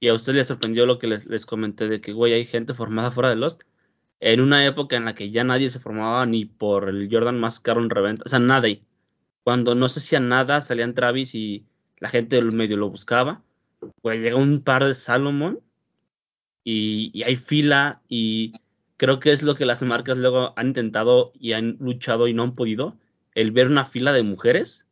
Y 0.00 0.08
a 0.08 0.14
ustedes 0.14 0.38
les 0.38 0.46
sorprendió 0.48 0.84
lo 0.84 0.98
que 0.98 1.06
les, 1.06 1.26
les 1.26 1.46
comenté 1.46 1.88
de 1.88 2.00
que, 2.00 2.12
güey, 2.12 2.32
hay 2.32 2.44
gente 2.44 2.74
formada 2.74 3.12
fuera 3.12 3.28
de 3.28 3.36
Lost. 3.36 3.62
En 4.18 4.40
una 4.40 4.66
época 4.66 4.96
en 4.96 5.04
la 5.04 5.14
que 5.14 5.30
ya 5.30 5.44
nadie 5.44 5.70
se 5.70 5.78
formaba 5.78 6.26
ni 6.26 6.44
por 6.44 6.88
el 6.88 7.08
Jordan 7.08 7.38
más 7.38 7.60
caro 7.60 7.80
en 7.80 7.88
reventa. 7.88 8.24
O 8.26 8.28
sea, 8.28 8.40
nadie. 8.40 8.82
Cuando 9.44 9.76
no 9.76 9.88
se 9.88 10.00
hacía 10.00 10.18
nada, 10.18 10.60
salían 10.60 10.92
Travis 10.92 11.36
y 11.36 11.64
la 12.00 12.08
gente 12.08 12.42
medio 12.42 12.76
lo 12.76 12.90
buscaba. 12.90 13.44
Güey, 14.02 14.20
llega 14.20 14.34
un 14.34 14.60
par 14.60 14.84
de 14.84 14.96
Salomon 14.96 15.60
y, 16.64 17.22
hay 17.22 17.36
fila 17.36 18.02
y 18.08 18.54
creo 18.96 19.20
que 19.20 19.30
es 19.30 19.44
lo 19.44 19.54
que 19.54 19.66
las 19.66 19.82
marcas 19.82 20.18
luego 20.18 20.52
han 20.56 20.66
intentado 20.66 21.30
y 21.38 21.52
han 21.52 21.76
luchado 21.78 22.26
y 22.26 22.34
no 22.34 22.42
han 22.42 22.56
podido. 22.56 22.98
El 23.36 23.52
ver 23.52 23.68
una 23.68 23.84
fila 23.84 24.12
de 24.12 24.24
mujeres 24.24 24.84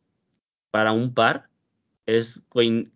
para 0.71 0.93
un 0.93 1.13
par 1.13 1.50
es, 2.17 2.43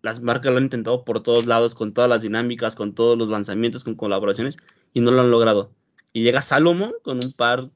las 0.02 0.20
marcas 0.20 0.52
lo 0.52 0.58
han 0.58 0.64
intentado 0.64 1.04
por 1.04 1.22
todos 1.22 1.46
lados, 1.46 1.74
con 1.74 1.92
todas 1.92 2.10
las 2.10 2.22
dinámicas, 2.22 2.76
con 2.76 2.94
todos 2.94 3.16
los 3.18 3.28
lanzamientos, 3.28 3.84
con 3.84 3.94
colaboraciones 3.94 4.56
y 4.92 5.00
no 5.00 5.10
lo 5.10 5.20
han 5.22 5.30
logrado. 5.30 5.72
Y 6.12 6.22
llega 6.22 6.42
Salomon 6.42 6.94
con 7.02 7.18
un 7.22 7.32
par 7.32 7.70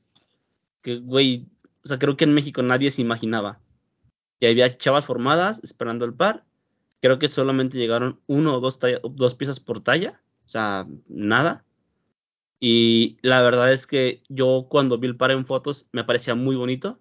que, 0.83 0.99
güey, 0.99 1.47
o 1.85 1.89
sea, 1.89 1.99
creo 1.99 2.17
que 2.17 2.25
en 2.25 2.35
México 2.35 2.63
nadie 2.63 2.91
se 2.91 3.03
imaginaba. 3.03 3.61
Y 4.41 4.47
había 4.47 4.79
chavas 4.79 5.05
formadas 5.05 5.61
esperando 5.63 6.05
el 6.05 6.15
par. 6.15 6.45
Creo 7.03 7.19
que 7.19 7.29
solamente 7.29 7.79
llegaron 7.79 8.21
uno 8.27 8.57
o 8.57 8.61
dos, 8.61 8.79
dos 9.03 9.35
piezas 9.35 9.61
por 9.61 9.81
talla 9.83 10.21
o 10.51 10.53
sea, 10.53 10.89
nada. 11.07 11.65
Y 12.59 13.19
la 13.23 13.41
verdad 13.41 13.73
es 13.73 13.87
que 13.87 14.25
yo 14.29 14.67
cuando 14.69 14.99
vi 14.99 15.07
el 15.07 15.17
par 15.17 15.31
en 15.31 15.47
fotos 15.47 15.89
me 15.93 16.03
parecía 16.03 16.35
muy 16.35 16.57
bonito, 16.57 16.99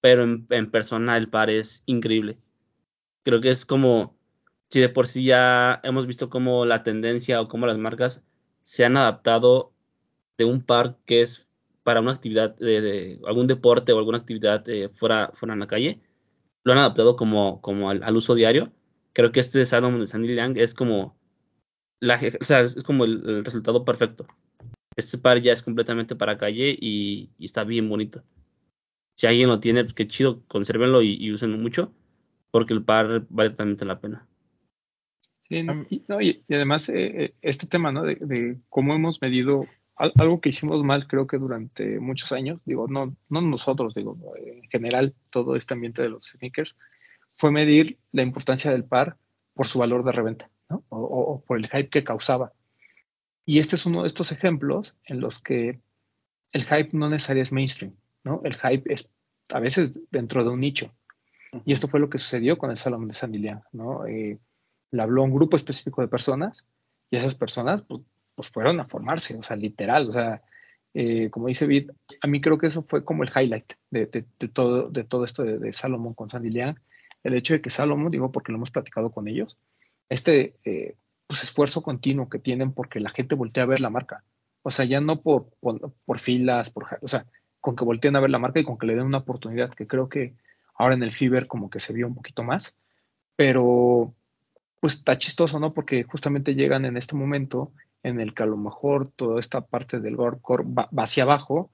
pero 0.00 0.22
en, 0.22 0.70
persona 0.70 1.16
el 1.16 1.28
par 1.28 1.50
es 1.50 1.82
increíble. 1.86 2.38
Creo 3.22 3.40
que 3.40 3.50
es 3.50 3.66
como, 3.66 4.16
si 4.70 4.80
de 4.80 4.88
por 4.88 5.06
sí 5.06 5.24
ya 5.24 5.80
hemos 5.84 6.06
visto 6.06 6.30
cómo 6.30 6.64
la 6.64 6.82
tendencia 6.82 7.40
o 7.40 7.48
cómo 7.48 7.66
las 7.66 7.78
marcas 7.78 8.24
se 8.62 8.84
han 8.84 8.96
adaptado 8.96 9.72
de 10.38 10.44
un 10.44 10.62
par 10.62 10.98
que 11.06 11.22
es 11.22 11.48
para 11.82 12.00
una 12.00 12.12
actividad 12.12 12.56
de, 12.56 13.20
algún 13.26 13.46
deporte 13.46 13.92
o 13.92 13.98
alguna 13.98 14.18
actividad 14.18 14.68
eh, 14.68 14.90
fuera, 14.94 15.30
fuera 15.34 15.54
en 15.54 15.60
la 15.60 15.66
calle, 15.66 16.00
lo 16.64 16.72
han 16.72 16.78
adaptado 16.78 17.16
como, 17.16 17.60
como 17.62 17.90
al, 17.90 18.16
uso 18.16 18.34
diario. 18.34 18.72
Creo 19.12 19.32
que 19.32 19.40
este 19.40 19.58
de 19.58 19.66
Salomon 19.66 20.00
de 20.00 20.06
Sandy 20.06 20.38
es 20.60 20.74
como 20.74 21.20
o 22.02 22.44
sea, 22.44 22.60
es 22.60 22.82
como 22.82 23.04
el, 23.04 23.44
resultado 23.44 23.84
perfecto. 23.84 24.26
Este 24.96 25.18
par 25.18 25.40
ya 25.40 25.52
es 25.52 25.62
completamente 25.62 26.16
para 26.16 26.38
calle 26.38 26.76
y, 26.80 27.30
está 27.38 27.64
bien 27.64 27.88
bonito. 27.88 28.22
Si 29.16 29.26
alguien 29.26 29.48
lo 29.48 29.60
tiene, 29.60 29.84
pues 29.84 29.94
qué 29.94 30.06
chido, 30.08 30.42
consérvenlo 30.48 31.02
y, 31.02 31.14
y 31.14 31.30
úsenlo 31.32 31.58
mucho, 31.58 31.92
porque 32.50 32.74
el 32.74 32.84
par 32.84 33.26
vale 33.28 33.50
totalmente 33.50 33.84
la 33.84 34.00
pena. 34.00 34.26
Sí, 35.48 35.66
y, 35.90 36.54
además 36.54 36.88
eh, 36.88 37.24
eh, 37.24 37.34
este 37.42 37.66
tema, 37.66 37.90
¿no? 37.90 38.02
De, 38.04 38.58
cómo 38.68 38.94
hemos 38.94 39.20
medido 39.20 39.66
algo 39.96 40.40
que 40.40 40.48
hicimos 40.48 40.82
mal, 40.82 41.06
creo 41.06 41.26
que 41.26 41.36
durante 41.36 42.00
muchos 42.00 42.32
años, 42.32 42.60
digo, 42.64 42.86
no, 42.88 43.14
no 43.28 43.40
nosotros, 43.42 43.94
digo, 43.94 44.16
en 44.36 44.62
general, 44.70 45.14
todo 45.28 45.56
este 45.56 45.74
ambiente 45.74 46.00
de 46.00 46.08
los 46.08 46.26
sneakers, 46.26 46.74
fue 47.36 47.50
medir 47.50 47.98
la 48.12 48.22
importancia 48.22 48.70
del 48.70 48.84
par 48.84 49.18
por 49.52 49.66
su 49.66 49.78
valor 49.78 50.04
de 50.04 50.12
reventa 50.12 50.50
o, 50.88 51.42
por 51.46 51.58
el 51.58 51.68
hype 51.68 51.88
que 51.88 52.04
causaba. 52.04 52.52
Y 53.44 53.58
este 53.58 53.76
es 53.76 53.84
uno 53.84 54.02
de 54.02 54.08
estos 54.08 54.32
ejemplos 54.32 54.94
en 55.04 55.20
los 55.20 55.40
que 55.42 55.80
el 56.52 56.64
hype 56.64 56.90
no 56.92 57.08
necesariamente 57.08 57.48
es 57.48 57.52
mainstream, 57.52 57.96
¿no? 58.24 58.40
El 58.44 58.54
hype 58.56 58.92
es 58.92 59.10
a 59.48 59.60
veces 59.60 59.98
dentro 60.10 60.44
de 60.44 60.50
un 60.50 60.60
nicho. 60.60 60.94
Y 61.64 61.72
esto 61.72 61.88
fue 61.88 62.00
lo 62.00 62.08
que 62.08 62.18
sucedió 62.18 62.58
con 62.58 62.70
el 62.70 62.76
Salón 62.76 63.08
de 63.08 63.14
San 63.14 63.32
¿no? 63.72 64.06
Eh, 64.06 64.38
le 64.92 65.02
habló 65.02 65.22
a 65.22 65.24
un 65.24 65.34
grupo 65.34 65.56
específico 65.56 66.00
de 66.00 66.08
personas 66.08 66.64
y 67.10 67.16
esas 67.16 67.34
personas 67.34 67.82
pues, 67.82 68.02
pues 68.34 68.48
fueron 68.48 68.80
a 68.80 68.86
formarse, 68.86 69.36
o 69.36 69.42
sea, 69.42 69.56
literal, 69.56 70.08
o 70.08 70.12
sea, 70.12 70.42
eh, 70.94 71.30
como 71.30 71.48
dice 71.48 71.66
Vid, 71.66 71.90
a 72.20 72.26
mí 72.26 72.40
creo 72.40 72.58
que 72.58 72.66
eso 72.66 72.82
fue 72.82 73.04
como 73.04 73.22
el 73.22 73.30
highlight 73.30 73.72
de, 73.90 74.06
todo, 74.52 74.88
de 74.88 75.04
todo 75.04 75.24
esto 75.24 75.42
de, 75.42 75.58
de 75.58 75.72
Salomón 75.72 76.14
con 76.14 76.28
Liang, 76.42 76.76
el 77.22 77.34
hecho 77.34 77.54
de 77.54 77.60
que 77.60 77.70
Salomón, 77.70 78.10
digo 78.10 78.32
porque 78.32 78.52
lo 78.52 78.56
hemos 78.56 78.70
platicado 78.70 79.10
con 79.10 79.28
ellos, 79.28 79.56
este 80.08 80.56
eh, 80.64 80.96
pues, 81.26 81.44
esfuerzo 81.44 81.82
continuo 81.82 82.28
que 82.28 82.38
tienen 82.38 82.72
porque 82.72 83.00
la 83.00 83.10
gente 83.10 83.34
voltea 83.34 83.62
a 83.62 83.66
ver 83.66 83.80
la 83.80 83.90
marca. 83.90 84.24
O 84.62 84.70
sea, 84.70 84.84
ya 84.84 85.00
no 85.00 85.22
por, 85.22 85.48
por, 85.60 86.18
filas, 86.18 86.70
por, 86.70 86.98
o 87.00 87.08
sea, 87.08 87.24
con 87.60 87.76
que 87.76 87.84
volteen 87.84 88.16
a 88.16 88.20
ver 88.20 88.30
la 88.30 88.38
marca 88.38 88.60
y 88.60 88.64
con 88.64 88.76
que 88.76 88.86
le 88.86 88.94
den 88.94 89.06
una 89.06 89.18
oportunidad, 89.18 89.72
que 89.72 89.86
creo 89.86 90.08
que 90.08 90.34
ahora 90.80 90.94
en 90.94 91.02
el 91.02 91.12
Fiber 91.12 91.46
como 91.46 91.68
que 91.68 91.78
se 91.78 91.92
vio 91.92 92.06
un 92.06 92.14
poquito 92.14 92.42
más, 92.42 92.74
pero 93.36 94.14
pues 94.80 94.94
está 94.94 95.18
chistoso, 95.18 95.60
¿no? 95.60 95.74
Porque 95.74 96.04
justamente 96.04 96.54
llegan 96.54 96.86
en 96.86 96.96
este 96.96 97.14
momento 97.14 97.72
en 98.02 98.18
el 98.18 98.32
que 98.32 98.44
a 98.44 98.46
lo 98.46 98.56
mejor 98.56 99.08
toda 99.08 99.38
esta 99.38 99.60
parte 99.60 100.00
del 100.00 100.16
core 100.16 100.64
va, 100.66 100.88
hacia 100.96 101.24
abajo, 101.24 101.70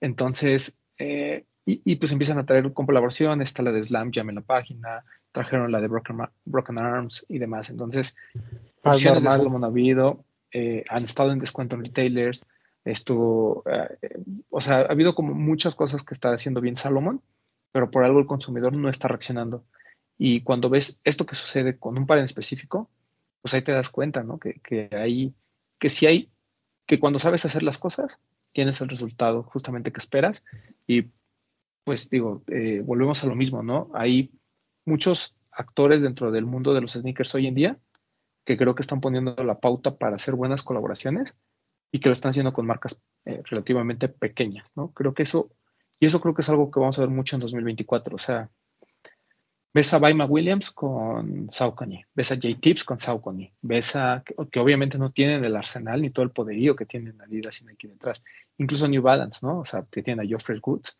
entonces, 0.00 0.78
eh, 0.98 1.44
y, 1.66 1.96
pues 1.96 2.12
empiezan 2.12 2.38
a 2.38 2.44
traer 2.44 2.72
colaboración, 2.74 3.40
está 3.42 3.62
la 3.62 3.72
de 3.72 3.82
Slam 3.82 4.12
Jam 4.12 4.28
en 4.28 4.34
la 4.36 4.42
página, 4.42 5.02
trajeron 5.32 5.72
la 5.72 5.80
de 5.80 5.88
Broken, 5.88 6.78
Arms 6.78 7.24
y 7.28 7.38
demás. 7.38 7.70
Entonces, 7.70 8.14
opciones 8.82 9.22
de 9.22 9.28
Salomon 9.30 9.64
ha 9.64 9.68
habido, 9.68 10.24
eh, 10.52 10.84
han 10.90 11.04
estado 11.04 11.32
en 11.32 11.38
descuento 11.38 11.74
en 11.74 11.84
retailers, 11.84 12.44
estuvo, 12.84 13.64
eh, 13.66 14.20
o 14.50 14.60
sea, 14.60 14.80
ha 14.80 14.92
habido 14.92 15.14
como 15.14 15.34
muchas 15.34 15.74
cosas 15.74 16.02
que 16.04 16.12
está 16.12 16.32
haciendo 16.32 16.60
bien 16.60 16.76
Salomon, 16.76 17.22
pero 17.74 17.90
por 17.90 18.04
algo 18.04 18.20
el 18.20 18.26
consumidor 18.26 18.72
no 18.72 18.88
está 18.88 19.08
reaccionando. 19.08 19.64
Y 20.16 20.42
cuando 20.42 20.70
ves 20.70 21.00
esto 21.02 21.26
que 21.26 21.34
sucede 21.34 21.76
con 21.76 21.98
un 21.98 22.06
par 22.06 22.18
en 22.18 22.24
específico, 22.24 22.88
pues 23.42 23.52
ahí 23.52 23.62
te 23.62 23.72
das 23.72 23.88
cuenta, 23.88 24.22
¿no? 24.22 24.38
Que, 24.38 24.60
que 24.60 24.88
hay, 24.92 25.34
que 25.80 25.90
si 25.90 26.06
hay, 26.06 26.30
que 26.86 27.00
cuando 27.00 27.18
sabes 27.18 27.44
hacer 27.44 27.64
las 27.64 27.78
cosas, 27.78 28.20
tienes 28.52 28.80
el 28.80 28.88
resultado 28.88 29.42
justamente 29.42 29.90
que 29.90 29.98
esperas. 29.98 30.44
Y 30.86 31.10
pues 31.82 32.08
digo, 32.10 32.44
eh, 32.46 32.80
volvemos 32.84 33.24
a 33.24 33.26
lo 33.26 33.34
mismo, 33.34 33.64
¿no? 33.64 33.90
Hay 33.92 34.30
muchos 34.86 35.34
actores 35.50 36.00
dentro 36.00 36.30
del 36.30 36.46
mundo 36.46 36.74
de 36.74 36.80
los 36.80 36.92
sneakers 36.92 37.34
hoy 37.34 37.48
en 37.48 37.56
día 37.56 37.78
que 38.44 38.56
creo 38.56 38.76
que 38.76 38.82
están 38.82 39.00
poniendo 39.00 39.34
la 39.42 39.58
pauta 39.58 39.96
para 39.96 40.14
hacer 40.14 40.36
buenas 40.36 40.62
colaboraciones 40.62 41.34
y 41.90 41.98
que 41.98 42.08
lo 42.08 42.12
están 42.12 42.30
haciendo 42.30 42.52
con 42.52 42.66
marcas 42.66 43.00
eh, 43.24 43.42
relativamente 43.46 44.08
pequeñas, 44.08 44.70
¿no? 44.76 44.92
Creo 44.92 45.12
que 45.12 45.24
eso, 45.24 45.50
y 46.00 46.06
eso 46.06 46.20
creo 46.20 46.34
que 46.34 46.42
es 46.42 46.48
algo 46.48 46.70
que 46.70 46.80
vamos 46.80 46.98
a 46.98 47.02
ver 47.02 47.10
mucho 47.10 47.36
en 47.36 47.40
2024, 47.40 48.16
o 48.16 48.18
sea, 48.18 48.50
ves 49.72 49.92
a 49.92 49.98
Baima 49.98 50.24
Williams 50.24 50.70
con 50.70 51.50
Saucony, 51.50 52.04
ves 52.14 52.30
a 52.30 52.36
J 52.36 52.48
Tips 52.60 52.84
con 52.84 53.00
Saucony, 53.00 53.52
ves 53.60 53.96
a, 53.96 54.22
que, 54.24 54.60
obviamente 54.60 54.98
no 54.98 55.10
tienen 55.10 55.44
el 55.44 55.56
arsenal 55.56 56.00
ni 56.00 56.10
todo 56.10 56.24
el 56.24 56.30
poderío 56.30 56.76
que 56.76 56.86
tienen 56.86 57.20
Adidas 57.20 57.60
y 57.60 57.64
Nike 57.64 57.88
detrás, 57.88 58.22
incluso 58.58 58.86
New 58.86 59.02
Balance, 59.02 59.40
¿no? 59.42 59.60
O 59.60 59.64
sea, 59.64 59.84
que 59.90 60.02
tienen 60.02 60.24
a 60.24 60.28
Geoffrey 60.28 60.60
Goods, 60.60 60.96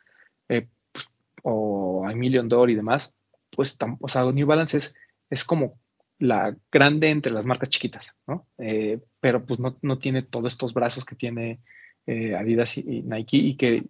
eh, 0.49 0.67
pues, 0.91 1.09
o 1.45 2.05
a 2.07 2.13
Million 2.15 2.49
Dollar 2.49 2.71
y 2.71 2.75
demás, 2.75 3.15
pues, 3.51 3.77
o 4.01 4.09
sea, 4.09 4.25
New 4.25 4.47
Balance 4.47 4.77
es, 4.77 4.95
es 5.31 5.45
como 5.45 5.79
la 6.19 6.57
grande 6.71 7.11
entre 7.11 7.33
las 7.33 7.47
marcas 7.47 7.71
chiquitas, 7.71 8.17
¿no? 8.27 8.47
Eh, 8.59 9.01
pero 9.21 9.45
pues 9.45 9.61
no, 9.61 9.77
no, 9.83 9.99
tiene 9.99 10.23
todos 10.23 10.53
estos 10.53 10.75
brazos 10.75 11.05
que 11.05 11.17
tiene 11.17 11.61
eh, 12.07 12.35
Adidas 12.35 12.77
y, 12.79 13.03
Nike 13.03 13.37
y 13.37 13.57
que 13.57 13.85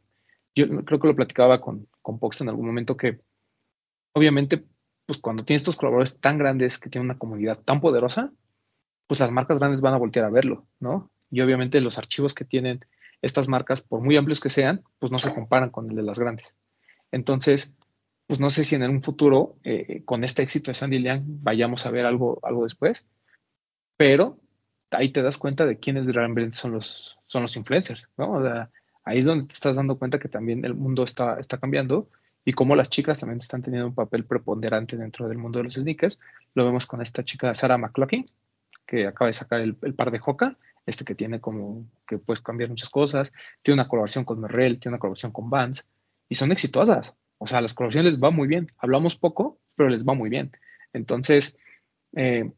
yo 0.55 0.85
creo 0.85 1.01
que 1.01 1.09
lo 1.09 1.17
platicaba 1.17 1.61
con, 1.61 1.89
con 2.03 2.19
Pox 2.19 2.41
en 2.41 2.49
algún 2.49 2.67
momento 2.67 2.97
que 2.97 3.21
obviamente 4.13 4.65
pues 5.07 5.19
cuando 5.19 5.45
tienes 5.45 5.61
estos 5.61 5.77
colaboradores 5.77 6.19
tan 6.21 6.39
grandes 6.39 6.79
que 6.79 6.89
tienen 6.89 7.11
una 7.11 7.19
comunidad 7.19 7.59
tan 7.59 7.81
poderosa, 7.81 8.33
pues 9.07 9.21
las 9.21 9.31
marcas 9.31 9.59
grandes 9.59 9.81
van 9.81 9.95
a 9.95 9.99
voltear 9.99 10.25
a 10.25 10.31
verlo, 10.31 10.67
¿no? 10.81 11.11
Y 11.31 11.41
obviamente 11.41 11.81
los 11.81 11.99
archivos 11.99 12.35
que 12.35 12.45
tienen 12.45 12.85
estas 13.21 13.49
marcas, 13.49 13.83
por 13.83 14.01
muy 14.01 14.17
amplios 14.17 14.41
que 14.41 14.51
sean, 14.51 14.83
pues 14.99 15.13
no 15.13 15.19
se 15.19 15.33
comparan 15.35 15.71
con 15.71 15.91
el 15.91 15.97
de 15.97 16.03
las 16.03 16.19
grandes. 16.19 16.57
Entonces, 17.11 17.75
pues 18.27 18.41
no 18.41 18.51
sé 18.51 18.65
si 18.65 18.75
en 18.75 18.83
un 18.83 19.03
futuro, 19.03 19.57
eh, 19.65 20.03
con 20.05 20.25
este 20.25 20.43
éxito 20.43 20.71
de 20.71 20.75
Sandy 20.75 20.99
Liang, 20.99 21.23
vayamos 21.27 21.85
a 21.87 21.91
ver 21.91 22.07
algo, 22.07 22.39
algo 22.43 22.65
después, 22.65 23.07
pero 23.97 24.41
ahí 24.91 25.13
te 25.13 25.23
das 25.23 25.39
cuenta 25.39 25.67
de 25.67 25.79
quiénes 25.79 26.07
realmente 26.07 26.57
son 26.57 26.73
los, 26.73 27.19
son 27.27 27.43
los 27.43 27.57
influencers, 27.57 28.09
¿no? 28.17 28.41
Ahí 29.05 29.19
es 29.19 29.25
donde 29.25 29.47
te 29.47 29.55
estás 29.55 29.77
dando 29.77 29.99
cuenta 29.99 30.19
que 30.19 30.29
también 30.29 30.65
el 30.65 30.75
mundo 30.75 31.05
está, 31.05 31.39
está 31.39 31.59
cambiando 31.59 32.09
y 32.45 32.53
cómo 32.53 32.77
las 32.77 32.91
chicas 32.91 33.19
también 33.19 33.39
están 33.39 33.63
teniendo 33.63 33.89
un 33.89 33.95
papel 33.95 34.25
preponderante 34.25 34.97
dentro 34.97 35.29
del 35.29 35.39
mundo 35.39 35.59
de 35.59 35.65
los 35.65 35.75
sneakers. 35.75 36.19
Lo 36.55 36.65
vemos 36.65 36.87
con 36.87 37.01
esta 37.01 37.25
chica 37.25 37.55
Sarah 37.55 37.79
McLaughlin, 37.79 38.27
que 38.87 39.07
acaba 39.07 39.29
de 39.29 39.33
sacar 39.33 39.61
el, 39.61 39.75
par 39.75 40.11
de 40.11 40.21
Hoka, 40.25 40.57
este 40.87 41.05
que 41.05 41.15
tiene 41.15 41.41
como 41.41 41.87
que 42.07 42.19
puedes 42.19 42.43
cambiar 42.43 42.69
muchas 42.69 42.91
cosas, 42.91 43.33
tiene 43.63 43.81
una 43.81 43.89
colaboración 43.89 44.25
con 44.25 44.41
Merrell, 44.41 44.79
tiene 44.79 44.95
una 44.95 45.01
colaboración 45.01 45.33
con 45.33 45.49
Vans, 45.49 45.87
y 46.29 46.35
son 46.35 46.53
exitosas. 46.53 47.15
O 47.39 47.47
sea, 47.47 47.61
las 47.61 47.75
colaboraciones 47.75 48.15
les 48.15 48.23
va 48.23 48.31
muy 48.31 48.47
bien. 48.49 48.67
Hablamos 48.79 49.17
poco, 49.17 49.59
pero 49.75 49.89
les 49.89 50.05
va 50.07 50.15
muy 50.15 50.31
bien. 50.31 50.53
Entonces, 50.93 51.57
eh, 52.15 52.51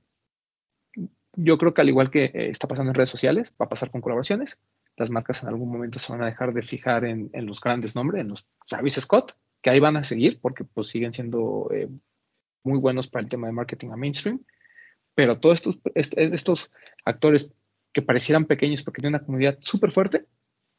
yo 1.34 1.58
creo 1.58 1.74
que 1.74 1.80
al 1.80 1.88
igual 1.88 2.10
que 2.10 2.24
eh, 2.24 2.50
está 2.50 2.66
pasando 2.66 2.90
en 2.90 2.94
redes 2.94 3.10
sociales, 3.10 3.54
va 3.60 3.66
a 3.66 3.68
pasar 3.68 3.90
con 3.90 4.00
colaboraciones. 4.00 4.58
Las 4.96 5.10
marcas 5.10 5.42
en 5.42 5.48
algún 5.48 5.70
momento 5.70 5.98
se 5.98 6.12
van 6.12 6.22
a 6.22 6.26
dejar 6.26 6.52
de 6.52 6.62
fijar 6.62 7.04
en, 7.04 7.30
los 7.46 7.60
grandes 7.60 7.94
nombres, 7.94 8.22
en 8.22 8.28
los 8.28 8.46
Travis 8.68 8.94
Scott, 8.94 9.36
que 9.62 9.70
ahí 9.70 9.80
van 9.80 9.96
a 9.96 10.04
seguir 10.04 10.40
porque 10.40 10.64
pues 10.64 10.88
siguen 10.88 11.12
siendo 11.12 11.68
eh, 11.72 11.88
muy 12.62 12.78
buenos 12.78 13.08
para 13.08 13.22
el 13.22 13.28
tema 13.28 13.46
de 13.46 13.52
marketing 13.52 13.90
a 13.90 13.96
mainstream. 13.96 14.40
Pero 15.14 15.38
todos 15.38 15.56
estos, 15.56 15.78
estos 15.94 16.70
actores 17.04 17.52
que 17.92 18.02
parecieran 18.02 18.44
pequeños 18.44 18.82
porque 18.82 19.00
tienen 19.00 19.16
una 19.16 19.24
comunidad 19.24 19.58
súper 19.60 19.92
fuerte, 19.92 20.26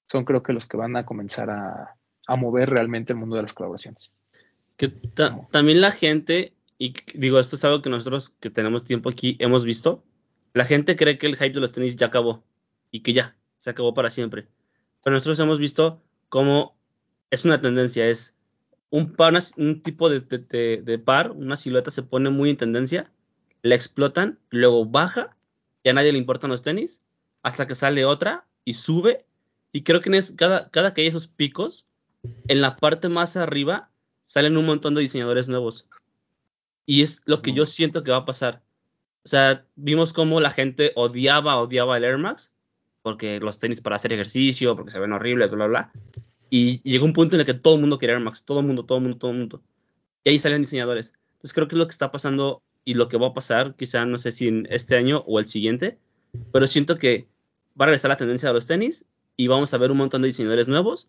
son 0.07 0.25
creo 0.25 0.43
que 0.43 0.53
los 0.53 0.67
que 0.67 0.77
van 0.77 0.95
a 0.95 1.05
comenzar 1.05 1.49
a, 1.49 1.95
a 2.27 2.35
mover 2.35 2.69
realmente 2.69 3.13
el 3.13 3.19
mundo 3.19 3.35
de 3.35 3.41
las 3.41 3.53
colaboraciones. 3.53 4.11
Que 4.75 4.89
también 5.51 5.81
la 5.81 5.91
gente, 5.91 6.53
y 6.77 6.93
digo, 7.15 7.39
esto 7.39 7.55
es 7.55 7.63
algo 7.65 7.81
que 7.81 7.89
nosotros 7.89 8.29
que 8.39 8.51
tenemos 8.51 8.83
tiempo 8.83 9.09
aquí 9.09 9.37
hemos 9.39 9.65
visto, 9.65 10.03
la 10.53 10.65
gente 10.65 10.95
cree 10.95 11.17
que 11.17 11.25
el 11.25 11.35
hype 11.35 11.53
de 11.53 11.59
los 11.59 11.71
tenis 11.71 11.95
ya 11.95 12.07
acabó 12.07 12.43
y 12.91 13.01
que 13.01 13.13
ya, 13.13 13.35
se 13.67 13.71
acabó 13.71 13.93
para 13.93 14.09
siempre. 14.09 14.47
Pero 15.03 15.13
nosotros 15.13 15.37
hemos 15.41 15.59
visto 15.59 16.01
cómo 16.29 16.77
es 17.31 17.43
una 17.43 17.59
tendencia, 17.59 18.07
es 18.07 18.33
un, 18.91 19.11
par, 19.11 19.33
un 19.57 19.81
tipo 19.81 20.09
de, 20.09 20.21
de, 20.21 20.99
par, 20.99 21.31
una 21.31 21.57
silueta 21.57 21.91
se 21.91 22.01
pone 22.01 22.29
muy 22.29 22.49
en 22.49 22.55
tendencia, 22.55 23.11
la 23.63 23.75
explotan, 23.75 24.39
luego 24.51 24.85
baja, 24.85 25.35
y 25.83 25.89
a 25.89 25.93
nadie 25.93 26.13
le 26.13 26.17
importan 26.17 26.49
los 26.49 26.61
tenis, 26.61 27.01
hasta 27.43 27.67
que 27.67 27.75
sale 27.75 28.05
otra 28.05 28.47
y 28.63 28.75
sube. 28.75 29.25
Y 29.73 29.83
creo 29.83 29.99
que 29.99 30.15
en 30.15 30.35
cada, 30.37 30.69
cada 30.69 30.93
que 30.93 31.01
hay 31.01 31.07
esos 31.07 31.27
picos, 31.27 31.85
en 32.47 32.61
la 32.61 32.77
parte 32.77 33.09
más 33.09 33.35
arriba 33.35 33.91
salen 34.25 34.55
un 34.55 34.65
montón 34.65 34.95
de 34.95 35.01
diseñadores 35.01 35.49
nuevos. 35.49 35.89
Y 36.85 37.03
es 37.03 37.21
lo 37.25 37.41
que 37.41 37.51
yo 37.51 37.65
siento 37.65 38.01
que 38.01 38.11
va 38.11 38.17
a 38.17 38.25
pasar. 38.25 38.63
O 39.25 39.27
sea, 39.27 39.65
vimos 39.75 40.13
cómo 40.13 40.39
la 40.39 40.51
gente 40.51 40.93
odiaba, 40.95 41.57
odiaba 41.57 41.97
el 41.97 42.05
Air 42.05 42.17
Max, 42.17 42.53
porque 43.07 43.39
los 43.39 43.57
tenis 43.57 43.79
para 43.79 43.95
hacer 43.95 44.11
ejercicio, 44.11 44.75
porque 44.75 44.91
se 44.91 44.99
ven 44.99 45.13
horribles, 45.13 45.49
bla, 45.49 45.65
bla, 45.65 45.67
bla. 45.67 45.91
Y, 46.49 46.81
llegó 46.81 47.05
un 47.05 47.13
punto 47.13 47.37
en 47.37 47.39
el 47.39 47.45
que 47.45 47.53
todo 47.53 47.75
el 47.75 47.79
mundo 47.79 47.97
quería 47.97 48.15
Air 48.15 48.21
Max, 48.21 48.43
todo 48.43 48.59
el 48.59 48.65
mundo, 48.65 48.83
todo 48.83 48.97
el 48.97 49.03
mundo, 49.03 49.17
todo 49.17 49.31
el 49.31 49.37
mundo. 49.37 49.63
Y 50.25 50.31
ahí 50.31 50.39
salen 50.39 50.63
diseñadores. 50.63 51.13
Entonces 51.35 51.53
creo 51.53 51.69
que 51.69 51.75
es 51.75 51.79
lo 51.79 51.87
que 51.87 51.93
está 51.93 52.11
pasando 52.11 52.61
y 52.83 52.95
lo 52.95 53.07
que 53.07 53.15
va 53.15 53.27
a 53.27 53.33
pasar, 53.33 53.75
quizá 53.77 54.05
no 54.05 54.17
sé 54.17 54.33
si 54.33 54.49
en 54.49 54.67
este 54.69 54.97
año 54.97 55.23
o 55.25 55.39
el 55.39 55.45
siguiente, 55.45 55.97
pero 56.51 56.67
siento 56.67 56.97
que 56.97 57.29
va 57.79 57.85
a 57.85 57.87
regresar 57.87 58.09
la 58.09 58.17
tendencia 58.17 58.49
de 58.49 58.55
los 58.55 58.65
tenis 58.65 59.05
y 59.37 59.47
vamos 59.47 59.73
a 59.73 59.77
ver 59.77 59.89
un 59.89 59.99
montón 59.99 60.21
de 60.21 60.27
diseñadores 60.27 60.67
nuevos 60.67 61.07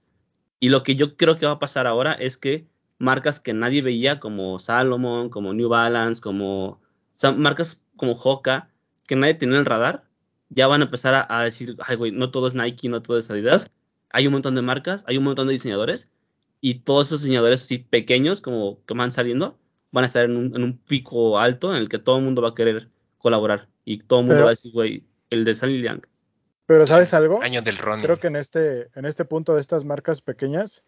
y 0.61 0.69
lo 0.69 0.85
que 0.85 0.95
yo 0.95 1.17
creo 1.17 1.37
que 1.37 1.47
va 1.47 1.53
a 1.53 1.59
pasar 1.59 1.89
ahora 1.89 2.13
es 2.13 2.37
que 2.37 2.69
marcas 2.99 3.41
que 3.41 3.55
nadie 3.55 3.83
veía, 3.83 4.21
como 4.21 4.61
Salomon, 4.61 5.31
como 5.31 5.53
New 5.53 5.69
Balance, 5.69 6.23
como. 6.23 6.67
O 6.69 6.81
sea, 7.17 7.33
marcas 7.33 7.83
como 7.97 8.13
Hoka, 8.13 8.71
que 9.09 9.17
nadie 9.17 9.35
tenía 9.35 9.57
en 9.57 9.61
el 9.61 9.67
radar, 9.67 10.05
ya 10.51 10.67
van 10.67 10.83
a 10.83 10.85
empezar 10.85 11.27
a, 11.29 11.43
decir, 11.43 11.77
ay, 11.81 11.97
güey, 11.97 12.13
no 12.13 12.31
todo 12.31 12.47
es 12.47 12.55
Nike, 12.55 12.89
no 12.89 13.03
todo 13.03 13.19
es 13.19 13.31
Adidas. 13.31 13.71
Hay 14.11 14.27
un 14.27 14.33
montón 14.33 14.55
de 14.55 14.63
marcas, 14.63 15.05
hay 15.07 15.19
un 15.19 15.25
montón 15.25 15.49
de 15.49 15.53
diseñadores, 15.53 16.11
y 16.61 16.81
todos 16.81 17.09
esos 17.09 17.23
diseñadores 17.23 17.63
así 17.63 17.79
pequeños, 17.79 18.41
como 18.41 18.85
que 18.87 18.95
van 18.95 19.11
saliendo, 19.11 19.59
van 19.93 20.05
a 20.05 20.07
estar 20.07 20.25
en 20.25 20.37
un, 20.37 20.79
pico 20.79 21.39
alto 21.39 21.75
en 21.75 21.81
el 21.81 21.89
que 21.89 21.99
todo 21.99 22.19
el 22.19 22.25
mundo 22.25 22.43
va 22.43 22.51
a 22.51 22.55
querer 22.55 22.91
colaborar. 23.19 23.69
Y 23.85 24.03
todo 24.03 24.21
el 24.21 24.27
mundo 24.27 24.43
va 24.43 24.49
a 24.49 24.51
decir, 24.51 24.73
güey, 24.73 25.05
el 25.31 25.45
de 25.45 25.55
Sally 25.55 25.79
Liang 25.81 26.03
pero 26.69 26.85
¿sabes 26.85 27.15
algo? 27.15 27.41
Año 27.41 27.63
del 27.63 27.79
Ronnie. 27.79 28.05
Creo 28.05 28.19
que 28.19 28.27
en 28.27 28.37
este, 28.37 28.91
en 28.95 29.07
este 29.07 29.25
punto 29.25 29.55
de 29.55 29.61
estas 29.63 29.87
marcas 29.87 30.21
pequeñas, 30.21 30.85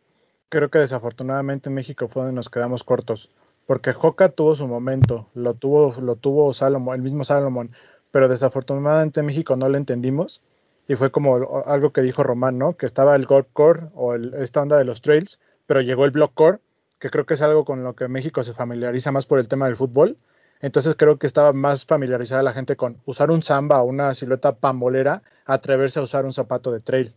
creo 0.51 0.69
que 0.69 0.79
desafortunadamente 0.79 1.71
en 1.71 1.75
México 1.75 2.07
fue 2.07 2.21
donde 2.21 2.37
nos 2.37 2.51
quedamos 2.51 2.85
cortos. 2.85 3.31
Porque 3.67 3.95
Hoka 3.99 4.29
tuvo 4.29 4.55
su 4.55 4.69
momento, 4.69 5.31
lo 5.33 5.55
tuvo, 5.55 5.95
lo 6.03 6.17
tuvo 6.17 6.53
Salomon, 6.53 6.97
el 6.97 7.01
mismo 7.01 7.25
Salomon, 7.25 7.73
pero 8.11 8.29
desafortunadamente 8.29 9.21
en 9.21 9.27
México 9.27 9.57
no 9.57 9.69
lo 9.69 9.77
entendimos. 9.77 10.43
Y 10.89 10.97
fue 10.97 11.11
como 11.11 11.63
algo 11.67 11.93
que 11.93 12.03
dijo 12.03 12.23
Román, 12.23 12.59
¿no? 12.59 12.77
Que 12.77 12.87
estaba 12.87 13.15
el 13.15 13.27
Gold 13.27 13.47
Core 13.53 13.89
o 13.95 14.15
esta 14.15 14.63
onda 14.63 14.77
de 14.77 14.85
los 14.85 15.03
trails, 15.03 15.39
pero 15.67 15.81
llegó 15.81 16.05
el 16.05 16.11
Block 16.11 16.33
Core, 16.35 16.59
que 16.99 17.11
creo 17.11 17.27
que 17.27 17.35
es 17.35 17.43
algo 17.43 17.65
con 17.65 17.85
lo 17.85 17.95
que 17.95 18.09
México 18.09 18.43
se 18.43 18.55
familiariza 18.55 19.13
más 19.13 19.27
por 19.27 19.39
el 19.39 19.49
tema 19.49 19.67
del 19.67 19.77
fútbol. 19.77 20.17
Entonces 20.61 20.95
creo 20.97 21.19
que 21.19 21.27
estaba 21.27 21.53
más 21.53 21.87
familiarizada 21.87 22.43
la 22.43 22.53
gente 22.53 22.77
con 22.77 23.01
usar 23.07 23.31
un 23.31 23.43
samba 23.43 23.81
o 23.81 23.85
una 23.85 24.13
silueta 24.15 24.57
pambolera, 24.57 25.23
atreverse 25.47 25.99
a 25.99 26.03
usar 26.03 26.25
un 26.25 26.33
zapato 26.33 26.71
de 26.73 26.81
trail. 26.81 27.15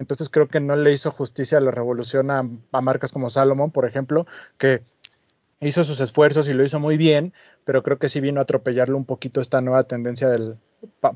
Entonces 0.00 0.30
creo 0.30 0.48
que 0.48 0.60
no 0.60 0.74
le 0.76 0.92
hizo 0.92 1.10
justicia 1.10 1.58
a 1.58 1.60
la 1.60 1.70
revolución 1.70 2.30
a, 2.30 2.42
marcas 2.80 3.12
como 3.12 3.28
Salomon, 3.28 3.70
por 3.70 3.86
ejemplo, 3.86 4.26
que 4.56 4.82
hizo 5.60 5.84
sus 5.84 6.00
esfuerzos 6.00 6.48
y 6.48 6.54
lo 6.54 6.64
hizo 6.64 6.80
muy 6.80 6.96
bien, 6.96 7.34
pero 7.70 7.84
creo 7.84 8.00
que 8.00 8.08
sí 8.08 8.18
vino 8.18 8.40
a 8.40 8.42
atropellarle 8.42 8.96
un 8.96 9.04
poquito 9.04 9.40
esta 9.40 9.60
nueva 9.60 9.84
tendencia 9.84 10.28
del 10.28 10.56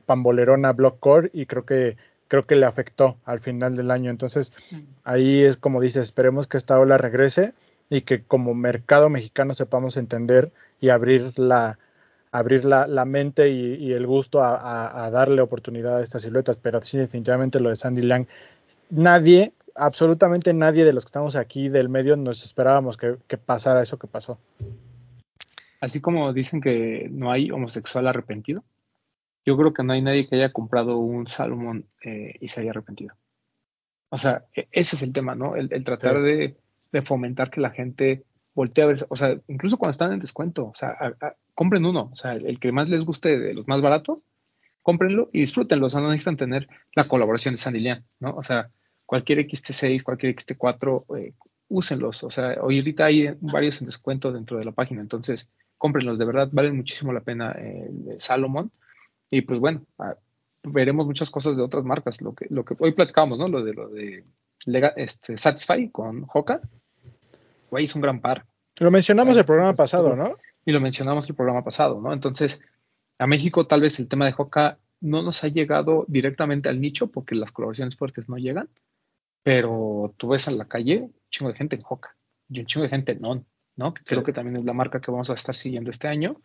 pambolerona 0.07 0.73
block 0.73 1.01
core 1.01 1.29
y 1.33 1.47
creo 1.47 1.65
que 1.65 1.97
creo 2.29 2.45
que 2.45 2.55
le 2.55 2.65
afectó 2.65 3.19
al 3.25 3.41
final 3.41 3.75
del 3.75 3.91
año. 3.91 4.09
Entonces 4.09 4.53
ahí 5.03 5.43
es 5.43 5.57
como 5.57 5.81
dices, 5.81 6.05
esperemos 6.05 6.47
que 6.47 6.57
esta 6.57 6.79
ola 6.79 6.97
regrese 6.97 7.55
y 7.91 8.03
que 8.03 8.23
como 8.23 8.55
mercado 8.55 9.09
mexicano 9.09 9.53
sepamos 9.53 9.97
entender 9.97 10.53
y 10.79 10.91
abrir 10.91 11.37
la, 11.37 11.81
abrir 12.31 12.65
la, 12.65 13.05
mente 13.05 13.49
y, 13.49 13.93
el 13.93 14.07
gusto 14.07 14.41
a, 14.41 15.11
darle 15.11 15.43
oportunidad 15.43 15.97
a 15.97 16.03
estas 16.05 16.23
siluetas. 16.23 16.57
Pero 16.57 16.81
sí, 16.85 16.99
definitivamente 16.99 17.59
lo 17.59 17.71
de 17.71 17.75
Sandy 17.75 18.03
Lang, 18.03 18.29
nadie, 18.91 19.55
absolutamente 19.75 20.55
nadie 20.55 20.85
de 20.85 20.93
los 20.93 21.05
que 21.05 21.09
estamos 21.09 21.35
aquí 21.35 21.69
del 21.69 21.89
medio 21.89 22.17
nos 22.17 22.45
esperábamos 22.45 22.97
que, 22.97 23.17
pasara 23.45 23.83
eso 23.83 23.99
que 23.99 24.07
pasó. 24.07 24.39
Así 25.85 26.01
como 26.01 26.33
dicen 26.33 26.61
que 26.61 27.09
no 27.11 27.31
hay 27.31 27.51
homosexual 27.51 28.07
arrepentido, 28.07 28.65
yo 29.45 29.57
creo 29.57 29.73
que 29.75 29.85
no 29.85 29.93
hay 29.93 30.03
nadie 30.03 30.29
que 30.29 30.37
haya 30.37 30.53
comprado 30.53 30.99
un 30.99 31.27
Salomón 31.27 31.87
eh, 32.05 32.35
y 32.41 32.49
se 32.49 32.63
haya 32.63 32.71
arrepentido. 32.71 33.15
O 34.09 34.19
sea, 34.19 34.45
e, 34.55 34.69
ese 34.73 34.97
es 34.97 35.03
el 35.03 35.13
tema, 35.13 35.35
¿no? 35.35 35.57
El, 35.57 35.69
tratar 35.85 36.23
de 36.23 36.57
de 36.95 37.03
fomentar 37.03 37.51
que 37.51 37.61
la 37.61 37.71
gente 37.71 38.25
voltee 38.55 38.85
a 38.85 38.87
ver, 38.87 39.05
o 39.09 39.17
sea, 39.17 39.37
incluso 39.49 39.77
cuando 39.77 39.91
están 39.91 40.13
en 40.13 40.21
descuento, 40.21 40.67
o 40.67 40.75
sea, 40.77 40.97
compren 41.53 41.85
uno, 41.85 42.09
o 42.13 42.15
sea, 42.15 42.35
el, 42.35 42.61
que 42.61 42.71
más 42.71 42.89
les 42.89 43.05
guste 43.05 43.37
de 43.37 43.53
los 43.53 43.67
más 43.67 43.83
baratos, 43.83 44.21
cómprenlo 44.81 45.29
y 45.33 45.41
disfrútenlo, 45.41 45.87
o 45.87 45.91
sea, 45.91 46.01
no 46.01 46.11
necesitan 46.11 46.37
tener 46.37 46.69
la 46.95 47.09
colaboración 47.09 47.55
de 47.55 47.59
Sandilian, 47.59 48.05
¿no? 48.21 48.31
O 48.37 48.45
sea, 48.45 48.71
cualquier 49.07 49.41
XT6, 49.41 50.05
cualquier 50.05 50.37
XT4, 50.37 51.19
eh, 51.19 51.35
úsenlos, 51.67 52.23
o 52.23 52.31
sea, 52.31 52.59
hoy 52.63 52.79
ahorita 52.79 53.07
hay 53.07 53.35
varios 53.41 53.81
en 53.81 53.87
descuento 53.87 54.31
dentro 54.31 54.59
de 54.59 54.65
la 54.65 54.73
página, 54.73 55.01
entonces 55.01 55.49
cómprenlos, 55.79 56.19
de 56.19 56.25
verdad 56.25 56.49
valen 56.53 56.77
muchísimo 56.77 57.13
la 57.13 57.21
pena 57.21 57.53
eh, 57.53 57.91
el 58.11 58.21
Salomon 58.21 58.71
y 59.31 59.43
pues 59.43 59.61
bueno, 59.61 59.85
ah, 59.99 60.17
veremos 60.63 61.07
muchas 61.07 61.31
cosas 61.31 61.57
de 61.57 61.63
otras 61.63 61.85
marcas, 61.85 62.21
lo 62.21 62.35
que, 62.35 62.47
lo 62.51 62.65
que 62.65 62.75
hoy 62.79 62.93
platicamos, 62.93 63.39
¿no? 63.39 63.49
Lo 63.49 63.63
de 63.63 63.75
lo 63.75 63.89
de 63.89 64.25
este, 64.97 65.37
Satisfy 65.37 65.91
con 65.91 66.27
Hoka, 66.33 66.61
güey, 67.71 67.85
es 67.85 67.95
un 67.95 68.03
gran 68.03 68.21
par. 68.21 68.47
Lo 68.79 68.91
mencionamos 68.91 69.37
el 69.37 69.45
programa 69.45 69.75
pasado, 69.75 70.17
¿no? 70.17 70.37
Y 70.65 70.73
lo 70.73 70.81
mencionamos 70.81 71.29
el 71.29 71.35
programa 71.35 71.63
pasado, 71.63 72.01
¿no? 72.01 72.13
Entonces, 72.13 72.63
a 73.19 73.27
México 73.27 73.67
tal 73.67 73.83
vez 73.83 73.99
el 73.99 74.09
tema 74.09 74.27
de 74.27 74.35
Hoka 74.37 74.79
no 75.01 75.23
nos 75.23 75.45
ha 75.45 75.49
llegado 75.49 76.05
directamente 76.09 76.69
al 76.69 76.81
nicho 76.81 77.09
porque 77.09 77.35
las 77.35 77.53
colaboraciones 77.53 77.97
fuertes 77.97 78.29
no 78.29 78.39
llegan, 78.39 78.69
pero 79.43 80.15
tú 80.17 80.29
ves 80.29 80.49
a 80.49 80.51
la 80.51 80.65
calle 80.65 81.03
un 81.03 81.15
chingo 81.31 81.51
de 81.51 81.59
gente 81.59 81.77
en 81.77 81.83
Hoka 81.87 82.17
y 82.49 82.61
un 82.61 82.67
chingo 82.67 82.85
de 82.85 82.91
gente 82.91 83.13
en 83.13 83.21
Non, 83.21 83.47
¿no? 83.77 83.95
creo 83.95 84.25
que 84.25 84.33
también 84.33 84.57
es 84.57 84.65
la 84.65 84.73
marca 84.73 85.01
que 85.01 85.11
vamos 85.11 85.31
a 85.31 85.35
estar 85.35 85.57
siguiendo 85.57 85.91
este 85.91 86.09
año, 86.09 86.41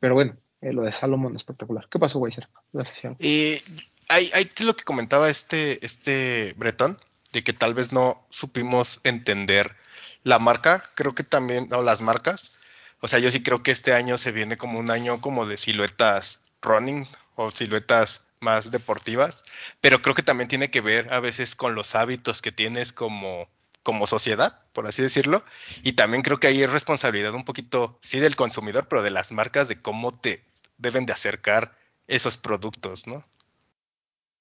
pero 0.00 0.14
bueno, 0.14 0.36
eh, 0.60 0.72
lo 0.72 0.82
de 0.82 0.92
Salomon 0.92 1.36
espectacular. 1.36 1.88
¿Qué 1.90 1.98
pasó, 1.98 2.18
Weiser? 2.18 2.48
Gracias. 2.72 3.16
Y 3.20 3.62
hay, 4.08 4.30
hay 4.34 4.50
lo 4.60 4.76
que 4.76 4.84
comentaba 4.84 5.28
este, 5.28 5.84
este 5.84 6.54
Bretón, 6.56 6.98
de 7.32 7.42
que 7.42 7.52
tal 7.52 7.74
vez 7.74 7.92
no 7.92 8.24
supimos 8.30 9.00
entender 9.04 9.76
la 10.22 10.38
marca, 10.38 10.82
creo 10.94 11.14
que 11.14 11.22
también, 11.22 11.72
o 11.72 11.82
las 11.82 12.00
marcas. 12.00 12.52
O 13.00 13.08
sea, 13.08 13.18
yo 13.18 13.30
sí 13.30 13.42
creo 13.42 13.62
que 13.62 13.70
este 13.70 13.92
año 13.92 14.18
se 14.18 14.32
viene 14.32 14.56
como 14.56 14.78
un 14.78 14.90
año 14.90 15.20
como 15.20 15.46
de 15.46 15.56
siluetas 15.56 16.40
running 16.62 17.06
o 17.34 17.50
siluetas 17.50 18.22
más 18.40 18.70
deportivas, 18.70 19.44
pero 19.80 20.02
creo 20.02 20.14
que 20.14 20.22
también 20.22 20.48
tiene 20.48 20.70
que 20.70 20.80
ver 20.80 21.12
a 21.12 21.20
veces 21.20 21.54
con 21.54 21.74
los 21.74 21.94
hábitos 21.94 22.42
que 22.42 22.52
tienes 22.52 22.92
como, 22.92 23.48
como 23.86 24.08
sociedad, 24.08 24.58
por 24.72 24.88
así 24.88 25.00
decirlo, 25.00 25.44
y 25.84 25.92
también 25.92 26.24
creo 26.24 26.40
que 26.40 26.48
ahí 26.48 26.60
es 26.60 26.72
responsabilidad 26.72 27.32
un 27.34 27.44
poquito, 27.44 28.00
sí, 28.02 28.18
del 28.18 28.34
consumidor, 28.34 28.88
pero 28.88 29.00
de 29.00 29.12
las 29.12 29.30
marcas 29.30 29.68
de 29.68 29.80
cómo 29.80 30.18
te 30.18 30.42
deben 30.76 31.06
de 31.06 31.12
acercar 31.12 31.70
esos 32.08 32.36
productos, 32.36 33.06
¿no? 33.06 33.22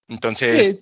Entonces... 0.08 0.82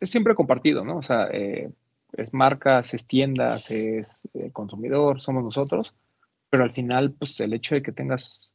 es, 0.00 0.10
siempre 0.10 0.34
compartido, 0.34 0.82
¿no? 0.82 0.96
O 0.96 1.02
sea, 1.02 1.28
eh, 1.30 1.70
es 2.14 2.32
marcas, 2.32 2.94
es 2.94 3.06
tiendas, 3.06 3.70
es 3.70 4.08
el 4.32 4.50
consumidor, 4.50 5.20
somos 5.20 5.44
nosotros, 5.44 5.92
pero 6.48 6.64
al 6.64 6.72
final, 6.72 7.12
pues 7.12 7.38
el 7.40 7.52
hecho 7.52 7.74
de 7.74 7.82
que 7.82 7.92
tengas, 7.92 8.48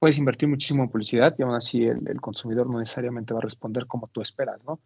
puedes 0.00 0.18
invertir 0.18 0.48
muchísimo 0.48 0.82
en 0.82 0.88
publicidad 0.90 1.36
y 1.38 1.42
aún 1.44 1.54
así 1.54 1.84
el, 1.84 2.20
consumidor 2.20 2.68
no 2.68 2.80
necesariamente 2.80 3.32
va 3.32 3.38
a 3.38 3.44
responder 3.44 3.86
como 3.86 4.08
tú 4.08 4.20
esperas, 4.22 4.58
¿no? 4.64 4.80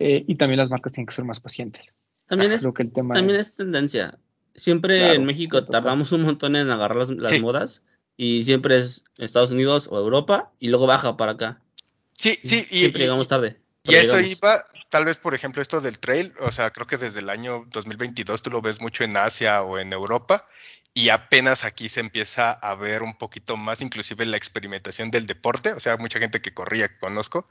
Eh, 0.00 0.22
y 0.28 0.34
también 0.34 0.58
las 0.58 0.68
marcas 0.68 0.92
tienen 0.92 1.06
que 1.06 1.14
ser 1.14 1.24
más 1.24 1.40
pacientes. 1.40 1.94
También 2.26 2.52
es, 2.52 2.66
que 2.74 2.82
el 2.82 2.92
tema 2.92 3.14
también 3.14 3.38
es, 3.38 3.54
tendencia. 3.54 4.18
Siempre 4.54 5.14
en 5.14 5.24
México 5.24 5.64
tardamos 5.64 6.12
un 6.12 6.22
montón 6.22 6.56
en 6.56 6.70
agarrar 6.70 7.08
las, 7.10 7.40
modas 7.40 7.82
y 8.16 8.42
siempre 8.42 8.78
es 8.78 9.04
Estados 9.18 9.50
Unidos 9.50 9.88
o 9.90 9.98
Europa 9.98 10.50
y 10.58 10.68
luego 10.68 10.86
baja 10.86 11.16
para 11.16 11.32
acá. 11.32 11.60
Sí, 12.14 12.38
sí, 12.42 12.64
y, 12.70 12.78
siempre 12.78 13.02
llegamos 13.02 13.28
tarde. 13.28 13.60
Y 13.84 13.94
eso 13.94 14.18
iba, 14.18 14.66
tal 14.88 15.04
vez 15.04 15.18
por 15.18 15.34
ejemplo 15.34 15.62
esto 15.62 15.80
del 15.80 15.98
trail, 15.98 16.32
o 16.40 16.50
sea, 16.50 16.70
creo 16.70 16.86
que 16.86 16.96
desde 16.96 17.20
el 17.20 17.28
año 17.28 17.66
2022 17.70 18.42
tú 18.42 18.50
lo 18.50 18.62
ves 18.62 18.80
mucho 18.80 19.04
en 19.04 19.16
Asia 19.16 19.62
o 19.62 19.78
en 19.78 19.92
Europa 19.92 20.46
y 20.96 21.10
apenas 21.10 21.64
aquí 21.64 21.90
se 21.90 22.00
empieza 22.00 22.50
a 22.52 22.74
ver 22.74 23.02
un 23.02 23.18
poquito 23.18 23.58
más, 23.58 23.82
inclusive 23.82 24.24
la 24.24 24.38
experimentación 24.38 25.10
del 25.10 25.26
deporte, 25.26 25.74
o 25.74 25.78
sea, 25.78 25.98
mucha 25.98 26.18
gente 26.18 26.40
que 26.40 26.54
corría, 26.54 26.88
que 26.88 26.98
conozco, 26.98 27.46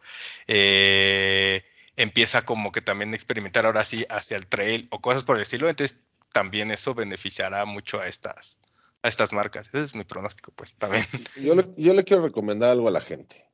eh, 0.47 1.64
empieza 1.95 2.45
como 2.45 2.72
que 2.72 2.81
también 2.81 3.13
a 3.13 3.15
experimentar 3.15 3.65
ahora 3.65 3.85
sí 3.85 4.05
hacia 4.09 4.38
el 4.38 4.47
trail 4.47 4.88
o 4.91 5.01
cosas 5.01 5.23
por 5.23 5.35
el 5.35 5.43
estilo, 5.43 5.69
entonces 5.69 5.97
también 6.34 6.72
eso 6.72 6.93
beneficiará 6.93 7.65
mucho 7.65 7.99
a 7.99 8.07
estas, 8.07 8.57
a 9.01 9.07
estas 9.07 9.31
marcas. 9.31 9.67
Ese 9.67 9.84
es 9.84 9.95
mi 9.95 10.03
pronóstico, 10.03 10.51
pues, 10.55 10.76
también. 10.76 11.05
Yo 11.41 11.55
le, 11.55 11.69
yo 11.77 11.93
le 11.93 12.03
quiero 12.03 12.23
recomendar 12.23 12.72
algo 12.72 12.88
a 12.88 12.91
la 12.91 13.01
gente. 13.01 13.49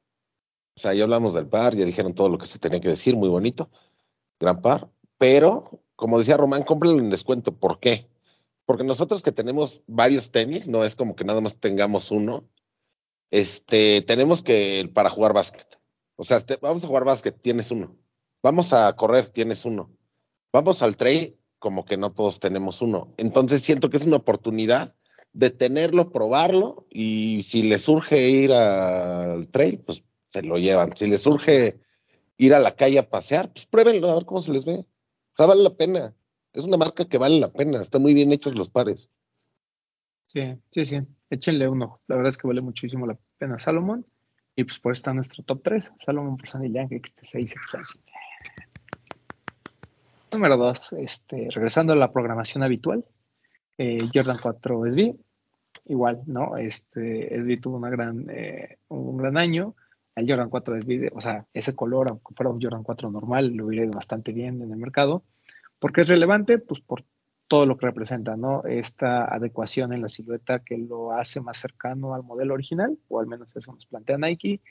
O 0.75 0.79
sea, 0.79 0.93
ya 0.93 1.03
hablamos 1.03 1.33
del 1.33 1.47
par, 1.47 1.75
ya 1.75 1.85
dijeron 1.85 2.15
todo 2.15 2.29
lo 2.29 2.37
que 2.37 2.45
se 2.45 2.57
tenía 2.57 2.79
que 2.79 2.87
decir, 2.87 3.15
muy 3.15 3.29
bonito, 3.29 3.69
gran 4.39 4.61
par, 4.61 4.89
pero 5.17 5.81
como 6.01 6.17
decía 6.17 6.37
Román, 6.37 6.63
cómpralo 6.63 6.97
en 6.97 7.11
descuento. 7.11 7.55
¿Por 7.55 7.79
qué? 7.79 8.07
Porque 8.65 8.83
nosotros 8.83 9.21
que 9.21 9.31
tenemos 9.31 9.83
varios 9.85 10.31
tenis, 10.31 10.67
no 10.67 10.83
es 10.83 10.95
como 10.95 11.15
que 11.15 11.23
nada 11.23 11.41
más 11.41 11.59
tengamos 11.59 12.09
uno, 12.09 12.49
este, 13.29 14.01
tenemos 14.01 14.41
que 14.41 14.89
para 14.93 15.11
jugar 15.11 15.33
básquet. 15.33 15.79
O 16.15 16.23
sea, 16.23 16.43
vamos 16.59 16.83
a 16.83 16.87
jugar 16.87 17.05
básquet, 17.05 17.39
tienes 17.39 17.69
uno. 17.69 17.95
Vamos 18.43 18.73
a 18.73 18.91
correr, 18.95 19.29
tienes 19.29 19.65
uno. 19.65 19.91
Vamos 20.51 20.81
al 20.81 20.97
trail, 20.97 21.37
como 21.59 21.85
que 21.85 21.97
no 21.97 22.11
todos 22.11 22.39
tenemos 22.39 22.81
uno. 22.81 23.13
Entonces 23.17 23.61
siento 23.61 23.89
que 23.89 23.97
es 23.97 24.05
una 24.05 24.17
oportunidad 24.17 24.95
de 25.33 25.49
tenerlo, 25.49 26.11
probarlo 26.11 26.87
y 26.89 27.43
si 27.43 27.63
le 27.63 27.77
surge 27.77 28.29
ir 28.29 28.51
al 28.51 29.47
trail, 29.49 29.79
pues 29.79 30.03
se 30.27 30.41
lo 30.41 30.57
llevan. 30.57 30.95
Si 30.97 31.07
les 31.07 31.21
surge 31.21 31.79
ir 32.37 32.53
a 32.53 32.59
la 32.59 32.75
calle 32.75 32.99
a 32.99 33.09
pasear, 33.09 33.53
pues 33.53 33.65
pruébenlo 33.65 34.09
a 34.09 34.15
ver 34.15 34.25
cómo 34.25 34.41
se 34.41 34.51
les 34.51 34.65
ve. 34.65 34.79
O 34.79 35.37
sea, 35.37 35.45
vale 35.45 35.63
la 35.63 35.75
pena. 35.75 36.15
Es 36.53 36.63
una 36.63 36.77
marca 36.77 37.05
que 37.05 37.17
vale 37.17 37.39
la 37.39 37.53
pena. 37.53 37.79
Están 37.79 38.01
muy 38.01 38.13
bien 38.13 38.31
hechos 38.31 38.57
los 38.57 38.69
pares. 38.69 39.09
Sí, 40.25 40.41
sí, 40.71 40.85
sí. 40.85 40.99
Échenle 41.29 41.67
uno. 41.67 42.01
La 42.07 42.15
verdad 42.15 42.29
es 42.29 42.37
que 42.37 42.47
vale 42.47 42.61
muchísimo 42.61 43.05
la 43.05 43.17
pena 43.37 43.59
Salomon. 43.59 44.05
Y 44.55 44.63
pues 44.63 44.79
por 44.79 44.91
eso 44.91 44.99
está 44.99 45.13
nuestro 45.13 45.43
top 45.43 45.61
3. 45.63 45.93
Salomon 45.97 46.37
por 46.37 46.49
Sandy 46.49 46.71
Young, 46.73 46.89
XT6 46.89 47.53
Expensive. 47.53 48.10
Número 50.31 50.57
2. 50.57 50.93
Este, 50.93 51.47
regresando 51.51 51.93
a 51.93 51.95
la 51.95 52.11
programación 52.11 52.63
habitual. 52.63 53.05
Eh, 53.77 54.09
Jordan 54.13 54.39
4 54.41 54.85
SB. 54.89 55.15
Igual, 55.85 56.21
¿no? 56.27 56.57
Este, 56.57 57.35
SB 57.41 57.61
tuvo 57.61 57.77
una 57.77 57.89
gran, 57.89 58.27
eh, 58.29 58.77
un 58.89 59.17
gran 59.17 59.37
año 59.37 59.75
el 60.15 60.29
Jordan 60.29 60.49
4 60.49 60.81
SB, 60.81 61.09
o 61.13 61.21
sea, 61.21 61.45
ese 61.53 61.75
color, 61.75 62.09
aunque 62.09 62.33
fuera 62.35 62.49
un 62.49 62.61
Jordan 62.61 62.83
4 62.83 63.11
normal, 63.11 63.53
lo 63.53 63.67
hubiera 63.67 63.89
bastante 63.89 64.33
bien 64.33 64.61
en 64.61 64.71
el 64.71 64.77
mercado, 64.77 65.23
porque 65.79 66.01
es 66.01 66.07
relevante, 66.07 66.59
pues 66.59 66.81
por 66.81 67.03
todo 67.47 67.65
lo 67.65 67.77
que 67.77 67.87
representa, 67.87 68.37
¿no? 68.37 68.63
Esta 68.65 69.25
adecuación 69.25 69.93
en 69.93 70.01
la 70.01 70.07
silueta 70.07 70.59
que 70.59 70.77
lo 70.77 71.11
hace 71.11 71.41
más 71.41 71.57
cercano 71.57 72.13
al 72.13 72.23
modelo 72.23 72.53
original, 72.53 72.97
o 73.09 73.19
al 73.19 73.27
menos 73.27 73.55
eso 73.55 73.73
nos 73.73 73.85
plantea 73.85 74.17
Nike. 74.17 74.61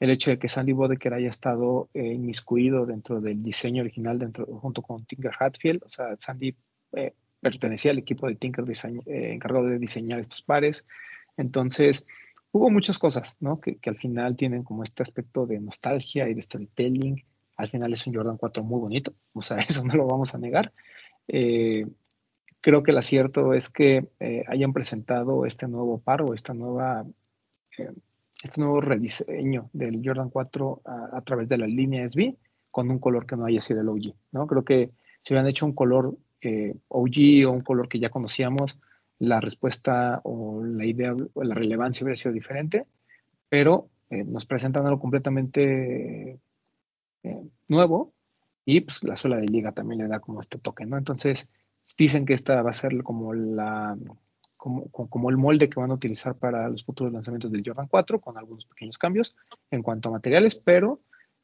El 0.00 0.10
hecho 0.10 0.30
de 0.30 0.38
que 0.38 0.48
Sandy 0.48 0.72
Bodeker 0.72 1.14
haya 1.14 1.28
estado 1.28 1.88
eh, 1.94 2.14
inmiscuido 2.14 2.86
dentro 2.86 3.20
del 3.20 3.42
diseño 3.42 3.82
original, 3.82 4.18
dentro, 4.18 4.46
junto 4.46 4.82
con 4.82 5.04
Tinker 5.04 5.32
Hatfield, 5.38 5.82
o 5.84 5.90
sea, 5.90 6.16
Sandy 6.18 6.56
eh, 6.92 7.14
pertenecía 7.40 7.90
al 7.90 7.98
equipo 7.98 8.26
de 8.26 8.36
Tinker 8.36 8.64
eh, 8.68 9.32
encargado 9.32 9.66
de 9.66 9.78
diseñar 9.78 10.20
estos 10.20 10.42
pares. 10.42 10.84
Entonces, 11.36 12.06
hubo 12.52 12.70
muchas 12.70 12.98
cosas, 12.98 13.36
¿no? 13.40 13.60
Que, 13.60 13.78
al 13.86 13.96
final 13.96 14.36
tienen 14.36 14.62
como 14.62 14.82
este 14.82 15.02
aspecto 15.02 15.46
de 15.46 15.60
nostalgia 15.60 16.28
y 16.28 16.34
de 16.34 16.42
storytelling. 16.42 17.24
Al 17.56 17.70
final 17.70 17.92
es 17.92 18.06
un 18.06 18.14
Jordan 18.14 18.36
4 18.36 18.62
muy 18.62 18.80
bonito, 18.80 19.14
o 19.32 19.42
sea, 19.42 19.58
eso 19.58 19.84
no 19.84 19.94
lo 19.94 20.06
vamos 20.06 20.34
a 20.34 20.38
negar. 20.38 20.72
Eh, 21.28 21.86
creo 22.60 22.82
que 22.82 22.90
el 22.90 22.98
acierto 22.98 23.54
es 23.54 23.68
que 23.68 24.08
eh, 24.20 24.44
hayan 24.48 24.72
presentado 24.72 25.46
este 25.46 25.68
nuevo 25.68 25.98
par 26.00 26.22
o 26.22 26.34
esta 26.34 26.54
nueva, 26.54 27.06
este 28.42 28.60
nuevo 28.60 28.80
rediseño 28.80 29.68
del 29.72 30.00
Jordan 30.04 30.30
4 30.30 30.82
a, 30.84 31.20
través 31.22 31.48
de 31.48 31.58
la 31.58 31.66
línea 31.66 32.08
SB 32.08 32.36
con 32.70 32.90
un 32.90 32.98
color 32.98 33.26
que 33.26 33.36
no 33.36 33.46
haya 33.46 33.60
sido 33.60 33.80
el 33.80 33.88
OG, 33.88 34.14
¿no? 34.32 34.46
Creo 34.46 34.64
que 34.64 34.90
si 35.22 35.34
hubieran 35.34 35.48
hecho 35.48 35.66
un 35.66 35.72
color 35.72 36.16
OG 36.88 37.46
o 37.46 37.50
un 37.50 37.60
color 37.60 37.88
que 37.88 37.98
ya 37.98 38.08
conocíamos, 38.08 38.78
la 39.18 39.40
respuesta 39.40 40.20
o 40.24 40.64
la 40.64 40.86
idea 40.86 41.14
o 41.34 41.44
la 41.44 41.54
relevancia 41.54 42.04
hubiera 42.04 42.16
sido 42.16 42.32
diferente, 42.32 42.86
pero 43.48 43.90
eh, 44.08 44.24
nos 44.24 44.46
presentan 44.46 44.86
algo 44.86 44.98
completamente 44.98 46.38
eh, 47.22 47.42
nuevo 47.68 48.14
y 48.64 48.80
pues 48.80 49.04
la 49.04 49.16
suela 49.16 49.36
de 49.36 49.46
liga 49.46 49.72
también 49.72 50.00
le 50.00 50.08
da 50.08 50.20
como 50.20 50.40
este 50.40 50.58
toque, 50.58 50.86
¿no? 50.86 50.96
Entonces 50.96 51.50
dicen 51.98 52.24
que 52.24 52.32
esta 52.32 52.62
va 52.62 52.70
a 52.70 52.74
ser 52.74 53.02
como 53.02 53.34
la 53.34 53.96
como, 54.60 54.90
como, 54.90 55.30
el 55.30 55.38
molde 55.38 55.70
que 55.70 55.80
van 55.80 55.90
a 55.90 55.94
utilizar 55.94 56.36
para 56.36 56.68
los 56.68 56.84
futuros 56.84 57.12
lanzamientos 57.14 57.50
del 57.50 57.62
Jordan 57.64 57.88
4 57.88 58.20
con 58.20 58.36
algunos 58.36 58.66
pequeños 58.66 58.98
cambios 58.98 59.34
en 59.70 59.82
cuanto 59.82 60.10
a 60.10 60.12
materiales, 60.12 60.54
pero 60.54 61.00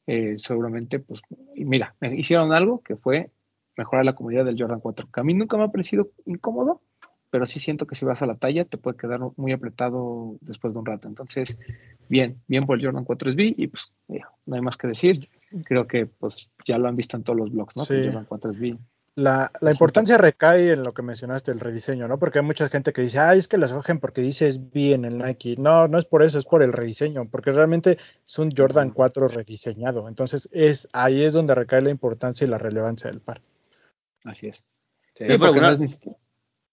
eh, 0.07 0.37
seguramente 0.37 0.99
pues 0.99 1.23
mira, 1.55 1.97
hicieron 2.03 2.53
algo 2.53 2.83
que 2.83 2.97
fue 2.97 3.31
mejorar 3.75 4.05
la 4.05 4.15
comodidad 4.15 4.45
del 4.45 4.61
Jordan 4.61 4.81
4, 4.81 5.09
que 5.11 5.21
a 5.21 5.25
mí 5.25 5.33
nunca 5.33 5.57
me 5.57 5.65
ha 5.65 5.69
parecido 5.69 6.11
incómodo, 6.27 6.83
pero 7.31 7.47
sí 7.47 7.59
siento 7.59 7.87
que 7.87 7.95
si 7.95 8.05
vas 8.05 8.21
a 8.21 8.27
la 8.27 8.37
talla 8.37 8.67
te 8.67 8.77
puede 8.77 8.99
quedar 8.99 9.21
muy 9.37 9.53
apretado 9.53 10.37
después 10.43 10.75
de 10.75 10.79
un 10.79 10.87
rato. 10.87 11.09
Entonces, 11.09 11.59
bien, 12.09 12.41
bien 12.47 12.65
por 12.65 12.79
el 12.79 12.85
Jordan 12.85 13.07
4SB 13.07 13.55
y 13.57 13.67
pues 13.69 13.93
no 14.45 14.55
hay 14.55 14.61
más 14.61 14.77
que 14.77 14.89
decir. 14.89 15.29
Creo 15.65 15.87
que 15.87 16.07
pues 16.07 16.51
ya 16.67 16.77
lo 16.77 16.89
han 16.89 16.97
visto 16.97 17.17
en 17.17 17.23
todos 17.23 17.39
los 17.39 17.53
blogs, 17.53 17.77
¿no? 17.77 17.85
Sí. 17.85 17.95
Jordan 18.05 18.27
4SB. 18.27 18.79
La, 19.17 19.51
la 19.63 19.71
importancia 19.71 20.19
recae 20.19 20.73
en 20.73 20.83
lo 20.83 20.93
que 20.93 21.03
mencionaste, 21.03 21.51
el 21.51 21.59
rediseño, 21.59 22.07
¿no? 22.07 22.19
Porque 22.19 22.39
hay 22.39 22.45
mucha 22.45 22.69
gente 22.69 22.93
que 22.93 23.01
dice, 23.01 23.19
ay, 23.19 23.39
es 23.39 23.49
que 23.49 23.57
las 23.57 23.73
cogen 23.73 23.99
porque 23.99 24.21
dices 24.21 24.71
bien 24.71 25.07
en 25.07 25.13
el 25.13 25.19
Nike. 25.19 25.57
No, 25.59 25.89
no 25.89 25.99
es 25.99 26.05
por 26.05 26.23
eso, 26.23 26.39
es 26.39 26.45
por 26.45 26.63
el 26.63 26.73
rediseño, 26.73 27.27
porque 27.31 27.51
realmente 27.51 27.99
es 28.27 28.39
un 28.39 28.51
Jordan 28.55 28.91
4 28.91 29.29
rediseñado. 29.29 30.07
Entonces, 30.07 30.51
es 30.53 30.87
ahí 30.93 31.25
es 31.25 31.33
donde 31.33 31.55
recae 31.55 31.81
la 31.81 31.91
importancia 31.91 32.47
y 32.47 32.51
la 32.51 32.59
relevancia 32.59 33.11
del 33.11 33.21
par. 33.21 33.41
Así 34.25 34.49
es. 34.49 34.67
Sí, 35.15 35.25
no 35.25 35.33
es 35.33 35.99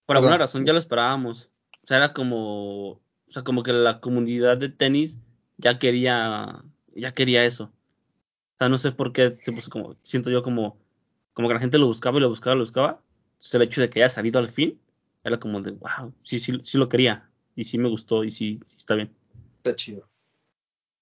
por 0.06 0.16
alguna 0.16 0.38
razón 0.38 0.66
ya 0.66 0.72
lo 0.72 0.78
esperábamos. 0.78 1.48
O 1.82 1.86
sea, 1.86 1.98
era 1.98 2.12
como, 2.12 2.90
o 2.90 3.00
sea, 3.28 3.42
como 3.42 3.62
que 3.62 3.72
la 3.72 4.00
comunidad 4.00 4.58
de 4.58 4.68
tenis 4.68 5.18
ya 5.56 5.78
quería, 5.78 6.62
ya 6.94 7.12
quería 7.12 7.44
eso. 7.44 7.64
O 7.64 8.58
sea, 8.58 8.68
no 8.68 8.78
sé 8.78 8.92
por 8.92 9.12
qué 9.12 9.38
se 9.42 9.52
puso 9.52 9.70
como, 9.70 9.96
siento 10.02 10.30
yo 10.30 10.42
como, 10.42 10.76
como 11.34 11.48
que 11.48 11.54
la 11.54 11.60
gente 11.60 11.78
lo 11.78 11.88
buscaba 11.88 12.16
y 12.18 12.20
lo 12.20 12.30
buscaba 12.30 12.54
y 12.54 12.58
lo 12.58 12.64
buscaba. 12.64 13.00
Entonces 13.32 13.54
el 13.54 13.62
hecho 13.62 13.80
de 13.80 13.90
que 13.90 14.00
haya 14.00 14.08
salido 14.08 14.38
al 14.38 14.48
fin, 14.48 14.78
era 15.24 15.38
como 15.38 15.60
de, 15.60 15.72
wow, 15.72 16.14
sí, 16.22 16.38
sí, 16.38 16.58
sí 16.62 16.78
lo 16.78 16.88
quería. 16.88 17.28
Y 17.56 17.64
sí 17.64 17.76
me 17.76 17.88
gustó 17.88 18.24
y 18.24 18.30
sí, 18.30 18.60
sí 18.64 18.76
está 18.78 18.94
bien. 18.94 19.10
Está 19.56 19.74
chido. 19.74 20.08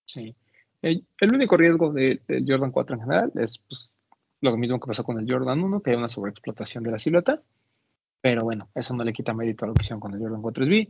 Sí. 0.07 0.35
El, 0.81 1.05
único 1.21 1.57
riesgo 1.57 1.93
del 1.93 2.21
Jordan 2.47 2.73
4 2.73 2.97
en 2.97 3.03
general 3.03 3.33
es 3.37 3.59
pues, 3.59 3.93
lo 4.41 4.57
mismo 4.57 4.81
que 4.81 4.89
pasó 4.89 5.05
con 5.05 5.19
el 5.19 5.31
Jordan 5.31 5.63
1, 5.63 5.81
que 5.81 5.91
hay 5.91 5.97
una 5.97 6.09
sobreexplotación 6.09 6.83
de 6.83 6.91
la 6.91 6.99
silueta. 6.99 7.43
Pero 8.21 8.43
bueno, 8.45 8.71
eso 8.75 8.95
no 8.95 9.05
le 9.05 9.13
quita 9.13 9.35
mérito 9.35 9.65
a 9.65 9.69
la 9.69 9.73
opción 9.73 10.01
con 10.01 10.15
el 10.15 10.21
Jordan 10.21 10.43
4SB. 10.43 10.89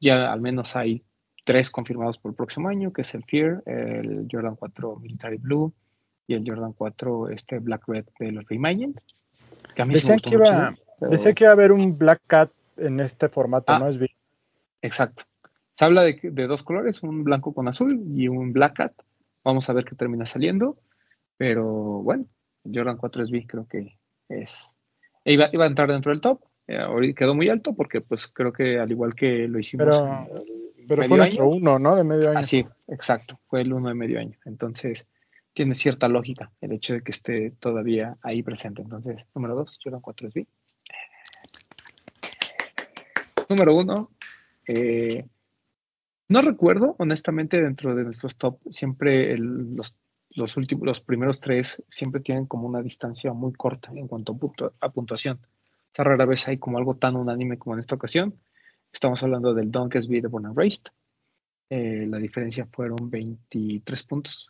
Ya 0.00 0.32
al 0.32 0.40
menos 0.40 0.76
hay 0.76 1.02
tres 1.44 1.70
confirmados 1.70 2.18
por 2.18 2.30
el 2.30 2.36
próximo 2.36 2.68
año, 2.68 2.92
que 2.92 3.02
es 3.02 3.14
el 3.14 3.24
Fear, 3.24 3.62
el 3.66 4.26
Jordan 4.30 4.56
4 4.56 4.96
Military 4.96 5.36
Blue 5.38 5.74
y 6.26 6.34
el 6.34 6.44
Jordan 6.46 6.72
4 6.72 7.30
este 7.30 7.58
Black 7.58 7.86
Red 7.86 8.06
de 8.18 8.32
los 8.32 8.44
Reimagined. 8.46 8.96
Que 9.74 9.84
decía, 9.84 10.16
que 10.16 10.34
iba, 10.34 10.74
que 11.00 11.44
iba 11.44 11.50
a 11.50 11.52
haber 11.52 11.72
un 11.72 11.98
Black 11.98 12.22
Cat 12.26 12.50
en 12.76 13.00
este 13.00 13.28
formato, 13.28 13.72
ah, 13.72 13.78
¿no? 13.78 13.88
Es 13.88 13.98
bien. 13.98 14.10
Exacto. 14.82 15.24
Se 15.74 15.84
habla 15.84 16.02
de, 16.02 16.20
de, 16.22 16.46
dos 16.46 16.62
colores, 16.62 17.02
un 17.02 17.24
blanco 17.24 17.52
con 17.52 17.66
azul 17.66 18.00
y 18.14 18.28
un 18.28 18.52
Black 18.52 18.76
Cat. 18.76 18.92
Vamos 19.42 19.68
a 19.68 19.72
ver 19.72 19.84
qué 19.84 19.96
termina 19.96 20.24
saliendo. 20.26 20.78
Pero 21.36 21.64
bueno, 21.64 22.26
Jordan 22.64 22.98
4SB 22.98 23.46
creo 23.46 23.66
que 23.66 23.98
es. 24.28 24.70
Iba, 25.24 25.48
iba 25.52 25.64
a 25.64 25.68
entrar 25.68 25.90
dentro 25.90 26.12
del 26.12 26.20
top. 26.20 26.40
Eh, 26.66 27.14
quedó 27.14 27.34
muy 27.34 27.48
alto 27.50 27.74
porque 27.74 28.00
pues 28.00 28.26
creo 28.28 28.52
que 28.52 28.78
al 28.78 28.90
igual 28.90 29.14
que 29.14 29.46
lo 29.48 29.58
hicimos 29.58 29.86
pero, 29.86 30.26
pero 30.88 31.02
fue 31.02 31.18
nuestro 31.18 31.46
uno 31.46 31.78
no 31.78 31.94
de 31.94 32.04
medio 32.04 32.30
año 32.30 32.38
así 32.38 32.66
exacto 32.88 33.38
fue 33.48 33.60
el 33.60 33.74
uno 33.74 33.90
de 33.90 33.94
medio 33.94 34.18
año 34.18 34.38
entonces 34.46 35.06
tiene 35.54 35.74
cierta 35.74 36.08
lógica 36.08 36.52
el 36.60 36.72
hecho 36.72 36.94
de 36.94 37.02
que 37.02 37.12
esté 37.12 37.52
todavía 37.52 38.16
ahí 38.22 38.42
presente 38.42 38.82
entonces 38.82 39.24
número 39.34 39.54
dos 39.54 39.78
Jordan 39.82 40.00
4 40.00 40.30
SB 40.30 40.46
número 43.48 43.76
uno, 43.76 44.10
eh, 44.66 45.26
no 46.28 46.42
recuerdo, 46.42 46.96
honestamente, 46.98 47.60
dentro 47.60 47.94
de 47.94 48.04
nuestros 48.04 48.36
top, 48.36 48.58
siempre 48.70 49.36
los, 49.38 49.96
los, 50.30 50.56
últimos, 50.56 50.86
los 50.86 51.00
primeros 51.00 51.40
tres 51.40 51.82
siempre 51.88 52.20
tienen 52.20 52.46
como 52.46 52.66
una 52.66 52.82
distancia 52.82 53.32
muy 53.32 53.52
corta 53.52 53.90
en 53.94 54.08
cuanto 54.08 54.38
a, 54.80 54.88
puntuación. 54.90 55.40
Esta 55.86 56.04
rara 56.04 56.24
vez 56.24 56.48
hay 56.48 56.58
como 56.58 56.78
algo 56.78 56.96
tan 56.96 57.16
unánime 57.16 57.58
como 57.58 57.74
en 57.74 57.80
esta 57.80 57.94
ocasión. 57.94 58.34
Estamos 58.92 59.22
hablando 59.22 59.54
del 59.54 59.70
Donkey 59.70 60.00
de 60.20 60.28
Born 60.28 60.46
and 60.46 60.56
Raised. 60.56 60.84
Eh, 61.70 62.06
la 62.08 62.18
diferencia 62.18 62.66
fueron 62.72 63.10
23 63.10 64.02
puntos. 64.04 64.48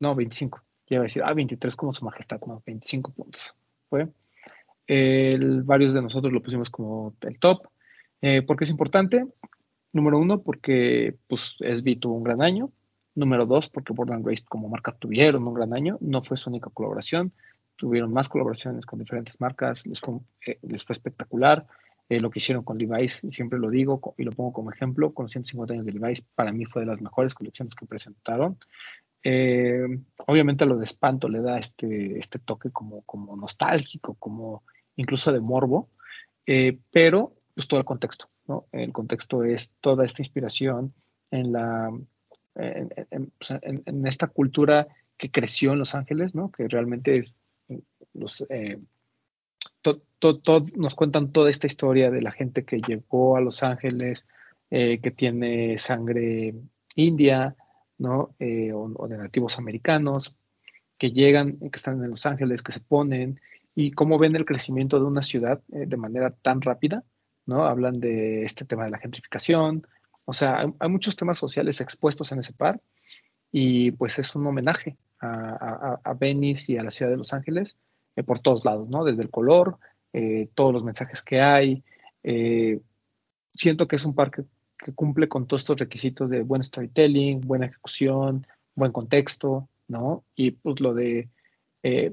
No, 0.00 0.14
25. 0.14 0.62
Ya 0.88 0.94
iba 0.96 1.02
a 1.02 1.04
decir, 1.04 1.22
ah, 1.24 1.34
23 1.34 1.76
como 1.76 1.92
su 1.92 2.04
majestad, 2.04 2.40
no, 2.46 2.62
25 2.66 3.12
puntos. 3.12 3.58
Fue. 3.88 4.08
varios 5.64 5.94
de 5.94 6.02
nosotros 6.02 6.32
lo 6.32 6.42
pusimos 6.42 6.70
como 6.70 7.14
el 7.20 7.38
top. 7.38 7.66
Eh, 8.20 8.42
¿Por 8.42 8.56
qué 8.56 8.64
es 8.64 8.70
importante? 8.70 9.26
Número 9.92 10.18
uno, 10.18 10.42
porque 10.42 11.16
pues 11.26 11.56
SB 11.60 11.98
tuvo 12.00 12.14
un 12.14 12.24
gran 12.24 12.42
año. 12.42 12.70
Número 13.14 13.46
dos, 13.46 13.68
porque 13.68 13.92
Borderlands 13.92 14.26
Race 14.26 14.44
como 14.48 14.68
marca 14.68 14.92
tuvieron 14.92 15.46
un 15.46 15.54
gran 15.54 15.74
año. 15.74 15.98
No 16.00 16.22
fue 16.22 16.36
su 16.36 16.50
única 16.50 16.70
colaboración. 16.70 17.32
Tuvieron 17.76 18.12
más 18.12 18.28
colaboraciones 18.28 18.86
con 18.86 18.98
diferentes 18.98 19.40
marcas. 19.40 19.86
Les 19.86 20.00
fue, 20.00 20.14
eh, 20.46 20.58
les 20.62 20.84
fue 20.84 20.94
espectacular. 20.94 21.66
Eh, 22.08 22.20
lo 22.20 22.30
que 22.30 22.38
hicieron 22.38 22.64
con 22.64 22.78
Levi's, 22.78 23.20
siempre 23.32 23.58
lo 23.58 23.68
digo 23.68 24.00
y 29.22 29.38
lo 29.38 29.96
pongo 29.98 30.32
como 30.32 30.48
ejemplo, 30.48 30.64
con 30.64 30.64
los 30.64 30.64
150 30.64 30.64
años 30.64 30.64
de 30.64 30.64
Levi's, 30.64 30.64
para 30.64 30.64
mí 30.64 30.64
fue 30.64 30.64
de 30.64 30.64
las 30.64 30.64
mejores 30.64 30.64
colecciones 30.64 30.64
que 30.64 30.64
presentaron. 30.64 30.64
Eh, 30.64 30.64
obviamente 30.64 30.66
lo 30.66 30.76
de 30.76 30.84
espanto 30.84 31.28
le 31.28 31.40
da 31.40 31.58
este, 31.58 32.18
este 32.18 32.38
toque 32.38 32.70
como, 32.70 33.02
como 33.02 33.36
nostálgico, 33.36 34.14
como 34.14 34.62
incluso 34.96 35.32
de 35.32 35.40
morbo, 35.40 35.88
pero 36.90 37.32
pues 37.54 37.66
todo 37.66 37.80
el 37.80 37.86
contexto. 37.86 38.28
El 38.72 38.92
contexto 38.92 39.44
es 39.44 39.70
toda 39.80 40.04
esta 40.04 40.22
inspiración 40.22 40.94
en, 41.30 41.52
la, 41.52 41.90
en, 42.54 44.06
esta 44.06 44.28
cultura 44.28 44.88
que 45.16 45.30
creció 45.30 45.72
en 45.72 45.80
Los 45.80 45.94
Ángeles, 45.94 46.34
¿no? 46.34 46.50
que 46.50 46.68
realmente 46.68 47.24
los, 48.14 48.44
eh, 48.48 48.78
nos 50.76 50.94
cuentan 50.94 51.32
toda 51.32 51.50
esta 51.50 51.66
historia 51.66 52.10
de 52.10 52.22
la 52.22 52.32
gente 52.32 52.64
que 52.64 52.80
llegó 52.80 53.36
a 53.36 53.40
Los 53.40 53.62
Ángeles, 53.62 54.26
eh, 54.70 55.00
que 55.00 55.10
tiene 55.10 55.78
sangre 55.78 56.54
india, 56.94 57.56
¿no? 57.98 58.34
Eh, 58.38 58.72
o, 58.72 59.08
de 59.08 59.18
nativos 59.18 59.58
americanos, 59.58 60.34
que 60.96 61.12
llegan, 61.12 61.58
que 61.58 61.76
están 61.76 62.02
en 62.02 62.10
Los 62.10 62.26
Ángeles, 62.26 62.62
que 62.62 62.72
se 62.72 62.80
ponen, 62.80 63.40
y 63.74 63.92
cómo 63.92 64.18
ven 64.18 64.34
el 64.34 64.44
crecimiento 64.44 64.98
de 64.98 65.06
una 65.06 65.22
ciudad 65.22 65.60
de 65.68 65.96
manera 65.96 66.30
tan 66.30 66.60
rápida, 66.60 67.04
¿no? 67.46 67.64
Hablan 67.64 68.00
de 68.00 68.44
este 68.44 68.64
tema 68.64 68.84
de 68.84 68.90
la 68.90 68.98
gentrificación, 68.98 69.86
o 70.30 70.34
sea, 70.34 70.70
hay, 70.78 70.88
muchos 70.90 71.16
temas 71.16 71.38
sociales 71.38 71.80
expuestos 71.80 72.32
en 72.32 72.40
ese 72.40 72.52
par 72.52 72.82
y 73.50 73.92
pues 73.92 74.18
es 74.18 74.34
un 74.34 74.46
homenaje 74.46 74.98
a, 75.20 75.98
a, 76.04 76.12
Venice 76.12 76.72
y 76.72 76.76
a 76.76 76.82
la 76.82 76.90
ciudad 76.90 77.10
de 77.10 77.16
Los 77.16 77.32
Ángeles 77.32 77.78
eh, 78.14 78.22
por 78.22 78.40
todos 78.40 78.62
lados, 78.62 78.90
¿no? 78.90 79.04
Desde 79.04 79.22
el 79.22 79.30
color, 79.30 79.78
eh, 80.12 80.50
todos 80.54 80.74
los 80.74 80.84
mensajes 80.84 81.22
que 81.22 81.40
hay. 81.40 81.82
Eh, 82.22 82.78
siento 83.54 83.88
que 83.88 83.96
es 83.96 84.04
un 84.04 84.14
parque 84.14 84.42
que 84.78 84.92
cumple 84.92 85.28
con 85.28 85.46
todos 85.46 85.62
estos 85.62 85.78
requisitos 85.78 86.30
de 86.30 86.42
buen 86.42 86.62
storytelling, 86.62 87.40
buena 87.40 87.66
ejecución, 87.66 88.46
buen 88.74 88.92
contexto, 88.92 89.68
¿no? 89.88 90.24
Y 90.34 90.52
pues 90.52 90.80
lo 90.80 90.94
de, 90.94 91.28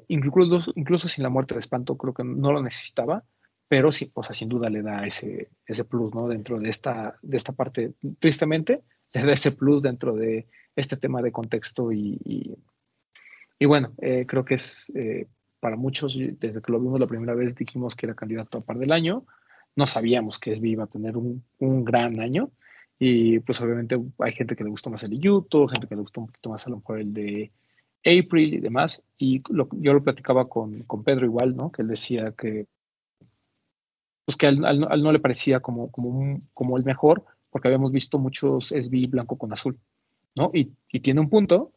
incluso, 0.08 0.72
incluso 0.76 1.08
sin 1.08 1.24
la 1.24 1.30
muerte 1.30 1.54
de 1.54 1.60
espanto, 1.60 1.96
creo 1.98 2.14
que 2.14 2.24
no 2.24 2.52
lo 2.52 2.62
necesitaba, 2.62 3.24
pero 3.68 3.92
sí, 3.92 4.12
o 4.14 4.24
sea, 4.24 4.36
sin 4.36 4.50
duda 4.50 4.70
le 4.70 4.82
da 4.82 5.06
ese, 5.06 5.50
ese 5.66 5.86
plus, 5.86 6.14
¿no? 6.14 6.28
Dentro 6.28 6.60
de 6.60 6.70
esta, 6.70 7.18
de 7.22 7.38
esta 7.38 7.54
parte, 7.54 7.94
tristemente, 8.20 8.84
le 9.14 9.26
da 9.26 9.32
ese 9.32 9.52
plus 9.52 9.82
dentro 9.82 10.14
de 10.14 10.48
este 10.76 10.98
tema 10.98 11.22
de 11.22 11.32
contexto 11.32 11.92
y, 11.92 12.58
y, 13.60 13.66
bueno, 13.66 13.94
eh, 14.02 14.26
creo 14.28 14.46
que 14.46 14.56
es 14.56 14.92
eh, 14.94 15.28
para 15.60 15.78
muchos, 15.78 16.16
desde 16.18 16.62
que 16.62 16.72
lo 16.72 16.80
vimos 16.80 17.00
la 17.00 17.08
primera 17.08 17.34
vez, 17.34 17.56
dijimos 17.56 17.96
que 17.96 18.06
era 18.06 18.14
candidato 18.14 18.60
a 18.60 18.62
par 18.62 18.78
del 18.78 18.92
año, 18.92 19.26
no 19.76 19.88
sabíamos 19.88 20.40
que 20.40 20.56
SB 20.56 20.66
iba 20.66 20.84
a 20.86 20.88
tener 20.88 21.18
un, 21.18 21.44
un 21.60 21.84
gran 21.84 22.20
año 22.20 22.50
y 22.98 23.40
pues 23.40 23.60
obviamente 23.62 24.00
hay 24.20 24.32
gente 24.34 24.56
que 24.56 24.64
le 24.64 24.70
gustó 24.70 24.90
más 24.90 25.04
el 25.04 25.20
YouTube, 25.20 25.70
gente 25.70 25.88
que 25.88 25.96
le 25.96 26.02
gustó 26.02 26.22
un 26.22 26.28
poquito 26.28 26.50
más 26.50 26.66
a 26.66 26.70
lo 26.70 26.78
mejor 26.78 27.00
el 27.00 27.14
de 27.14 27.52
April 28.06 28.54
y 28.54 28.60
demás, 28.60 29.02
y 29.18 29.42
yo 29.50 29.94
lo 29.94 30.04
platicaba 30.04 30.48
con, 30.48 30.84
con 30.84 31.04
Pedro 31.04 31.26
igual, 31.26 31.56
¿no? 31.56 31.72
Que 31.72 31.82
él 31.82 31.88
decía 31.88 32.34
que 32.38 32.68
pues 34.26 34.38
que 34.38 34.48
al, 34.48 34.80
no 34.80 35.12
le 35.12 35.20
parecía 35.20 35.60
como, 35.60 35.92
como, 35.92 36.42
como 36.54 36.78
el 36.78 36.84
mejor, 36.84 37.24
porque 37.52 37.68
habíamos 37.68 37.92
visto 37.92 38.18
muchos 38.18 38.70
SB 38.70 39.08
blanco 39.08 39.38
con 39.38 39.54
azul, 39.54 39.80
¿no? 40.36 40.52
Y, 40.54 40.72
tiene 41.00 41.22
un 41.22 41.30
punto, 41.30 41.72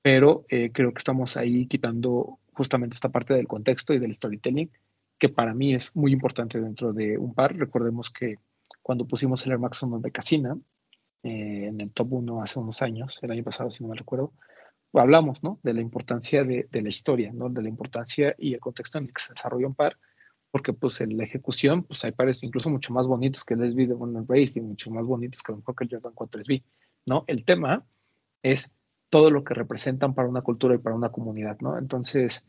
pero 0.00 0.44
eh, 0.48 0.70
creo 0.72 0.92
que 0.92 0.98
estamos 0.98 1.36
ahí 1.36 1.66
quitando 1.66 2.38
justamente 2.52 2.94
esta 2.94 3.08
parte 3.08 3.34
del 3.34 3.48
contexto 3.48 3.92
y 3.92 3.98
del 3.98 4.14
storytelling, 4.14 4.70
que 5.18 5.28
para 5.28 5.54
mí 5.54 5.74
es 5.74 5.94
muy 5.94 6.12
importante 6.12 6.60
dentro 6.60 6.92
de 6.92 7.18
un 7.18 7.34
par. 7.34 7.56
Recordemos 7.56 8.10
que 8.10 8.36
cuando 8.82 9.06
pusimos 9.06 9.44
el 9.44 9.52
Air 9.52 9.58
Max 9.58 9.80
de 10.00 10.12
Casina, 10.12 10.56
eh, 11.22 11.66
en 11.66 11.80
el 11.80 11.90
top 11.92 12.12
1 12.12 12.42
hace 12.42 12.58
unos 12.58 12.80
años, 12.82 13.18
el 13.22 13.30
año 13.30 13.42
pasado, 13.44 13.70
si 13.70 13.82
no 13.82 13.90
me 13.90 13.96
recuerdo, 13.96 14.32
hablamos, 14.92 15.42
¿no? 15.42 15.58
De 15.62 15.74
la 15.74 15.80
importancia 15.80 16.44
de, 16.44 16.68
de, 16.70 16.82
la 16.82 16.88
historia, 16.88 17.32
¿no? 17.32 17.48
De 17.48 17.62
la 17.62 17.68
importancia 17.68 18.34
y 18.38 18.54
el 18.54 18.60
contexto 18.60 18.98
en 18.98 19.04
el 19.04 19.12
que 19.12 19.22
se 19.22 19.32
desarrolla 19.32 19.66
un 19.66 19.74
par 19.74 19.98
porque 20.50 20.72
pues 20.72 21.00
en 21.00 21.16
la 21.16 21.24
ejecución 21.24 21.82
pues 21.82 22.04
hay 22.04 22.12
pares 22.12 22.42
incluso 22.42 22.70
mucho 22.70 22.92
más 22.92 23.06
bonitos 23.06 23.44
que 23.44 23.54
el 23.54 23.70
SB 23.70 23.88
de 23.88 23.94
One 23.94 24.24
Race 24.26 24.58
y 24.58 24.62
mucho 24.62 24.90
más 24.90 25.04
bonitos 25.04 25.42
que 25.42 25.52
a 25.52 25.56
lo 25.56 25.62
el 25.66 25.88
Jordan 25.90 26.12
4 26.14 26.44
SB, 26.44 26.62
¿no? 27.06 27.24
El 27.26 27.44
tema 27.44 27.84
es 28.42 28.72
todo 29.10 29.30
lo 29.30 29.44
que 29.44 29.54
representan 29.54 30.14
para 30.14 30.28
una 30.28 30.42
cultura 30.42 30.74
y 30.74 30.78
para 30.78 30.96
una 30.96 31.10
comunidad, 31.10 31.58
¿no? 31.60 31.78
Entonces, 31.78 32.46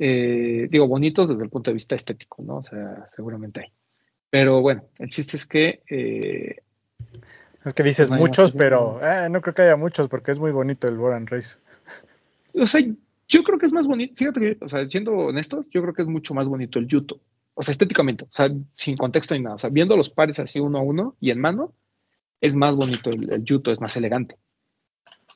eh, 0.00 0.66
digo, 0.68 0.88
bonitos 0.88 1.28
desde 1.28 1.44
el 1.44 1.50
punto 1.50 1.70
de 1.70 1.76
vista 1.76 1.94
estético, 1.94 2.42
¿no? 2.42 2.56
O 2.56 2.62
sea, 2.64 3.06
seguramente 3.14 3.60
hay. 3.60 3.72
Pero 4.28 4.60
bueno, 4.60 4.82
el 4.98 5.08
chiste 5.10 5.36
es 5.36 5.46
que... 5.46 5.82
Eh, 5.88 6.56
es 7.64 7.74
que 7.74 7.82
dices 7.82 8.10
muchos, 8.10 8.52
pero 8.52 9.00
eh, 9.02 9.28
no 9.30 9.40
creo 9.42 9.54
que 9.54 9.62
haya 9.62 9.76
muchos 9.76 10.08
porque 10.08 10.30
es 10.32 10.40
muy 10.40 10.50
bonito 10.50 10.88
el 10.88 10.98
Warren 10.98 11.26
Race. 11.26 11.56
O 12.54 12.66
sea, 12.66 12.80
yo 13.28 13.42
creo 13.44 13.58
que 13.58 13.66
es 13.66 13.72
más 13.72 13.86
bonito, 13.86 14.14
fíjate 14.16 14.40
que, 14.40 14.64
o 14.64 14.68
sea, 14.68 14.86
siendo 14.86 15.12
honestos, 15.12 15.68
yo 15.70 15.82
creo 15.82 15.94
que 15.94 16.02
es 16.02 16.08
mucho 16.08 16.34
más 16.34 16.46
bonito 16.46 16.78
el 16.78 16.86
Yuto 16.88 17.20
o 17.60 17.62
sea, 17.62 17.72
estéticamente, 17.72 18.24
o 18.24 18.32
sea, 18.32 18.50
sin 18.74 18.96
contexto 18.96 19.34
ni 19.34 19.42
nada, 19.42 19.56
o 19.56 19.58
sea, 19.58 19.68
viendo 19.68 19.94
los 19.94 20.08
pares 20.08 20.38
así 20.38 20.58
uno 20.60 20.78
a 20.78 20.82
uno 20.82 21.16
y 21.20 21.30
en 21.30 21.40
mano, 21.40 21.74
es 22.40 22.54
más 22.54 22.74
bonito 22.74 23.10
el, 23.10 23.30
el 23.30 23.44
Yuto, 23.44 23.70
es 23.70 23.80
más 23.80 23.94
elegante. 23.98 24.38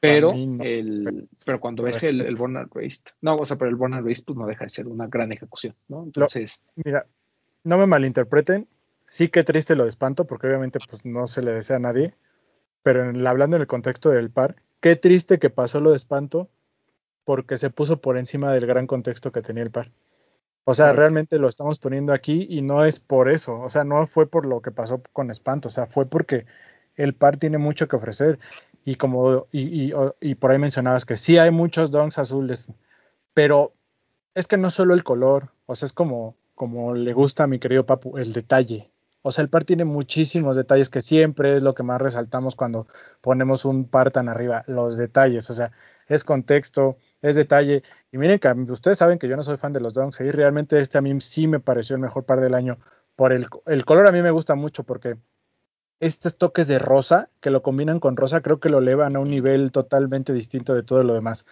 Pero, 0.05 0.33
el, 0.33 1.29
pero 1.47 1.61
cuando 1.61 1.83
ves 1.83 2.03
el, 2.05 2.21
el 2.21 2.35
Born 2.35 2.69
no, 3.23 3.37
o 3.37 3.47
sea, 3.47 3.57
pero 3.57 3.71
el 3.71 3.77
Born 3.77 4.05
Race 4.05 4.23
pues 4.23 4.37
no 4.37 4.47
deja 4.47 4.65
de 4.65 4.69
ser 4.69 4.87
una 4.87 5.07
gran 5.07 5.33
ejecución, 5.33 5.75
¿no? 5.89 6.03
Entonces. 6.05 6.61
mira, 6.77 7.07
no 7.63 7.79
me 7.79 7.87
malinterpreten, 7.87 8.69
sí 9.05 9.29
que 9.29 9.45
triste 9.45 9.77
lo 9.77 9.85
de 9.85 9.89
espanto, 9.89 10.27
porque 10.27 10.47
obviamente 10.47 10.79
pues 10.91 11.07
no 11.07 11.27
se 11.27 11.43
le 11.43 11.53
desea 11.53 11.77
a 11.77 11.81
nadie, 11.81 12.15
pero 12.83 13.09
en, 13.09 13.27
hablando 13.27 13.57
en 13.57 13.63
el 13.63 13.67
contexto 13.67 14.11
del 14.11 14.31
par, 14.31 14.57
qué 14.81 14.95
triste 14.95 15.39
que 15.39 15.49
pasó 15.49 15.81
lo 15.81 15.91
de 15.91 15.97
espanto, 15.97 16.51
porque 17.25 17.57
se 17.57 17.71
puso 17.71 18.03
por 18.03 18.19
encima 18.19 18.53
del 18.53 18.67
gran 18.67 18.87
contexto 18.87 19.33
que 19.33 19.41
tenía 19.41 19.63
el 19.63 19.71
par. 19.71 19.91
O 20.65 20.75
sea, 20.75 20.93
realmente 20.93 21.39
lo 21.39 21.49
estamos 21.49 21.79
poniendo 21.79 22.13
aquí 22.13 22.47
y 22.51 22.61
no 22.61 22.85
es 22.85 23.01
por 23.01 23.31
eso, 23.31 23.59
o 23.59 23.71
sea, 23.71 23.85
no 23.85 24.05
fue 24.07 24.27
por 24.27 24.45
lo 24.45 24.61
que 24.61 24.71
pasó 24.71 25.03
con 25.15 25.31
Espanto, 25.31 25.69
o 25.69 25.71
sea, 25.71 25.87
fue 25.87 26.05
porque 26.05 26.45
el 26.97 27.15
par 27.15 27.39
tiene 27.39 27.59
mucho 27.59 27.89
que 27.89 27.97
ofrecer 27.97 28.39
y 28.85 28.97
como 28.97 29.47
y, 29.51 29.93
y, 30.20 30.35
por 30.35 30.51
ahí 30.51 30.59
mencionabas 30.59 31.05
que 31.05 31.16
sí 31.16 31.39
hay 31.39 31.51
muchos 31.51 31.90
donks 31.90 32.19
azules, 32.19 32.70
pero 33.32 33.73
es 34.35 34.47
que 34.47 34.56
no 34.59 34.70
solo 34.70 34.94
el 34.94 35.05
color, 35.05 35.51
o 35.66 35.74
sea, 35.74 35.86
es 35.86 35.93
como 35.93 36.36
como 36.55 36.94
le 36.94 37.12
gusta 37.12 37.44
a 37.44 37.47
mi 37.47 37.59
querido 37.59 37.86
Papu, 37.86 38.16
el 38.19 38.32
detalle. 38.32 38.90
O 39.23 39.32
sea, 39.32 39.43
el 39.43 39.48
par 39.48 39.65
tiene 39.65 39.85
muchísimos 39.85 40.55
detalles 40.55 40.90
que 40.90 41.01
siempre 41.01 41.56
es 41.56 41.62
lo 41.62 41.73
que 41.73 41.82
más 41.82 42.01
resaltamos 42.01 42.56
cuando 42.56 42.86
ponemos 43.23 43.65
un 43.65 43.86
par 43.89 44.11
tan 44.11 44.28
arriba, 44.28 44.65
los 44.66 44.97
detalles, 44.97 45.48
o 45.51 45.55
sea, 45.55 45.73
es 46.09 46.24
contexto, 46.24 46.98
es 47.23 47.35
detalle. 47.36 47.82
Y 48.12 48.19
miren 48.19 48.39
que 48.39 48.48
ustedes 48.70 48.98
saben 48.98 49.19
que 49.19 49.28
yo 49.28 49.36
no 49.36 49.43
soy 49.43 49.56
fan 49.56 49.73
de 49.73 49.81
los 49.81 49.94
Donks 49.94 50.20
y 50.20 50.31
realmente 50.31 50.78
este 50.78 50.98
a 50.98 51.01
mí 51.01 51.19
sí 51.20 51.47
me 51.47 51.61
pareció 51.61 51.97
el 51.97 52.02
mejor 52.02 52.24
par 52.24 52.40
del 52.40 52.55
año. 52.55 52.78
Por 53.16 53.32
el, 53.32 53.47
el 53.66 53.85
color 53.85 54.06
a 54.06 54.12
mí 54.12 54.20
me 54.23 54.31
gusta 54.31 54.55
mucho 54.55 54.85
porque 54.85 55.16
estos 56.01 56.37
toques 56.39 56.66
de 56.66 56.79
rosa 56.79 57.31
que 57.41 57.51
lo 57.51 57.62
combinan 57.62 58.01
con 58.01 58.16
rosa 58.16 58.41
creo 58.41 58.61
que 58.61 58.69
lo 58.69 58.79
elevan 58.79 59.16
a 59.16 59.21
un 59.21 59.31
nivel 59.31 59.73
totalmente 59.73 60.33
distinto 60.33 60.75
de 60.75 60.83
todo 60.83 61.03
lo 61.03 61.15
demás. 61.15 61.47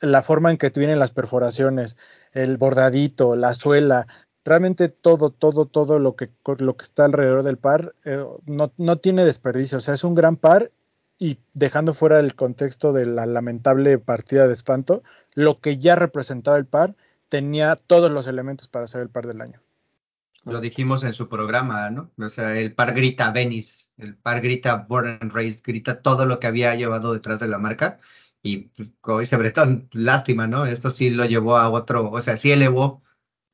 La 0.00 0.22
forma 0.22 0.50
en 0.50 0.58
que 0.58 0.70
vienen 0.70 0.98
las 0.98 1.10
perforaciones, 1.10 1.96
el 2.32 2.56
bordadito, 2.58 3.36
la 3.36 3.54
suela, 3.54 4.06
realmente 4.44 4.88
todo, 4.88 5.30
todo, 5.30 5.66
todo 5.66 5.98
lo 5.98 6.16
que, 6.16 6.30
lo 6.58 6.76
que 6.76 6.84
está 6.84 7.04
alrededor 7.04 7.42
del 7.42 7.58
par 7.58 7.94
eh, 8.04 8.24
no, 8.46 8.72
no, 8.76 8.98
tiene 8.98 9.24
desperdicio. 9.24 9.78
O 9.78 9.80
sea, 9.80 9.94
es 9.94 10.04
un 10.04 10.14
gran 10.14 10.36
par 10.36 10.70
y 11.18 11.38
dejando 11.54 11.94
fuera 11.94 12.20
el 12.20 12.34
contexto 12.34 12.92
de 12.92 13.06
la 13.06 13.26
lamentable 13.26 13.98
partida 13.98 14.46
de 14.46 14.52
espanto, 14.52 15.02
lo 15.34 15.60
que 15.60 15.78
ya 15.78 15.96
representaba 15.96 16.58
el 16.58 16.66
par 16.66 16.94
tenía 17.28 17.76
todos 17.76 18.10
los 18.10 18.26
elementos 18.26 18.68
para 18.68 18.86
ser 18.86 19.02
el 19.02 19.08
par 19.10 19.26
del 19.26 19.40
año. 19.40 19.60
Lo 20.46 20.60
dijimos 20.60 21.02
en 21.02 21.12
su 21.12 21.28
programa, 21.28 21.90
¿no? 21.90 22.12
O 22.18 22.28
sea, 22.30 22.56
el 22.56 22.72
par 22.72 22.94
grita 22.94 23.32
Venice, 23.32 23.90
el 23.98 24.16
par 24.16 24.40
grita 24.40 24.86
Born 24.88 25.18
and 25.20 25.32
Raised, 25.32 25.62
grita 25.64 26.02
todo 26.02 26.24
lo 26.24 26.38
que 26.38 26.46
había 26.46 26.74
llevado 26.76 27.12
detrás 27.12 27.40
de 27.40 27.48
la 27.48 27.58
marca. 27.58 27.98
Y 28.42 28.68
pues, 28.68 28.90
como 29.00 29.18
dice 29.18 29.36
Bretón, 29.36 29.88
lástima, 29.92 30.46
¿no? 30.46 30.64
Esto 30.64 30.90
sí 30.92 31.10
lo 31.10 31.24
llevó 31.24 31.56
a 31.56 31.68
otro, 31.68 32.10
o 32.10 32.20
sea, 32.20 32.36
sí 32.36 32.52
elevó 32.52 33.02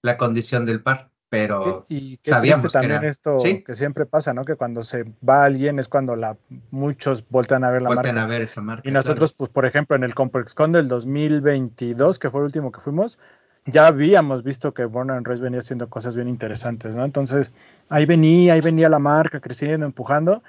la 0.02 0.18
condición 0.18 0.66
del 0.66 0.82
par, 0.82 1.10
pero 1.30 1.86
y, 1.88 2.20
sabíamos 2.22 2.72
también 2.72 3.04
esto 3.04 3.38
que 3.64 3.74
siempre 3.74 4.04
pasa, 4.04 4.34
¿no? 4.34 4.44
Que 4.44 4.56
cuando 4.56 4.82
se 4.82 5.04
va 5.26 5.44
alguien 5.44 5.78
es 5.78 5.88
cuando 5.88 6.14
la 6.14 6.36
muchos 6.70 7.26
voltean 7.30 7.64
a 7.64 7.70
ver 7.70 7.80
la 7.80 7.88
voltean 7.88 8.18
a 8.18 8.26
ver 8.26 8.42
esa 8.42 8.60
marca. 8.60 8.86
Y 8.86 8.92
nosotros, 8.92 9.32
pues, 9.32 9.48
por 9.48 9.64
ejemplo, 9.64 9.96
en 9.96 10.04
el 10.04 10.14
ComplexCon 10.14 10.72
del 10.72 10.88
2022, 10.88 12.18
que 12.18 12.28
fue 12.28 12.40
el 12.40 12.44
último 12.44 12.70
que 12.70 12.80
fuimos, 12.80 13.18
ya 13.66 13.86
habíamos 13.86 14.42
visto 14.42 14.74
que 14.74 14.84
Born 14.84 15.10
and 15.10 15.40
venía 15.40 15.60
haciendo 15.60 15.88
cosas 15.88 16.16
bien 16.16 16.28
interesantes, 16.28 16.96
¿no? 16.96 17.04
Entonces, 17.04 17.52
ahí 17.88 18.06
venía, 18.06 18.54
ahí 18.54 18.60
venía 18.60 18.88
la 18.88 18.98
marca 18.98 19.40
creciendo, 19.40 19.86
empujando, 19.86 20.42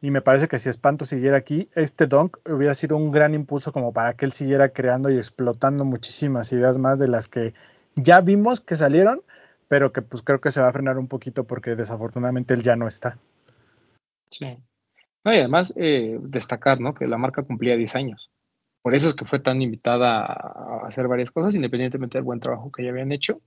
y 0.00 0.10
me 0.10 0.22
parece 0.22 0.46
que 0.48 0.58
si 0.58 0.68
Espanto 0.68 1.04
siguiera 1.04 1.36
aquí, 1.36 1.68
este 1.74 2.06
Donk 2.06 2.38
hubiera 2.48 2.74
sido 2.74 2.96
un 2.96 3.10
gran 3.10 3.34
impulso 3.34 3.72
como 3.72 3.92
para 3.92 4.14
que 4.14 4.24
él 4.24 4.32
siguiera 4.32 4.68
creando 4.68 5.10
y 5.10 5.16
explotando 5.16 5.84
muchísimas 5.84 6.52
ideas 6.52 6.78
más 6.78 6.98
de 6.98 7.08
las 7.08 7.26
que 7.26 7.52
ya 7.96 8.20
vimos 8.20 8.60
que 8.60 8.76
salieron, 8.76 9.22
pero 9.66 9.92
que 9.92 10.02
pues 10.02 10.22
creo 10.22 10.40
que 10.40 10.52
se 10.52 10.60
va 10.60 10.68
a 10.68 10.72
frenar 10.72 10.98
un 10.98 11.08
poquito 11.08 11.44
porque 11.44 11.74
desafortunadamente 11.74 12.54
él 12.54 12.62
ya 12.62 12.76
no 12.76 12.86
está. 12.86 13.18
Sí. 14.30 14.46
y 15.24 15.28
además 15.28 15.72
eh, 15.74 16.18
destacar, 16.22 16.80
¿no? 16.80 16.94
Que 16.94 17.08
la 17.08 17.18
marca 17.18 17.42
cumplía 17.42 17.76
10 17.76 17.94
años. 17.96 18.30
Por 18.82 18.94
eso 18.94 19.08
es 19.08 19.14
que 19.14 19.24
fue 19.24 19.40
tan 19.40 19.60
invitada 19.60 20.24
a 20.24 20.86
hacer 20.86 21.08
varias 21.08 21.30
cosas, 21.30 21.54
independientemente 21.54 22.18
del 22.18 22.24
buen 22.24 22.40
trabajo 22.40 22.70
que 22.70 22.84
ya 22.84 22.90
habían 22.90 23.12
hecho 23.12 23.40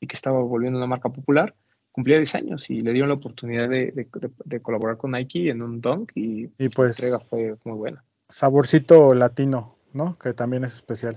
y 0.00 0.06
que 0.06 0.16
estaba 0.16 0.40
volviendo 0.40 0.78
una 0.78 0.86
marca 0.86 1.10
popular. 1.10 1.54
Cumplía 1.92 2.16
10 2.16 2.34
años 2.36 2.70
y 2.70 2.82
le 2.82 2.92
dieron 2.92 3.08
la 3.08 3.16
oportunidad 3.16 3.68
de, 3.68 4.60
colaborar 4.62 4.96
con 4.96 5.12
Nike 5.12 5.50
en 5.50 5.60
un 5.60 5.80
dunk 5.80 6.12
y, 6.14 6.46
pues, 6.70 7.00
la 7.00 7.06
entrega 7.06 7.18
fue 7.28 7.56
muy 7.64 7.76
buena. 7.76 8.04
Saborcito 8.28 9.12
latino, 9.12 9.76
¿no? 9.92 10.16
Que 10.16 10.32
también 10.32 10.64
es 10.64 10.74
especial. 10.74 11.16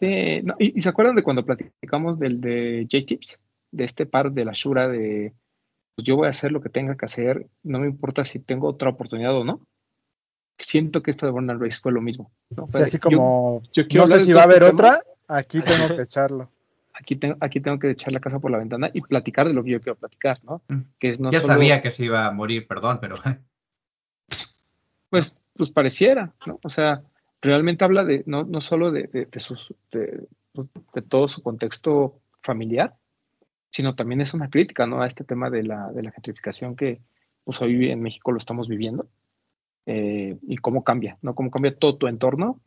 Sí, 0.00 0.42
y, 0.58 0.80
se 0.80 0.88
acuerdan 0.88 1.14
de 1.14 1.22
cuando 1.22 1.44
platicamos 1.44 2.18
del 2.18 2.40
de 2.40 2.88
J-Tips, 2.90 3.40
de 3.70 3.84
este 3.84 4.06
par 4.06 4.32
de 4.32 4.44
la 4.44 4.52
Shura 4.52 4.88
de 4.88 5.32
pues 5.94 6.06
yo 6.06 6.16
voy 6.16 6.26
a 6.26 6.30
hacer 6.30 6.50
lo 6.50 6.60
que 6.60 6.70
tenga 6.70 6.96
que 6.96 7.04
hacer, 7.04 7.46
no 7.62 7.78
me 7.78 7.86
importa 7.86 8.24
si 8.24 8.40
tengo 8.40 8.66
otra 8.66 8.90
oportunidad 8.90 9.32
o 9.36 9.44
no 9.44 9.60
siento 10.58 11.02
que 11.02 11.10
esto 11.10 11.26
de 11.26 11.32
Born 11.32 11.60
Race 11.60 11.78
fue 11.80 11.92
lo 11.92 12.00
mismo. 12.00 12.30
¿no? 12.50 12.66
así 12.74 12.98
como, 12.98 13.62
no 13.94 14.06
sé 14.06 14.18
si 14.20 14.32
va 14.32 14.42
a 14.42 14.44
haber 14.44 14.62
otra, 14.62 15.00
aquí 15.28 15.60
tengo 15.60 15.96
que 15.96 16.02
echarlo. 16.02 16.50
Aquí 16.96 17.16
tengo, 17.16 17.36
aquí 17.40 17.60
tengo 17.60 17.78
que 17.80 17.90
echar 17.90 18.12
la 18.12 18.20
casa 18.20 18.38
por 18.38 18.52
la 18.52 18.58
ventana 18.58 18.88
y 18.92 19.00
platicar 19.00 19.48
de 19.48 19.52
lo 19.52 19.64
que 19.64 19.70
yo 19.70 19.80
quiero 19.80 19.96
platicar, 19.96 20.38
¿no? 20.44 20.62
Mm. 20.68 20.80
Que 21.00 21.08
es 21.10 21.18
no 21.18 21.32
ya 21.32 21.40
sabía 21.40 21.82
que 21.82 21.90
se 21.90 22.04
iba 22.04 22.24
a 22.24 22.30
morir, 22.30 22.68
perdón, 22.68 22.98
pero... 23.00 23.16
pues, 25.10 25.36
pues 25.56 25.70
pareciera, 25.72 26.32
¿no? 26.46 26.60
O 26.62 26.68
sea, 26.68 27.02
realmente 27.42 27.84
habla 27.84 28.04
de, 28.04 28.22
no, 28.26 28.44
no 28.44 28.60
solo 28.60 28.92
de, 28.92 29.08
de, 29.08 29.40
sus, 29.40 29.74
de, 29.90 30.24
de, 30.94 31.02
todo 31.02 31.26
su 31.26 31.42
contexto 31.42 32.20
familiar, 32.42 32.94
sino 33.72 33.96
también 33.96 34.20
es 34.20 34.32
una 34.32 34.48
crítica, 34.48 34.86
¿no? 34.86 35.02
A 35.02 35.08
este 35.08 35.24
tema 35.24 35.50
de 35.50 35.64
la, 35.64 35.90
de 35.90 36.04
la 36.04 36.12
gentrificación 36.12 36.76
que 36.76 37.00
pues 37.42 37.60
hoy 37.60 37.90
en 37.90 38.02
México 38.02 38.30
lo 38.30 38.38
estamos 38.38 38.68
viviendo 38.68 39.08
eh, 39.86 40.36
y 40.42 40.56
cómo 40.56 40.82
cambia, 40.82 41.18
¿no? 41.22 41.34
Cómo 41.34 41.50
cambia 41.50 41.76
todo 41.76 41.96
tu 41.96 42.06
entorno 42.06 42.60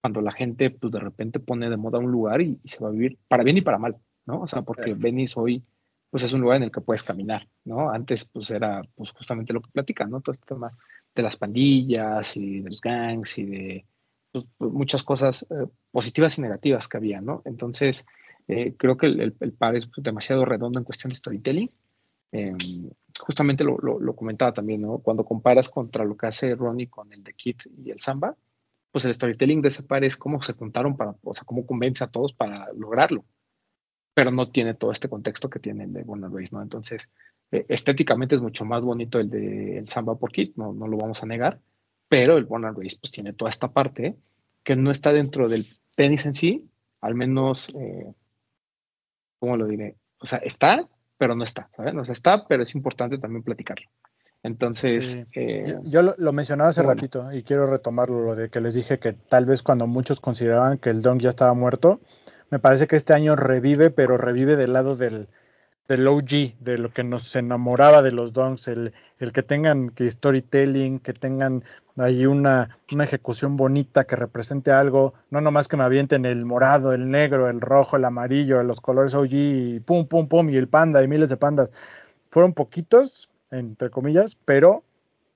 cuando 0.00 0.20
la 0.20 0.32
gente, 0.32 0.70
pues 0.70 0.92
de 0.92 1.00
repente 1.00 1.38
pone 1.38 1.70
de 1.70 1.76
moda 1.76 1.98
un 1.98 2.10
lugar 2.10 2.40
y, 2.40 2.58
se 2.64 2.80
va 2.80 2.88
a 2.88 2.92
vivir 2.92 3.18
para 3.28 3.44
bien 3.44 3.58
y 3.58 3.60
para 3.62 3.78
mal, 3.78 3.96
¿no? 4.26 4.40
O 4.40 4.46
sea, 4.46 4.62
porque 4.62 4.94
Venice 4.94 5.38
hoy, 5.38 5.62
pues 6.10 6.24
es 6.24 6.32
un 6.32 6.40
lugar 6.40 6.56
en 6.56 6.64
el 6.64 6.72
que 6.72 6.80
puedes 6.80 7.02
caminar, 7.02 7.46
¿no? 7.64 7.90
Antes, 7.90 8.24
pues 8.24 8.50
era, 8.50 8.82
pues 8.96 9.12
justamente 9.12 9.52
lo 9.52 9.60
que 9.60 9.70
platican, 9.70 10.10
¿no? 10.10 10.20
Todo 10.20 10.32
este 10.32 10.46
tema 10.46 10.76
de 11.14 11.22
las 11.22 11.36
pandillas 11.36 12.36
y 12.36 12.60
de 12.60 12.70
los 12.70 12.80
gangs 12.80 13.38
y 13.38 13.44
de 13.44 13.84
pues, 14.32 14.44
pues, 14.58 14.72
muchas 14.72 15.02
cosas 15.02 15.46
eh, 15.50 15.66
positivas 15.90 16.38
y 16.38 16.42
negativas 16.42 16.88
que 16.88 16.96
había, 16.96 17.20
¿no? 17.20 17.42
Entonces, 17.44 18.06
eh, 18.48 18.74
creo 18.76 18.96
que 18.96 19.06
el, 19.06 19.36
el, 19.38 19.52
par 19.52 19.76
es 19.76 19.88
demasiado 19.98 20.44
redondo 20.44 20.78
en 20.78 20.84
cuestión 20.84 21.10
de 21.10 21.16
storytelling. 21.16 21.70
Em, 22.32 22.90
justamente 23.20 23.64
lo, 23.64 23.76
comentaba 24.14 24.52
también, 24.52 24.82
¿no? 24.82 24.98
Cuando 24.98 25.24
comparas 25.24 25.68
contra 25.68 26.04
lo 26.04 26.16
que 26.16 26.26
hace 26.26 26.54
Ronnie 26.54 26.88
con 26.88 27.12
el 27.12 27.22
de 27.22 27.34
Kit 27.34 27.62
y 27.84 27.90
el 27.90 28.00
Samba, 28.00 28.36
pues 28.90 29.04
el 29.04 29.14
storytelling 29.14 29.62
de 29.62 29.68
ese 29.68 29.82
par 29.82 30.04
es 30.04 30.16
cómo 30.16 30.42
se 30.42 30.54
contaron 30.54 30.96
para, 30.96 31.14
o 31.22 31.34
sea, 31.34 31.44
cómo 31.44 31.66
convence 31.66 32.04
a 32.04 32.08
todos 32.08 32.32
para 32.32 32.72
lograrlo. 32.74 33.24
Pero 34.14 34.30
no 34.30 34.50
tiene 34.50 34.74
todo 34.74 34.92
este 34.92 35.08
contexto 35.08 35.48
que 35.48 35.58
tiene 35.58 35.84
el 35.84 35.92
de 35.92 36.02
Warner 36.02 36.30
Race, 36.30 36.50
¿no? 36.52 36.60
Entonces, 36.62 37.08
eh, 37.50 37.64
estéticamente 37.68 38.34
es 38.34 38.42
mucho 38.42 38.64
más 38.64 38.82
bonito 38.82 39.18
el 39.18 39.30
de 39.30 39.78
el 39.78 39.88
Samba 39.88 40.16
por 40.16 40.32
Kit, 40.32 40.56
no, 40.56 40.72
no 40.72 40.86
lo 40.86 40.98
vamos 40.98 41.22
a 41.22 41.26
negar, 41.26 41.60
pero 42.08 42.36
el 42.36 42.44
Warner 42.44 42.74
Race 42.74 42.98
pues 43.00 43.10
tiene 43.10 43.32
toda 43.32 43.50
esta 43.50 43.72
parte 43.72 44.16
que 44.62 44.76
no 44.76 44.90
está 44.90 45.12
dentro 45.12 45.48
del 45.48 45.66
tenis 45.94 46.26
en 46.26 46.34
sí, 46.34 46.68
al 47.00 47.14
menos, 47.14 47.68
eh, 47.74 48.12
¿cómo 49.38 49.56
lo 49.56 49.66
diré? 49.66 49.96
O 50.18 50.26
sea, 50.26 50.38
está, 50.38 50.88
pero 51.22 51.36
no 51.36 51.44
está, 51.44 51.68
¿sabes? 51.76 51.94
No 51.94 52.02
está, 52.02 52.48
pero 52.48 52.64
es 52.64 52.74
importante 52.74 53.16
también 53.16 53.44
platicarlo. 53.44 53.86
Entonces, 54.42 55.20
eh, 55.36 55.76
yo, 55.84 56.02
lo, 56.02 56.32
mencionaba 56.32 56.70
hace 56.70 56.82
ratito 56.82 57.30
y 57.32 57.44
quiero 57.44 57.66
retomarlo, 57.66 58.24
lo 58.24 58.34
de 58.34 58.50
que 58.50 58.60
les 58.60 58.74
dije 58.74 58.98
que 58.98 59.12
tal 59.12 59.46
vez 59.46 59.62
cuando 59.62 59.86
muchos 59.86 60.18
consideraban 60.18 60.78
que 60.78 60.90
el 60.90 61.00
Dong 61.00 61.20
ya 61.20 61.28
estaba 61.28 61.54
muerto, 61.54 62.00
me 62.50 62.58
parece 62.58 62.88
que 62.88 62.96
este 62.96 63.14
año 63.14 63.36
revive, 63.36 63.90
pero 63.90 64.18
revive 64.18 64.56
del 64.56 64.72
lado 64.72 64.96
del, 64.96 65.28
del 65.86 66.08
OG, 66.08 66.58
de 66.58 66.78
lo 66.78 66.90
que 66.90 67.04
nos 67.04 67.36
enamoraba 67.36 68.02
de 68.02 68.10
los 68.10 68.32
donks, 68.32 68.66
el, 68.66 68.92
el 69.20 69.30
que 69.30 69.44
tengan 69.44 69.90
que 69.90 70.10
storytelling, 70.10 70.98
que 70.98 71.12
tengan 71.12 71.62
ahí 71.96 72.26
una, 72.26 72.78
una 72.90 73.04
ejecución 73.04 73.56
bonita 73.56 74.04
que 74.04 74.16
represente 74.16 74.70
algo, 74.70 75.14
no 75.30 75.40
nomás 75.40 75.68
que 75.68 75.76
me 75.76 75.84
avienten 75.84 76.24
el 76.24 76.44
morado, 76.44 76.92
el 76.92 77.10
negro, 77.10 77.48
el 77.48 77.60
rojo, 77.60 77.96
el 77.96 78.04
amarillo, 78.04 78.62
los 78.62 78.80
colores 78.80 79.14
OG, 79.14 79.32
y 79.32 79.80
pum, 79.80 80.06
pum, 80.06 80.28
pum, 80.28 80.50
y 80.50 80.56
el 80.56 80.68
panda, 80.68 81.02
y 81.02 81.08
miles 81.08 81.28
de 81.28 81.36
pandas. 81.36 81.70
Fueron 82.30 82.54
poquitos, 82.54 83.28
entre 83.50 83.90
comillas, 83.90 84.36
pero 84.44 84.84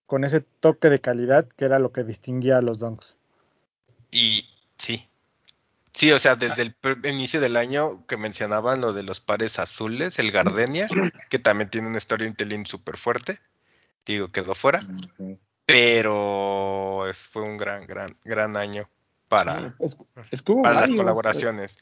con 0.06 0.24
ese 0.24 0.40
toque 0.40 0.88
de 0.88 1.00
calidad 1.00 1.46
que 1.56 1.64
era 1.64 1.78
lo 1.78 1.92
que 1.92 2.04
distinguía 2.04 2.58
a 2.58 2.62
los 2.62 2.78
donks. 2.78 3.16
Y 4.10 4.46
sí, 4.78 5.08
Sí, 5.96 6.12
o 6.12 6.18
sea, 6.18 6.36
desde 6.36 6.60
el 6.60 6.74
inicio 7.06 7.40
del 7.40 7.56
año 7.56 8.06
que 8.06 8.18
mencionaban 8.18 8.82
lo 8.82 8.92
de 8.92 9.02
los 9.02 9.20
pares 9.20 9.58
azules, 9.58 10.18
el 10.18 10.30
Gardenia, 10.30 10.86
que 11.30 11.38
también 11.38 11.70
tiene 11.70 11.88
una 11.88 11.96
historia 11.96 12.26
intelligente 12.26 12.68
súper 12.68 12.98
fuerte, 12.98 13.40
digo, 14.04 14.28
quedó 14.28 14.54
fuera, 14.54 14.86
pero 15.66 17.02
fue 17.30 17.42
un 17.42 17.56
gran, 17.56 17.86
gran, 17.86 18.16
gran 18.24 18.56
año 18.56 18.88
para, 19.28 19.74
las 19.80 20.92
colaboraciones. 20.92 21.76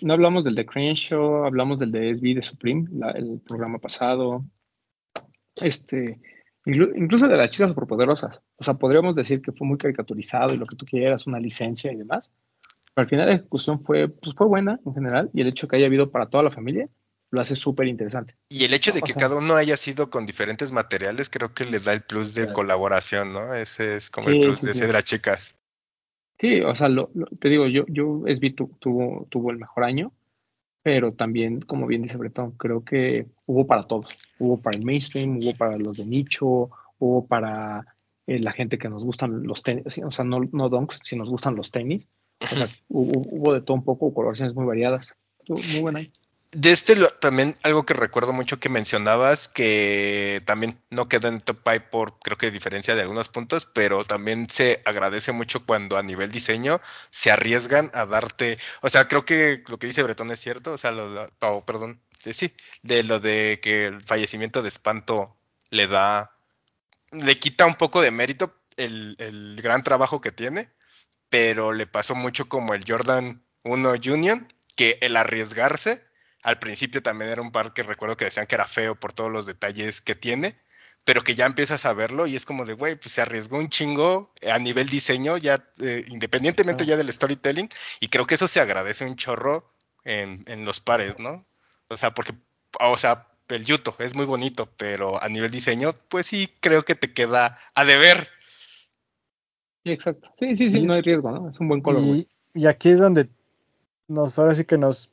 no 0.00 0.14
hablamos 0.14 0.44
del 0.44 0.54
de 0.54 0.64
Crenshaw, 0.64 1.44
hablamos 1.44 1.78
del 1.78 1.92
de 1.92 2.14
SB 2.16 2.34
de 2.34 2.42
Supreme, 2.42 2.88
el 3.14 3.40
programa 3.46 3.78
pasado, 3.78 4.42
este, 5.56 6.18
incluso 6.64 7.28
de 7.28 7.36
las 7.36 7.50
chicas 7.50 7.68
superpoderosas, 7.68 8.40
o 8.56 8.64
sea, 8.64 8.74
podríamos 8.74 9.14
decir 9.14 9.42
que 9.42 9.52
fue 9.52 9.66
muy 9.66 9.76
caricaturizado 9.76 10.54
y 10.54 10.56
lo 10.56 10.66
que 10.66 10.76
tú 10.76 10.86
quieras, 10.86 11.26
una 11.26 11.38
licencia 11.38 11.92
y 11.92 11.96
demás, 11.96 12.30
al 12.94 13.06
final 13.06 13.28
la 13.28 13.34
ejecución 13.34 13.84
fue, 13.84 14.08
pues, 14.08 14.34
fue 14.34 14.46
buena 14.46 14.80
en 14.86 14.94
general 14.94 15.30
y 15.34 15.42
el 15.42 15.48
hecho 15.48 15.68
que 15.68 15.76
haya 15.76 15.86
habido 15.86 16.10
para 16.10 16.30
toda 16.30 16.42
la 16.42 16.50
familia 16.50 16.88
lo 17.30 17.40
hace 17.40 17.56
súper 17.56 17.86
interesante. 17.86 18.36
Y 18.48 18.64
el 18.64 18.74
hecho 18.74 18.92
de 18.92 19.02
que 19.02 19.14
cada 19.14 19.36
uno 19.36 19.54
haya 19.54 19.76
sido 19.76 20.10
con 20.10 20.26
diferentes 20.26 20.72
materiales 20.72 21.28
creo 21.28 21.52
que 21.52 21.64
le 21.64 21.78
da 21.78 21.92
el 21.92 22.02
plus 22.02 22.34
de 22.34 22.52
colaboración, 22.52 23.32
¿no? 23.32 23.54
Ese 23.54 23.96
es 23.96 24.10
como 24.10 24.28
el 24.28 24.40
plus 24.40 24.62
de 24.62 24.74
ser 24.74 24.88
de 24.88 24.92
las 24.92 25.04
chicas. 25.04 25.56
Sí, 26.38 26.60
o 26.60 26.74
sea, 26.74 26.88
te 27.40 27.48
digo, 27.48 27.66
yo, 27.66 27.84
yo 27.88 28.22
SB 28.26 28.54
tuvo, 28.78 29.26
tuvo 29.30 29.50
el 29.50 29.58
mejor 29.58 29.84
año, 29.84 30.12
pero 30.82 31.12
también, 31.14 31.62
como 31.62 31.86
bien 31.86 32.02
dice 32.02 32.18
Bretón, 32.18 32.52
creo 32.52 32.84
que 32.84 33.26
hubo 33.46 33.66
para 33.66 33.86
todos. 33.86 34.16
Hubo 34.38 34.60
para 34.60 34.76
el 34.76 34.84
mainstream, 34.84 35.38
hubo 35.38 35.54
para 35.54 35.78
los 35.78 35.96
de 35.96 36.04
nicho, 36.04 36.70
hubo 36.98 37.26
para 37.26 37.96
eh, 38.26 38.38
la 38.38 38.52
gente 38.52 38.78
que 38.78 38.88
nos 38.88 39.02
gustan 39.02 39.44
los 39.44 39.62
tenis, 39.62 39.84
o 40.04 40.10
sea, 40.10 40.24
no, 40.24 40.40
no 40.52 40.68
donks, 40.68 41.00
si 41.04 41.16
nos 41.16 41.28
gustan 41.28 41.56
los 41.56 41.70
tenis 41.70 42.08
hubo, 42.88 43.54
de 43.54 43.62
todo 43.62 43.76
un 43.76 43.84
poco, 43.84 44.12
coloraciones 44.12 44.54
muy 44.54 44.66
variadas. 44.66 45.16
muy 45.48 45.80
buena 45.80 46.00
De 46.58 46.72
este 46.72 46.96
también 47.20 47.54
algo 47.64 47.84
que 47.84 47.92
recuerdo 47.92 48.32
mucho 48.32 48.58
que 48.58 48.70
mencionabas, 48.70 49.46
que 49.46 50.40
también 50.46 50.80
no 50.88 51.06
quedó 51.06 51.28
en 51.28 51.42
top 51.42 51.58
5 51.70 51.84
por 51.90 52.18
creo 52.20 52.38
que 52.38 52.50
diferencia 52.50 52.94
de 52.94 53.02
algunos 53.02 53.28
puntos, 53.28 53.66
pero 53.66 54.06
también 54.06 54.48
se 54.48 54.80
agradece 54.86 55.32
mucho 55.32 55.66
cuando 55.66 55.98
a 55.98 56.02
nivel 56.02 56.32
diseño 56.32 56.80
se 57.10 57.30
arriesgan 57.30 57.90
a 57.92 58.06
darte, 58.06 58.58
o 58.80 58.88
sea, 58.88 59.06
creo 59.06 59.26
que 59.26 59.64
lo 59.68 59.78
que 59.78 59.86
dice 59.86 60.02
Bretón 60.02 60.30
es 60.30 60.40
cierto, 60.40 60.72
o 60.72 60.78
sea, 60.78 60.92
lo, 60.92 61.30
oh, 61.40 61.62
perdón, 61.66 62.00
sí, 62.18 62.32
sí, 62.32 62.54
de 62.82 63.02
lo 63.02 63.20
de 63.20 63.60
que 63.62 63.84
el 63.84 64.00
fallecimiento 64.02 64.62
de 64.62 64.70
Espanto 64.70 65.36
le 65.68 65.88
da, 65.88 66.38
le 67.12 67.38
quita 67.38 67.66
un 67.66 67.74
poco 67.74 68.00
de 68.00 68.12
mérito 68.12 68.56
el, 68.78 69.16
el 69.18 69.60
gran 69.60 69.82
trabajo 69.82 70.22
que 70.22 70.32
tiene, 70.32 70.70
pero 71.28 71.74
le 71.74 71.86
pasó 71.86 72.14
mucho 72.14 72.48
como 72.48 72.72
el 72.72 72.84
Jordan 72.88 73.44
1 73.64 73.92
Union, 74.06 74.50
que 74.74 74.98
el 75.02 75.18
arriesgarse 75.18 76.05
al 76.46 76.60
principio 76.60 77.02
también 77.02 77.32
era 77.32 77.42
un 77.42 77.50
par 77.50 77.72
que 77.72 77.82
recuerdo 77.82 78.16
que 78.16 78.26
decían 78.26 78.46
que 78.46 78.54
era 78.54 78.68
feo 78.68 78.94
por 78.94 79.12
todos 79.12 79.32
los 79.32 79.46
detalles 79.46 80.00
que 80.00 80.14
tiene, 80.14 80.54
pero 81.04 81.24
que 81.24 81.34
ya 81.34 81.44
empiezas 81.44 81.84
a 81.84 81.92
verlo 81.92 82.28
y 82.28 82.36
es 82.36 82.46
como 82.46 82.64
de, 82.64 82.74
güey, 82.74 82.94
pues 82.94 83.10
se 83.10 83.20
arriesgó 83.20 83.58
un 83.58 83.68
chingo 83.68 84.32
a 84.48 84.56
nivel 84.60 84.88
diseño, 84.88 85.38
ya 85.38 85.68
eh, 85.80 86.04
independientemente 86.06 86.86
ya 86.86 86.96
del 86.96 87.12
storytelling, 87.12 87.68
y 87.98 88.06
creo 88.06 88.28
que 88.28 88.36
eso 88.36 88.46
se 88.46 88.60
agradece 88.60 89.04
un 89.04 89.16
chorro 89.16 89.74
en, 90.04 90.44
en 90.46 90.64
los 90.64 90.78
pares, 90.78 91.18
¿no? 91.18 91.44
O 91.88 91.96
sea, 91.96 92.14
porque, 92.14 92.32
o 92.78 92.96
sea, 92.96 93.26
el 93.48 93.64
Yuto 93.64 93.96
es 93.98 94.14
muy 94.14 94.24
bonito, 94.24 94.68
pero 94.76 95.20
a 95.20 95.28
nivel 95.28 95.50
diseño, 95.50 95.96
pues 96.08 96.26
sí 96.26 96.54
creo 96.60 96.84
que 96.84 96.94
te 96.94 97.12
queda 97.12 97.58
a 97.74 97.84
deber. 97.84 98.28
Sí, 99.82 99.90
exacto. 99.90 100.32
Sí, 100.38 100.54
sí, 100.54 100.70
sí, 100.70 100.82
no 100.82 100.94
hay 100.94 101.02
riesgo, 101.02 101.28
¿no? 101.32 101.50
Es 101.50 101.58
un 101.58 101.66
buen 101.66 101.80
color. 101.80 102.02
Y, 102.02 102.28
y 102.54 102.68
aquí 102.68 102.90
es 102.90 103.00
donde 103.00 103.28
nos, 104.06 104.38
ahora 104.38 104.54
sí 104.54 104.64
que 104.64 104.78
nos 104.78 105.10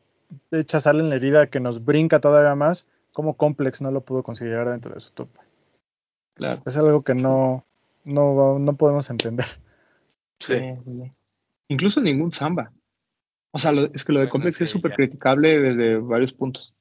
echa 0.52 0.80
sal 0.80 1.00
en 1.00 1.10
la 1.10 1.16
herida, 1.16 1.48
que 1.48 1.60
nos 1.60 1.84
brinca 1.84 2.20
todavía 2.20 2.56
más, 2.56 2.88
como 3.14 3.38
Complex 3.38 3.82
no 3.82 3.92
lo 3.92 4.02
pudo 4.02 4.24
considerar 4.24 4.70
dentro 4.70 4.94
de 4.94 5.00
su 5.00 5.12
top. 5.12 5.30
Claro. 6.36 6.62
Es 6.66 6.78
algo 6.78 7.04
que 7.04 7.14
no, 7.14 7.66
no, 8.04 8.60
no 8.60 8.76
podemos 8.76 9.10
entender. 9.10 9.46
Sí. 10.40 10.56
Incluso 11.68 12.02
ningún 12.02 12.34
samba. 12.34 12.72
O 13.52 13.60
sea, 13.60 13.72
lo, 13.72 13.86
es 13.94 14.04
que 14.04 14.12
lo 14.12 14.20
de 14.20 14.26
Bueno, 14.26 14.32
Complex 14.32 14.58
sí, 14.58 14.64
es 14.64 14.70
súper 14.70 14.94
criticable 14.94 15.60
desde 15.60 15.98
varios 15.98 16.34
puntos. 16.34 16.74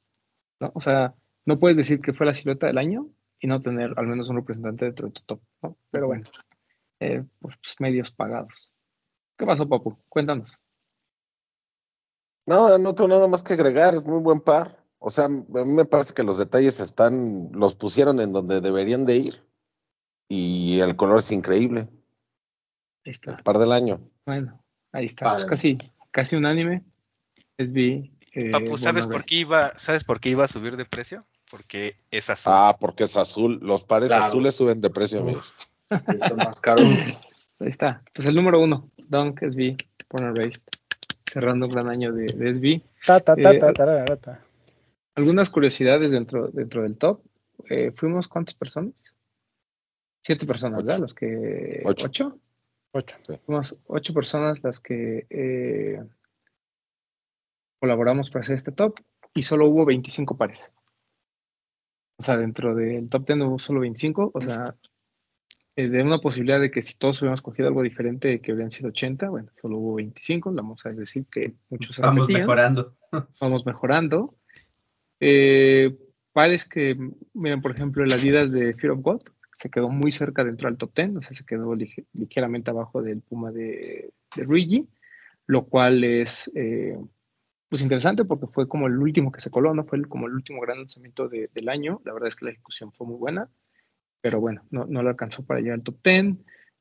¿no? 0.58 0.72
O 0.74 0.80
sea, 0.80 1.14
no 1.44 1.58
puedes 1.58 1.76
decir 1.76 2.00
que 2.00 2.12
fue 2.12 2.26
la 2.26 2.34
silueta 2.34 2.66
del 2.66 2.78
año 2.78 3.08
y 3.40 3.46
no 3.46 3.60
tener 3.60 3.92
al 3.96 4.06
menos 4.06 4.28
un 4.28 4.36
representante 4.36 4.86
dentro 4.86 5.06
de 5.06 5.12
tu 5.12 5.22
top, 5.22 5.40
¿no? 5.62 5.76
Pero 5.90 6.06
bueno, 6.06 6.24
eh, 7.00 7.24
pues, 7.40 7.56
pues, 7.62 7.76
medios 7.80 8.10
pagados. 8.12 8.72
¿Qué 9.36 9.44
pasó, 9.44 9.68
Papu? 9.68 9.98
Cuéntanos. 10.08 10.58
No, 12.46 12.76
no 12.78 12.94
tengo 12.94 13.08
nada 13.08 13.28
más 13.28 13.42
que 13.42 13.52
agregar, 13.54 13.94
es 13.94 14.04
muy 14.04 14.20
buen 14.20 14.40
par. 14.40 14.78
O 14.98 15.10
sea, 15.10 15.24
a 15.24 15.28
mí 15.28 15.44
me 15.74 15.84
parece 15.84 16.14
que 16.14 16.22
los 16.22 16.38
detalles 16.38 16.80
están, 16.80 17.50
los 17.52 17.74
pusieron 17.74 18.20
en 18.20 18.32
donde 18.32 18.60
deberían 18.60 19.04
de 19.04 19.16
ir. 19.16 19.44
Y 20.28 20.80
el 20.80 20.96
color 20.96 21.18
es 21.18 21.30
increíble, 21.32 21.88
Ahí 23.04 23.12
está. 23.12 23.32
el 23.34 23.42
par 23.42 23.58
del 23.58 23.72
año. 23.72 24.00
Bueno, 24.24 24.62
ahí 24.92 25.06
está. 25.06 25.26
Vale. 25.26 25.36
Pues 25.38 25.46
casi, 25.50 25.78
casi 26.10 26.36
unánime. 26.36 26.82
SB. 27.58 28.10
Eh, 28.34 28.50
Papu, 28.50 28.78
¿sabes 28.78 29.06
por 29.06 29.24
qué 29.24 29.36
iba, 29.36 29.76
sabes 29.78 30.04
por 30.04 30.20
qué 30.20 30.30
iba 30.30 30.44
a 30.44 30.48
subir 30.48 30.76
de 30.76 30.84
precio? 30.86 31.26
Porque 31.50 31.96
es 32.10 32.30
azul. 32.30 32.52
Ah, 32.54 32.76
porque 32.80 33.04
es 33.04 33.16
azul, 33.16 33.58
los 33.60 33.84
pares 33.84 34.08
Claro. 34.08 34.24
azules 34.24 34.54
suben 34.54 34.80
de 34.80 34.88
precio, 34.88 35.20
amigos. 35.20 35.68
Son 35.90 36.36
más 36.38 36.60
caros. 36.60 36.84
Ahí 37.58 37.68
está. 37.68 38.02
Pues 38.14 38.26
el 38.26 38.34
número 38.34 38.58
uno, 38.60 38.90
Dunk 39.08 39.40
SB, 39.40 39.76
Corner 40.08 40.32
Based. 40.32 40.64
Cerrando 41.32 41.66
un 41.66 41.72
gran 41.72 41.88
año 41.88 42.12
de, 42.12 42.26
de 42.26 42.54
SB. 42.54 42.82
Ta, 43.06 43.20
ta, 43.20 43.34
ta, 43.36 43.52
Eh, 43.52 43.58
ta, 43.58 43.72
tarara, 43.72 44.16
ta. 44.18 44.44
Algunas 45.14 45.48
curiosidades 45.48 46.10
dentro, 46.10 46.48
dentro 46.48 46.82
del 46.82 46.98
top. 46.98 47.22
Eh, 47.70 47.92
¿Fuimos 47.96 48.28
cuántas 48.28 48.54
personas? 48.54 48.92
Siete 50.22 50.46
personas, 50.46 50.80
Ocho. 50.80 50.86
¿verdad? 50.86 51.00
Las 51.00 51.14
que. 51.14 51.82
Ocho. 51.84 52.06
¿Ocho? 52.06 52.38
Ocho. 52.92 53.16
Fuimos 53.46 53.76
ocho 53.86 54.12
personas 54.12 54.62
las 54.62 54.78
que 54.78 55.26
eh, 55.30 56.02
colaboramos 57.80 58.28
para 58.30 58.42
hacer 58.42 58.56
este 58.56 58.72
top 58.72 59.00
y 59.32 59.42
solo 59.42 59.66
hubo 59.68 59.86
25 59.86 60.36
pares. 60.36 60.72
O 62.18 62.22
sea, 62.22 62.36
dentro 62.36 62.74
del 62.74 63.08
top 63.08 63.26
10 63.26 63.40
hubo 63.40 63.58
solo 63.58 63.80
25. 63.80 64.32
O 64.34 64.40
sea, 64.42 64.74
eh, 65.76 65.88
de 65.88 66.02
una 66.02 66.18
posibilidad 66.18 66.60
de 66.60 66.70
que 66.70 66.82
si 66.82 66.96
todos 66.98 67.20
hubiéramos 67.20 67.42
cogido 67.42 67.68
algo 67.68 67.82
diferente, 67.82 68.40
que 68.40 68.52
hubieran 68.52 68.70
sido 68.70 68.88
80, 68.90 69.28
bueno, 69.30 69.50
solo 69.60 69.78
hubo 69.78 69.94
25. 69.94 70.52
Vamos 70.52 70.84
a 70.86 70.90
decir 70.92 71.24
que 71.30 71.54
muchos 71.70 71.98
Vamos 71.98 72.28
mejorando. 72.28 72.96
vamos 73.40 73.64
mejorando. 73.66 74.34
Eh, 75.20 75.96
pares 76.32 76.68
que, 76.68 76.96
miren, 77.34 77.62
por 77.62 77.70
ejemplo, 77.72 78.04
el 78.04 78.12
Adidas 78.12 78.50
de 78.50 78.74
Fear 78.74 78.92
of 78.92 79.00
God 79.02 79.22
se 79.58 79.70
quedó 79.70 79.88
muy 79.88 80.10
cerca 80.10 80.42
dentro 80.44 80.68
del 80.68 80.76
top 80.78 80.92
10, 80.94 81.16
o 81.16 81.22
sea, 81.22 81.36
se 81.36 81.44
quedó 81.46 81.74
lige- 81.76 82.06
ligeramente 82.14 82.70
abajo 82.70 83.00
del 83.00 83.20
Puma 83.20 83.52
de, 83.52 84.12
de 84.34 84.44
Rigi, 84.44 84.88
lo 85.46 85.66
cual 85.66 86.02
es 86.02 86.50
eh, 86.56 86.98
pues 87.68 87.80
interesante 87.82 88.24
porque 88.24 88.48
fue 88.48 88.66
como 88.66 88.88
el 88.88 88.98
último 88.98 89.30
que 89.30 89.40
se 89.40 89.50
coló, 89.50 89.72
¿no? 89.72 89.84
Fue 89.84 89.98
el- 89.98 90.08
como 90.08 90.26
el 90.26 90.34
último 90.34 90.60
gran 90.60 90.78
lanzamiento 90.78 91.28
de- 91.28 91.48
del 91.54 91.68
año. 91.68 92.00
La 92.04 92.12
verdad 92.12 92.28
es 92.28 92.36
que 92.36 92.46
la 92.46 92.50
ejecución 92.50 92.92
fue 92.92 93.06
muy 93.06 93.16
buena, 93.16 93.48
pero 94.22 94.40
bueno, 94.40 94.62
no, 94.70 94.86
no 94.86 95.02
lo 95.02 95.10
alcanzó 95.10 95.44
para 95.44 95.60
llegar 95.60 95.74
al 95.74 95.82
top 95.82 95.96
10. 96.02 96.36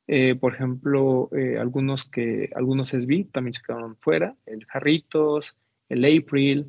Eh, 0.07 0.35
por 0.35 0.53
ejemplo, 0.55 1.29
eh, 1.35 1.55
algunos 1.59 2.05
que 2.05 2.49
algunos 2.55 2.89
SB 2.89 3.25
también 3.31 3.53
se 3.53 3.61
quedaron 3.61 3.95
fuera, 3.97 4.35
el 4.45 4.65
Jarritos, 4.65 5.57
el 5.89 6.05
April, 6.05 6.67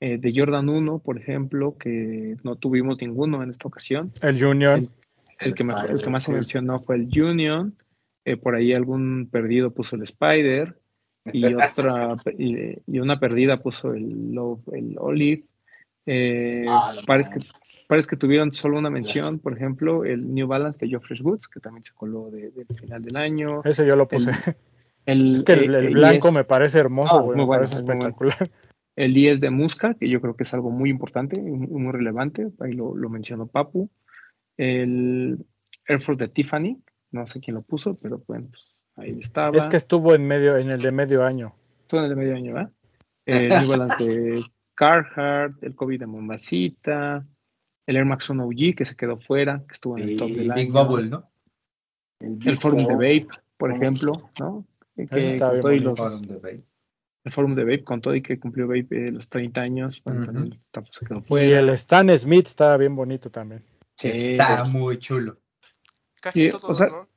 eh, 0.00 0.16
de 0.18 0.32
Jordan 0.34 0.68
1, 0.68 0.98
por 1.00 1.18
ejemplo, 1.18 1.76
que 1.78 2.36
no 2.42 2.56
tuvimos 2.56 3.00
ninguno 3.00 3.42
en 3.42 3.50
esta 3.50 3.68
ocasión. 3.68 4.12
El 4.22 4.42
Union. 4.44 4.88
El 5.40 5.54
que 5.54 5.64
más, 5.64 5.88
el 5.90 6.02
que 6.02 6.10
más 6.10 6.24
se 6.24 6.32
mencionó 6.32 6.80
fue 6.80 6.96
el 6.96 7.08
Union. 7.22 7.74
eh, 8.24 8.36
por 8.36 8.54
ahí 8.54 8.72
algún 8.74 9.28
perdido 9.30 9.70
puso 9.72 9.96
el 9.96 10.02
Spider. 10.02 10.76
Y 11.32 11.44
otra 11.54 12.08
y, 12.38 12.78
y 12.86 12.98
una 12.98 13.20
perdida 13.20 13.58
puso 13.62 13.92
el 13.94 14.32
Love, 14.34 14.62
el 14.72 14.96
Olive. 14.98 15.44
Eh, 16.06 16.64
Ah, 16.68 16.92
no 16.96 17.02
pares, 17.02 17.28
que. 17.28 17.40
Pares 17.90 18.06
que 18.06 18.16
tuvieron 18.16 18.52
solo 18.52 18.78
una 18.78 18.88
mención, 18.88 19.40
por 19.40 19.52
ejemplo, 19.52 20.04
el 20.04 20.32
New 20.32 20.46
Balance 20.46 20.78
de 20.78 20.88
Geoffrey 20.90 21.18
Woods, 21.20 21.48
que 21.48 21.58
también 21.58 21.82
se 21.84 21.92
coló 21.92 22.30
de- 22.30 22.50
del 22.52 22.66
final 22.78 23.02
del 23.02 23.16
año. 23.16 23.62
Ese 23.64 23.84
yo 23.86 23.96
lo 23.96 24.06
puse. 24.06 24.30
El, 25.06 25.34
es 25.34 25.42
que 25.42 25.54
el, 25.54 25.74
el 25.74 25.94
blanco 25.94 26.30
me 26.30 26.44
parece 26.44 26.78
hermoso, 26.78 27.16
güey. 27.22 27.36
muy 27.36 27.38
me 27.38 27.44
bueno, 27.46 27.60
parece 27.62 27.74
es 27.76 27.82
muy 27.82 27.86
bueno. 27.96 28.08
espectacular. 28.10 28.50
el 28.96 29.12
10 29.14 29.40
de 29.40 29.50
Musca, 29.50 29.94
que 29.94 30.08
yo 30.08 30.20
creo 30.20 30.36
que 30.36 30.44
es 30.44 30.54
algo 30.54 30.70
muy 30.70 30.88
importante 30.90 31.40
muy, 31.40 31.66
muy 31.66 31.92
relevante, 31.92 32.48
ahí 32.60 32.72
lo, 32.72 32.94
lo 32.94 33.08
mencionó 33.10 33.46
Papu. 33.46 33.90
El 34.56 35.44
Air 35.88 36.00
Force 36.02 36.24
de 36.24 36.28
Tiffany, 36.28 36.76
no 37.10 37.26
sé 37.26 37.40
quién 37.40 37.54
lo 37.56 37.62
puso, 37.62 37.94
pero 37.96 38.22
bueno, 38.28 38.48
pues, 38.50 38.74
ahí 38.96 39.18
estaba. 39.18 39.56
Es 39.56 39.66
que 39.66 39.76
estuvo 39.76 40.14
en 40.14 40.26
medio, 40.26 40.56
en 40.56 40.70
el 40.70 40.80
de 40.82 40.92
medio 40.92 41.24
año. 41.24 41.54
Todo 41.86 42.00
en 42.00 42.04
el 42.04 42.10
de 42.10 42.16
medio 42.22 42.36
año, 42.36 42.54
¿verdad? 42.54 42.72
El 43.26 43.48
New 43.48 43.68
Balance 43.68 44.04
de 44.04 44.44
Carhartt, 44.74 45.62
el 45.62 45.74
Kobe 45.74 45.98
de 45.98 46.06
Mombasita, 46.06 47.26
el 47.86 47.96
Air 47.96 48.04
Max 48.04 48.28
1 48.30 48.44
OG 48.44 48.74
que 48.76 48.84
se 48.84 48.96
quedó 48.96 49.16
fuera, 49.18 49.64
que 49.66 49.74
estuvo 49.74 49.96
en 49.98 50.04
el 50.08 50.16
top 50.16 50.28
Y 50.30 50.34
del 50.34 50.52
Big 50.54 50.70
año. 50.76 50.84
Bubble, 50.86 51.08
¿no? 51.08 51.30
El 52.20 52.58
Forum 52.58 52.86
de 52.86 52.94
Vape, 52.94 53.28
por 53.56 53.72
ejemplo, 53.72 54.12
¿no? 54.38 54.66
Que 54.94 55.04
Ese 55.04 55.34
está 55.36 55.46
con 55.46 55.52
bien 55.54 55.62
todo 55.62 55.72
y 55.72 55.78
bonito. 55.80 55.90
los- 55.90 55.98
Forum 55.98 56.22
de 56.22 56.34
Vape. 56.36 56.64
el 57.24 57.32
Forum 57.32 57.54
de 57.54 57.64
Vape, 57.64 57.84
con 57.84 58.00
todo 58.00 58.14
y 58.14 58.22
que 58.22 58.38
cumplió 58.38 58.66
Vape 58.68 59.06
eh, 59.08 59.12
los 59.12 59.28
30 59.28 59.60
años, 59.62 60.02
bueno, 60.04 60.22
Ujú. 60.22 60.32
también 60.32 60.60
tampoco 60.70 60.98
se 60.98 61.06
quedó 61.06 61.18
Y 61.18 61.22
fuera. 61.22 61.60
el 61.60 61.68
Stan 61.70 62.18
Smith 62.18 62.46
estaba 62.46 62.76
bien 62.76 62.94
bonito 62.96 63.30
también. 63.30 63.62
Sí, 63.96 64.08
Está 64.08 64.64
muy 64.64 64.98
chulo. 64.98 65.38
Casi 66.20 66.44
Sí, 66.44 66.50
todos, 66.50 66.64
o 66.70 66.74
sea, 66.74 66.88
¿no? 66.88 67.08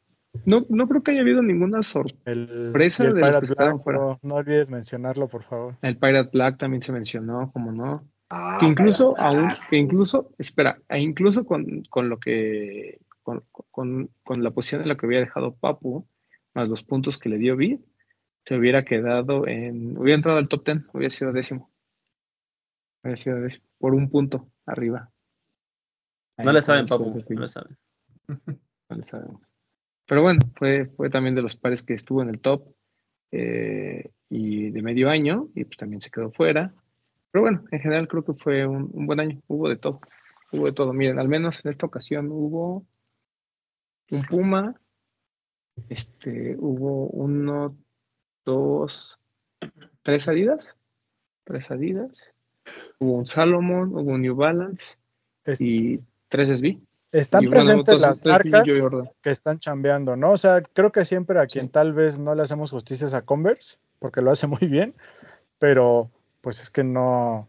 No, 0.45 0.65
no 0.69 0.87
creo 0.87 1.03
que 1.03 1.11
haya 1.11 1.21
habido 1.21 1.41
ninguna 1.43 1.83
sorpresa. 1.83 2.19
El, 2.25 2.49
el 2.49 2.73
de 2.73 3.21
los 3.21 3.37
que 3.37 3.45
se 3.47 3.53
quedaron 3.55 3.75
Black, 3.75 3.83
fuera. 3.83 3.99
no, 3.99 4.19
no 4.23 4.35
olvides 4.35 4.71
mencionarlo, 4.71 5.27
por 5.27 5.43
favor. 5.43 5.77
El 5.83 5.97
Pirate 5.97 6.29
Black 6.33 6.57
también 6.57 6.81
se 6.81 6.91
mencionó, 6.91 7.51
como 7.53 7.71
no. 7.71 8.03
Ah, 8.35 8.57
Que 8.59 8.65
incluso, 8.65 9.15
aún, 9.19 9.49
que 9.69 9.77
incluso, 9.77 10.31
espera, 10.39 10.81
e 10.89 10.99
incluso 10.99 11.45
con, 11.45 11.83
con 11.83 12.09
lo 12.09 12.19
que, 12.19 12.99
con, 13.21 13.43
con, 13.51 14.09
con 14.23 14.43
la 14.43 14.49
posición 14.49 14.81
en 14.81 14.87
la 14.87 14.97
que 14.97 15.05
había 15.05 15.19
dejado 15.19 15.53
Papu, 15.55 16.07
más 16.55 16.67
los 16.67 16.81
puntos 16.81 17.19
que 17.19 17.29
le 17.29 17.37
dio 17.37 17.55
Vid, 17.55 17.79
se 18.43 18.57
hubiera 18.57 18.83
quedado 18.83 19.47
en, 19.47 19.95
hubiera 19.97 20.15
entrado 20.15 20.39
al 20.39 20.47
top 20.47 20.65
10, 20.65 20.85
hubiera 20.93 21.09
sido 21.11 21.31
décimo. 21.31 21.71
Hubiera 23.03 23.17
sido 23.17 23.39
décimo, 23.39 23.65
por 23.77 23.93
un 23.93 24.09
punto 24.09 24.49
arriba. 24.65 25.11
Ahí 26.37 26.45
No 26.45 26.53
le 26.53 26.63
saben, 26.63 26.87
papu, 26.87 27.23
no 27.29 27.41
le 27.41 27.47
saben. 27.47 27.77
no 28.27 28.95
le 28.97 29.03
sabemos. 29.03 29.41
Pero 30.07 30.23
bueno, 30.23 30.39
fue, 30.55 30.87
fue 30.87 31.11
también 31.11 31.35
de 31.35 31.43
los 31.43 31.55
pares 31.55 31.83
que 31.83 31.93
estuvo 31.93 32.23
en 32.23 32.29
el 32.29 32.39
top 32.41 32.67
eh, 33.31 34.11
y 34.27 34.71
de 34.71 34.81
medio 34.81 35.11
año 35.11 35.49
y 35.53 35.65
pues 35.65 35.77
también 35.77 36.01
se 36.01 36.09
quedó 36.09 36.31
fuera. 36.31 36.73
Pero 37.33 37.41
bueno, 37.41 37.63
en 37.71 37.79
general 37.79 38.07
creo 38.07 38.23
que 38.23 38.33
fue 38.35 38.67
un, 38.67 38.91
un 38.93 39.07
buen 39.07 39.19
año, 39.19 39.41
hubo 39.47 39.67
de 39.67 39.75
todo, 39.75 39.99
hubo 40.51 40.67
de 40.67 40.71
todo. 40.71 40.93
Miren, 40.93 41.17
al 41.17 41.27
menos 41.27 41.65
en 41.65 41.71
esta 41.71 41.87
ocasión 41.87 42.27
hubo 42.29 42.85
un 44.11 44.23
Puma, 44.27 44.79
este, 45.89 46.55
hubo 46.59 47.07
uno, 47.07 47.75
dos, 48.45 49.17
tres 50.03 50.27
Adidas, 50.27 50.75
tres 51.43 51.71
Adidas, 51.71 52.35
hubo 52.99 53.13
un 53.13 53.25
Salomon, 53.25 53.89
hubo 53.95 54.11
un 54.11 54.21
New 54.21 54.35
Balance 54.35 54.97
Es- 55.43 55.59
y 55.59 56.03
tres 56.27 56.49
SB. 56.49 56.77
están 57.11 57.45
Y 57.45 57.47
presentes 57.47 57.99
las 57.99 58.23
marcas 58.23 58.67
que 59.23 59.29
están 59.31 59.57
chambeando, 59.57 60.15
¿no? 60.15 60.33
O 60.33 60.37
sea, 60.37 60.61
creo 60.61 60.91
que 60.91 61.03
siempre 61.03 61.39
a 61.39 61.47
quien 61.47 61.69
tal 61.69 61.93
vez 61.93 62.19
no 62.19 62.35
le 62.35 62.43
hacemos 62.43 62.69
justicia 62.69 63.07
es 63.07 63.15
a 63.15 63.23
Converse, 63.23 63.79
porque 63.97 64.21
lo 64.21 64.29
hace 64.29 64.45
muy 64.45 64.67
bien, 64.67 64.93
pero 65.57 66.11
pues 66.43 66.59
es 66.61 66.69
que 66.69 66.83
no. 66.83 67.47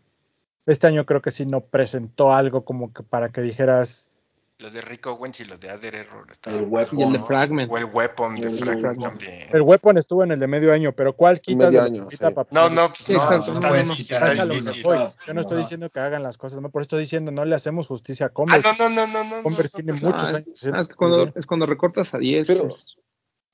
Este 0.67 0.87
año 0.87 1.05
creo 1.05 1.21
que 1.21 1.33
sí 1.33 1.45
no 1.45 1.61
presentó 1.61 2.33
algo 2.33 2.65
como 2.65 2.93
que 2.93 3.03
para 3.03 3.29
que 3.31 3.43
dijeras, 3.43 4.09
Los 4.57 4.73
de 4.73 4.81
Rico 4.81 5.11
Owens 5.11 5.41
y 5.41 5.45
los 5.45 5.59
de 5.59 5.69
Ader 5.69 5.97
Error. 5.97 6.27
El 6.47 6.67
Weapon. 6.69 6.99
Y 7.01 7.03
el 7.03 7.13
de 7.13 7.19
Fragment. 7.25 7.71
O 7.73 7.77
el 7.77 7.85
Weapon 7.87 8.37
de 8.37 8.47
El 8.47 8.59
Fragment 8.59 9.03
también. 9.03 9.41
El 9.53 9.63
Weapon 9.63 9.99
estuvo 9.99 10.23
en 10.23 10.31
el 10.31 10.39
de 10.39 10.47
medio 10.47 10.73
año, 10.73 10.93
pero 10.93 11.13
¿cuál 11.15 11.41
quitas 11.41 11.67
Medio 11.67 11.81
lo 11.81 11.87
año, 11.87 12.09
quita 12.09 12.31
sí. 12.31 12.37
No, 12.53 12.71
no, 12.71 12.87
pues 12.87 12.99
Sí, 13.01 13.13
no, 13.13 13.19
exacto, 13.25 13.53
está 13.53 13.69
no, 13.71 13.75
no, 13.77 13.83
difícil, 13.83 14.17
no, 14.21 14.27
está 14.27 14.45
lo 14.45 14.55
difícil. 14.55 14.83
Yo 15.27 15.35
no 15.35 15.41
estoy 15.41 15.59
diciendo 15.59 15.91
que 15.91 15.99
hagan 16.01 16.23
las 16.23 16.39
cosas, 16.39 16.61
no, 16.61 16.71
por 16.71 16.81
eso 16.83 16.85
estoy 16.87 17.01
diciendo 17.01 17.33
no 17.33 17.45
le 17.45 17.57
hacemos 17.57 17.89
justicia 17.89 18.27
a 18.27 18.29
Ah, 18.29 18.33
Converse. 18.33 18.69
no, 18.79 18.89
no, 18.89 19.07
no, 19.07 19.25
no, 19.25 19.37
no. 19.39 19.43
Converse 19.43 19.83
no, 19.83 19.85
tiene 19.85 20.01
no, 20.01 20.07
muchos 20.13 20.33
Ah, 20.33 20.37
años. 20.37 20.67
ah, 20.73 20.81
es, 20.81 20.89
que 20.89 20.95
cuando, 20.95 21.33
es 21.35 21.47
cuando 21.47 21.67
recortas 21.67 22.15
a 22.15 22.19
10. 22.19 22.47
Pero- 22.47 22.69
es- 22.69 22.97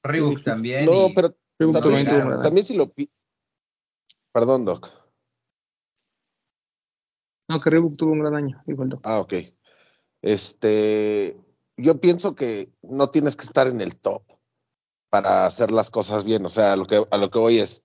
Reebok 0.05 0.43
también. 0.45 0.85
No, 0.87 1.09
pero 1.15 1.35
también, 1.59 2.07
también 2.43 2.65
si- 2.67 2.75
lo 2.77 2.93
Perdón, 4.33 4.65
Doc. 4.65 4.99
No, 7.51 7.60
que 7.60 7.68
Reebok 7.68 7.97
tuvo 7.97 8.12
un 8.12 8.20
gran 8.20 8.36
año, 8.36 8.62
doctor. 8.64 9.01
Ah, 9.02 9.18
ok. 9.18 9.35
Este, 10.22 11.36
yo 11.77 12.01
pienso 12.01 12.36
que 12.36 12.70
no 12.81 13.10
tienes 13.10 13.35
que 13.35 13.44
estar 13.44 13.66
en 13.66 13.81
el 13.81 13.97
top 13.97 14.22
para 15.09 15.47
hacer 15.47 15.72
las 15.72 15.90
cosas 15.90 16.22
bien. 16.22 16.47
O 16.47 16.48
sea, 16.48 16.74
a 16.74 16.77
lo 16.77 16.85
que, 16.85 17.05
a 17.10 17.16
lo 17.16 17.28
que 17.28 17.40
voy 17.40 17.59
es, 17.59 17.82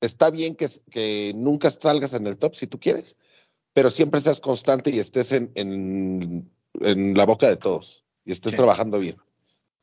está 0.00 0.30
bien 0.30 0.54
que, 0.54 0.68
que 0.92 1.32
nunca 1.34 1.72
salgas 1.72 2.14
en 2.14 2.28
el 2.28 2.38
top 2.38 2.54
si 2.54 2.68
tú 2.68 2.78
quieres, 2.78 3.16
pero 3.72 3.90
siempre 3.90 4.20
seas 4.20 4.40
constante 4.40 4.90
y 4.90 5.00
estés 5.00 5.32
en, 5.32 5.50
en, 5.56 6.48
en 6.74 7.14
la 7.18 7.26
boca 7.26 7.48
de 7.48 7.56
todos 7.56 8.04
y 8.24 8.30
estés 8.30 8.52
Sí. 8.52 8.56
trabajando 8.58 9.00
bien, 9.00 9.16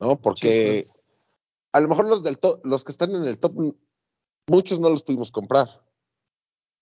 ¿no? 0.00 0.18
Porque 0.18 0.88
a 1.72 1.80
lo 1.80 1.88
mejor 1.88 2.06
los 2.06 2.22
del 2.22 2.38
top, 2.38 2.64
los 2.64 2.82
que 2.82 2.92
están 2.92 3.14
en 3.14 3.26
el 3.26 3.38
top, 3.38 3.74
muchos 4.46 4.80
no 4.80 4.88
los 4.88 5.02
pudimos 5.02 5.30
comprar, 5.30 5.84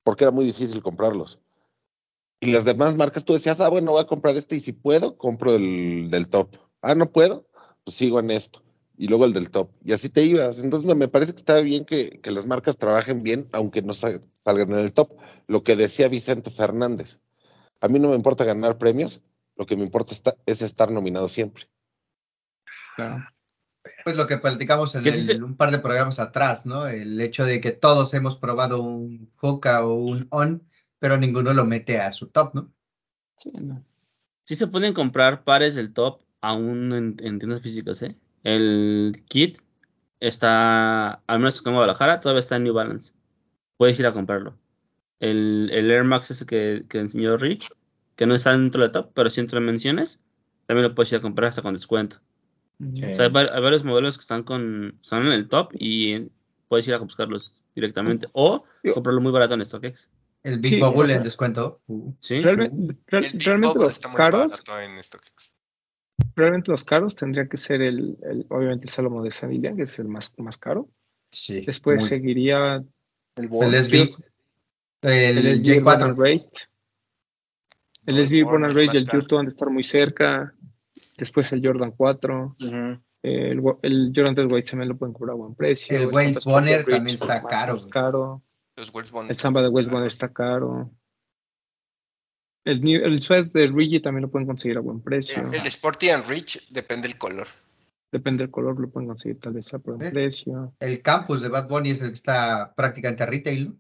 porque 0.05 0.23
era 0.23 0.31
muy 0.31 0.45
difícil 0.45 0.81
comprarlos. 0.81 1.41
Y 2.41 2.51
las 2.53 2.65
demás 2.65 2.97
marcas 2.97 3.25
tú 3.25 3.35
decías, 3.35 3.61
ah, 3.61 3.69
bueno, 3.69 3.93
voy 3.93 4.01
a 4.01 4.07
comprar 4.07 4.35
este 4.37 4.57
y 4.57 4.61
si 4.61 4.73
puedo, 4.73 5.19
compro 5.19 5.55
el 5.55 6.09
del 6.11 6.29
top. 6.29 6.57
Ah, 6.81 6.95
no 6.95 7.11
puedo, 7.13 7.47
pues 7.85 7.97
sigo 7.97 8.19
en 8.19 8.31
esto. 8.31 8.63
Y 8.97 9.09
luego 9.09 9.25
el 9.27 9.33
del 9.35 9.51
top. 9.51 9.71
Y 9.85 9.93
así 9.93 10.09
te 10.09 10.23
ibas. 10.25 10.59
Entonces 10.59 10.87
me, 10.89 10.95
me 10.95 11.09
parece 11.09 11.33
que 11.33 11.39
está 11.39 11.61
bien 11.61 11.85
que, 11.85 12.21
que 12.23 12.31
las 12.31 12.47
marcas 12.47 12.79
trabajen 12.79 13.23
bien, 13.23 13.47
aunque 13.53 13.83
no 13.83 13.93
sa- 13.93 14.21
salgan 14.45 14.73
en 14.73 14.79
el 14.79 14.93
top. 14.93 15.13
Lo 15.47 15.63
que 15.63 15.77
decía 15.77 16.09
Vicente 16.09 16.51
Fernández. 16.51 17.21
A 17.81 17.89
mí 17.89 17.99
no 17.99 18.09
me 18.09 18.17
importa 18.17 18.45
ganar 18.45 18.79
premios, 18.79 19.21
lo 19.57 19.65
que 19.67 19.77
me 19.77 19.85
importa 19.85 20.15
está- 20.15 20.37
es 20.47 20.61
estar 20.63 20.91
nominado 20.91 21.29
siempre. 21.29 21.65
Claro. 22.97 23.25
Pues 24.05 24.17
lo 24.17 24.27
que 24.27 24.39
platicamos 24.39 24.95
en 24.95 25.07
el- 25.07 25.13
se- 25.15 25.43
un 25.43 25.57
par 25.57 25.71
de 25.71 25.79
programas 25.79 26.21
atrás, 26.21 26.67
¿no? 26.67 26.87
El 26.87 27.21
hecho 27.21 27.45
de 27.45 27.61
que 27.61 27.73
todos 27.73 28.13
hemos 28.15 28.37
probado 28.37 28.83
un 28.83 29.31
Hoka 29.41 29.85
o 29.87 29.95
un 29.95 30.27
On, 30.31 30.63
pero 31.01 31.17
ninguno 31.17 31.53
lo 31.53 31.65
mete 31.65 31.99
a 31.99 32.13
su 32.13 32.29
top, 32.29 32.55
¿no? 32.55 32.73
Sí, 33.37 33.51
no. 33.59 33.85
Sí 34.45 34.55
se 34.55 34.69
pueden 34.69 34.95
comprar 34.95 35.43
pares 35.43 35.75
del 35.75 35.93
top 35.93 36.23
aún 36.41 36.93
en, 36.93 37.17
en 37.21 37.39
tiendas 37.39 37.63
físicas, 37.63 38.03
¿eh? 38.03 38.17
El 38.45 39.13
kit 39.29 39.59
está, 40.21 41.23
al 41.27 41.39
menos 41.39 41.63
en 41.65 41.73
Guadalajara, 41.73 42.21
todavía 42.21 42.41
está 42.41 42.57
en 42.57 42.65
New 42.65 42.75
Balance. 42.75 43.13
Puedes 43.77 43.99
ir 43.99 44.07
a 44.07 44.13
comprarlo. 44.13 44.59
El, 45.19 45.71
el 45.73 45.91
Air 45.91 46.05
Max 46.05 46.31
ese 46.31 46.47
que, 46.47 46.85
que 46.89 46.99
enseñó 46.99 47.37
Rich, 47.37 47.69
que 48.17 48.27
no 48.27 48.35
está 48.35 48.53
dentro 48.53 48.83
del 48.83 48.93
top, 48.93 49.13
pero 49.15 49.31
sí 49.31 49.41
entre 49.41 49.61
menciones, 49.61 50.21
también 50.67 50.89
lo 50.89 50.95
puedes 50.95 51.13
ir 51.13 51.19
a 51.19 51.23
comprar 51.23 51.49
hasta 51.49 51.63
con 51.63 51.75
descuento. 51.75 52.21
Sí. 52.95 53.05
O 53.05 53.15
sea, 53.15 53.27
hay, 53.27 53.47
hay 53.53 53.63
varios 53.63 53.85
modelos 53.85 54.17
que 54.17 54.23
están 54.23 54.43
con 54.43 54.99
están 55.03 55.27
en 55.27 55.33
el 55.33 55.49
top 55.49 55.73
y 55.75 56.31
puedes 56.69 56.89
ir 56.89 56.95
a 56.95 56.99
buscarlos 56.99 57.63
directamente 57.75 58.29
o 58.33 58.65
comprarlo 58.95 59.21
muy 59.21 59.33
barato 59.33 59.55
en 59.55 59.65
StockX. 59.65 60.11
El 60.43 60.59
Big 60.61 60.75
Sí, 60.75 60.81
Bubble 60.81 61.03
o 61.03 61.07
sea- 61.07 61.17
en 61.17 61.23
descuento. 61.23 61.81
Uh, 61.87 62.13
¿Sí? 62.21 62.41
Realmente, 62.41 62.97
real- 63.07 63.25
El 63.25 63.33
Big 63.33 63.43
realmente 63.45 63.69
Bubble 63.75 63.85
los 63.85 63.93
está 63.93 64.09
muy 64.09 64.17
caros, 64.17 64.65
realmente 66.37 66.71
los 66.71 66.85
caros 66.85 67.15
tendría 67.17 67.47
que 67.49 67.57
ser 67.57 67.83
el, 67.83 68.17
el- 68.23 68.47
obviamente 68.49 68.87
el 68.87 68.91
Salomon 68.93 69.25
de 69.25 69.31
Sanilla, 69.31 69.75
que 69.75 69.83
es 69.83 69.99
el 69.99 70.09
más, 70.09 70.35
más 70.39 70.57
caro. 70.57 70.89
sí. 71.33 71.61
Después 71.67 72.01
muy- 72.01 72.09
seguiría 72.09 72.77
El 73.37 73.45
el. 73.45 73.75
SB, 73.85 74.09
el, 75.03 75.39
el 75.47 75.63
SB 75.65 75.73
el 75.77 75.81
Born 75.85 76.03
and 76.03 76.17
J4. 76.17 76.19
Raised. 76.19 76.53
El 78.07 78.17
No, 78.17 78.23
SB 78.25 78.43
Born 78.45 78.65
and 78.65 78.79
y 78.79 78.97
el. 78.97 79.09
Juto 79.09 79.39
han 79.39 79.45
de 79.47 79.51
estar 79.51 79.71
muy 79.71 79.85
cerca. 79.85 80.55
Después 81.19 81.53
el 81.53 81.65
Jordan 81.65 81.93
4. 81.93 82.57
Ujú. 82.59 83.01
El, 83.23 83.63
el 83.83 84.13
Jordan 84.17 84.35
3 84.35 84.47
White 84.51 84.71
también 84.71 84.89
lo 84.89 84.97
pueden 84.97 85.13
cobrar 85.13 85.35
a 85.35 85.37
buen 85.37 85.55
precio. 85.55 85.95
El 85.97 86.05
Sport 86.31 86.45
Bonner 86.47 86.85
también 86.85 87.15
está 87.17 87.43
más- 87.43 87.51
caro, 87.53 87.75
más 87.75 87.87
caro. 87.87 88.43
Los 88.77 88.93
Wells 88.95 89.11
Bond 89.11 89.31
El 89.31 89.37
Samba 89.37 89.63
de 89.63 89.69
West 89.69 89.91
Bonner 89.91 90.09
está 90.09 90.33
caro. 90.33 90.91
El, 92.65 92.83
New- 92.83 93.03
el 93.05 93.21
Sweat 93.21 93.53
de 93.53 93.67
Rigi 93.69 94.01
también 94.01 94.23
lo 94.23 94.31
pueden 94.31 94.47
conseguir 94.47 94.77
a 94.77 94.81
buen 94.81 95.01
precio. 95.01 95.43
El, 95.47 95.55
el 95.55 95.67
Sporty 95.67 96.11
and 96.11 96.27
Rich 96.27 96.69
depende 96.71 97.09
del 97.09 97.19
color. 97.19 97.47
Depende 98.13 98.45
del 98.45 98.51
color, 98.51 98.79
lo 98.81 98.89
pueden 98.91 99.09
conseguir 99.09 99.39
tal 99.41 99.55
vez 99.55 99.73
a 99.73 99.79
buen 99.79 100.03
Eh. 100.03 100.11
precio. 100.11 100.75
El 100.81 101.01
campus 101.03 101.41
de 101.43 101.49
Bad 101.49 101.69
Bunny 101.69 101.91
es 101.91 102.03
el 102.03 102.09
que 102.09 102.15
está 102.15 102.73
prácticamente 102.77 103.23
a 103.23 103.27
retail, 103.27 103.69
¿no? 103.71 103.77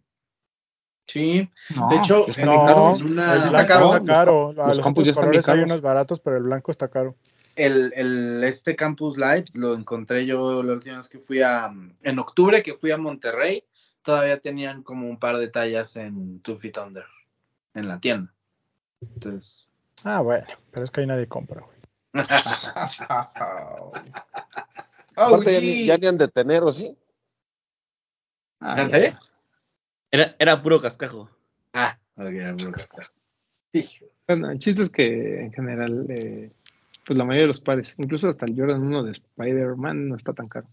Sí. 1.07 1.51
No, 1.75 1.89
De 1.89 1.97
hecho, 1.97 2.29
está 2.29 2.45
bien 2.45 2.57
caro. 2.67 2.93
una- 2.95 3.35
el 3.35 3.43
está 3.43 3.67
caro. 3.67 3.93
está 3.95 4.05
caro. 4.07 4.53
Los 4.53 4.79
otros 4.79 4.95
ya 5.05 5.11
están 5.11 5.15
colores 5.25 5.49
hay 5.49 5.59
unos 5.61 5.81
baratos, 5.81 6.21
pero 6.21 6.37
el 6.37 6.45
blanco 6.45 6.71
está 6.71 6.89
caro. 6.89 7.17
El, 7.57 7.93
el, 7.97 8.45
este 8.45 8.77
Campus 8.77 9.17
Live 9.19 9.47
lo 9.55 9.75
encontré 9.75 10.25
yo 10.25 10.63
la 10.63 10.73
última 10.75 10.99
vez 10.99 11.09
que 11.09 11.19
fui 11.19 11.43
a, 11.43 11.71
en 12.03 12.19
octubre 12.21 12.63
que 12.63 12.75
fui 12.75 12.93
a 12.93 12.97
Monterrey, 12.97 13.65
todavía 14.03 14.41
tenían 14.41 14.83
como 14.83 15.09
un 15.09 15.19
par 15.19 15.37
de 15.37 15.49
tallas 15.49 15.97
en 15.97 16.41
Two 16.41 16.59
Feet 16.59 16.79
Under, 16.79 17.05
en 17.75 17.89
la 17.89 18.01
tienda. 18.01 18.33
Entonces, 19.01 19.71
Ah, 20.05 20.21
bueno, 20.21 20.47
pero 20.71 20.85
es 20.85 20.91
que 20.91 21.03
ahí 21.03 21.07
nadie 21.07 21.27
compra, 21.29 21.61
güey. 21.61 21.79
Aparte, 25.17 25.53
ya, 25.53 25.61
ni, 25.61 25.87
ya 25.87 25.99
ni 25.99 26.07
han 26.07 26.19
de 26.19 26.29
tener, 26.29 26.63
¿o 26.63 26.73
sí? 26.73 26.97
Ah, 28.61 28.89
¿Eh? 28.93 29.15
Era, 30.11 30.35
era 30.39 30.63
puro 30.63 30.81
cascajo. 30.81 31.31
ah, 31.75 31.99
ok, 32.17 32.25
era 32.27 32.57
puro 32.57 32.73
cascajo. 32.73 33.13
Bueno, 34.27 34.51
el 34.51 34.59
chiste 34.59 34.83
es 34.83 34.91
que 34.91 35.41
en 35.43 35.53
general, 35.53 36.07
eh, 36.09 36.51
pues 37.07 37.17
la 37.17 37.25
mayoría 37.25 37.43
de 37.43 37.49
los 37.49 37.61
pares, 37.61 37.95
incluso 37.99 38.29
hasta 38.29 38.47
el 38.47 38.57
Jordan 38.59 38.83
1 38.83 39.05
de 39.05 39.13
Spider-Man 39.13 40.09
no 40.09 40.17
está 40.17 40.33
tan 40.33 40.49
caro. 40.49 40.67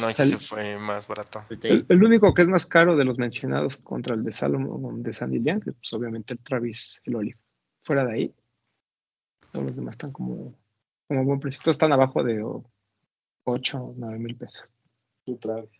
No, 0.00 0.08
ese 0.08 0.24
El- 0.24 0.40
fue 0.40 0.78
más 0.78 1.06
barato. 1.06 1.44
El, 1.62 1.86
el 1.88 2.04
único 2.04 2.34
que 2.34 2.42
es 2.42 2.48
más 2.48 2.66
caro 2.66 2.96
de 2.96 3.04
los 3.04 3.18
mencionados 3.18 3.76
contra 3.76 4.14
el 4.14 4.24
de 4.24 4.32
Salomon 4.32 5.02
de 5.02 5.12
Sandy 5.12 5.42
Young, 5.42 5.62
es 5.66 5.74
pues 5.74 5.92
obviamente 5.92 6.34
el 6.34 6.40
Travis, 6.40 7.00
el 7.04 7.16
Olive. 7.16 7.38
Fuera 7.82 8.04
de 8.04 8.12
ahí, 8.12 8.34
todos 9.52 9.66
los 9.66 9.76
demás 9.76 9.92
están 9.92 10.12
como, 10.12 10.54
como 11.06 11.24
buen 11.24 11.40
precio. 11.40 11.60
Todos 11.62 11.74
están 11.74 11.92
abajo 11.92 12.22
de 12.24 12.44
8 13.44 13.78
o 13.78 13.94
9 13.96 14.18
mil 14.18 14.36
pesos. 14.36 14.68
Tú 15.24 15.36
Travis. 15.36 15.70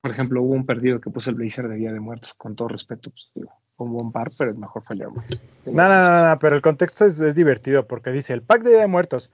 Por 0.00 0.10
ejemplo, 0.10 0.42
hubo 0.42 0.52
un 0.54 0.66
perdido 0.66 1.00
que 1.00 1.10
puso 1.10 1.30
el 1.30 1.36
Blazer 1.36 1.68
de 1.68 1.76
Día 1.76 1.92
de 1.92 2.00
Muertos, 2.00 2.34
con 2.34 2.56
todo 2.56 2.68
respeto, 2.68 3.10
pues 3.10 3.30
digo, 3.34 3.52
un 3.76 3.92
buen 3.92 4.12
par, 4.12 4.32
pero 4.36 4.50
el 4.50 4.58
mejor 4.58 4.82
Air 4.90 5.10
Max. 5.10 5.42
No, 5.64 5.72
no, 5.72 5.88
no, 5.88 6.28
no, 6.28 6.38
pero 6.38 6.56
el 6.56 6.62
contexto 6.62 7.04
es, 7.04 7.20
es 7.20 7.34
divertido 7.34 7.86
porque 7.86 8.10
dice 8.10 8.32
el 8.32 8.42
pack 8.42 8.62
de 8.62 8.70
Día 8.70 8.80
de 8.80 8.86
Muertos. 8.88 9.30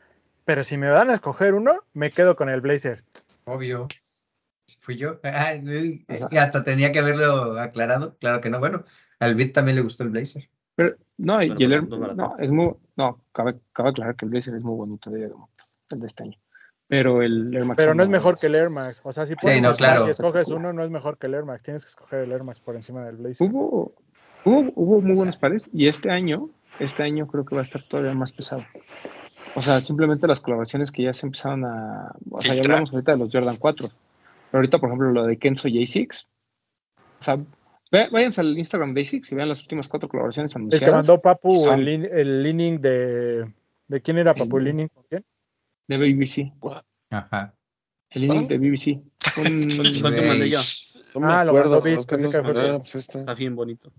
Pero 0.49 0.65
si 0.65 0.79
me 0.79 0.89
van 0.89 1.11
a 1.11 1.13
escoger 1.13 1.53
uno, 1.53 1.73
me 1.93 2.11
quedo 2.11 2.35
con 2.35 2.49
el 2.49 2.63
Blazer. 2.63 3.05
Obvio. 3.45 3.87
Fui 4.81 4.97
yo. 4.97 5.21
Ah, 5.23 5.53
eh, 5.53 6.07
hasta 6.39 6.65
tenía 6.65 6.91
que 6.91 7.01
haberlo 7.01 7.61
aclarado. 7.61 8.17
Claro 8.19 8.41
que 8.41 8.49
no. 8.49 8.59
Bueno, 8.59 8.83
al 9.21 9.35
Bit 9.35 9.53
también 9.53 9.77
le 9.77 9.83
gustó 9.83 10.05
el 10.05 10.09
Blazer. 10.09 10.49
Pero, 10.75 10.97
no, 11.19 11.43
y 11.43 11.49
Bueno, 11.49 11.61
el 11.67 11.73
Air- 11.73 11.81
barato, 11.83 11.99
barato. 12.01 12.17
no, 12.17 12.39
es 12.43 12.51
muy, 12.51 12.73
no, 12.97 13.23
cabe, 13.33 13.57
cabe 13.75 13.91
aclarar 13.91 14.17
que 14.17 14.25
el 14.25 14.31
Blazer 14.31 14.55
es 14.55 14.63
muy 14.63 14.75
bonito 14.75 15.11
de 15.11 15.31
el 15.91 16.01
de 16.01 16.07
este 16.07 16.23
año. 16.23 16.39
Pero 16.87 17.21
el 17.21 17.55
Air 17.55 17.67
Max 17.67 17.77
Pero 17.77 17.93
no 17.93 18.03
es 18.03 18.09
no 18.09 18.13
mejor 18.13 18.39
que 18.39 18.47
el 18.47 18.55
Air 18.55 18.71
Max. 18.71 19.03
O 19.05 19.13
sea, 19.13 19.27
si 19.27 19.35
no, 19.35 19.75
claro. 19.75 20.01
pack 20.01 20.09
y 20.09 20.11
escoges 20.13 20.49
uno, 20.49 20.73
no 20.73 20.83
es 20.83 20.89
mejor 20.91 21.19
que 21.19 21.27
el 21.27 21.35
Air 21.35 21.45
Max. 21.45 21.63
Tienes 21.63 21.85
que 21.85 21.91
escoger 21.91 22.21
el 22.21 22.33
Air 22.33 22.45
Max 22.45 22.63
por 22.63 22.75
encima 22.75 23.05
del 23.05 23.17
Blazer. 23.17 23.47
Hubo, 23.51 23.93
hubo, 24.47 24.73
hubo 24.75 25.03
muy 25.03 25.15
buenos 25.15 25.37
pares 25.37 25.69
y 25.75 25.89
este 25.89 26.11
año, 26.11 26.49
este 26.81 27.03
año 27.03 27.27
creo 27.27 27.45
que 27.45 27.55
va 27.55 27.61
a 27.61 27.65
estar 27.65 27.83
todavía 27.87 28.15
más 28.15 28.33
pesado. 28.33 28.65
O 29.59 29.63
sea, 29.63 29.81
simplemente 29.81 30.27
las 30.27 30.41
colaboraciones 30.41 30.91
que 30.93 31.03
ya 31.03 31.13
se 31.13 31.27
empezaron 31.27 31.65
a... 31.65 32.13
O 32.31 32.41
sea, 32.41 32.55
ya 32.55 32.61
hablamos 32.61 32.93
ahorita 32.93 33.13
de 33.13 33.19
los 33.19 33.31
Jordan 33.33 33.57
4. 33.57 33.89
Pero 33.89 34.59
ahorita, 34.59 34.79
por 34.79 34.89
ejemplo, 34.89 35.11
lo 35.13 35.27
de 35.27 35.37
Kenzo 35.37 35.69
J6. 35.69 36.27
O 37.21 37.23
sea, 37.23 37.37
ve- 37.91 38.09
váyanse 38.13 38.41
al 38.41 38.57
Instagram 38.57 38.95
de 38.95 39.03
J6 39.03 39.33
y 39.33 39.35
vean 39.35 39.49
las 39.49 39.61
últimas 39.63 39.89
cuatro 39.89 40.09
colaboraciones 40.09 40.53
El 40.53 40.59
anunciadas. 40.61 40.87
que 40.89 40.93
mandó 40.95 41.21
Papu, 41.21 41.55
Son- 41.55 41.81
el, 41.81 42.05
el 42.07 42.43
leaning 42.43 42.81
de. 42.81 43.53
¿De 43.89 44.01
quién 44.03 44.19
era 44.19 44.35
Papu? 44.35 44.59
¿El 44.59 44.63
El- 44.63 44.65
leaning 44.77 44.89
con 44.89 45.05
quién? 45.09 45.25
De 45.89 45.97
BBC. 45.99 46.53
Ajá. 47.11 47.55
El 48.11 48.25
inning 48.25 48.47
de 48.49 48.59
BBC. 48.59 48.87
Un- 49.39 49.63
el 49.71 50.15
que 50.15 50.27
mandé 50.29 50.51
yo. 50.51 50.59
No 51.15 51.21
me 51.21 51.27
Ah, 51.33 51.45
lo 51.45 51.57
ah, 51.59 51.81
Bit. 51.83 52.07
pues 52.07 52.95
esta. 52.95 53.19
Está 53.19 53.35
bien 53.35 53.57
bonito. 53.57 53.91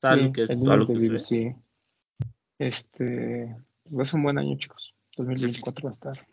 Tal 0.00 0.26
sí, 0.26 0.32
que 0.32 0.42
es 0.44 0.50
el 0.50 0.62
todo 0.62 0.76
lo 0.76 0.84
inning 0.84 0.98
de. 1.00 1.08
BBC. 1.08 1.56
Este... 2.58 3.56
Va 3.96 4.02
a 4.02 4.06
ser 4.06 4.16
un 4.16 4.22
buen 4.24 4.38
año, 4.38 4.56
chicos. 4.58 4.94
2024 5.16 5.84
va 5.84 5.90
a 5.90 5.92
estar. 5.92 6.26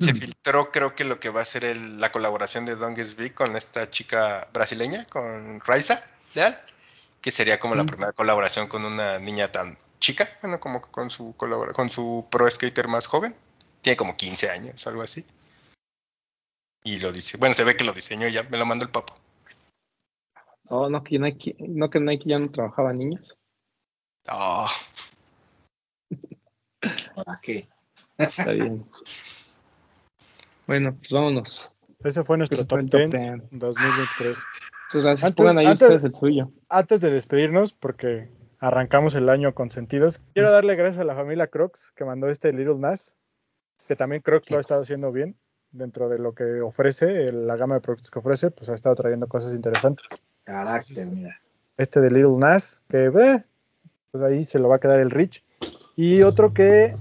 Se 0.00 0.14
filtró, 0.14 0.72
creo 0.72 0.94
que 0.94 1.04
lo 1.04 1.20
que 1.20 1.30
va 1.30 1.40
a 1.40 1.44
ser 1.44 1.64
el- 1.64 2.00
la 2.00 2.10
colaboración 2.10 2.66
de 2.66 2.74
Dongesby 2.74 3.30
con 3.30 3.56
esta 3.56 3.88
chica 3.88 4.48
brasileña, 4.52 5.04
con 5.06 5.60
Raiza 5.60 6.04
Leal, 6.34 6.60
que 7.20 7.30
sería 7.30 7.58
como 7.58 7.74
la 7.76 7.86
primera 7.86 8.12
colaboración 8.12 8.66
con 8.68 8.84
una 8.84 9.18
niña 9.18 9.50
tan 9.52 9.78
chica, 10.00 10.28
bueno, 10.42 10.60
como 10.60 10.80
con 10.82 11.08
su 11.08 11.34
con 11.36 11.88
su 11.88 12.26
pro 12.30 12.50
skater 12.50 12.88
más 12.88 13.06
joven. 13.06 13.34
Tiene 13.80 13.96
como 13.96 14.16
15 14.16 14.50
años, 14.50 14.86
algo 14.86 15.02
así. 15.02 15.24
Y 16.82 16.98
lo 16.98 17.12
dice, 17.12 17.36
bueno, 17.36 17.54
se 17.54 17.64
ve 17.64 17.76
que 17.76 17.84
lo 17.84 17.92
diseñó 17.92 18.28
ya, 18.28 18.42
me 18.42 18.58
lo 18.58 18.66
mandó 18.66 18.84
el 18.84 18.90
papo. 18.90 19.14
Oh, 20.68 20.88
no 20.88 21.04
que 21.04 21.18
Nike, 21.18 21.54
no 21.60 21.88
que 21.90 22.00
Nike 22.00 22.28
ya 22.28 22.38
no 22.40 22.50
trabajaba 22.50 22.92
niños. 22.92 23.36
Oh. 24.28 24.68
¿Para 27.26 27.40
qué? 27.42 27.68
Está 28.18 28.52
bien. 28.52 28.86
bueno, 30.66 30.96
pues 30.96 31.10
vámonos. 31.10 31.74
Ese 32.04 32.22
fue 32.24 32.38
nuestro 32.38 32.60
Ese 32.60 32.66
fue 32.68 32.84
top 32.84 32.98
el 33.00 33.10
top 33.10 33.18
10 33.20 33.50
10. 33.50 33.60
2023. 33.60 34.38
Muchas 34.94 35.02
gracias. 35.02 35.24
Antes- 35.24 35.34
Pongan 35.36 35.58
ahí 35.58 35.66
antes- 35.66 35.82
ustedes 35.90 36.04
el 36.04 36.14
suyo. 36.14 36.52
Antes 36.68 37.00
de 37.00 37.10
despedirnos, 37.10 37.72
porque 37.72 38.30
arrancamos 38.60 39.14
el 39.16 39.28
año 39.28 39.54
con 39.54 39.70
sentidos, 39.70 40.22
quiero 40.34 40.50
darle 40.52 40.76
gracias 40.76 40.98
a 41.00 41.04
la 41.04 41.14
familia 41.16 41.48
Crocs 41.48 41.92
que 41.96 42.04
mandó 42.04 42.28
este 42.28 42.52
Little 42.52 42.78
Nas, 42.78 43.16
que 43.88 43.96
también 43.96 44.22
Crocs 44.22 44.50
lo 44.50 44.58
ha 44.58 44.60
estado 44.60 44.82
haciendo 44.82 45.10
bien 45.12 45.36
dentro 45.72 46.08
de 46.08 46.18
lo 46.18 46.32
que 46.32 46.60
ofrece, 46.62 47.24
el- 47.24 47.46
la 47.48 47.56
gama 47.56 47.74
de 47.74 47.80
productos 47.80 48.10
que 48.10 48.18
ofrece, 48.20 48.50
pues 48.52 48.68
ha 48.70 48.74
estado 48.74 48.94
trayendo 48.94 49.26
cosas 49.26 49.52
interesantes. 49.52 50.06
Carácter, 50.44 51.12
mira. 51.12 51.40
Este 51.76 52.00
de 52.00 52.10
Little 52.10 52.38
Nas, 52.38 52.80
que 52.88 53.06
eh, 53.06 53.10
pues 54.12 54.24
ahí 54.24 54.44
se 54.44 54.58
lo 54.60 54.68
va 54.68 54.76
a 54.76 54.80
quedar 54.80 55.00
el 55.00 55.10
Rich. 55.10 55.44
Y 55.96 56.22
otro 56.22 56.52
que 56.52 56.94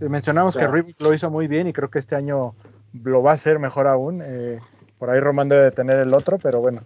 eh, 0.00 0.08
mencionamos 0.08 0.56
que. 0.56 0.66
Reebok 0.66 1.00
lo 1.00 1.12
hizo 1.12 1.30
muy 1.30 1.48
bien 1.48 1.66
y 1.66 1.72
creo 1.72 1.90
que 1.90 1.98
este 1.98 2.14
año 2.14 2.54
lo 2.92 3.22
va 3.22 3.32
a 3.32 3.34
hacer 3.34 3.58
mejor 3.58 3.86
aún. 3.86 4.22
eh, 4.24 4.60
por 4.98 5.10
ahí 5.10 5.20
Román 5.20 5.48
debe 5.48 5.64
de 5.64 5.70
tener 5.70 5.98
el 5.98 6.12
otro, 6.14 6.38
pero 6.38 6.60
bueno, 6.60 6.80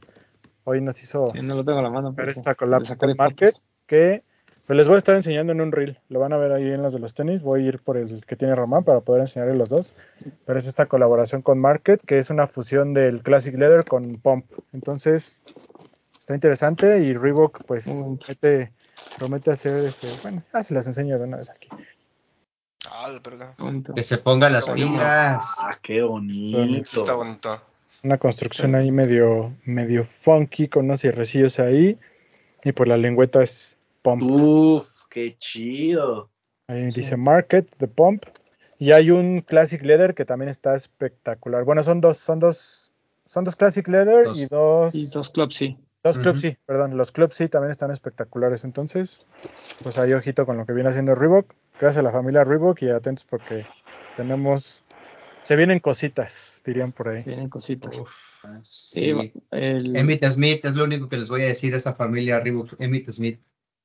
hoy 0.64 0.80
nos 0.80 1.02
hizo 1.02 1.32
Sí, 1.32 1.40
no 1.42 1.56
lo 1.56 1.64
tengo 1.64 1.80
a 1.80 1.82
la 1.82 1.90
mano. 1.90 2.14
pero 2.14 2.30
esta 2.30 2.54
collab 2.54 2.82
con 2.96 3.16
Market 3.16 3.54
que 3.86 4.22
pues 4.66 4.78
les 4.78 4.86
voy 4.86 4.94
a 4.94 4.98
estar 4.98 5.14
enseñando 5.14 5.52
en 5.52 5.60
un 5.60 5.72
reel. 5.72 6.00
Lo 6.08 6.20
van 6.20 6.32
a 6.32 6.38
ver 6.38 6.52
ahí 6.52 6.70
en 6.70 6.80
los 6.80 6.94
de 6.94 6.98
los 6.98 7.12
tenis. 7.12 7.42
Voy 7.42 7.64
a 7.64 7.68
ir 7.68 7.80
por 7.80 7.98
el 7.98 8.24
que 8.24 8.34
tiene 8.34 8.54
Román 8.54 8.82
para 8.82 9.00
poder 9.00 9.20
enseñarles 9.20 9.58
los 9.58 9.68
dos. 9.68 9.94
Pero 10.46 10.58
es 10.58 10.66
esta 10.66 10.86
colaboración 10.86 11.42
con 11.42 11.58
Market, 11.58 12.00
que 12.06 12.18
es 12.18 12.30
una 12.30 12.46
fusión 12.46 12.94
del 12.94 13.22
Classic 13.22 13.54
Leather 13.54 13.84
con 13.84 14.14
Pump. 14.14 14.46
Entonces, 14.72 15.42
está 16.18 16.32
interesante 16.34 17.00
y 17.00 17.12
Reebok 17.12 17.64
pues 17.66 17.86
bien. 17.86 18.72
Promete, 19.18 19.50
hacer 19.50 19.84
este, 19.84 20.08
bueno, 20.22 20.42
ya 20.52 20.62
se 20.62 20.74
las 20.74 20.86
enseño 20.86 21.18
de 21.18 21.24
una 21.24 21.36
vez 21.38 21.50
aquí. 21.50 21.68
Ah, 22.90 23.10
de 23.10 23.18
verdad. 23.18 23.54
Que 23.94 24.02
se 24.02 24.18
ponga 24.18 24.50
las 24.50 24.68
pilas. 24.68 25.44
Ah, 25.60 25.78
qué 25.82 26.02
bonito. 26.02 27.00
Está 27.00 27.14
bonito. 27.14 27.60
Una 28.02 28.18
construcción 28.18 28.74
ahí 28.74 28.90
medio, 28.90 29.54
medio 29.64 30.04
funky 30.04 30.68
con 30.68 30.84
unos 30.84 31.00
cierrecillos 31.00 31.58
ahí. 31.58 31.98
Y 32.62 32.72
por 32.72 32.88
la 32.88 32.96
lengüeta 32.96 33.42
es 33.42 33.76
Pump. 34.02 34.22
Uf, 34.22 35.04
qué 35.08 35.36
chido. 35.38 36.28
Ahí 36.68 36.90
Sí. 36.90 37.00
dice 37.00 37.16
Market, 37.16 37.68
The 37.78 37.88
Pump. 37.88 38.24
Y 38.78 38.92
hay 38.92 39.10
un 39.10 39.40
Classic 39.40 39.80
Leather 39.82 40.14
que 40.14 40.24
también 40.24 40.48
está 40.50 40.74
espectacular. 40.74 41.64
Bueno, 41.64 41.82
son 41.82 42.00
dos, 42.00 42.18
son 42.18 42.38
dos, 42.40 42.92
son 43.24 43.44
dos 43.44 43.56
Classic 43.56 43.86
Leather 43.88 44.24
Dos. 44.24 44.38
y 44.38 44.46
dos, 44.46 44.94
Y 44.94 45.06
dos 45.06 45.30
clubs, 45.30 45.54
sí. 45.56 45.78
Dos 46.04 46.18
Club 46.18 46.32
Ujú. 46.34 46.40
C, 46.40 46.58
perdón, 46.66 46.96
los 46.96 47.10
Club 47.12 47.32
C 47.32 47.48
también 47.48 47.70
están 47.72 47.90
espectaculares. 47.90 48.62
Entonces, 48.64 49.26
pues 49.82 49.98
ahí 49.98 50.12
ojito 50.12 50.44
con 50.46 50.56
lo 50.58 50.66
que 50.66 50.72
viene 50.74 50.90
haciendo 50.90 51.14
Reebok. 51.14 51.52
Gracias 51.80 51.96
a 51.98 52.02
la 52.02 52.12
familia 52.12 52.44
Reebok 52.44 52.80
y 52.82 52.90
atentos 52.90 53.24
porque 53.24 53.66
tenemos, 54.14 54.84
se 55.42 55.56
vienen 55.56 55.80
cositas, 55.80 56.62
dirían 56.64 56.92
por 56.92 57.08
ahí. 57.08 57.24
Tienen 57.24 57.48
cositas. 57.48 57.98
Uf, 57.98 58.10
Sí, 58.62 59.12
sí. 59.14 59.32
el- 59.50 59.96
Emmitt 59.96 60.24
Smith 60.26 60.64
es 60.64 60.74
lo 60.74 60.84
único 60.84 61.08
que 61.08 61.16
les 61.16 61.28
voy 61.30 61.40
a 61.42 61.46
decir 61.46 61.72
a 61.74 61.78
esa 61.78 61.94
familia 61.94 62.38
Reebok. 62.40 62.74
Emmitt 62.78 63.10
Smith. 63.10 63.40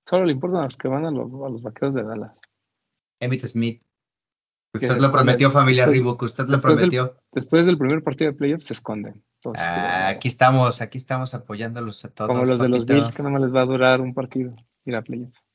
solo 0.05 0.25
le 0.25 0.33
importan 0.33 0.61
a 0.61 0.63
los 0.65 0.75
que 0.75 0.87
van 0.87 1.05
a 1.05 1.11
los, 1.11 1.27
a 1.31 1.49
los 1.49 1.61
vaqueros 1.63 1.93
de 1.95 2.03
Dallas. 2.03 2.41
Emmitt 3.21 3.45
Smith. 3.45 3.81
Usted 4.75 4.89
se 4.89 4.99
lo 5.01 5.11
prometió, 5.11 5.49
familia 5.49 5.85
Reebok. 5.87 6.21
Usted 6.23 6.45
lo 6.45 6.51
del- 6.51 6.61
prometió. 6.61 7.15
Después 7.31 7.65
del 7.65 7.77
primer 7.77 8.03
partido 8.03 8.31
de 8.31 8.37
playoffs 8.37 8.65
se 8.65 8.73
esconden. 8.73 9.23
Entonces, 9.41 9.65
Ah, 9.69 10.09
aquí 10.09 10.27
estamos, 10.27 10.81
aquí 10.81 10.97
estamos 10.97 11.33
apoyándolos 11.33 12.03
a 12.03 12.09
todos. 12.09 12.27
Como 12.29 12.43
los 12.45 12.59
de 12.59 12.67
los. 12.67 12.85
Bills, 12.85 13.11
que 13.13 13.23
nada 13.23 13.31
más 13.33 13.41
les 13.43 13.55
va 13.55 13.61
a 13.61 13.65
durar 13.65 14.01
un 14.01 14.13
partido 14.13 14.53
ir 14.85 14.95
a 14.95 15.01
playoffs. 15.01 15.45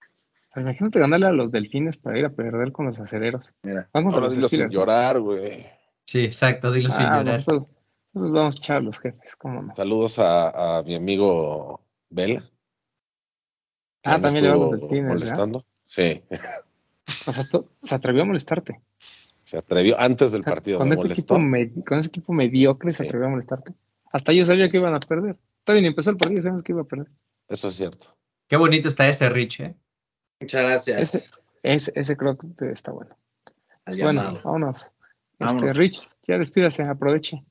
O 0.00 0.50
sea, 0.50 0.62
imagínate 0.62 0.98
ganarle 0.98 1.26
a 1.26 1.32
los 1.32 1.50
delfines 1.50 1.98
para 1.98 2.18
ir 2.18 2.24
a 2.24 2.30
perder 2.30 2.72
con 2.72 2.86
los 2.86 2.98
acereros. 2.98 3.54
Mira. 3.62 3.88
Contra 3.92 4.12
Ahora 4.12 4.26
los 4.28 4.34
dilo 4.36 4.48
sin 4.48 4.60
¿no? 4.62 4.68
llorar, 4.70 5.20
güey. 5.20 5.66
Sí, 6.06 6.24
exacto, 6.24 6.72
dilo 6.72 6.88
sin 6.88 7.04
Ah, 7.04 7.18
llorar. 7.18 7.40
nosotros, 7.40 7.66
nosotros 8.14 8.32
vamos 8.32 8.56
a 8.56 8.58
echar 8.58 8.76
a 8.78 8.80
los 8.80 8.98
jefes, 8.98 9.36
¿cómo 9.36 9.62
no? 9.62 9.76
Saludos 9.76 10.18
a, 10.18 10.78
a 10.78 10.82
mi 10.82 10.94
amigo 10.94 11.82
Vela. 12.08 12.48
Ah, 14.04 14.16
me 14.16 14.22
también 14.22 14.44
le 14.44 14.50
a 14.50 14.54
los 14.56 14.70
delfines, 14.70 14.90
¿verdad? 15.02 15.08
molestando. 15.14 15.64
Sí, 15.82 16.22
O 17.26 17.32
sea, 17.34 17.44
to- 17.44 17.68
se 17.82 17.94
atrevió 17.94 18.22
a 18.22 18.26
molestarte. 18.26 18.80
Se 19.48 19.56
atrevió 19.56 19.98
antes 19.98 20.30
del 20.30 20.40
O 20.40 20.42
sea, 20.42 20.52
partido, 20.52 20.76
con, 20.78 20.90
me 20.90 20.94
ese 20.94 21.06
equipo 21.08 21.38
me- 21.38 21.72
con 21.82 21.98
ese 22.00 22.08
equipo 22.08 22.34
mediocre 22.34 22.90
se 22.90 23.04
atrevió 23.04 23.28
a 23.28 23.30
molestarte. 23.30 23.72
Hasta 24.12 24.34
yo 24.34 24.44
sabía 24.44 24.68
que 24.70 24.76
iban 24.76 24.94
a 24.94 25.00
perder. 25.00 25.38
Está 25.60 25.72
bien, 25.72 25.86
empezó 25.86 26.10
el 26.10 26.18
partido 26.18 26.40
y 26.40 26.42
sabemos 26.42 26.62
que 26.62 26.72
iba 26.72 26.82
a 26.82 26.84
perder. 26.84 27.06
Eso 27.48 27.68
es 27.68 27.74
cierto. 27.76 28.14
Qué 28.46 28.58
bonito 28.58 28.88
está 28.88 29.08
ese 29.08 29.26
Rich, 29.30 29.60
¿eh? 29.60 29.74
Muchas 30.40 30.62
gracias. 30.62 31.14
Ese, 31.14 31.30
ese, 31.62 31.92
ese 31.94 32.16
creo 32.18 32.36
que 32.36 32.70
está 32.72 32.92
bueno. 32.92 33.16
Al 33.86 33.98
Bueno, 33.98 34.38
vámonos. 34.44 34.86
Este. 35.38 35.72
Rich, 35.72 36.06
ya 36.26 36.36
despídase, 36.36 36.82
aproveche. 36.82 37.42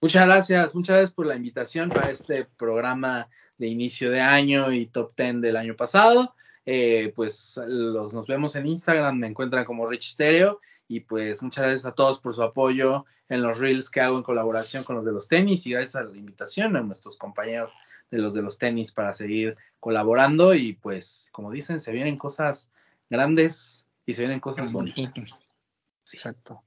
Muchas 0.00 0.26
gracias, 0.26 0.72
muchas 0.76 0.94
gracias 0.94 1.12
por 1.12 1.26
la 1.26 1.34
invitación 1.34 1.88
para 1.88 2.10
este 2.10 2.44
programa 2.44 3.28
de 3.58 3.66
inicio 3.66 4.12
de 4.12 4.20
año 4.20 4.70
y 4.72 4.86
top 4.86 5.16
10 5.16 5.40
del 5.40 5.56
año 5.56 5.74
pasado. 5.74 6.36
Eh, 6.64 7.12
pues 7.16 7.60
los, 7.66 8.14
nos 8.14 8.28
vemos 8.28 8.54
en 8.54 8.66
Instagram, 8.68 9.18
me 9.18 9.26
encuentran 9.26 9.64
como 9.64 9.88
Rich 9.88 10.12
Stereo 10.12 10.60
y 10.90 10.98
pues 10.98 11.40
muchas 11.40 11.62
gracias 11.62 11.86
a 11.86 11.92
todos 11.94 12.18
por 12.18 12.34
su 12.34 12.42
apoyo 12.42 13.06
en 13.28 13.42
los 13.42 13.58
reels 13.58 13.88
que 13.90 14.00
hago 14.00 14.16
en 14.16 14.24
colaboración 14.24 14.82
con 14.82 14.96
los 14.96 15.04
de 15.04 15.12
los 15.12 15.28
tenis 15.28 15.64
y 15.64 15.70
gracias 15.70 15.94
a 15.94 16.02
la 16.02 16.16
invitación 16.16 16.74
a 16.74 16.80
nuestros 16.80 17.16
compañeros 17.16 17.72
de 18.10 18.18
los 18.18 18.34
de 18.34 18.42
los 18.42 18.58
tenis 18.58 18.90
para 18.90 19.12
seguir 19.12 19.56
colaborando 19.78 20.52
y 20.52 20.72
pues 20.72 21.28
como 21.30 21.52
dicen, 21.52 21.78
se 21.78 21.92
vienen 21.92 22.18
cosas 22.18 22.68
grandes 23.08 23.84
y 24.04 24.14
se 24.14 24.22
vienen 24.22 24.40
cosas 24.40 24.72
bonitas. 24.72 25.44
Exacto. 26.12 26.60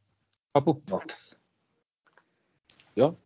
Papu. 0.53 0.81
Botas. 0.87 1.37
¿Yo? 2.95 3.17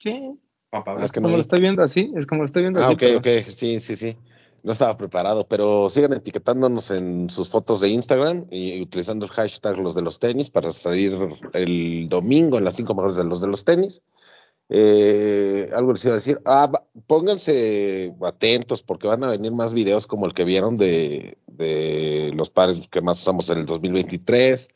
Sí. 0.00 0.32
Ah, 0.72 0.82
es 1.02 1.12
que 1.12 1.20
como 1.20 1.30
no 1.30 1.36
lo 1.36 1.42
estoy 1.42 1.60
viendo 1.60 1.84
así, 1.84 2.12
es 2.16 2.26
como 2.26 2.40
lo 2.42 2.46
estoy 2.46 2.62
viendo 2.62 2.80
Ah, 2.80 2.86
así. 2.86 2.94
ok, 2.94 2.98
pero- 3.00 3.18
ok, 3.18 3.26
sí, 3.48 3.78
sí, 3.78 3.94
sí. 3.94 4.16
No 4.62 4.72
estaba 4.72 4.96
preparado, 4.96 5.46
pero 5.48 5.88
sigan 5.88 6.12
etiquetándonos 6.12 6.90
en 6.90 7.30
sus 7.30 7.48
fotos 7.48 7.80
de 7.80 7.88
Instagram 7.88 8.46
y 8.50 8.80
utilizando 8.80 9.26
el 9.26 9.32
hashtag 9.32 9.78
los 9.78 9.94
de 9.94 10.02
los 10.02 10.18
tenis 10.18 10.50
para 10.50 10.70
salir 10.72 11.16
el 11.54 12.08
domingo 12.08 12.58
en 12.58 12.64
las 12.64 12.76
cinco 12.76 12.94
mejores 12.94 13.16
de 13.16 13.24
los 13.24 13.40
de 13.40 13.46
los 13.46 13.64
tenis. 13.64 14.02
Eh, 14.72 15.68
algo 15.74 15.92
les 15.92 16.04
iba 16.04 16.12
a 16.14 16.16
decir. 16.16 16.40
Ah, 16.44 16.70
pónganse 17.06 18.14
atentos 18.22 18.82
porque 18.82 19.08
van 19.08 19.24
a 19.24 19.30
venir 19.30 19.52
más 19.52 19.74
videos 19.74 20.06
como 20.06 20.26
el 20.26 20.34
que 20.34 20.44
vieron 20.44 20.76
de, 20.76 21.36
de 21.48 22.32
los 22.34 22.50
pares 22.50 22.80
que 22.88 23.00
más 23.00 23.20
usamos 23.20 23.50
en 23.50 23.58
el 23.58 23.66
2023. 23.66 24.68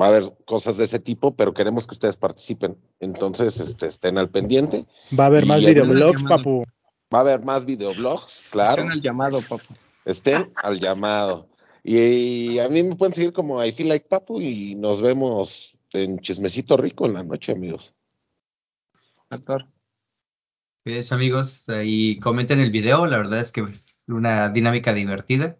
Va 0.00 0.06
a 0.06 0.08
haber 0.10 0.32
cosas 0.44 0.76
de 0.76 0.84
ese 0.84 1.00
tipo, 1.00 1.34
pero 1.34 1.52
queremos 1.52 1.86
que 1.86 1.94
ustedes 1.94 2.16
participen. 2.16 2.76
Entonces, 3.00 3.58
este, 3.58 3.86
estén 3.86 4.18
al 4.18 4.30
pendiente. 4.30 4.86
Va 5.18 5.24
a 5.24 5.26
haber 5.26 5.46
más 5.46 5.64
videoblogs, 5.64 6.22
papu. 6.22 6.64
Va 7.12 7.18
a 7.18 7.22
haber 7.22 7.44
más 7.44 7.64
videoblogs, 7.64 8.48
claro. 8.50 8.82
Estén 8.82 8.92
al 8.92 9.02
llamado, 9.02 9.40
papu. 9.42 9.74
Estén 10.04 10.52
al 10.54 10.78
llamado. 10.78 11.48
Y, 11.82 12.58
a 12.58 12.68
mí 12.68 12.82
me 12.82 12.94
pueden 12.94 13.14
seguir 13.14 13.32
como 13.32 13.64
I 13.64 13.72
Feel 13.72 13.88
Like 13.88 14.06
Papu 14.08 14.40
y 14.40 14.74
nos 14.74 15.00
vemos 15.00 15.76
en 15.92 16.18
Chismecito 16.20 16.76
Rico 16.76 17.06
en 17.06 17.14
la 17.14 17.22
noche, 17.22 17.52
amigos. 17.52 17.94
Actor. 19.30 19.66
Cuídense, 20.84 21.14
amigos, 21.14 21.64
y 21.84 22.18
comenten 22.20 22.60
el 22.60 22.70
video. 22.70 23.06
La 23.06 23.16
verdad 23.16 23.40
es 23.40 23.52
que 23.52 23.62
es 23.62 24.00
una 24.06 24.48
dinámica 24.48 24.92
divertida. 24.94 25.58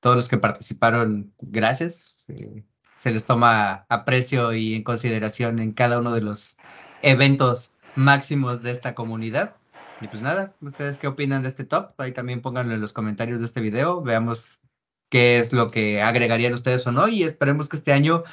Todos 0.00 0.16
los 0.16 0.28
que 0.28 0.38
participaron, 0.38 1.32
gracias. 1.40 2.24
Eh, 2.28 2.64
se 2.96 3.10
les 3.10 3.24
toma 3.24 3.86
aprecio 3.88 4.52
y 4.52 4.74
en 4.74 4.84
consideración 4.84 5.58
en 5.58 5.72
cada 5.72 5.98
uno 5.98 6.12
de 6.12 6.20
los 6.20 6.56
eventos 7.02 7.74
máximos 7.96 8.62
de 8.62 8.70
esta 8.72 8.94
comunidad. 8.94 9.56
Y 10.02 10.08
pues 10.08 10.22
nada, 10.22 10.54
¿ustedes 10.60 10.98
qué 10.98 11.06
opinan 11.06 11.42
de 11.42 11.48
este 11.48 11.64
top? 11.64 11.92
Ahí 11.98 12.12
también 12.12 12.42
pónganlo 12.42 12.74
en 12.74 12.80
los 12.80 12.92
comentarios 12.92 13.40
de 13.40 13.46
este 13.46 13.60
video. 13.60 14.02
Veamos 14.02 14.60
qué 15.08 15.38
es 15.38 15.52
lo 15.52 15.70
que 15.70 16.02
agregarían 16.02 16.52
ustedes 16.54 16.86
o 16.86 16.92
no. 16.92 17.08
Y 17.08 17.22
esperemos 17.22 17.68
que 17.68 17.76
este 17.76 17.92
año 17.92 18.24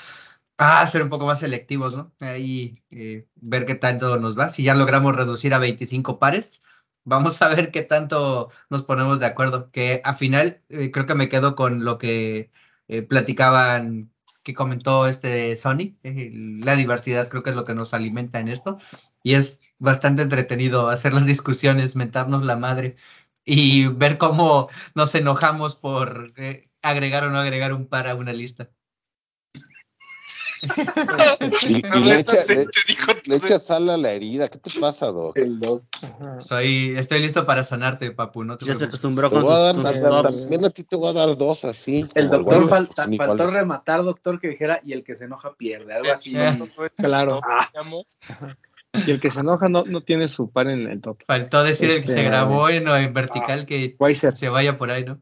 Ah, 0.61 0.85
ser 0.87 1.01
un 1.03 1.09
poco 1.09 1.25
más 1.25 1.39
selectivos, 1.39 1.95
¿no? 1.95 2.11
Ahí 2.19 2.83
eh, 2.91 3.25
ver 3.35 3.65
qué 3.65 3.75
tanto 3.75 4.19
nos 4.19 4.37
va. 4.37 4.49
Si 4.49 4.61
ya 4.61 4.75
logramos 4.75 5.15
reducir 5.15 5.53
a 5.53 5.57
25 5.57 6.19
pares, 6.19 6.61
vamos 7.05 7.41
a 7.41 7.47
ver 7.47 7.71
qué 7.71 7.81
tanto 7.81 8.49
nos 8.69 8.83
ponemos 8.83 9.21
de 9.21 9.25
acuerdo. 9.27 9.71
Que 9.71 10.01
al 10.03 10.17
final 10.17 10.61
eh, 10.67 10.91
creo 10.91 11.05
que 11.05 11.15
me 11.15 11.29
quedo 11.29 11.55
con 11.55 11.85
lo 11.85 11.97
que 11.97 12.51
eh, 12.89 13.01
platicaban, 13.03 14.11
que 14.43 14.53
comentó 14.53 15.07
este 15.07 15.55
Sony. 15.55 15.95
La 16.03 16.75
diversidad 16.75 17.29
creo 17.29 17.41
que 17.41 17.51
es 17.51 17.55
lo 17.55 17.63
que 17.63 17.73
nos 17.73 17.93
alimenta 17.93 18.39
en 18.41 18.49
esto. 18.49 18.79
Y 19.23 19.35
es 19.35 19.61
bastante 19.79 20.21
entretenido 20.21 20.89
hacer 20.89 21.13
las 21.13 21.25
discusiones, 21.25 21.95
mentarnos 21.95 22.45
la 22.45 22.55
madre 22.55 22.95
y 23.45 23.87
ver 23.87 24.17
cómo 24.17 24.69
nos 24.93 25.15
enojamos 25.15 25.75
por 25.75 26.33
eh, 26.37 26.69
agregar 26.81 27.23
o 27.23 27.29
no 27.29 27.39
agregar 27.39 27.73
un 27.73 27.87
par 27.87 28.07
a 28.07 28.15
una 28.15 28.33
lista. 28.33 28.69
y, 31.69 31.81
le, 32.01 33.35
echa, 33.35 33.59
sal 33.59 33.89
a 33.89 33.95
la 33.95 34.11
herida. 34.11 34.49
¿Qué 34.49 34.57
te 34.57 34.77
pasa, 34.77 35.07
Doc? 35.07 35.37
Soy, 36.39 36.95
estoy 36.97 37.21
listo 37.21 37.45
para 37.45 37.63
sanarte, 37.63 38.11
papu. 38.11 38.43
No 38.43 38.57
te 38.57 38.65
ya 38.65 38.75
se 38.75 38.85
acostumbró 38.85 39.29
con 39.29 39.45
También 39.45 40.65
a 40.65 40.69
ti 40.69 40.83
te 40.83 40.97
voy 40.97 41.09
a 41.09 41.13
dar 41.13 41.37
dos 41.37 41.63
así. 41.63 42.09
El 42.13 42.29
doctor 42.29 42.67
falta, 42.67 43.07
faltó 43.17 43.47
rematar, 43.47 44.03
doctor, 44.03 44.39
que 44.39 44.49
dijera, 44.49 44.81
y 44.83 44.91
el 44.91 45.03
que 45.05 45.15
se 45.15 45.25
enoja 45.25 45.55
pierde. 45.55 45.93
Algo 45.93 46.11
así. 46.11 46.35
Claro. 46.97 47.39
Y 48.93 49.11
el 49.11 49.19
que 49.19 49.29
se 49.29 49.41
enoja 49.41 49.69
no, 49.69 49.83
no 49.85 50.01
tiene 50.01 50.27
su 50.27 50.51
par 50.51 50.67
en 50.67 50.87
el 50.89 50.99
top. 51.01 51.21
Faltó 51.25 51.63
decir 51.63 51.89
el 51.91 52.01
que 52.01 52.07
se 52.07 52.13
Este, 52.13 52.23
grabó 52.23 52.69
en, 52.69 52.87
en 52.87 53.13
vertical 53.13 53.65
que 53.65 53.95
Weiser. 53.99 54.35
se 54.35 54.49
vaya 54.49 54.77
por 54.77 54.89
ahí, 54.91 55.05
¿no? 55.05 55.21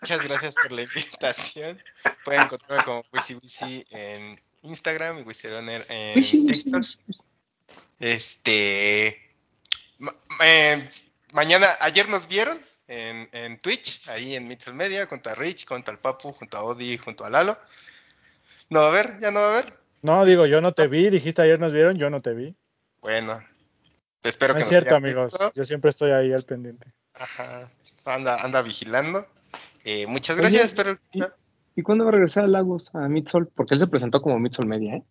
Muchas 0.00 0.22
gracias 0.22 0.54
por 0.54 0.70
la 0.72 0.82
invitación. 0.82 1.82
Pueden 2.24 2.42
encontrarme 2.42 2.84
como 2.84 3.04
WisiWisi 3.12 3.84
en 3.90 4.40
Instagram 4.62 5.18
y 5.18 5.22
Wisironer 5.22 5.84
en 5.88 6.22
TikTok. 6.22 6.84
Este. 7.98 9.20
ma- 9.98 10.14
eh, 10.44 10.88
mañana, 11.32 11.66
ayer 11.80 12.08
nos 12.08 12.28
vieron 12.28 12.60
en, 12.88 13.28
en 13.32 13.58
Twitch, 13.58 14.08
ahí 14.08 14.36
en 14.36 14.46
Mixel 14.46 14.74
Media, 14.74 15.06
junto 15.06 15.30
a 15.30 15.34
Rich, 15.34 15.66
junto 15.66 15.90
al 15.90 15.98
Papu, 15.98 16.32
junto 16.32 16.56
a 16.56 16.62
Odi, 16.62 16.96
junto 16.98 17.24
a 17.24 17.30
Lalo. 17.30 17.58
No 18.68 18.80
va 18.80 18.86
a 18.86 18.90
haber, 18.90 19.18
ya 19.20 19.30
no 19.30 19.40
va 19.40 19.46
a 19.46 19.58
haber. 19.58 19.85
No, 20.06 20.24
digo, 20.24 20.46
yo 20.46 20.60
no 20.60 20.72
te 20.72 20.86
vi, 20.86 21.10
dijiste 21.10 21.42
ayer 21.42 21.58
nos 21.58 21.72
vieron, 21.72 21.98
yo 21.98 22.08
no 22.10 22.22
te 22.22 22.32
vi. 22.32 22.54
Bueno, 23.00 23.42
espero 24.22 24.52
No 24.54 24.58
que 24.58 24.60
es 24.62 24.66
nos 24.66 24.70
cierto, 24.70 24.94
amigos. 24.94 25.32
visto. 25.32 25.52
Yo 25.54 25.64
siempre 25.64 25.90
estoy 25.90 26.12
ahí 26.12 26.32
al 26.32 26.44
pendiente. 26.44 26.92
Ajá, 27.14 27.68
anda, 28.04 28.36
anda 28.36 28.62
vigilando. 28.62 29.26
Eh, 29.82 30.06
muchas 30.06 30.36
Oye, 30.36 30.42
gracias, 30.42 30.66
espero. 30.66 30.96
y- 31.12 31.22
¿Y 31.74 31.82
cuándo 31.82 32.04
va 32.04 32.10
a 32.10 32.12
regresar 32.12 32.44
a 32.44 32.46
Lagos 32.46 32.94
a 32.94 33.00
Midsol? 33.08 33.48
Porque 33.48 33.74
él 33.74 33.80
se 33.80 33.88
presentó 33.88 34.22
como 34.22 34.38
Midsol 34.38 34.66
Media, 34.66 34.94
¿eh? 34.94 35.02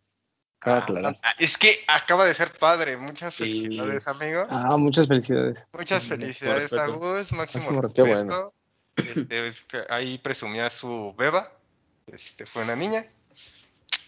Aclarar. 0.62 1.16
Ah, 1.22 1.34
es 1.38 1.58
que 1.58 1.76
acaba 1.88 2.26
de 2.26 2.34
ser 2.34 2.50
padre. 2.52 2.96
Muchas 2.98 3.36
Sí. 3.36 3.44
felicidades, 3.44 4.08
amigo. 4.08 4.48
Ah, 4.50 4.78
muchas 4.78 5.08
felicidades. 5.08 5.60
Muchas 5.74 6.04
Sí, 6.04 6.10
felicidades 6.10 6.74
a. 6.74 6.88
Gus, 6.88 7.34
máximo 7.34 7.66
Máximo 7.66 7.82
respeto. 7.82 8.08
Bueno. 8.08 8.54
Este, 8.96 9.48
este, 9.48 9.80
ahí 9.90 10.18
presumía 10.20 10.70
su 10.72 11.14
beba. 11.18 11.52
Este, 12.08 12.46
fue 12.48 12.64
una 12.64 12.76
niña. 12.78 13.06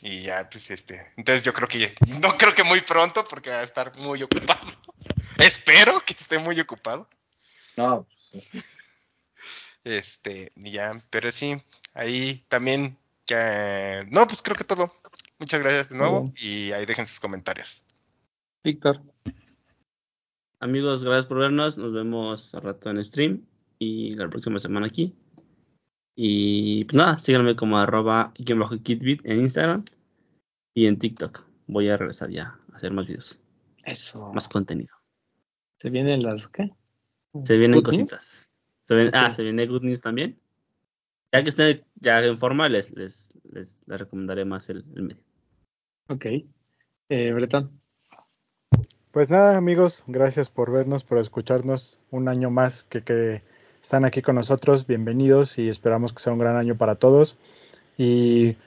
Y 0.10 0.22
ya, 0.22 0.50
pues 0.50 0.72
este. 0.72 1.12
Entonces 1.18 1.44
yo 1.44 1.54
creo 1.54 1.68
que 1.68 1.94
no 2.22 2.38
creo 2.38 2.56
que 2.56 2.64
muy 2.64 2.80
pronto, 2.80 3.26
porque 3.30 3.50
va 3.50 3.60
a 3.60 3.64
estar 3.64 3.94
muy 3.98 4.24
ocupado. 4.24 4.62
Espero 5.38 6.00
que 6.06 6.14
esté 6.14 6.40
muy 6.40 6.58
ocupado. 6.62 7.10
No, 7.76 8.08
pues, 8.32 8.46
Este, 9.84 10.54
y 10.56 10.72
ya, 10.72 11.04
pero 11.10 11.30
sí, 11.30 11.62
ahí 11.94 12.42
también 12.48 12.98
ya. 13.26 14.04
No, 14.10 14.26
pues 14.28 14.42
creo 14.42 14.56
que 14.56 14.64
todo. 14.64 14.96
Muchas 15.40 15.60
gracias 15.60 15.90
de 15.90 15.98
nuevo. 15.98 16.32
Y 16.38 16.72
ahí 16.72 16.86
dejen 16.86 17.06
sus 17.06 17.20
comentarios. 17.20 17.84
Víctor. 18.64 19.02
Amigos, 20.62 21.04
gracias 21.04 21.26
por 21.26 21.40
vernos. 21.40 21.78
Nos 21.78 21.92
vemos 21.92 22.56
al 22.56 22.62
rato 22.62 22.90
en 22.90 23.04
stream 23.04 23.46
y 23.78 24.14
la 24.16 24.30
próxima 24.30 24.60
semana 24.60 24.88
aquí. 24.88 25.14
Y 26.16 26.86
pues 26.86 26.96
nada, 26.96 27.18
síganme 27.18 27.58
como 27.58 27.78
arroba 27.78 28.34
kitbit 28.34 29.24
en 29.26 29.42
Instagram 29.42 29.84
y 30.78 30.86
en 30.86 31.00
TikTok. 31.00 31.44
Voy 31.66 31.90
a 31.90 31.98
regresar 31.98 32.30
ya 32.30 32.60
a 32.72 32.76
hacer 32.76 32.92
más 32.92 33.08
videos, 33.08 33.40
Eso. 33.84 34.32
más 34.32 34.48
contenido. 34.48 34.94
¿Se 35.80 35.90
vienen 35.90 36.22
las 36.22 36.48
qué? 36.50 36.70
Se 37.44 37.58
vienen 37.58 37.80
Good 37.80 37.86
cositas. 37.86 38.62
Se 38.88 38.94
ven- 38.94 39.10
Ah, 39.12 39.32
se 39.32 39.42
viene 39.42 39.66
Good 39.66 39.82
News 39.82 40.02
también. 40.02 40.40
Ya 41.34 41.44
que 41.44 41.50
esté 41.50 41.84
ya 41.96 42.24
en 42.24 42.38
forma, 42.38 42.70
les, 42.70 42.92
les, 42.96 43.34
les, 43.52 43.82
les 43.88 44.00
recomendaré 44.00 44.46
más 44.46 44.70
el, 44.70 44.86
el 44.96 45.02
medio. 45.02 45.24
Ok. 46.10 46.26
Eh, 47.10 47.34
Bretón. 47.34 47.82
Pues 49.12 49.32
nada, 49.32 49.58
amigos, 49.58 50.04
gracias 50.06 50.52
por 50.52 50.72
vernos, 50.72 51.04
por 51.04 51.18
escucharnos 51.18 52.02
un 52.12 52.28
año 52.28 52.52
más 52.52 52.84
que, 52.84 53.02
que 53.02 53.42
están 53.82 54.06
aquí 54.06 54.22
con 54.22 54.36
nosotros. 54.36 54.86
Bienvenidos 54.86 55.58
y 55.58 55.70
esperamos 55.70 56.14
que 56.14 56.20
sea 56.20 56.34
un 56.34 56.40
gran 56.40 56.56
año 56.56 56.78
para 56.78 56.96
todos. 56.96 57.36
Y 57.98 58.58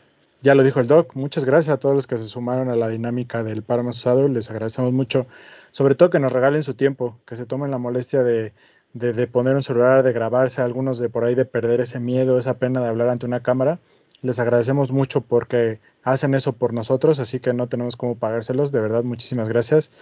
ya 0.43 0.55
lo 0.55 0.63
dijo 0.63 0.81
el 0.81 0.87
Doc, 0.87 1.15
muchas 1.15 1.45
gracias 1.45 1.75
a 1.75 1.79
todos 1.79 1.95
los 1.95 2.07
que 2.07 2.17
se 2.19 2.25
sumaron 2.25 2.71
a 2.71 2.77
la 2.77 2.89
dinámica 2.89 3.43
del 3.45 3.63
páramo 3.63 3.91
usado. 3.91 4.27
Les 4.29 4.51
agradecemos 4.51 4.93
mucho, 4.93 5.27
sobre 5.71 5.95
todo 5.95 6.11
que 6.11 6.19
nos 6.19 6.33
regalen 6.33 6.63
su 6.63 6.75
tiempo, 6.75 7.19
que 7.27 7.37
se 7.37 7.47
tomen 7.47 7.71
la 7.71 7.79
molestia 7.79 8.23
de, 8.23 8.53
de, 8.95 9.13
de 9.13 9.27
poner 9.27 9.55
un 9.55 9.63
celular, 9.63 10.03
de 10.03 10.13
grabarse, 10.13 10.63
algunos 10.63 10.99
de 10.99 11.09
por 11.09 11.25
ahí 11.25 11.35
de 11.35 11.45
perder 11.45 11.81
ese 11.81 12.01
miedo, 12.01 12.39
esa 12.39 12.59
pena 12.59 12.81
de 12.81 12.89
hablar 12.89 13.09
ante 13.11 13.27
una 13.27 13.43
cámara. 13.43 13.81
Les 14.23 14.39
agradecemos 14.39 14.93
mucho 14.93 15.23
porque 15.23 15.81
hacen 16.03 16.35
eso 16.35 16.53
por 16.53 16.73
nosotros, 16.73 17.21
así 17.21 17.41
que 17.41 17.55
no 17.55 17.69
tenemos 17.69 17.97
cómo 17.97 18.17
pagárselos. 18.17 18.73
De 18.73 18.81
verdad, 18.81 19.05
muchísimas 19.05 19.49
gracias. 19.49 19.93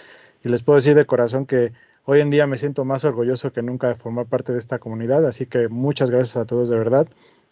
Y 0.43 0.48
les 0.48 0.62
puedo 0.62 0.77
decir 0.77 0.94
de 0.94 1.05
corazón 1.05 1.47
que 1.47 1.73
hoy 2.05 2.20
en 2.20 2.31
día 2.31 2.47
me 2.47 2.56
siento 2.56 2.85
más 2.85 3.05
orgulloso 3.05 3.52
que 3.52 3.62
nunca 3.62 3.89
de 3.89 3.94
formar 3.94 4.27
parte 4.27 4.52
de 4.52 4.59
esta 4.59 4.78
comunidad, 4.78 5.27
así 5.27 5.47
que 5.47 5.69
muchas 5.69 6.10
gracias 6.10 6.36
a 6.36 6.47
todos 6.47 6.69
de 6.69 6.78
verdad. 6.78 7.09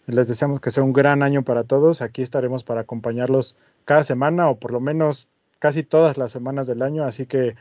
Les 0.07 0.29
deseamos 0.29 0.61
que 0.61 0.71
sea 0.71 0.85
un 0.85 0.93
gran 0.93 1.23
año 1.23 1.43
para 1.43 1.65
todos. 1.65 2.01
Aquí 2.01 2.23
estaremos 2.23 2.65
para 2.65 2.83
acompañarlos 2.83 3.57
cada 3.85 4.05
semana 4.05 4.49
o 4.49 4.57
por 4.57 4.71
lo 4.71 4.81
menos 4.81 5.29
casi 5.59 5.83
todas 5.83 6.17
las 6.17 6.31
semanas 6.31 6.67
del 6.67 6.83
año, 6.83 7.05
así 7.05 7.27
que 7.27 7.57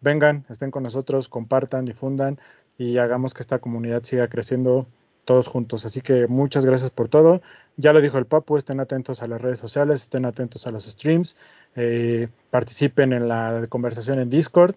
vengan, 0.00 0.44
estén 0.48 0.70
con 0.70 0.82
nosotros, 0.82 1.28
compartan, 1.28 1.84
difundan 1.84 2.38
y 2.78 2.98
hagamos 2.98 3.34
que 3.34 3.42
esta 3.42 3.58
comunidad 3.58 4.02
siga 4.02 4.28
creciendo 4.28 4.86
todos 5.24 5.48
juntos. 5.48 5.86
Así 5.86 6.00
que 6.00 6.26
muchas 6.26 6.64
gracias 6.64 6.90
por 6.90 7.08
todo. 7.08 7.42
Ya 7.76 7.92
lo 7.92 8.00
dijo 8.00 8.18
el 8.18 8.26
Papu, 8.26 8.56
estén 8.56 8.80
atentos 8.80 9.22
a 9.22 9.28
las 9.28 9.40
redes 9.40 9.58
sociales, 9.58 10.02
estén 10.02 10.24
atentos 10.24 10.66
a 10.66 10.70
los 10.70 10.84
streams, 10.84 11.36
eh, 11.76 12.28
participen 12.50 13.12
en 13.12 13.28
la 13.28 13.66
conversación 13.68 14.18
en 14.20 14.30
Discord. 14.30 14.74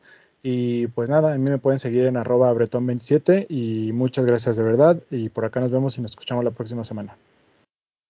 Y 0.50 0.88
pues 0.88 1.10
nada, 1.10 1.34
a 1.34 1.38
mí 1.38 1.50
me 1.50 1.58
pueden 1.58 1.78
seguir 1.78 2.06
en 2.06 2.16
arroba 2.16 2.54
bretón27 2.54 3.48
y 3.50 3.92
muchas 3.92 4.26
gracias 4.26 4.56
de 4.56 4.64
verdad. 4.64 5.04
Y 5.12 5.28
por 5.28 5.44
acá 5.44 5.60
nos 5.60 5.72
vemos 5.72 5.98
y 5.98 6.02
nos 6.02 6.12
escuchamos 6.12 6.42
la 6.46 6.52
próxima 6.52 6.86
semana. 6.86 7.18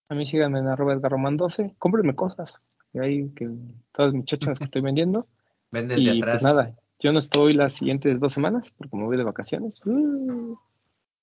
A 0.07 0.13
mí 0.13 0.23
síganme 0.27 0.59
en 0.59 0.67
arroba 0.67 0.93
edgarroman 0.93 1.35
12. 1.35 1.73
Cómprenme 1.79 2.13
cosas. 2.13 2.61
Y 2.93 2.99
ahí 2.99 3.29
que 3.29 3.49
todas 3.91 4.13
las 4.13 4.13
muchachas 4.13 4.59
que 4.59 4.65
estoy 4.65 4.83
vendiendo. 4.83 5.25
Ven 5.71 5.87
desde 5.87 6.01
y 6.03 6.21
atrás. 6.21 6.35
pues 6.35 6.43
nada, 6.43 6.75
yo 6.99 7.11
no 7.11 7.17
estoy 7.17 7.53
las 7.53 7.73
siguientes 7.73 8.19
dos 8.19 8.33
semanas 8.33 8.71
porque 8.77 8.95
me 8.95 9.05
voy 9.05 9.17
de 9.17 9.23
vacaciones. 9.23 9.83
Uh, 9.83 10.55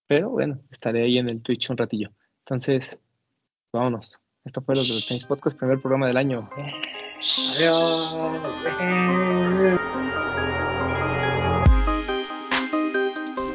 pero 0.09 0.31
bueno, 0.31 0.59
estaré 0.73 1.05
ahí 1.05 1.19
en 1.19 1.29
el 1.29 1.43
Twitch 1.43 1.71
un 1.71 1.77
ratillo. 1.77 2.11
Entonces, 2.41 2.99
vámonos. 3.73 4.19
Esto 4.45 4.63
fue 4.63 4.75
los 4.75 4.89
de 4.89 4.95
los 4.95 5.07
Tenis 5.07 5.27
Podcast, 5.27 5.57
primer 5.57 5.79
programa 5.81 6.09
del 6.09 6.17
año. 6.17 6.51